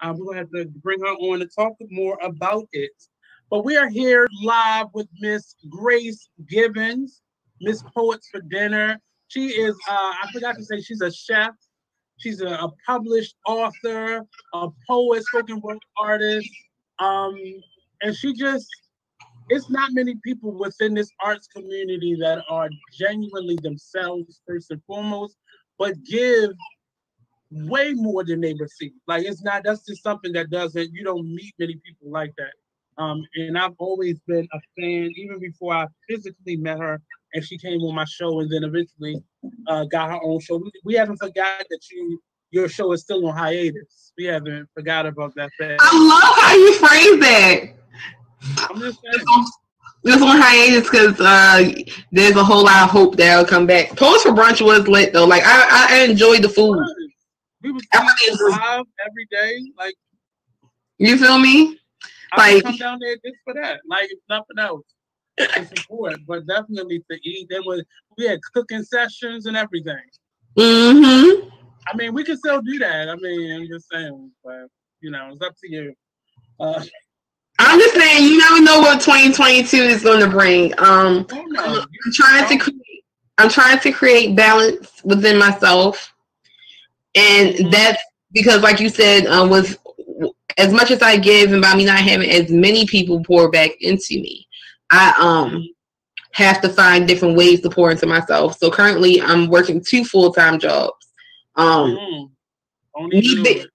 Uh, 0.00 0.14
we're 0.16 0.24
going 0.24 0.36
to 0.36 0.40
have 0.40 0.50
to 0.50 0.70
bring 0.80 1.00
her 1.00 1.14
on 1.14 1.40
to 1.40 1.46
talk 1.46 1.74
more 1.90 2.18
about 2.22 2.66
it. 2.72 2.92
But 3.50 3.64
we 3.64 3.76
are 3.76 3.88
here 3.88 4.26
live 4.42 4.86
with 4.94 5.08
Miss 5.20 5.56
Grace 5.68 6.28
Gibbons, 6.48 7.22
Miss 7.60 7.82
Poets 7.94 8.28
for 8.30 8.40
Dinner. 8.40 8.98
She 9.28 9.48
is, 9.48 9.74
uh, 9.88 10.12
I 10.22 10.28
forgot 10.32 10.56
to 10.56 10.64
say, 10.64 10.80
she's 10.80 11.02
a 11.02 11.12
chef. 11.12 11.54
She's 12.18 12.40
a, 12.40 12.48
a 12.48 12.70
published 12.86 13.36
author, 13.46 14.22
a 14.54 14.68
poet, 14.88 15.24
spoken 15.24 15.60
word 15.60 15.78
artist. 15.98 16.48
Um, 16.98 17.34
and 18.02 18.14
she 18.14 18.32
just 18.32 18.66
it's 19.48 19.68
not 19.68 19.92
many 19.92 20.14
people 20.24 20.52
within 20.52 20.94
this 20.94 21.10
arts 21.22 21.46
community 21.48 22.16
that 22.20 22.42
are 22.48 22.68
genuinely 22.92 23.58
themselves 23.62 24.40
first 24.46 24.70
and 24.70 24.82
foremost, 24.86 25.36
but 25.78 25.94
give 26.04 26.50
way 27.50 27.92
more 27.92 28.24
than 28.24 28.40
they 28.40 28.54
receive. 28.54 28.92
Like 29.06 29.24
it's 29.26 29.42
not 29.42 29.64
that's 29.64 29.84
just 29.84 30.02
something 30.02 30.32
that 30.32 30.50
doesn't 30.50 30.92
you 30.92 31.04
don't 31.04 31.34
meet 31.34 31.54
many 31.58 31.74
people 31.84 32.10
like 32.10 32.32
that. 32.38 32.52
Um, 33.02 33.24
and 33.36 33.58
I've 33.58 33.74
always 33.78 34.20
been 34.26 34.46
a 34.52 34.60
fan, 34.76 35.10
even 35.16 35.38
before 35.38 35.74
I 35.74 35.86
physically 36.08 36.56
met 36.56 36.78
her 36.78 37.00
and 37.34 37.44
she 37.44 37.58
came 37.58 37.80
on 37.80 37.94
my 37.94 38.04
show 38.04 38.40
and 38.40 38.50
then 38.50 38.64
eventually 38.64 39.22
uh, 39.66 39.84
got 39.84 40.10
her 40.10 40.20
own 40.22 40.40
show. 40.40 40.56
We, 40.56 40.70
we 40.84 40.94
haven't 40.94 41.18
forgot 41.18 41.64
that 41.68 41.80
you 41.90 42.20
your 42.50 42.68
show 42.68 42.92
is 42.92 43.00
still 43.00 43.26
on 43.26 43.36
hiatus. 43.36 44.12
We 44.18 44.24
haven't 44.24 44.68
forgot 44.74 45.06
about 45.06 45.34
that 45.36 45.50
fact. 45.58 45.80
I 45.80 45.98
love 45.98 46.36
how 46.38 46.54
you 46.54 46.74
phrase 46.74 47.20
that. 47.20 48.68
I'm 48.70 48.80
just 48.80 49.00
saying. 49.02 49.46
This 50.04 50.20
on 50.20 50.40
hiatus 50.40 50.90
because 50.90 51.20
uh, 51.20 51.72
there's 52.10 52.34
a 52.34 52.42
whole 52.42 52.64
lot 52.64 52.82
of 52.82 52.90
hope 52.90 53.16
that 53.16 53.38
will 53.38 53.46
come 53.46 53.66
back. 53.66 53.96
Poets 53.96 54.24
for 54.24 54.32
Brunch 54.32 54.60
was 54.60 54.88
lit 54.88 55.12
though. 55.12 55.24
Like 55.24 55.44
I, 55.46 55.88
I 55.90 56.04
enjoyed 56.04 56.42
the 56.42 56.48
food. 56.48 56.76
We 57.62 57.70
was 57.70 57.84
live 57.92 58.84
every 59.06 59.26
day. 59.30 59.60
Like 59.78 59.94
you 60.98 61.16
feel 61.16 61.38
me? 61.38 61.78
I 62.32 62.54
like 62.54 62.64
come 62.64 62.76
down 62.76 62.98
there 63.00 63.14
just 63.24 63.36
for 63.44 63.54
that. 63.54 63.80
Like 63.88 64.04
if 64.10 64.18
nothing 64.28 64.58
else. 64.58 64.84
To 65.38 65.66
support, 65.76 66.16
but 66.26 66.46
definitely 66.46 67.02
to 67.10 67.18
eat. 67.22 67.48
There 67.50 67.62
was 67.62 67.84
we 68.16 68.26
had 68.26 68.40
cooking 68.54 68.82
sessions 68.82 69.46
and 69.46 69.56
everything. 69.56 69.96
Mm-hmm. 70.58 71.48
I 71.92 71.96
mean, 71.96 72.14
we 72.14 72.24
can 72.24 72.36
still 72.36 72.60
do 72.60 72.78
that. 72.78 73.08
I 73.08 73.16
mean, 73.16 73.62
I'm 73.62 73.68
just 73.68 73.88
saying, 73.90 74.30
but 74.44 74.66
you 75.00 75.10
know, 75.10 75.30
it's 75.32 75.42
up 75.42 75.54
to 75.62 75.70
you. 75.70 75.94
Uh, 76.60 76.84
I'm 77.58 77.78
just 77.78 77.94
saying, 77.94 78.24
you 78.24 78.38
never 78.38 78.62
know 78.62 78.80
what 78.80 79.00
2022 79.00 79.76
is 79.76 80.02
going 80.02 80.20
to 80.20 80.28
bring. 80.28 80.72
Um, 80.78 81.26
I'm 81.30 82.12
trying 82.12 82.48
to 82.48 82.56
create. 82.56 83.04
I'm 83.38 83.48
trying 83.48 83.78
to 83.80 83.92
create 83.92 84.36
balance 84.36 85.02
within 85.04 85.38
myself, 85.38 86.14
and 87.14 87.54
mm-hmm. 87.54 87.70
that's 87.70 88.02
because, 88.32 88.62
like 88.62 88.80
you 88.80 88.88
said, 88.88 89.26
um, 89.26 89.50
with 89.50 89.78
as 90.58 90.72
much 90.72 90.90
as 90.90 91.02
I 91.02 91.16
give, 91.16 91.52
and 91.52 91.62
by 91.62 91.74
me 91.74 91.84
not 91.84 91.98
having 91.98 92.30
as 92.30 92.50
many 92.50 92.86
people 92.86 93.22
pour 93.24 93.50
back 93.50 93.70
into 93.80 94.20
me, 94.20 94.46
I 94.92 95.14
um 95.18 95.68
have 96.32 96.60
to 96.62 96.68
find 96.68 97.06
different 97.06 97.36
ways 97.36 97.60
to 97.60 97.70
pour 97.70 97.90
into 97.90 98.06
myself. 98.06 98.56
So 98.58 98.70
currently, 98.70 99.20
I'm 99.20 99.48
working 99.48 99.82
two 99.82 100.04
full 100.04 100.32
time 100.32 100.58
jobs. 100.58 101.06
Um, 101.56 102.30
mm-hmm. 102.96 103.42
me, 103.42 103.66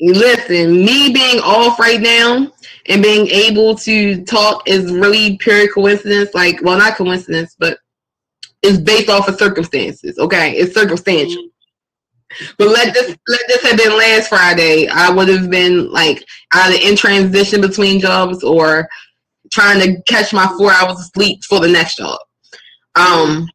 listen, 0.00 0.84
me 0.84 1.12
being 1.12 1.38
off 1.40 1.78
right 1.78 2.00
now 2.00 2.52
and 2.88 3.02
being 3.02 3.28
able 3.28 3.74
to 3.76 4.24
talk 4.24 4.68
is 4.68 4.92
really 4.92 5.38
pure 5.38 5.72
coincidence. 5.72 6.34
Like, 6.34 6.60
well, 6.62 6.78
not 6.78 6.96
coincidence, 6.96 7.56
but 7.58 7.78
it's 8.62 8.78
based 8.78 9.08
off 9.08 9.28
of 9.28 9.38
circumstances. 9.38 10.18
Okay, 10.18 10.52
it's 10.52 10.74
circumstantial. 10.74 11.48
But 12.56 12.68
let 12.68 12.94
this 12.94 13.16
let 13.28 13.40
this 13.46 13.62
have 13.62 13.76
been 13.76 13.96
last 13.96 14.28
Friday, 14.28 14.88
I 14.88 15.10
would 15.10 15.28
have 15.28 15.50
been 15.50 15.90
like 15.90 16.24
either 16.54 16.78
in 16.80 16.96
transition 16.96 17.60
between 17.60 18.00
jobs 18.00 18.42
or 18.42 18.88
trying 19.52 19.80
to 19.80 20.02
catch 20.04 20.32
my 20.32 20.46
four 20.58 20.72
hours 20.72 20.98
of 20.98 21.10
sleep 21.14 21.44
for 21.44 21.60
the 21.60 21.68
next 21.68 21.96
job. 21.96 22.18
Um, 22.94 23.48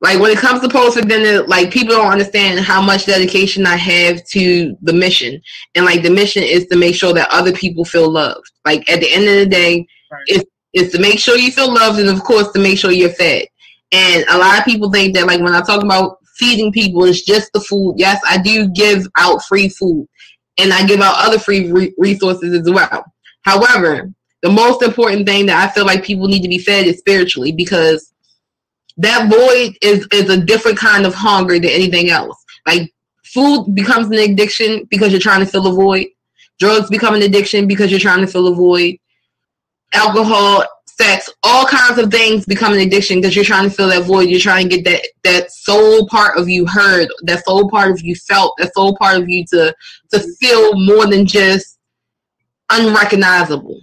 like 0.00 0.18
when 0.18 0.30
it 0.30 0.38
comes 0.38 0.62
to 0.62 0.68
post 0.68 0.96
dinner, 1.06 1.46
like 1.46 1.70
people 1.70 1.94
don't 1.94 2.10
understand 2.10 2.60
how 2.60 2.80
much 2.80 3.04
dedication 3.04 3.66
I 3.66 3.76
have 3.76 4.24
to 4.28 4.76
the 4.80 4.94
mission. 4.94 5.40
And 5.74 5.84
like 5.84 6.02
the 6.02 6.10
mission 6.10 6.42
is 6.42 6.66
to 6.66 6.76
make 6.76 6.94
sure 6.94 7.12
that 7.12 7.28
other 7.30 7.52
people 7.52 7.84
feel 7.84 8.10
loved. 8.10 8.50
Like 8.64 8.88
at 8.90 9.00
the 9.00 9.12
end 9.12 9.24
of 9.24 9.34
the 9.34 9.46
day, 9.46 9.86
right. 10.10 10.22
it's 10.26 10.44
it's 10.72 10.92
to 10.92 11.00
make 11.00 11.18
sure 11.18 11.36
you 11.36 11.50
feel 11.50 11.72
loved 11.72 11.98
and 11.98 12.08
of 12.08 12.22
course 12.22 12.50
to 12.52 12.60
make 12.60 12.78
sure 12.78 12.92
you're 12.92 13.10
fed. 13.10 13.46
And 13.92 14.24
a 14.30 14.38
lot 14.38 14.58
of 14.58 14.64
people 14.64 14.90
think 14.90 15.14
that 15.14 15.26
like 15.26 15.40
when 15.40 15.54
I 15.54 15.60
talk 15.60 15.82
about 15.82 16.18
feeding 16.36 16.72
people, 16.72 17.04
it's 17.04 17.22
just 17.22 17.52
the 17.52 17.60
food. 17.60 17.96
Yes, 17.98 18.20
I 18.26 18.38
do 18.38 18.68
give 18.68 19.06
out 19.18 19.44
free 19.44 19.68
food 19.68 20.06
and 20.58 20.72
I 20.72 20.86
give 20.86 21.00
out 21.00 21.16
other 21.18 21.38
free 21.38 21.70
re- 21.70 21.94
resources 21.98 22.54
as 22.54 22.70
well. 22.72 23.04
However, 23.42 24.12
the 24.42 24.50
most 24.50 24.82
important 24.82 25.26
thing 25.26 25.46
that 25.46 25.62
I 25.62 25.72
feel 25.72 25.84
like 25.84 26.04
people 26.04 26.28
need 26.28 26.42
to 26.42 26.48
be 26.48 26.58
fed 26.58 26.86
is 26.86 26.98
spiritually 26.98 27.52
because 27.52 28.12
that 28.96 29.30
void 29.30 29.76
is 29.82 30.06
is 30.12 30.28
a 30.30 30.42
different 30.42 30.78
kind 30.78 31.06
of 31.06 31.14
hunger 31.14 31.58
than 31.58 31.70
anything 31.70 32.10
else. 32.10 32.36
Like 32.66 32.92
food 33.24 33.74
becomes 33.74 34.06
an 34.06 34.30
addiction 34.30 34.86
because 34.90 35.12
you're 35.12 35.20
trying 35.20 35.40
to 35.40 35.46
fill 35.46 35.66
a 35.66 35.72
void. 35.72 36.08
Drugs 36.58 36.90
become 36.90 37.14
an 37.14 37.22
addiction 37.22 37.66
because 37.66 37.90
you're 37.90 38.00
trying 38.00 38.20
to 38.20 38.26
fill 38.26 38.48
a 38.48 38.54
void. 38.54 38.96
Alcohol, 39.92 40.64
sex, 40.86 41.30
all 41.42 41.64
kinds 41.64 41.98
of 41.98 42.10
things 42.10 42.44
become 42.44 42.72
an 42.72 42.80
addiction 42.80 43.18
because 43.18 43.34
you're 43.34 43.44
trying 43.44 43.68
to 43.68 43.74
fill 43.74 43.88
that 43.88 44.04
void. 44.04 44.28
You're 44.28 44.40
trying 44.40 44.68
to 44.68 44.76
get 44.76 44.84
that 44.84 45.08
that 45.24 45.52
soul 45.52 46.06
part 46.08 46.38
of 46.38 46.48
you 46.48 46.66
heard, 46.66 47.08
that 47.22 47.44
soul 47.44 47.70
part 47.70 47.90
of 47.90 48.00
you 48.02 48.14
felt, 48.14 48.54
that 48.58 48.74
soul 48.74 48.96
part 48.96 49.16
of 49.20 49.28
you 49.28 49.44
to 49.52 49.74
to 50.12 50.20
feel 50.40 50.78
more 50.78 51.06
than 51.06 51.26
just 51.26 51.78
unrecognizable. 52.70 53.80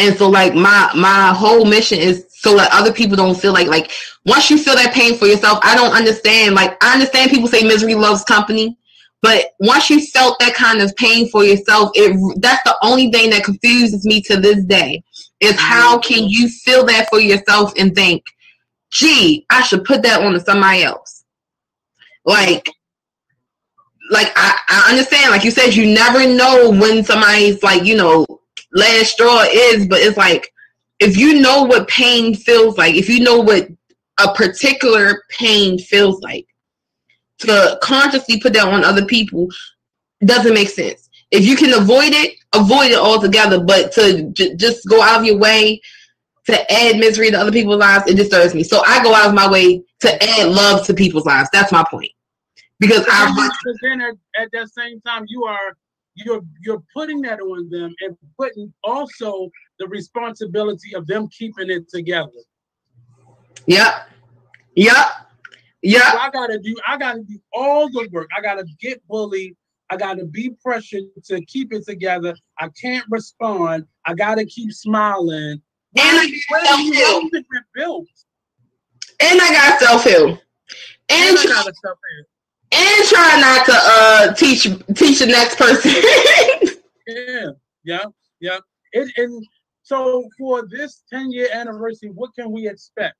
And 0.00 0.16
so 0.16 0.30
like 0.30 0.54
my 0.54 0.90
my 0.96 1.34
whole 1.36 1.66
mission 1.66 1.98
is 1.98 2.24
so 2.30 2.56
that 2.56 2.70
other 2.72 2.90
people 2.90 3.16
don't 3.16 3.38
feel 3.38 3.52
like 3.52 3.66
like 3.66 3.92
once 4.24 4.48
you 4.48 4.56
feel 4.56 4.74
that 4.74 4.94
pain 4.94 5.18
for 5.18 5.26
yourself, 5.26 5.58
I 5.62 5.74
don't 5.76 5.92
understand. 5.92 6.54
Like 6.54 6.82
I 6.82 6.94
understand 6.94 7.30
people 7.30 7.48
say 7.48 7.62
misery 7.62 7.94
loves 7.94 8.24
company, 8.24 8.78
but 9.20 9.52
once 9.60 9.90
you 9.90 10.00
felt 10.06 10.38
that 10.38 10.54
kind 10.54 10.80
of 10.80 10.96
pain 10.96 11.28
for 11.28 11.44
yourself, 11.44 11.90
it 11.94 12.16
that's 12.40 12.62
the 12.64 12.74
only 12.82 13.10
thing 13.10 13.28
that 13.30 13.44
confuses 13.44 14.06
me 14.06 14.22
to 14.22 14.40
this 14.40 14.64
day. 14.64 15.04
Is 15.40 15.58
how 15.58 15.98
can 15.98 16.28
you 16.28 16.48
feel 16.48 16.84
that 16.86 17.08
for 17.10 17.20
yourself 17.20 17.74
and 17.76 17.94
think, 17.94 18.24
gee, 18.90 19.44
I 19.50 19.62
should 19.62 19.84
put 19.84 20.02
that 20.02 20.22
on 20.22 20.32
to 20.32 20.40
somebody 20.40 20.82
else. 20.82 21.24
Like 22.24 22.70
like 24.10 24.32
I, 24.34 24.58
I 24.66 24.90
understand, 24.90 25.30
like 25.30 25.44
you 25.44 25.50
said, 25.50 25.74
you 25.76 25.92
never 25.92 26.26
know 26.26 26.70
when 26.70 27.04
somebody's 27.04 27.62
like, 27.62 27.84
you 27.84 27.96
know, 27.96 28.39
last 28.72 29.12
straw 29.12 29.44
is, 29.50 29.86
but 29.86 30.00
it's 30.00 30.16
like 30.16 30.52
if 31.00 31.16
you 31.16 31.40
know 31.40 31.64
what 31.64 31.88
pain 31.88 32.34
feels 32.34 32.76
like, 32.78 32.94
if 32.94 33.08
you 33.08 33.20
know 33.20 33.38
what 33.38 33.68
a 34.20 34.34
particular 34.34 35.22
pain 35.30 35.78
feels 35.78 36.20
like, 36.20 36.46
to 37.38 37.78
consciously 37.82 38.38
put 38.38 38.52
that 38.52 38.68
on 38.68 38.84
other 38.84 39.06
people 39.06 39.48
doesn't 40.24 40.52
make 40.52 40.68
sense. 40.68 41.08
If 41.30 41.46
you 41.46 41.56
can 41.56 41.72
avoid 41.72 42.12
it, 42.12 42.34
avoid 42.54 42.90
it 42.90 42.98
altogether. 42.98 43.60
But 43.60 43.92
to 43.92 44.30
j- 44.32 44.56
just 44.56 44.86
go 44.86 45.00
out 45.00 45.20
of 45.20 45.24
your 45.24 45.38
way 45.38 45.80
to 46.46 46.72
add 46.72 46.98
misery 46.98 47.30
to 47.30 47.38
other 47.38 47.52
people's 47.52 47.78
lives, 47.78 48.10
it 48.10 48.16
disturbs 48.16 48.54
me. 48.54 48.62
So 48.62 48.82
I 48.86 49.02
go 49.02 49.14
out 49.14 49.28
of 49.28 49.34
my 49.34 49.50
way 49.50 49.82
to 50.00 50.22
add 50.22 50.48
love 50.48 50.84
to 50.86 50.94
people's 50.94 51.24
lives. 51.24 51.48
That's 51.52 51.72
my 51.72 51.84
point. 51.90 52.10
Because 52.78 53.06
I. 53.08 53.50
Then 53.82 54.00
at, 54.02 54.14
at 54.42 54.48
that 54.52 54.68
same 54.70 55.00
time, 55.02 55.24
you 55.28 55.44
are 55.44 55.76
you're 56.24 56.42
you're 56.62 56.82
putting 56.94 57.20
that 57.22 57.40
on 57.40 57.68
them 57.70 57.94
and 58.00 58.16
putting 58.38 58.72
also 58.84 59.50
the 59.78 59.86
responsibility 59.88 60.94
of 60.94 61.06
them 61.06 61.28
keeping 61.28 61.70
it 61.70 61.88
together. 61.88 62.30
Yep. 63.66 64.08
Yep. 64.76 65.06
Yeah. 65.82 66.12
So 66.12 66.18
I 66.18 66.30
gotta 66.30 66.58
do 66.58 66.74
I 66.86 66.96
gotta 66.96 67.22
do 67.22 67.38
all 67.52 67.88
the 67.90 68.08
work. 68.12 68.28
I 68.36 68.40
gotta 68.40 68.64
get 68.80 69.06
bullied. 69.08 69.56
I 69.90 69.96
gotta 69.96 70.24
be 70.24 70.50
pressured 70.62 71.04
to 71.24 71.44
keep 71.46 71.72
it 71.72 71.84
together. 71.84 72.34
I 72.58 72.68
can't 72.80 73.04
respond. 73.10 73.86
I 74.06 74.14
gotta 74.14 74.44
keep 74.44 74.72
smiling. 74.72 75.60
And 75.98 76.18
I 76.18 76.30
got 76.50 76.66
self-heal. 76.66 77.96
And 79.22 79.40
I 79.40 79.52
got 79.52 79.80
self-heal. 79.80 80.26
And, 80.28 80.38
and 81.10 81.38
I 81.38 81.44
got 81.44 81.74
self-heal 81.76 82.24
and 82.72 83.08
try 83.08 83.40
not 83.40 83.66
to 83.66 83.72
uh 83.74 84.34
teach 84.34 84.62
teach 84.94 85.18
the 85.20 85.26
next 85.26 85.56
person. 85.56 85.90
yeah, 87.06 87.46
yeah, 87.84 88.04
yeah. 88.40 88.58
It, 88.92 89.10
and 89.16 89.44
so 89.82 90.24
for 90.38 90.66
this 90.68 91.02
10 91.12 91.32
year 91.32 91.48
anniversary, 91.52 92.10
what 92.10 92.30
can 92.34 92.52
we 92.52 92.68
expect? 92.68 93.16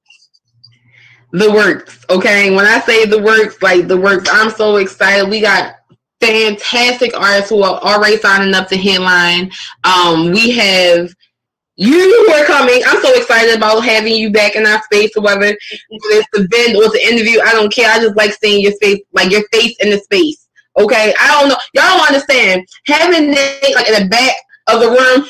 The 1.32 1.50
works, 1.50 2.04
okay. 2.10 2.54
When 2.54 2.66
I 2.66 2.80
say 2.80 3.06
the 3.06 3.22
works, 3.22 3.62
like 3.62 3.86
the 3.86 3.96
works, 3.96 4.28
I'm 4.30 4.50
so 4.50 4.76
excited. 4.76 5.28
We 5.28 5.40
got 5.40 5.76
fantastic 6.20 7.16
artists 7.16 7.50
who 7.50 7.62
are 7.62 7.80
already 7.80 8.18
signing 8.18 8.54
up 8.54 8.68
to 8.68 8.76
headline. 8.76 9.50
Um, 9.84 10.30
we 10.32 10.50
have 10.52 11.14
you 11.80 12.26
were 12.28 12.44
coming. 12.44 12.82
I'm 12.86 13.00
so 13.00 13.14
excited 13.14 13.56
about 13.56 13.80
having 13.80 14.14
you 14.14 14.30
back 14.30 14.54
in 14.54 14.66
our 14.66 14.82
space, 14.82 15.12
whether 15.16 15.46
it's 15.46 16.28
the 16.32 16.40
event 16.40 16.76
or 16.76 16.90
the 16.90 17.00
interview. 17.02 17.40
I 17.40 17.52
don't 17.52 17.72
care. 17.72 17.90
I 17.90 17.98
just 17.98 18.16
like 18.16 18.32
seeing 18.34 18.60
your 18.60 18.74
face, 18.82 19.00
like 19.12 19.30
your 19.30 19.42
face 19.50 19.76
in 19.80 19.88
the 19.88 19.98
space. 19.98 20.46
Okay, 20.78 21.14
I 21.18 21.40
don't 21.40 21.48
know. 21.48 21.56
Y'all 21.72 21.96
don't 21.96 22.08
understand 22.08 22.68
having 22.84 23.30
Nate 23.30 23.74
like 23.74 23.88
in 23.88 24.02
the 24.02 24.08
back 24.10 24.34
of 24.68 24.80
the 24.80 24.90
room. 24.90 25.26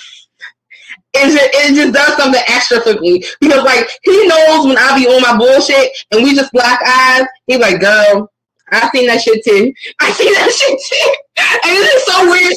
It 1.14 1.32
just, 1.32 1.50
it 1.54 1.74
just 1.74 1.94
does 1.94 2.16
something 2.16 2.42
extra 2.48 2.80
for 2.80 3.00
me 3.00 3.22
because 3.40 3.62
like 3.64 3.88
he 4.02 4.26
knows 4.26 4.66
when 4.66 4.76
I 4.76 4.98
be 4.98 5.06
on 5.06 5.22
my 5.22 5.38
bullshit 5.38 5.92
and 6.10 6.24
we 6.24 6.34
just 6.34 6.52
black 6.52 6.80
eyes. 6.84 7.26
He 7.46 7.58
like, 7.58 7.80
"Girl, 7.80 8.28
I 8.72 8.88
seen 8.90 9.06
that 9.06 9.20
shit 9.20 9.44
too. 9.44 9.72
I 10.00 10.10
seen 10.12 10.32
that 10.34 10.50
shit 10.50 10.80
too. 10.90 11.14
And 11.40 11.72
it 11.72 11.94
is 11.94 12.04
so 12.04 12.30
weird. 12.30 12.54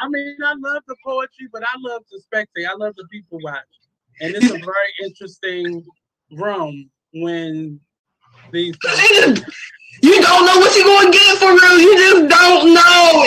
I 0.00 0.08
mean, 0.08 0.36
I 0.44 0.54
love 0.58 0.82
the 0.86 0.94
poetry, 1.04 1.48
but 1.52 1.62
I 1.62 1.76
love 1.80 2.02
the 2.10 2.22
spectate. 2.22 2.66
I 2.68 2.74
love 2.74 2.94
the 2.96 3.04
people 3.10 3.38
watch. 3.42 3.58
And 4.20 4.34
it's 4.36 4.50
a 4.50 4.58
very 4.58 4.92
interesting 5.02 5.84
room 6.32 6.90
when 7.12 7.80
these 8.52 8.76
you 10.02 10.22
don't 10.22 10.46
know 10.46 10.58
what 10.58 10.76
you're 10.76 10.84
going 10.84 11.12
to 11.12 11.18
get 11.18 11.38
for 11.38 11.52
real. 11.52 11.78
You 11.78 11.96
just 11.98 12.28
don't 12.28 12.74
know. 12.74 13.24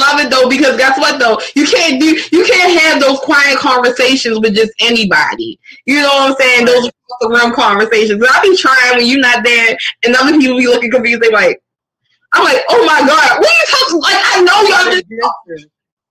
Love 0.00 0.20
it 0.20 0.30
though 0.30 0.48
because 0.48 0.76
guess 0.76 0.98
what 0.98 1.20
though? 1.20 1.38
You 1.54 1.66
can't 1.66 2.00
do. 2.00 2.18
You 2.32 2.44
can't 2.44 2.80
have 2.80 3.00
those 3.00 3.20
quiet 3.20 3.58
conversations 3.58 4.40
with 4.40 4.54
just 4.54 4.72
anybody. 4.80 5.60
You 5.86 6.02
know 6.02 6.08
what 6.08 6.30
I'm 6.30 6.36
saying? 6.36 6.66
Those 6.66 6.90
the 7.20 7.28
room 7.28 7.52
conversations. 7.52 8.22
I'll 8.22 8.42
be 8.42 8.56
trying 8.56 8.96
when 8.96 9.06
you're 9.06 9.20
not 9.20 9.44
there, 9.44 9.76
and 10.04 10.14
other 10.16 10.38
people 10.38 10.56
be 10.56 10.66
looking 10.66 10.90
confused. 10.90 11.20
They 11.20 11.30
like, 11.30 11.62
I'm 12.32 12.44
like, 12.44 12.62
oh 12.70 12.84
my 12.86 13.00
god, 13.06 13.40
what 13.40 13.46
are 13.46 13.58
you 13.60 13.66
talking? 13.68 14.00
Like 14.00 14.18
I 14.18 14.42
know 14.42 14.58
y'all 14.66 15.56
just. 15.56 15.68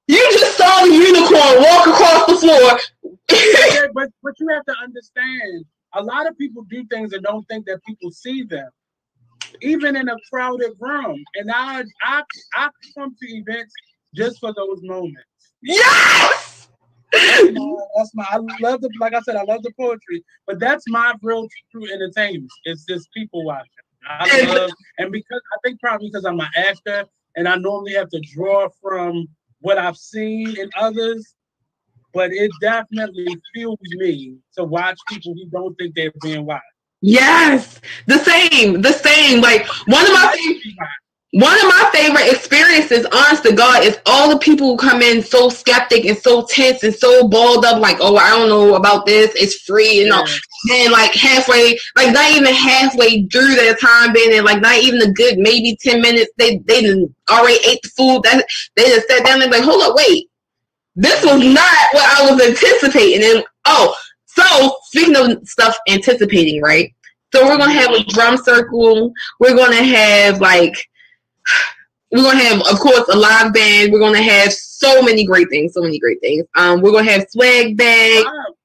You 0.10 0.18
just 0.32 0.58
saw 0.58 0.86
the 0.86 0.92
unicorn 0.92 1.62
walk 1.62 1.86
across 1.86 2.26
the 2.26 2.36
floor. 2.38 2.80
but 3.94 4.10
but 4.24 4.34
you 4.40 4.48
have 4.50 4.66
to 4.66 4.74
understand 4.84 5.66
a 5.94 6.04
lot 6.04 6.28
of 6.28 6.36
people 6.36 6.64
do 6.64 6.84
things 6.86 7.14
and 7.14 7.24
don't 7.24 7.48
think 7.48 7.68
that 7.68 7.80
people 7.86 8.10
see 8.10 8.42
them, 8.44 8.70
even 9.62 9.96
in 9.96 10.10
a 10.10 10.16
crowded 10.32 10.72
room. 10.80 11.24
And 11.36 11.52
I 11.52 11.84
I 12.04 12.24
I 12.56 12.70
come 12.98 13.16
to 13.16 13.28
events 13.28 13.74
just 14.16 14.40
for 14.40 14.54
those 14.54 14.80
moments. 14.84 15.24
Yes. 15.62 16.68
That's 17.12 17.52
my, 17.54 17.76
that's 17.96 18.12
my, 18.14 18.26
I 18.30 18.38
love 18.62 18.82
the 18.82 18.92
like 19.00 19.14
I 19.14 19.22
said 19.22 19.36
I 19.36 19.44
love 19.44 19.64
the 19.64 19.72
poetry, 19.80 20.24
but 20.46 20.60
that's 20.60 20.84
my 20.88 21.16
real 21.24 21.48
true 21.72 21.92
entertainment. 21.92 22.52
It's 22.66 22.86
just 22.86 23.10
people 23.14 23.44
watching. 23.46 23.70
I 24.08 24.46
love 24.46 24.72
and 24.98 25.12
because 25.12 25.42
I 25.54 25.58
think 25.64 25.80
probably 25.80 26.10
because 26.10 26.26
I'm 26.26 26.40
an 26.40 26.48
actor 26.56 27.06
and 27.36 27.48
I 27.48 27.56
normally 27.56 27.94
have 27.94 28.10
to 28.10 28.22
draw 28.34 28.70
from 28.82 29.28
what 29.62 29.78
I've 29.78 29.98
seen 29.98 30.58
in 30.58 30.70
others 30.78 31.36
but 32.14 32.32
it 32.32 32.52
definitely 32.62 33.28
fuels 33.54 33.80
me 33.94 34.38
to 34.58 34.64
watch 34.64 34.98
people 35.08 35.34
who 35.34 35.46
don't 35.50 35.76
think 35.78 35.96
they're 35.96 36.14
being 36.22 36.46
watched. 36.46 36.64
Yes, 37.02 37.80
the 38.08 38.18
same, 38.18 38.82
the 38.82 38.92
same. 38.92 39.42
Like 39.42 39.66
one 39.88 40.06
of 40.06 40.12
my 40.12 40.60
one 41.34 41.56
of 41.58 41.66
my 41.66 41.90
favorite 41.94 42.32
experiences, 42.34 43.06
honest 43.14 43.44
to 43.44 43.54
God, 43.54 43.84
is 43.84 44.00
all 44.08 44.30
the 44.32 44.40
people 44.40 44.72
who 44.72 44.78
come 44.78 45.02
in 45.04 45.22
so 45.22 45.48
skeptic 45.48 46.06
and 46.06 46.18
so 46.18 46.46
tense 46.50 46.84
and 46.84 46.94
so 46.94 47.28
balled 47.28 47.66
up, 47.66 47.80
like, 47.80 47.98
oh, 48.02 48.18
I 48.18 48.32
don't 48.32 48.50
know 48.50 48.76
about 48.76 49.06
this, 49.06 49.32
it's 49.36 49.62
free, 49.62 49.92
you 49.92 50.10
know. 50.10 50.26
And 50.72 50.92
like 50.92 51.14
halfway, 51.14 51.78
like 51.96 52.12
not 52.14 52.32
even 52.32 52.54
halfway 52.54 53.24
through 53.28 53.56
their 53.56 53.76
time 53.76 54.12
being 54.12 54.32
there, 54.32 54.44
like 54.44 54.62
not 54.62 54.80
even 54.80 55.02
a 55.04 55.12
good 55.14 55.38
maybe 55.38 55.78
10 55.82 56.02
minutes, 56.02 56.32
they 56.38 56.58
they 56.66 56.82
already 57.32 57.60
ate 57.68 57.82
the 57.84 57.92
food. 57.96 58.24
That 58.24 58.44
they 58.76 58.86
just 58.86 59.08
sat 59.08 59.24
down 59.26 59.42
and 59.42 59.52
like, 59.52 59.64
hold 59.64 59.84
up, 59.84 59.96
wait, 59.96 60.30
this 60.96 61.24
was 61.24 61.40
not 61.42 61.88
what 61.94 62.20
I 62.20 62.32
was 62.32 62.42
anticipating. 62.42 63.24
And 63.24 63.46
oh, 63.66 63.96
so 64.36 64.78
speaking 64.84 65.16
of 65.16 65.48
stuff 65.48 65.78
anticipating, 65.88 66.62
right? 66.62 66.94
So 67.34 67.46
we're 67.46 67.58
gonna 67.58 67.72
have 67.72 67.92
a 67.92 68.04
drum 68.06 68.38
circle. 68.38 69.14
We're 69.40 69.56
gonna 69.56 69.84
have 69.84 70.42
like 70.42 70.76
we're 72.12 72.24
gonna 72.24 72.40
have, 72.40 72.62
of 72.62 72.80
course, 72.80 73.08
a 73.10 73.18
live 73.18 73.54
band. 73.54 73.92
We're 73.92 74.00
gonna 74.00 74.22
have 74.22 74.52
so 74.52 75.02
many 75.02 75.26
great 75.26 75.50
things, 75.50 75.74
so 75.74 75.82
many 75.82 76.00
great 76.00 76.20
things. 76.22 76.46
Um, 76.56 76.82
we're 76.82 76.92
gonna 76.92 77.12
have 77.12 77.28
swag 77.30 77.78
bag. 77.78 78.26
Oh, 78.26 78.56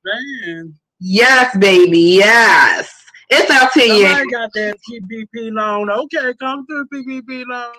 yes, 1.01 1.57
baby, 1.59 1.99
yes. 1.99 2.91
It's 3.29 3.51
out 3.51 3.73
to 3.73 3.83
you. 3.83 4.07
I 4.07 4.25
got 4.27 4.51
that 4.55 4.77
PPP 4.89 5.53
loan. 5.53 5.91
Okay, 5.91 6.33
come 6.41 6.67
through 6.67 6.87
PPP 6.89 7.45
loan. 7.47 7.73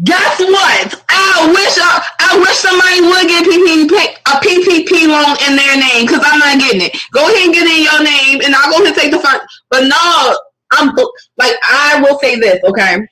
Guess 0.00 0.40
what? 0.40 1.04
I 1.10 1.52
wish 1.52 1.76
I, 1.76 2.08
I 2.20 2.38
wish 2.40 2.56
somebody 2.56 3.02
would 3.02 3.28
get 3.28 3.44
PPP, 3.44 3.92
a 4.24 4.40
PPP 4.40 5.06
loan 5.06 5.36
in 5.46 5.54
their 5.54 5.76
name 5.76 6.06
because 6.06 6.24
I'm 6.24 6.38
not 6.38 6.58
getting 6.58 6.80
it. 6.80 6.96
Go 7.12 7.28
ahead 7.28 7.44
and 7.44 7.52
get 7.52 7.68
in 7.68 7.84
your 7.84 8.02
name, 8.02 8.40
and 8.40 8.54
I'll 8.54 8.70
go 8.70 8.76
ahead 8.76 8.86
and 8.86 8.96
take 8.96 9.12
the 9.12 9.18
fund. 9.18 9.42
But 9.68 9.84
no, 9.84 10.38
I'm 10.72 10.94
like 11.36 11.54
I 11.68 12.00
will 12.00 12.18
say 12.20 12.36
this, 12.36 12.58
okay? 12.64 13.06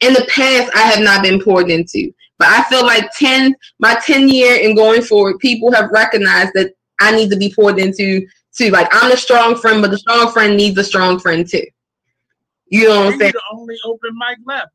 In 0.00 0.14
the 0.14 0.26
past, 0.28 0.72
I 0.74 0.80
have 0.80 1.00
not 1.00 1.22
been 1.22 1.40
poured 1.40 1.70
into, 1.70 2.12
but 2.38 2.48
I 2.48 2.64
feel 2.64 2.84
like 2.84 3.08
ten 3.16 3.54
my 3.78 3.94
ten 4.04 4.28
year 4.28 4.58
and 4.60 4.76
going 4.76 5.02
forward, 5.02 5.38
people 5.38 5.72
have 5.72 5.90
recognized 5.92 6.54
that 6.54 6.72
I 7.00 7.14
need 7.14 7.30
to 7.30 7.36
be 7.36 7.54
poured 7.54 7.78
into 7.78 8.26
too. 8.52 8.70
Like 8.70 8.88
I'm 8.90 9.12
a 9.12 9.16
strong 9.16 9.54
friend, 9.54 9.80
but 9.80 9.92
the 9.92 9.98
strong 9.98 10.32
friend 10.32 10.56
needs 10.56 10.76
a 10.76 10.84
strong 10.84 11.20
friend 11.20 11.48
too. 11.48 11.64
You 12.66 12.88
know 12.88 13.04
what 13.04 13.12
I'm 13.14 13.18
saying? 13.20 13.32
The 13.32 13.42
only 13.52 13.76
open 13.84 14.10
mic 14.18 14.38
left. 14.44 14.72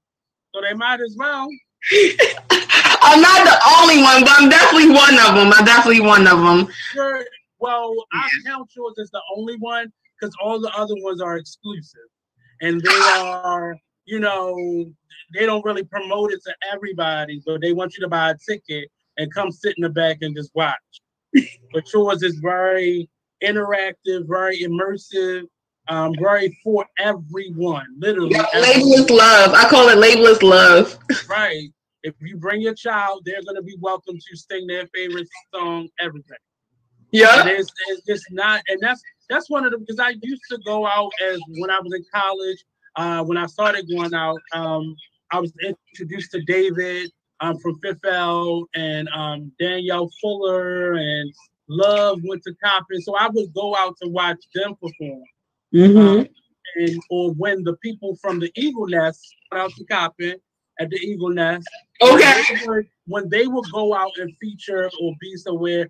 So 0.53 0.61
they 0.61 0.73
might 0.73 1.01
as 1.01 1.15
well. 1.17 1.47
I'm 3.05 3.21
not 3.21 3.43
the 3.43 3.59
only 3.80 4.01
one, 4.01 4.23
but 4.23 4.31
I'm 4.39 4.49
definitely 4.49 4.89
one 4.89 5.15
of 5.15 5.35
them. 5.35 5.51
I'm 5.53 5.65
definitely 5.65 6.01
one 6.01 6.27
of 6.27 6.39
them. 6.39 6.73
Sure. 6.91 7.25
Well, 7.59 7.93
I 8.13 8.30
count 8.45 8.69
yours 8.75 8.95
as 8.99 9.09
the 9.11 9.21
only 9.35 9.55
one 9.57 9.91
because 10.19 10.35
all 10.41 10.59
the 10.59 10.71
other 10.75 10.95
ones 10.97 11.21
are 11.21 11.38
exclusive, 11.38 12.09
and 12.61 12.81
they 12.81 12.91
are, 13.19 13.75
you 14.05 14.19
know, 14.19 14.85
they 15.34 15.45
don't 15.45 15.65
really 15.65 15.84
promote 15.84 16.31
it 16.31 16.41
to 16.45 16.55
everybody, 16.71 17.41
but 17.45 17.61
they 17.61 17.73
want 17.73 17.95
you 17.97 18.03
to 18.03 18.09
buy 18.09 18.31
a 18.31 18.35
ticket 18.47 18.89
and 19.17 19.34
come 19.34 19.51
sit 19.51 19.75
in 19.77 19.84
the 19.84 19.89
back 19.89 20.17
and 20.21 20.35
just 20.35 20.51
watch. 20.55 20.75
but 21.73 21.91
yours 21.93 22.23
is 22.23 22.39
very 22.39 23.09
interactive, 23.43 24.27
very 24.27 24.61
immersive, 24.61 25.43
um, 25.88 26.14
very 26.19 26.57
for 26.64 26.85
everyone, 26.97 27.85
literally. 27.97 28.31
Yeah, 28.31 28.45
labelless 28.53 29.10
love. 29.10 29.53
I 29.53 29.68
call 29.69 29.89
it 29.89 29.97
labelless 29.97 30.41
love. 30.41 30.97
right. 31.30 31.69
If 32.03 32.15
you 32.22 32.38
bring 32.38 32.61
your 32.61 32.73
child, 32.73 33.23
they're 33.26 33.43
going 33.43 33.55
to 33.55 33.61
be 33.61 33.77
welcome 33.80 34.18
to 34.18 34.38
sing 34.38 34.68
their 34.68 34.88
favorite 34.93 35.27
song, 35.53 35.88
everything. 35.99 36.38
Yeah. 37.11 37.47
It's, 37.47 37.72
it's 37.88 38.05
just 38.05 38.26
not, 38.31 38.61
and 38.68 38.80
that's 38.81 39.01
that's 39.30 39.49
one 39.49 39.65
of 39.65 39.72
the 39.72 39.77
because 39.77 39.99
I 39.99 40.15
used 40.22 40.41
to 40.49 40.60
go 40.65 40.85
out 40.85 41.11
as 41.26 41.39
when 41.60 41.69
I 41.69 41.80
was 41.80 41.93
in 41.93 42.03
college. 42.14 42.64
Uh, 42.95 43.23
when 43.23 43.38
I 43.38 43.47
started 43.47 43.88
going 43.89 44.14
out, 44.14 44.39
um, 44.53 44.95
I 45.31 45.39
was 45.39 45.51
introduced 45.64 46.31
to 46.31 46.41
David 46.43 47.11
um, 47.39 47.57
from 47.60 47.80
Fifth 47.80 48.05
L 48.05 48.68
and 48.76 49.10
um, 49.10 49.51
Danielle 49.60 50.11
Fuller 50.22 50.93
and 50.93 51.34
Love 51.68 52.19
went 52.23 52.43
to 52.43 52.53
Coppin. 52.64 53.01
So 53.01 53.15
I 53.15 53.30
would 53.34 53.53
go 53.53 53.76
out 53.76 53.95
to 54.01 54.10
watch 54.10 54.38
them 54.53 54.76
perform. 54.76 55.23
Mm-hmm. 55.74 55.98
Um, 55.98 56.28
and 56.76 57.04
or 57.10 57.32
when 57.34 57.64
the 57.64 57.76
people 57.78 58.18
from 58.22 58.40
the 58.40 58.52
Eagle 58.56 58.88
Nest 58.88 59.36
out 59.54 59.72
to 59.72 59.86
Coppin 59.86 60.36
at 60.80 60.90
the 60.90 60.98
Eagle 60.98 61.30
Nest. 61.30 61.68
Okay. 62.02 62.14
When 62.16 62.60
they, 62.60 62.68
would, 62.68 62.88
when 63.06 63.30
they 63.30 63.48
would 63.48 63.66
go 63.72 63.95
out 63.95 64.12
and 64.18 64.36
feature 64.41 64.90
or 65.02 65.14
be 65.20 65.36
somewhere, 65.36 65.90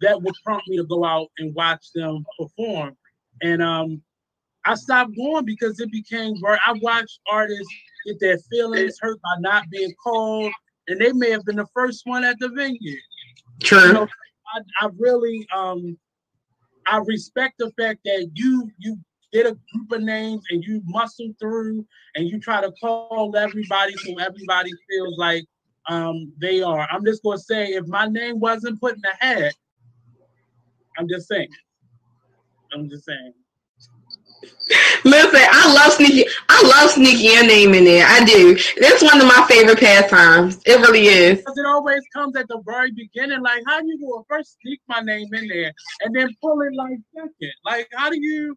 that 0.00 0.20
would 0.20 0.34
prompt 0.44 0.68
me 0.68 0.76
to 0.76 0.84
go 0.84 1.04
out 1.04 1.28
and 1.38 1.54
watch 1.54 1.92
them 1.94 2.24
perform. 2.38 2.96
And 3.42 3.62
um, 3.62 4.02
I 4.64 4.74
stopped 4.74 5.16
going 5.16 5.44
because 5.44 5.80
it 5.80 5.90
became 5.90 6.34
where 6.40 6.58
I 6.64 6.72
watched 6.80 7.20
artists 7.30 7.66
get 8.06 8.20
their 8.20 8.38
feelings 8.50 8.98
hurt 9.00 9.20
by 9.22 9.36
not 9.40 9.68
being 9.70 9.94
called, 10.02 10.52
and 10.88 11.00
they 11.00 11.12
may 11.12 11.30
have 11.30 11.44
been 11.44 11.56
the 11.56 11.66
first 11.74 12.02
one 12.04 12.24
at 12.24 12.38
the 12.38 12.48
venue. 12.50 12.98
True. 13.62 13.86
You 13.86 13.92
know, 13.92 14.08
I, 14.54 14.86
I 14.86 14.88
really 14.98 15.46
um 15.54 15.96
I 16.86 16.98
respect 16.98 17.58
the 17.58 17.70
fact 17.78 18.00
that 18.04 18.30
you 18.34 18.70
you 18.78 18.98
get 19.32 19.46
a 19.46 19.58
group 19.72 19.92
of 19.92 20.02
names 20.02 20.44
and 20.50 20.62
you 20.62 20.80
muscle 20.84 21.32
through 21.40 21.84
and 22.14 22.28
you 22.28 22.38
try 22.38 22.60
to 22.60 22.72
call 22.80 23.34
everybody 23.36 23.94
so 23.96 24.18
everybody 24.18 24.70
feels 24.88 25.18
like 25.18 25.44
um 25.88 26.32
they 26.38 26.62
are. 26.62 26.86
I'm 26.90 27.04
just 27.04 27.22
gonna 27.22 27.38
say 27.38 27.72
if 27.72 27.86
my 27.86 28.06
name 28.06 28.38
wasn't 28.40 28.80
put 28.80 28.94
in 28.94 29.02
the 29.02 29.14
hat, 29.18 29.54
I'm 30.98 31.08
just 31.08 31.28
saying. 31.28 31.48
I'm 32.72 32.88
just 32.88 33.04
saying. 33.04 33.32
Listen, 35.04 35.40
I 35.50 35.72
love 35.74 35.92
sneaky. 35.92 36.24
I 36.48 36.62
love 36.62 36.90
sneaky 36.90 37.24
your 37.24 37.46
name 37.46 37.74
in 37.74 37.84
there. 37.84 38.06
I 38.06 38.24
do. 38.24 38.56
That's 38.80 39.02
one 39.02 39.20
of 39.20 39.26
my 39.26 39.46
favorite 39.48 39.78
pastimes. 39.78 40.60
It 40.64 40.80
really 40.80 41.06
is. 41.06 41.38
Because 41.38 41.58
It 41.58 41.66
always 41.66 42.02
comes 42.12 42.36
at 42.36 42.48
the 42.48 42.62
very 42.64 42.90
beginning. 42.92 43.42
Like, 43.42 43.62
how 43.66 43.80
do 43.80 43.86
you 43.86 43.98
go 44.00 44.24
first 44.28 44.56
sneak 44.62 44.80
my 44.88 45.00
name 45.00 45.32
in 45.34 45.48
there 45.48 45.72
and 46.00 46.14
then 46.14 46.28
pull 46.40 46.60
it 46.62 46.74
like 46.74 46.98
second? 47.14 47.52
Like, 47.64 47.88
how 47.94 48.10
do 48.10 48.18
you? 48.18 48.56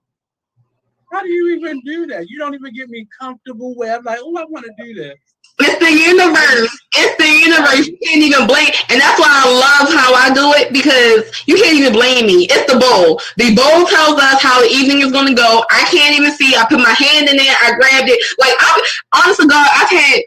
How 1.11 1.21
do 1.21 1.29
you 1.29 1.55
even 1.55 1.81
do 1.85 2.05
that? 2.07 2.29
You 2.29 2.37
don't 2.37 2.53
even 2.53 2.73
get 2.73 2.89
me 2.89 3.07
comfortable 3.19 3.75
where 3.75 3.95
I'm 3.97 4.03
like, 4.03 4.19
oh, 4.21 4.37
I 4.37 4.45
want 4.45 4.65
to 4.65 4.83
do 4.83 4.93
this. 4.93 5.15
It's 5.59 5.79
the 5.81 5.89
universe. 5.89 6.69
It's 6.95 7.17
the 7.17 7.25
universe. 7.25 7.87
You 7.87 7.97
can't 8.05 8.21
even 8.21 8.45
blame. 8.45 8.69
And 8.89 9.01
that's 9.01 9.19
why 9.19 9.29
I 9.29 9.45
love 9.49 9.89
how 9.89 10.13
I 10.13 10.29
do 10.29 10.53
it 10.53 10.71
because 10.71 11.25
you 11.47 11.57
can't 11.57 11.73
even 11.73 11.93
blame 11.93 12.27
me. 12.27 12.45
It's 12.45 12.71
the 12.71 12.77
bowl. 12.77 13.17
The 13.37 13.57
bowl 13.57 13.89
tells 13.89 14.21
us 14.21 14.41
how 14.41 14.61
the 14.61 14.69
evening 14.69 15.01
is 15.01 15.11
going 15.11 15.27
to 15.27 15.33
go. 15.33 15.65
I 15.71 15.81
can't 15.89 16.13
even 16.13 16.31
see. 16.31 16.53
I 16.55 16.65
put 16.69 16.77
my 16.77 16.93
hand 16.93 17.29
in 17.29 17.37
there. 17.37 17.55
I 17.57 17.73
grabbed 17.73 18.09
it. 18.09 18.21
Like, 18.37 18.53
I'm, 18.59 18.81
honest 19.17 19.41
to 19.41 19.47
God, 19.47 19.67
I've 19.73 19.89
had 19.89 20.21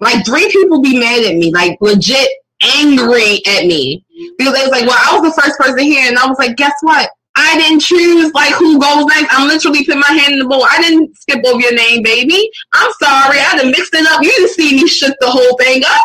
like 0.00 0.24
three 0.26 0.50
people 0.52 0.82
be 0.82 0.98
mad 0.98 1.24
at 1.24 1.36
me, 1.36 1.52
like 1.52 1.78
legit 1.80 2.28
angry 2.76 3.40
at 3.46 3.66
me 3.66 4.04
because 4.36 4.54
they 4.54 4.62
was 4.62 4.70
like, 4.70 4.86
well, 4.86 4.98
I 4.98 5.18
was 5.18 5.34
the 5.34 5.40
first 5.40 5.58
person 5.58 5.78
here. 5.78 6.06
And 6.08 6.18
I 6.18 6.26
was 6.26 6.38
like, 6.38 6.56
guess 6.56 6.74
what? 6.82 7.10
I 7.36 7.58
didn't 7.58 7.80
choose 7.80 8.32
like 8.32 8.54
who 8.54 8.80
goes 8.80 9.04
next. 9.06 9.28
I'm 9.30 9.46
literally 9.46 9.84
putting 9.84 10.00
my 10.00 10.08
hand 10.08 10.32
in 10.32 10.38
the 10.38 10.46
bowl. 10.46 10.64
I 10.64 10.80
didn't 10.80 11.14
skip 11.18 11.44
over 11.44 11.60
your 11.60 11.74
name, 11.74 12.02
baby. 12.02 12.50
I'm 12.72 12.90
sorry. 13.00 13.38
I 13.38 13.56
didn't 13.56 13.72
mix 13.72 13.90
it 13.92 14.06
up. 14.06 14.22
You 14.22 14.30
didn't 14.32 14.50
see 14.50 14.74
me 14.74 14.88
shook 14.88 15.14
the 15.20 15.30
whole 15.30 15.56
thing 15.58 15.82
up. 15.86 16.02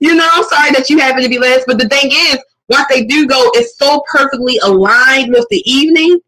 You 0.00 0.14
know, 0.14 0.28
I'm 0.30 0.44
sorry 0.44 0.70
that 0.72 0.90
you 0.90 0.98
happen 0.98 1.22
to 1.22 1.28
be 1.28 1.38
last. 1.38 1.64
But 1.66 1.78
the 1.78 1.88
thing 1.88 2.10
is, 2.12 2.38
once 2.68 2.86
they 2.90 3.04
do 3.04 3.26
go, 3.26 3.50
it's 3.54 3.78
so 3.78 4.02
perfectly 4.12 4.58
aligned 4.62 5.32
with 5.32 5.46
the 5.50 5.62
evening. 5.70 6.20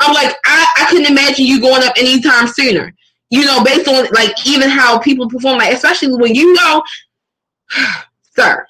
I'm 0.00 0.14
like, 0.14 0.34
I, 0.44 0.66
I 0.78 0.86
couldn't 0.88 1.10
imagine 1.10 1.44
you 1.44 1.60
going 1.60 1.82
up 1.82 1.94
anytime 1.98 2.48
sooner. 2.48 2.92
You 3.28 3.44
know, 3.44 3.62
based 3.62 3.88
on 3.88 4.06
like 4.12 4.34
even 4.46 4.70
how 4.70 4.98
people 4.98 5.28
perform, 5.28 5.58
like 5.58 5.74
especially 5.74 6.14
when 6.16 6.34
you 6.34 6.54
know, 6.54 6.82
sir. 8.36 8.66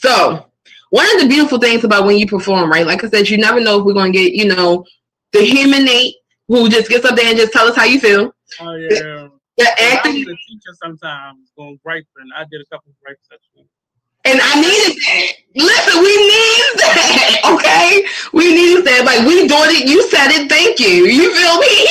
So 0.00 0.45
one 0.90 1.06
of 1.14 1.22
the 1.22 1.28
beautiful 1.28 1.58
things 1.58 1.84
about 1.84 2.06
when 2.06 2.16
you 2.16 2.26
perform, 2.26 2.70
right? 2.70 2.86
Like 2.86 3.02
I 3.04 3.08
said, 3.08 3.28
you 3.28 3.38
never 3.38 3.60
know 3.60 3.78
if 3.78 3.84
we're 3.84 3.94
gonna 3.94 4.10
get, 4.10 4.32
you 4.32 4.46
know, 4.46 4.84
the 5.32 5.42
human 5.42 5.84
Nate 5.84 6.14
who 6.48 6.68
just 6.68 6.88
gets 6.88 7.04
up 7.04 7.16
there 7.16 7.26
and 7.26 7.36
just 7.36 7.52
tell 7.52 7.66
us 7.66 7.76
how 7.76 7.84
you 7.84 8.00
feel. 8.00 8.32
Oh 8.60 8.74
yeah. 8.74 8.88
The 8.88 9.30
was 9.58 10.06
a 10.06 10.36
teacher 10.36 10.72
sometimes 10.82 11.50
going 11.56 11.78
and 11.84 12.32
I 12.36 12.44
did 12.50 12.60
a 12.60 12.66
couple 12.66 12.90
of 12.90 13.16
sessions. 13.22 13.68
And 14.26 14.40
I 14.42 14.60
needed 14.60 14.98
that. 14.98 15.32
Listen, 15.54 16.02
we 16.02 16.10
need 16.10 16.66
that. 16.82 17.32
Okay, 17.46 18.02
we 18.32 18.52
need 18.52 18.84
that. 18.84 19.04
Like 19.06 19.24
we 19.24 19.46
doing 19.46 19.70
it. 19.70 19.88
You 19.88 20.02
said 20.10 20.34
it. 20.34 20.50
Thank 20.50 20.80
you. 20.80 21.06
You 21.06 21.32
feel 21.32 21.58
me? 21.58 21.86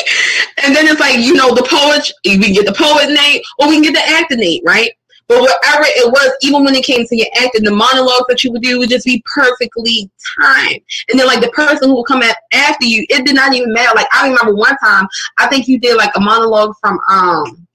And 0.64 0.76
then 0.76 0.86
it's 0.88 1.00
like 1.00 1.20
you 1.20 1.34
know 1.34 1.56
the 1.56 1.64
poet. 1.64 2.12
We 2.26 2.52
get 2.52 2.66
the 2.66 2.76
poet 2.76 3.08
Nate, 3.10 3.42
or 3.60 3.70
we 3.70 3.76
can 3.76 3.84
get 3.84 3.94
the 3.94 4.06
actor 4.06 4.36
Nate, 4.36 4.62
right? 4.66 4.92
But 5.28 5.42
whatever 5.42 5.86
it 5.86 6.12
was, 6.12 6.36
even 6.42 6.64
when 6.64 6.76
it 6.76 6.86
came 6.86 7.06
to 7.06 7.16
your 7.16 7.28
acting, 7.36 7.64
the 7.64 7.72
monologues 7.72 8.26
that 8.30 8.44
you 8.44 8.52
would 8.52 8.62
do 8.62 8.78
would 8.78 8.90
just 8.90 9.06
be 9.06 9.24
perfectly 9.34 10.10
timed. 10.40 10.82
And 11.10 11.20
then 11.20 11.26
like 11.26 11.42
the 11.42 11.50
person 11.50 11.90
who 11.90 11.96
would 11.96 12.06
come 12.06 12.22
at 12.22 12.38
after 12.54 12.86
you, 12.86 13.06
it 13.10 13.26
did 13.26 13.36
not 13.36 13.54
even 13.54 13.74
matter. 13.74 13.96
Like 13.96 14.08
I 14.14 14.28
remember 14.28 14.56
one 14.56 14.78
time, 14.78 15.08
I 15.40 15.48
think 15.48 15.68
you 15.68 15.80
did 15.80 15.98
like 15.98 16.12
a 16.16 16.20
monologue 16.20 16.76
from 16.80 17.00
um 17.10 17.68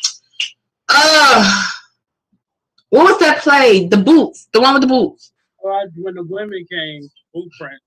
uh 0.89 1.63
what 2.91 3.05
was 3.05 3.19
that 3.21 3.41
play? 3.41 3.87
The 3.87 3.97
Boots, 3.97 4.49
the 4.53 4.61
one 4.61 4.75
with 4.75 4.83
the 4.83 4.89
boots. 4.89 5.33
When 5.63 6.15
the 6.15 6.25
women 6.25 6.65
came, 6.71 7.09
Blueprint. 7.33 7.81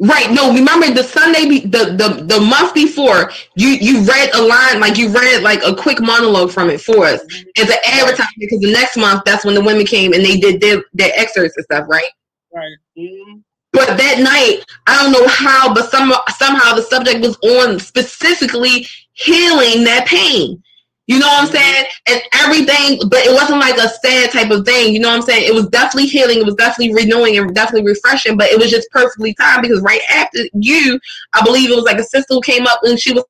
Right. 0.00 0.30
No, 0.32 0.52
remember 0.52 0.90
the 0.90 1.04
Sunday, 1.04 1.48
be, 1.48 1.60
the 1.60 1.94
the 1.96 2.24
the 2.24 2.40
month 2.40 2.74
before, 2.74 3.30
you 3.54 3.68
you 3.68 4.02
read 4.02 4.34
a 4.34 4.42
line 4.42 4.80
like 4.80 4.98
you 4.98 5.08
read 5.08 5.42
like 5.42 5.62
a 5.64 5.74
quick 5.74 6.00
monologue 6.00 6.50
from 6.50 6.68
it 6.68 6.80
for 6.80 7.06
us 7.06 7.20
mm-hmm. 7.22 7.62
as 7.62 7.70
an 7.70 7.78
advertisement 7.86 8.38
because 8.38 8.60
the 8.60 8.72
next 8.72 8.96
month 8.96 9.22
that's 9.24 9.44
when 9.44 9.54
the 9.54 9.62
women 9.62 9.86
came 9.86 10.12
and 10.12 10.24
they 10.24 10.36
did 10.38 10.60
their 10.60 10.82
their 10.94 11.12
excerpts 11.14 11.56
and 11.56 11.64
stuff, 11.64 11.86
right? 11.88 12.10
Right. 12.52 12.76
Mm-hmm. 12.98 13.38
But 13.72 13.96
that 13.96 14.20
night, 14.20 14.64
I 14.86 15.02
don't 15.02 15.12
know 15.12 15.28
how, 15.28 15.72
but 15.72 15.90
some 15.90 16.12
somehow 16.38 16.74
the 16.74 16.82
subject 16.82 17.20
was 17.20 17.36
on 17.42 17.78
specifically 17.78 18.86
healing 19.12 19.84
that 19.84 20.06
pain. 20.06 20.60
You 21.06 21.18
know 21.18 21.26
what 21.26 21.44
I'm 21.44 21.50
saying? 21.50 21.84
And 22.08 22.22
everything, 22.34 22.98
but 23.10 23.20
it 23.20 23.32
wasn't 23.32 23.60
like 23.60 23.76
a 23.76 23.88
sad 23.88 24.30
type 24.30 24.50
of 24.50 24.64
thing. 24.64 24.94
You 24.94 25.00
know 25.00 25.08
what 25.08 25.16
I'm 25.16 25.22
saying? 25.22 25.46
It 25.46 25.54
was 25.54 25.68
definitely 25.68 26.08
healing. 26.08 26.38
It 26.38 26.46
was 26.46 26.54
definitely 26.54 26.94
renewing 26.94 27.36
and 27.36 27.54
definitely 27.54 27.90
refreshing, 27.90 28.38
but 28.38 28.50
it 28.50 28.58
was 28.58 28.70
just 28.70 28.88
perfectly 28.90 29.34
timed 29.34 29.62
because 29.62 29.82
right 29.82 30.00
after 30.10 30.40
you, 30.54 30.98
I 31.34 31.44
believe 31.44 31.70
it 31.70 31.76
was 31.76 31.84
like 31.84 31.98
a 31.98 32.04
sister 32.04 32.34
who 32.34 32.40
came 32.40 32.66
up 32.66 32.80
and 32.84 32.98
she 32.98 33.12
was. 33.12 33.24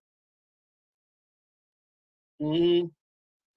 Mm-hmm. 2.41 2.87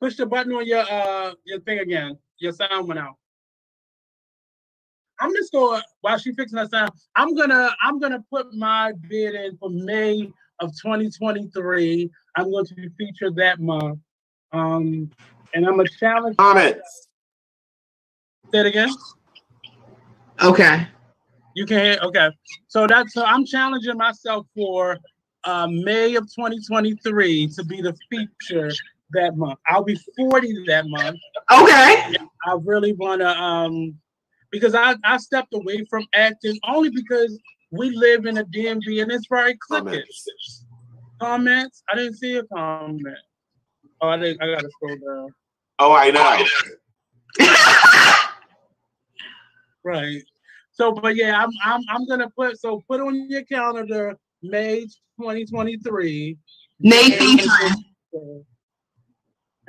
Push 0.02 0.16
the 0.18 0.26
button 0.26 0.54
on 0.54 0.66
your 0.66 0.86
uh 0.90 1.34
your 1.46 1.60
thing 1.62 1.80
again. 1.80 2.18
Your 2.40 2.54
sound 2.54 2.88
went 2.88 3.00
out. 3.00 3.16
I'm 5.20 5.34
just 5.36 5.52
going 5.52 5.82
while 6.02 6.18
she 6.18 6.34
fixing 6.34 6.58
that 6.58 6.72
sound. 6.72 6.92
I'm 7.16 7.36
gonna 7.36 7.76
I'm 7.82 8.00
gonna 8.00 8.24
put 8.32 8.54
my 8.54 8.94
bid 9.10 9.36
in 9.36 9.58
for 9.58 9.70
May 9.70 10.32
of 10.60 10.72
2023. 10.82 12.10
I'm 12.36 12.52
going 12.52 12.66
to 12.66 12.90
feature 12.98 13.32
that 13.32 13.60
month. 13.60 14.00
Um, 14.52 15.12
and 15.54 15.66
I'm 15.66 15.80
a 15.80 15.88
challenge. 15.88 16.38
Comments. 16.38 17.08
Say 18.52 18.60
it 18.60 18.66
again. 18.66 18.90
Okay. 20.42 20.88
You 21.56 21.66
can 21.66 21.80
hear. 21.80 22.00
Okay. 22.04 22.30
So 22.68 22.88
that's 22.88 23.14
so 23.14 23.24
I'm 23.24 23.46
challenging 23.46 23.98
myself 23.98 24.46
for 24.56 24.98
uh, 25.44 25.68
May 25.68 26.16
of 26.16 26.24
2023 26.26 27.48
to 27.48 27.64
be 27.64 27.82
the 27.82 27.96
feature 28.10 28.72
that 29.12 29.36
month. 29.36 29.60
I'll 29.68 29.84
be 29.84 30.00
40 30.16 30.66
that 30.68 30.86
month. 30.88 31.18
Okay. 31.52 32.16
I 32.46 32.58
really 32.64 32.94
want 32.94 33.22
to 33.22 33.30
um 33.30 33.96
because 34.52 34.76
I 34.76 34.96
I 35.04 35.18
stepped 35.18 35.54
away 35.54 35.86
from 35.90 36.06
acting 36.14 36.60
only 36.64 36.90
because 36.90 37.40
we 37.72 37.90
live 37.90 38.26
in 38.26 38.38
a 38.38 38.46
DMV 38.46 39.02
and 39.02 39.12
it's 39.12 39.28
very 39.28 39.58
clicky. 39.70 39.84
Comments. 39.86 40.66
Comments. 41.20 41.84
I 41.92 41.96
didn't 41.96 42.16
see 42.16 42.38
a 42.38 42.44
comment. 42.44 43.18
Oh, 44.02 44.10
I 44.10 44.18
didn't. 44.18 44.42
I 44.42 44.54
gotta 44.54 44.70
scroll 44.70 44.98
down. 44.98 45.34
Oh, 45.80 45.94
I 45.94 46.12
know. 46.12 46.46
Right. 49.88 50.22
So, 50.74 50.92
but 50.92 51.16
yeah, 51.16 51.42
I'm 51.42 51.50
I'm 51.64 51.82
I'm 51.88 52.06
gonna 52.08 52.30
put 52.30 52.60
so 52.60 52.84
put 52.90 53.00
on 53.00 53.30
your 53.30 53.44
calendar 53.44 54.18
May 54.44 54.82
2023. 55.18 56.38
May 56.82 57.38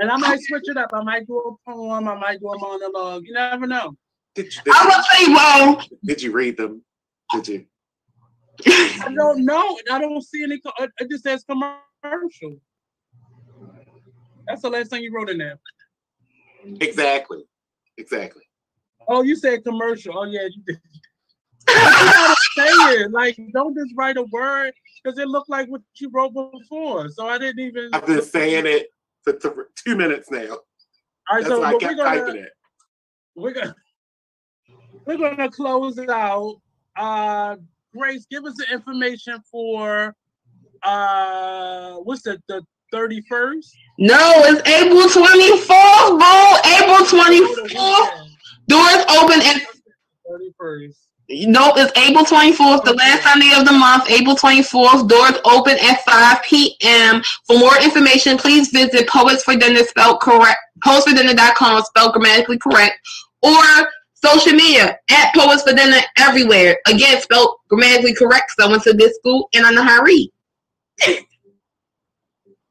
And 0.00 0.10
I 0.10 0.16
might 0.16 0.40
switch 0.42 0.64
it 0.64 0.76
up. 0.76 0.90
I 0.92 1.04
might 1.04 1.24
do 1.28 1.38
a 1.38 1.70
poem. 1.70 2.08
I 2.08 2.16
might 2.16 2.40
do 2.40 2.48
a 2.48 2.58
monologue. 2.58 3.22
You 3.26 3.32
never 3.32 3.68
know. 3.68 3.94
Did, 4.34 4.46
did, 4.64 4.74
I 4.74 4.84
will 4.86 5.04
say, 5.12 5.32
well, 5.32 5.84
did 6.04 6.20
you 6.20 6.32
read 6.32 6.56
them? 6.56 6.82
Did 7.32 7.46
you? 7.48 7.66
I 8.66 9.14
don't 9.14 9.44
know. 9.44 9.78
I 9.92 10.00
don't 10.00 10.20
see 10.20 10.42
any. 10.42 10.60
It 10.98 11.10
just 11.10 11.22
says 11.22 11.44
commercial. 11.48 12.60
That's 14.48 14.62
the 14.62 14.70
last 14.70 14.90
thing 14.90 15.02
you 15.02 15.12
wrote 15.14 15.28
in 15.28 15.38
there. 15.38 15.58
Exactly. 16.80 17.44
Exactly. 17.98 18.42
Oh, 19.06 19.22
you 19.22 19.36
said 19.36 19.62
commercial. 19.64 20.18
Oh 20.18 20.24
yeah, 20.24 20.48
you 20.50 20.62
did. 20.66 20.80
say 22.56 22.66
it. 22.66 23.10
Like, 23.10 23.38
don't 23.52 23.74
just 23.76 23.92
write 23.96 24.16
a 24.16 24.24
word 24.24 24.72
because 25.02 25.18
it 25.18 25.28
looked 25.28 25.50
like 25.50 25.68
what 25.68 25.82
you 25.96 26.10
wrote 26.12 26.32
before. 26.34 27.08
So 27.10 27.26
I 27.26 27.38
didn't 27.38 27.60
even. 27.60 27.90
I've 27.92 28.06
been 28.06 28.22
saying 28.22 28.66
it 28.66 28.88
for 29.22 29.34
th- 29.34 29.54
two 29.74 29.96
minutes 29.96 30.30
now. 30.30 30.38
All 30.48 31.36
right, 31.36 31.44
That's 31.44 31.48
so 31.48 31.60
why 31.60 31.68
I 31.68 31.78
kept 31.78 31.96
gonna, 31.96 32.20
typing 32.20 32.42
it. 32.42 32.50
We're 33.36 33.52
gonna 33.52 33.74
we're 35.06 35.18
gonna 35.18 35.50
close 35.50 35.98
it 35.98 36.10
out. 36.10 36.56
Uh, 36.96 37.56
Grace, 37.96 38.26
give 38.30 38.44
us 38.44 38.54
the 38.56 38.66
information 38.72 39.40
for 39.50 40.14
uh, 40.82 41.96
what's 41.96 42.22
the 42.22 42.40
the 42.48 42.64
thirty 42.92 43.22
first? 43.28 43.74
No, 43.98 44.32
it's 44.46 44.66
April 44.68 45.08
twenty 45.08 45.50
fourth, 45.58 46.18
bro. 46.18 46.54
April 46.78 47.06
twenty 47.06 47.40
fourth. 47.68 48.10
Doors 48.68 49.04
open 49.18 49.40
at 49.40 49.62
thirty 50.26 50.52
first. 50.58 51.08
No, 51.30 51.74
it's 51.76 51.92
April 51.98 52.24
24th, 52.24 52.84
the 52.84 52.94
last 52.94 53.22
Sunday 53.22 53.52
of 53.54 53.66
the 53.66 53.72
month, 53.72 54.10
April 54.10 54.34
24th. 54.34 55.08
Doors 55.08 55.34
open 55.44 55.76
at 55.78 56.02
5 56.02 56.42
p.m. 56.42 57.22
For 57.46 57.58
more 57.58 57.76
information, 57.82 58.38
please 58.38 58.68
visit 58.70 59.06
Poets 59.06 59.42
for 59.44 59.54
Dinner, 59.54 59.84
spelled 59.84 60.20
correct, 60.20 60.58
poetsfordinner.com, 60.82 61.82
spelled 61.82 62.14
grammatically 62.14 62.56
correct, 62.56 62.94
or 63.42 63.62
social 64.14 64.52
media 64.52 64.98
at 65.10 65.34
Poets 65.34 65.64
for 65.64 65.74
Dinner 65.74 65.98
everywhere. 66.16 66.78
Again, 66.86 67.20
spelled 67.20 67.56
grammatically 67.68 68.14
correct, 68.14 68.52
so 68.58 68.66
I 68.66 68.70
went 68.70 68.82
to 68.84 68.94
this 68.94 69.14
school 69.16 69.50
and 69.52 69.66
I 69.66 69.70
know 69.70 69.82
how 69.82 69.98
to 69.98 70.04
read. 70.04 70.32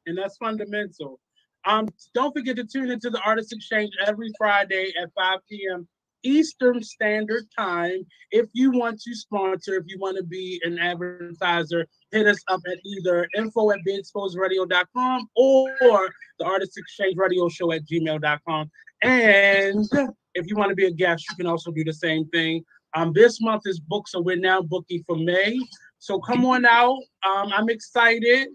And 0.08 0.18
that's 0.18 0.36
fundamental. 0.38 1.20
Um, 1.64 1.88
don't 2.14 2.32
forget 2.32 2.56
to 2.56 2.64
tune 2.64 2.90
into 2.90 3.10
the 3.10 3.20
Artist 3.20 3.52
Exchange 3.52 3.92
every 4.06 4.30
Friday 4.38 4.92
at 5.00 5.10
5 5.14 5.38
p.m. 5.48 5.86
Eastern 6.22 6.82
Standard 6.82 7.44
Time. 7.56 8.04
If 8.30 8.46
you 8.52 8.70
want 8.72 9.00
to 9.00 9.14
sponsor, 9.14 9.76
if 9.76 9.84
you 9.86 9.98
want 9.98 10.16
to 10.16 10.24
be 10.24 10.60
an 10.64 10.78
advertiser, 10.78 11.86
hit 12.10 12.26
us 12.26 12.42
up 12.48 12.60
at 12.66 12.78
either 12.84 13.28
info 13.36 13.70
at 13.70 13.80
beexposedradio.com 13.86 15.28
or 15.36 16.10
the 16.38 16.44
Artist 16.44 16.76
Exchange 16.76 17.16
Radio 17.16 17.48
Show 17.48 17.72
at 17.72 17.84
gmail.com. 17.84 18.70
And 19.02 19.86
if 20.34 20.46
you 20.46 20.56
want 20.56 20.70
to 20.70 20.74
be 20.74 20.86
a 20.86 20.90
guest, 20.90 21.24
you 21.30 21.36
can 21.36 21.46
also 21.46 21.70
do 21.70 21.84
the 21.84 21.92
same 21.92 22.26
thing. 22.28 22.64
Um, 22.94 23.12
this 23.12 23.40
month 23.40 23.62
is 23.66 23.78
booked, 23.78 24.08
so 24.08 24.20
we're 24.20 24.36
now 24.36 24.62
booking 24.62 25.04
for 25.06 25.16
May. 25.16 25.58
So 25.98 26.18
come 26.18 26.44
on 26.44 26.64
out. 26.64 26.98
Um, 27.28 27.52
I'm 27.52 27.68
excited. 27.68 28.48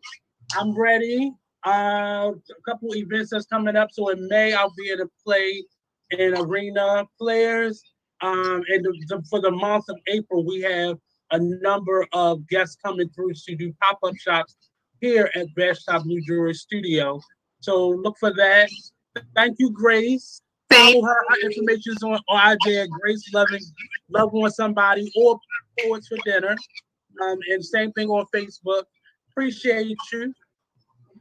I'm 0.57 0.77
ready. 0.77 1.31
Uh, 1.65 2.31
a 2.33 2.61
couple 2.69 2.95
events 2.95 3.31
that's 3.31 3.45
coming 3.45 3.75
up. 3.75 3.89
So 3.91 4.09
in 4.09 4.27
May, 4.27 4.53
I'll 4.53 4.73
be 4.77 4.89
able 4.91 5.05
to 5.05 5.11
play 5.25 5.63
in 6.11 6.37
arena 6.37 7.05
players. 7.19 7.81
Um, 8.21 8.63
and 8.69 8.83
the, 8.83 8.93
the, 9.07 9.23
for 9.29 9.41
the 9.41 9.51
month 9.51 9.85
of 9.89 9.97
April, 10.07 10.45
we 10.45 10.61
have 10.61 10.97
a 11.31 11.39
number 11.39 12.05
of 12.13 12.47
guests 12.47 12.77
coming 12.83 13.09
through 13.09 13.33
to 13.33 13.55
do 13.55 13.73
pop 13.81 13.99
up 14.03 14.15
shops 14.17 14.55
here 15.01 15.29
at 15.35 15.47
Best 15.55 15.85
Shop 15.85 16.05
New 16.05 16.21
Jewelry 16.25 16.53
Studio. 16.53 17.19
So 17.59 17.89
look 17.89 18.17
for 18.19 18.33
that. 18.33 18.69
Thank 19.35 19.57
you, 19.59 19.71
Grace. 19.71 20.41
Follow 20.71 21.01
her. 21.01 21.15
Her 21.29 21.45
information 21.45 21.93
is 21.93 22.03
on, 22.03 22.19
on 22.29 22.57
IG 22.67 22.89
Grace 22.89 23.29
Loving, 23.33 23.61
Love 24.09 24.33
on 24.33 24.51
Somebody, 24.51 25.11
or 25.15 25.39
Poets 25.79 26.07
for 26.07 26.17
Dinner. 26.25 26.55
Um, 27.21 27.37
and 27.49 27.63
same 27.63 27.91
thing 27.93 28.09
on 28.09 28.25
Facebook. 28.33 28.83
Appreciate 29.31 29.87
you 29.87 29.95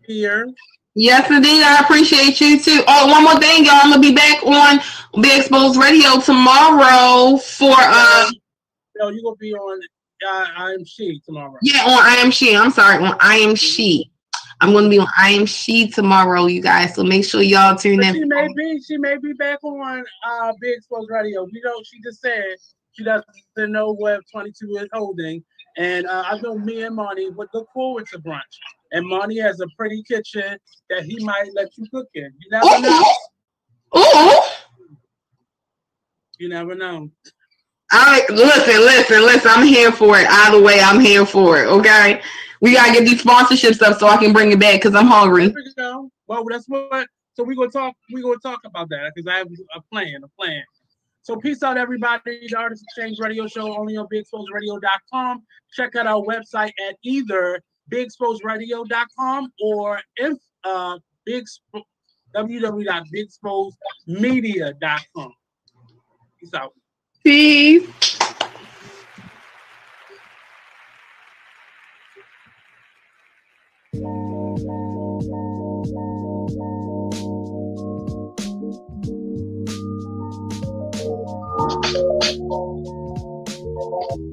here. 0.07 0.47
Yes, 0.95 1.31
indeed. 1.31 1.63
I 1.63 1.81
appreciate 1.81 2.41
you 2.41 2.61
too. 2.61 2.83
Oh, 2.87 3.11
one 3.11 3.25
more 3.25 3.41
thing, 3.41 3.65
y'all. 3.65 3.81
I'm 3.83 3.91
gonna 3.91 4.01
be 4.01 4.15
back 4.15 4.43
on 4.43 4.81
Be 5.23 5.37
Exposed 5.39 5.81
Radio 5.81 6.21
tomorrow 6.21 7.39
for 7.39 7.75
uh. 7.77 8.31
No, 8.97 9.09
you 9.09 9.23
gonna 9.23 9.37
be 9.37 9.55
on 9.55 9.81
uh, 10.29 10.47
I 10.57 10.73
am 10.73 10.85
she 10.85 11.21
tomorrow. 11.25 11.57
Yeah, 11.63 11.83
on 11.85 11.99
I 11.99 12.17
am 12.17 12.31
she. 12.31 12.55
I'm 12.55 12.71
sorry, 12.71 13.05
on 13.05 13.17
I 13.21 13.37
am 13.37 13.55
she. 13.55 14.11
I'm 14.61 14.73
gonna 14.73 14.89
be 14.89 14.99
on 14.99 15.09
I 15.17 15.31
am 15.31 15.47
she 15.47 15.89
tomorrow, 15.89 16.47
you 16.47 16.63
guys. 16.63 16.95
So 16.95 17.03
make 17.03 17.25
sure 17.25 17.43
y'all 17.43 17.77
tune 17.77 17.97
but 17.97 18.07
in. 18.07 18.15
She 18.15 18.25
may 18.25 18.49
be 18.55 18.81
she 18.81 18.97
may 18.97 19.17
be 19.17 19.33
back 19.33 19.63
on 19.65 20.05
uh 20.25 20.53
Be 20.61 20.73
Exposed 20.73 21.11
Radio. 21.11 21.45
We 21.45 21.61
don't. 21.63 21.85
She 21.87 22.01
just 22.03 22.21
said 22.21 22.45
she 22.93 23.03
doesn't 23.03 23.27
know 23.57 23.93
what 23.93 24.21
22 24.31 24.77
is 24.77 24.89
holding, 24.93 25.43
and 25.77 26.07
uh, 26.07 26.25
I 26.27 26.39
know 26.41 26.59
me 26.59 26.83
and 26.83 26.97
Monty 26.97 27.31
would 27.31 27.49
look 27.55 27.69
forward 27.73 28.07
to 28.09 28.19
brunch 28.19 28.41
and 28.93 29.07
Monty 29.07 29.39
has 29.41 29.61
a 29.61 29.67
pretty 29.77 30.03
kitchen 30.03 30.57
that 30.91 31.05
he 31.05 31.19
might 31.25 31.51
let 31.55 31.77
you 31.77 31.87
cook 31.93 32.09
in. 32.15 32.33
You 32.39 32.51
never 32.51 32.77
Ooh. 32.77 32.81
know. 32.81 33.05
Ooh. 33.97 34.41
You 36.39 36.49
never 36.49 36.75
know. 36.75 37.11
I 37.91 38.25
listen, 38.31 38.81
listen, 38.81 39.23
listen. 39.23 39.51
I'm 39.53 39.67
here 39.67 39.93
for 39.93 40.19
it. 40.19 40.27
Either 40.29 40.63
way, 40.63 40.81
I'm 40.81 40.99
here 41.01 41.27
for 41.27 41.63
it. 41.63 41.67
Okay, 41.67 42.23
we 42.61 42.73
gotta 42.73 42.93
get 42.93 43.05
these 43.05 43.23
sponsorships 43.23 43.83
up 43.83 43.99
so 43.99 44.09
I 44.09 44.17
can 44.17 44.33
bring 44.33 44.51
it 44.51 44.59
back 44.59 44.77
because 44.81 44.95
I'm 44.95 45.07
hungry. 45.07 45.49
There 45.49 45.63
we 45.65 45.75
go. 45.77 46.11
Well, 46.27 46.45
that's 46.49 46.67
what. 46.67 47.07
So 47.35 47.45
we 47.45 47.55
gonna 47.55 47.71
talk. 47.71 47.95
We 48.13 48.23
gonna 48.23 48.39
talk 48.43 48.61
about 48.65 48.89
that 48.91 49.13
because 49.15 49.31
I 49.31 49.39
have 49.39 49.49
a 49.75 49.81
plan. 49.83 50.23
A 50.25 50.29
plan. 50.41 50.63
So 51.23 51.37
peace 51.37 51.63
out, 51.63 51.79
everybody. 51.79 52.49
The 52.49 52.57
Artist 52.57 52.83
Exchange 52.83 53.21
Radio 53.21 53.47
Show 53.47 53.79
only 53.79 53.97
on 53.97 54.09
BeExposedRadio.com. 54.13 55.45
Check 55.73 55.95
out 55.95 56.09
our 56.09 56.21
website 56.23 56.73
at 56.89 56.97
either 57.05 57.63
BeExposedRadio.com 57.93 59.53
or 59.63 60.01
if 60.17 60.37
uh, 60.65 60.99
big 61.25 61.45
www.beexposedmedia.com. 62.35 65.33
Peace 66.41 66.55
out. 66.55 66.73
Peace. 67.23 67.87
Thank 81.93 82.41
you. 84.21 84.32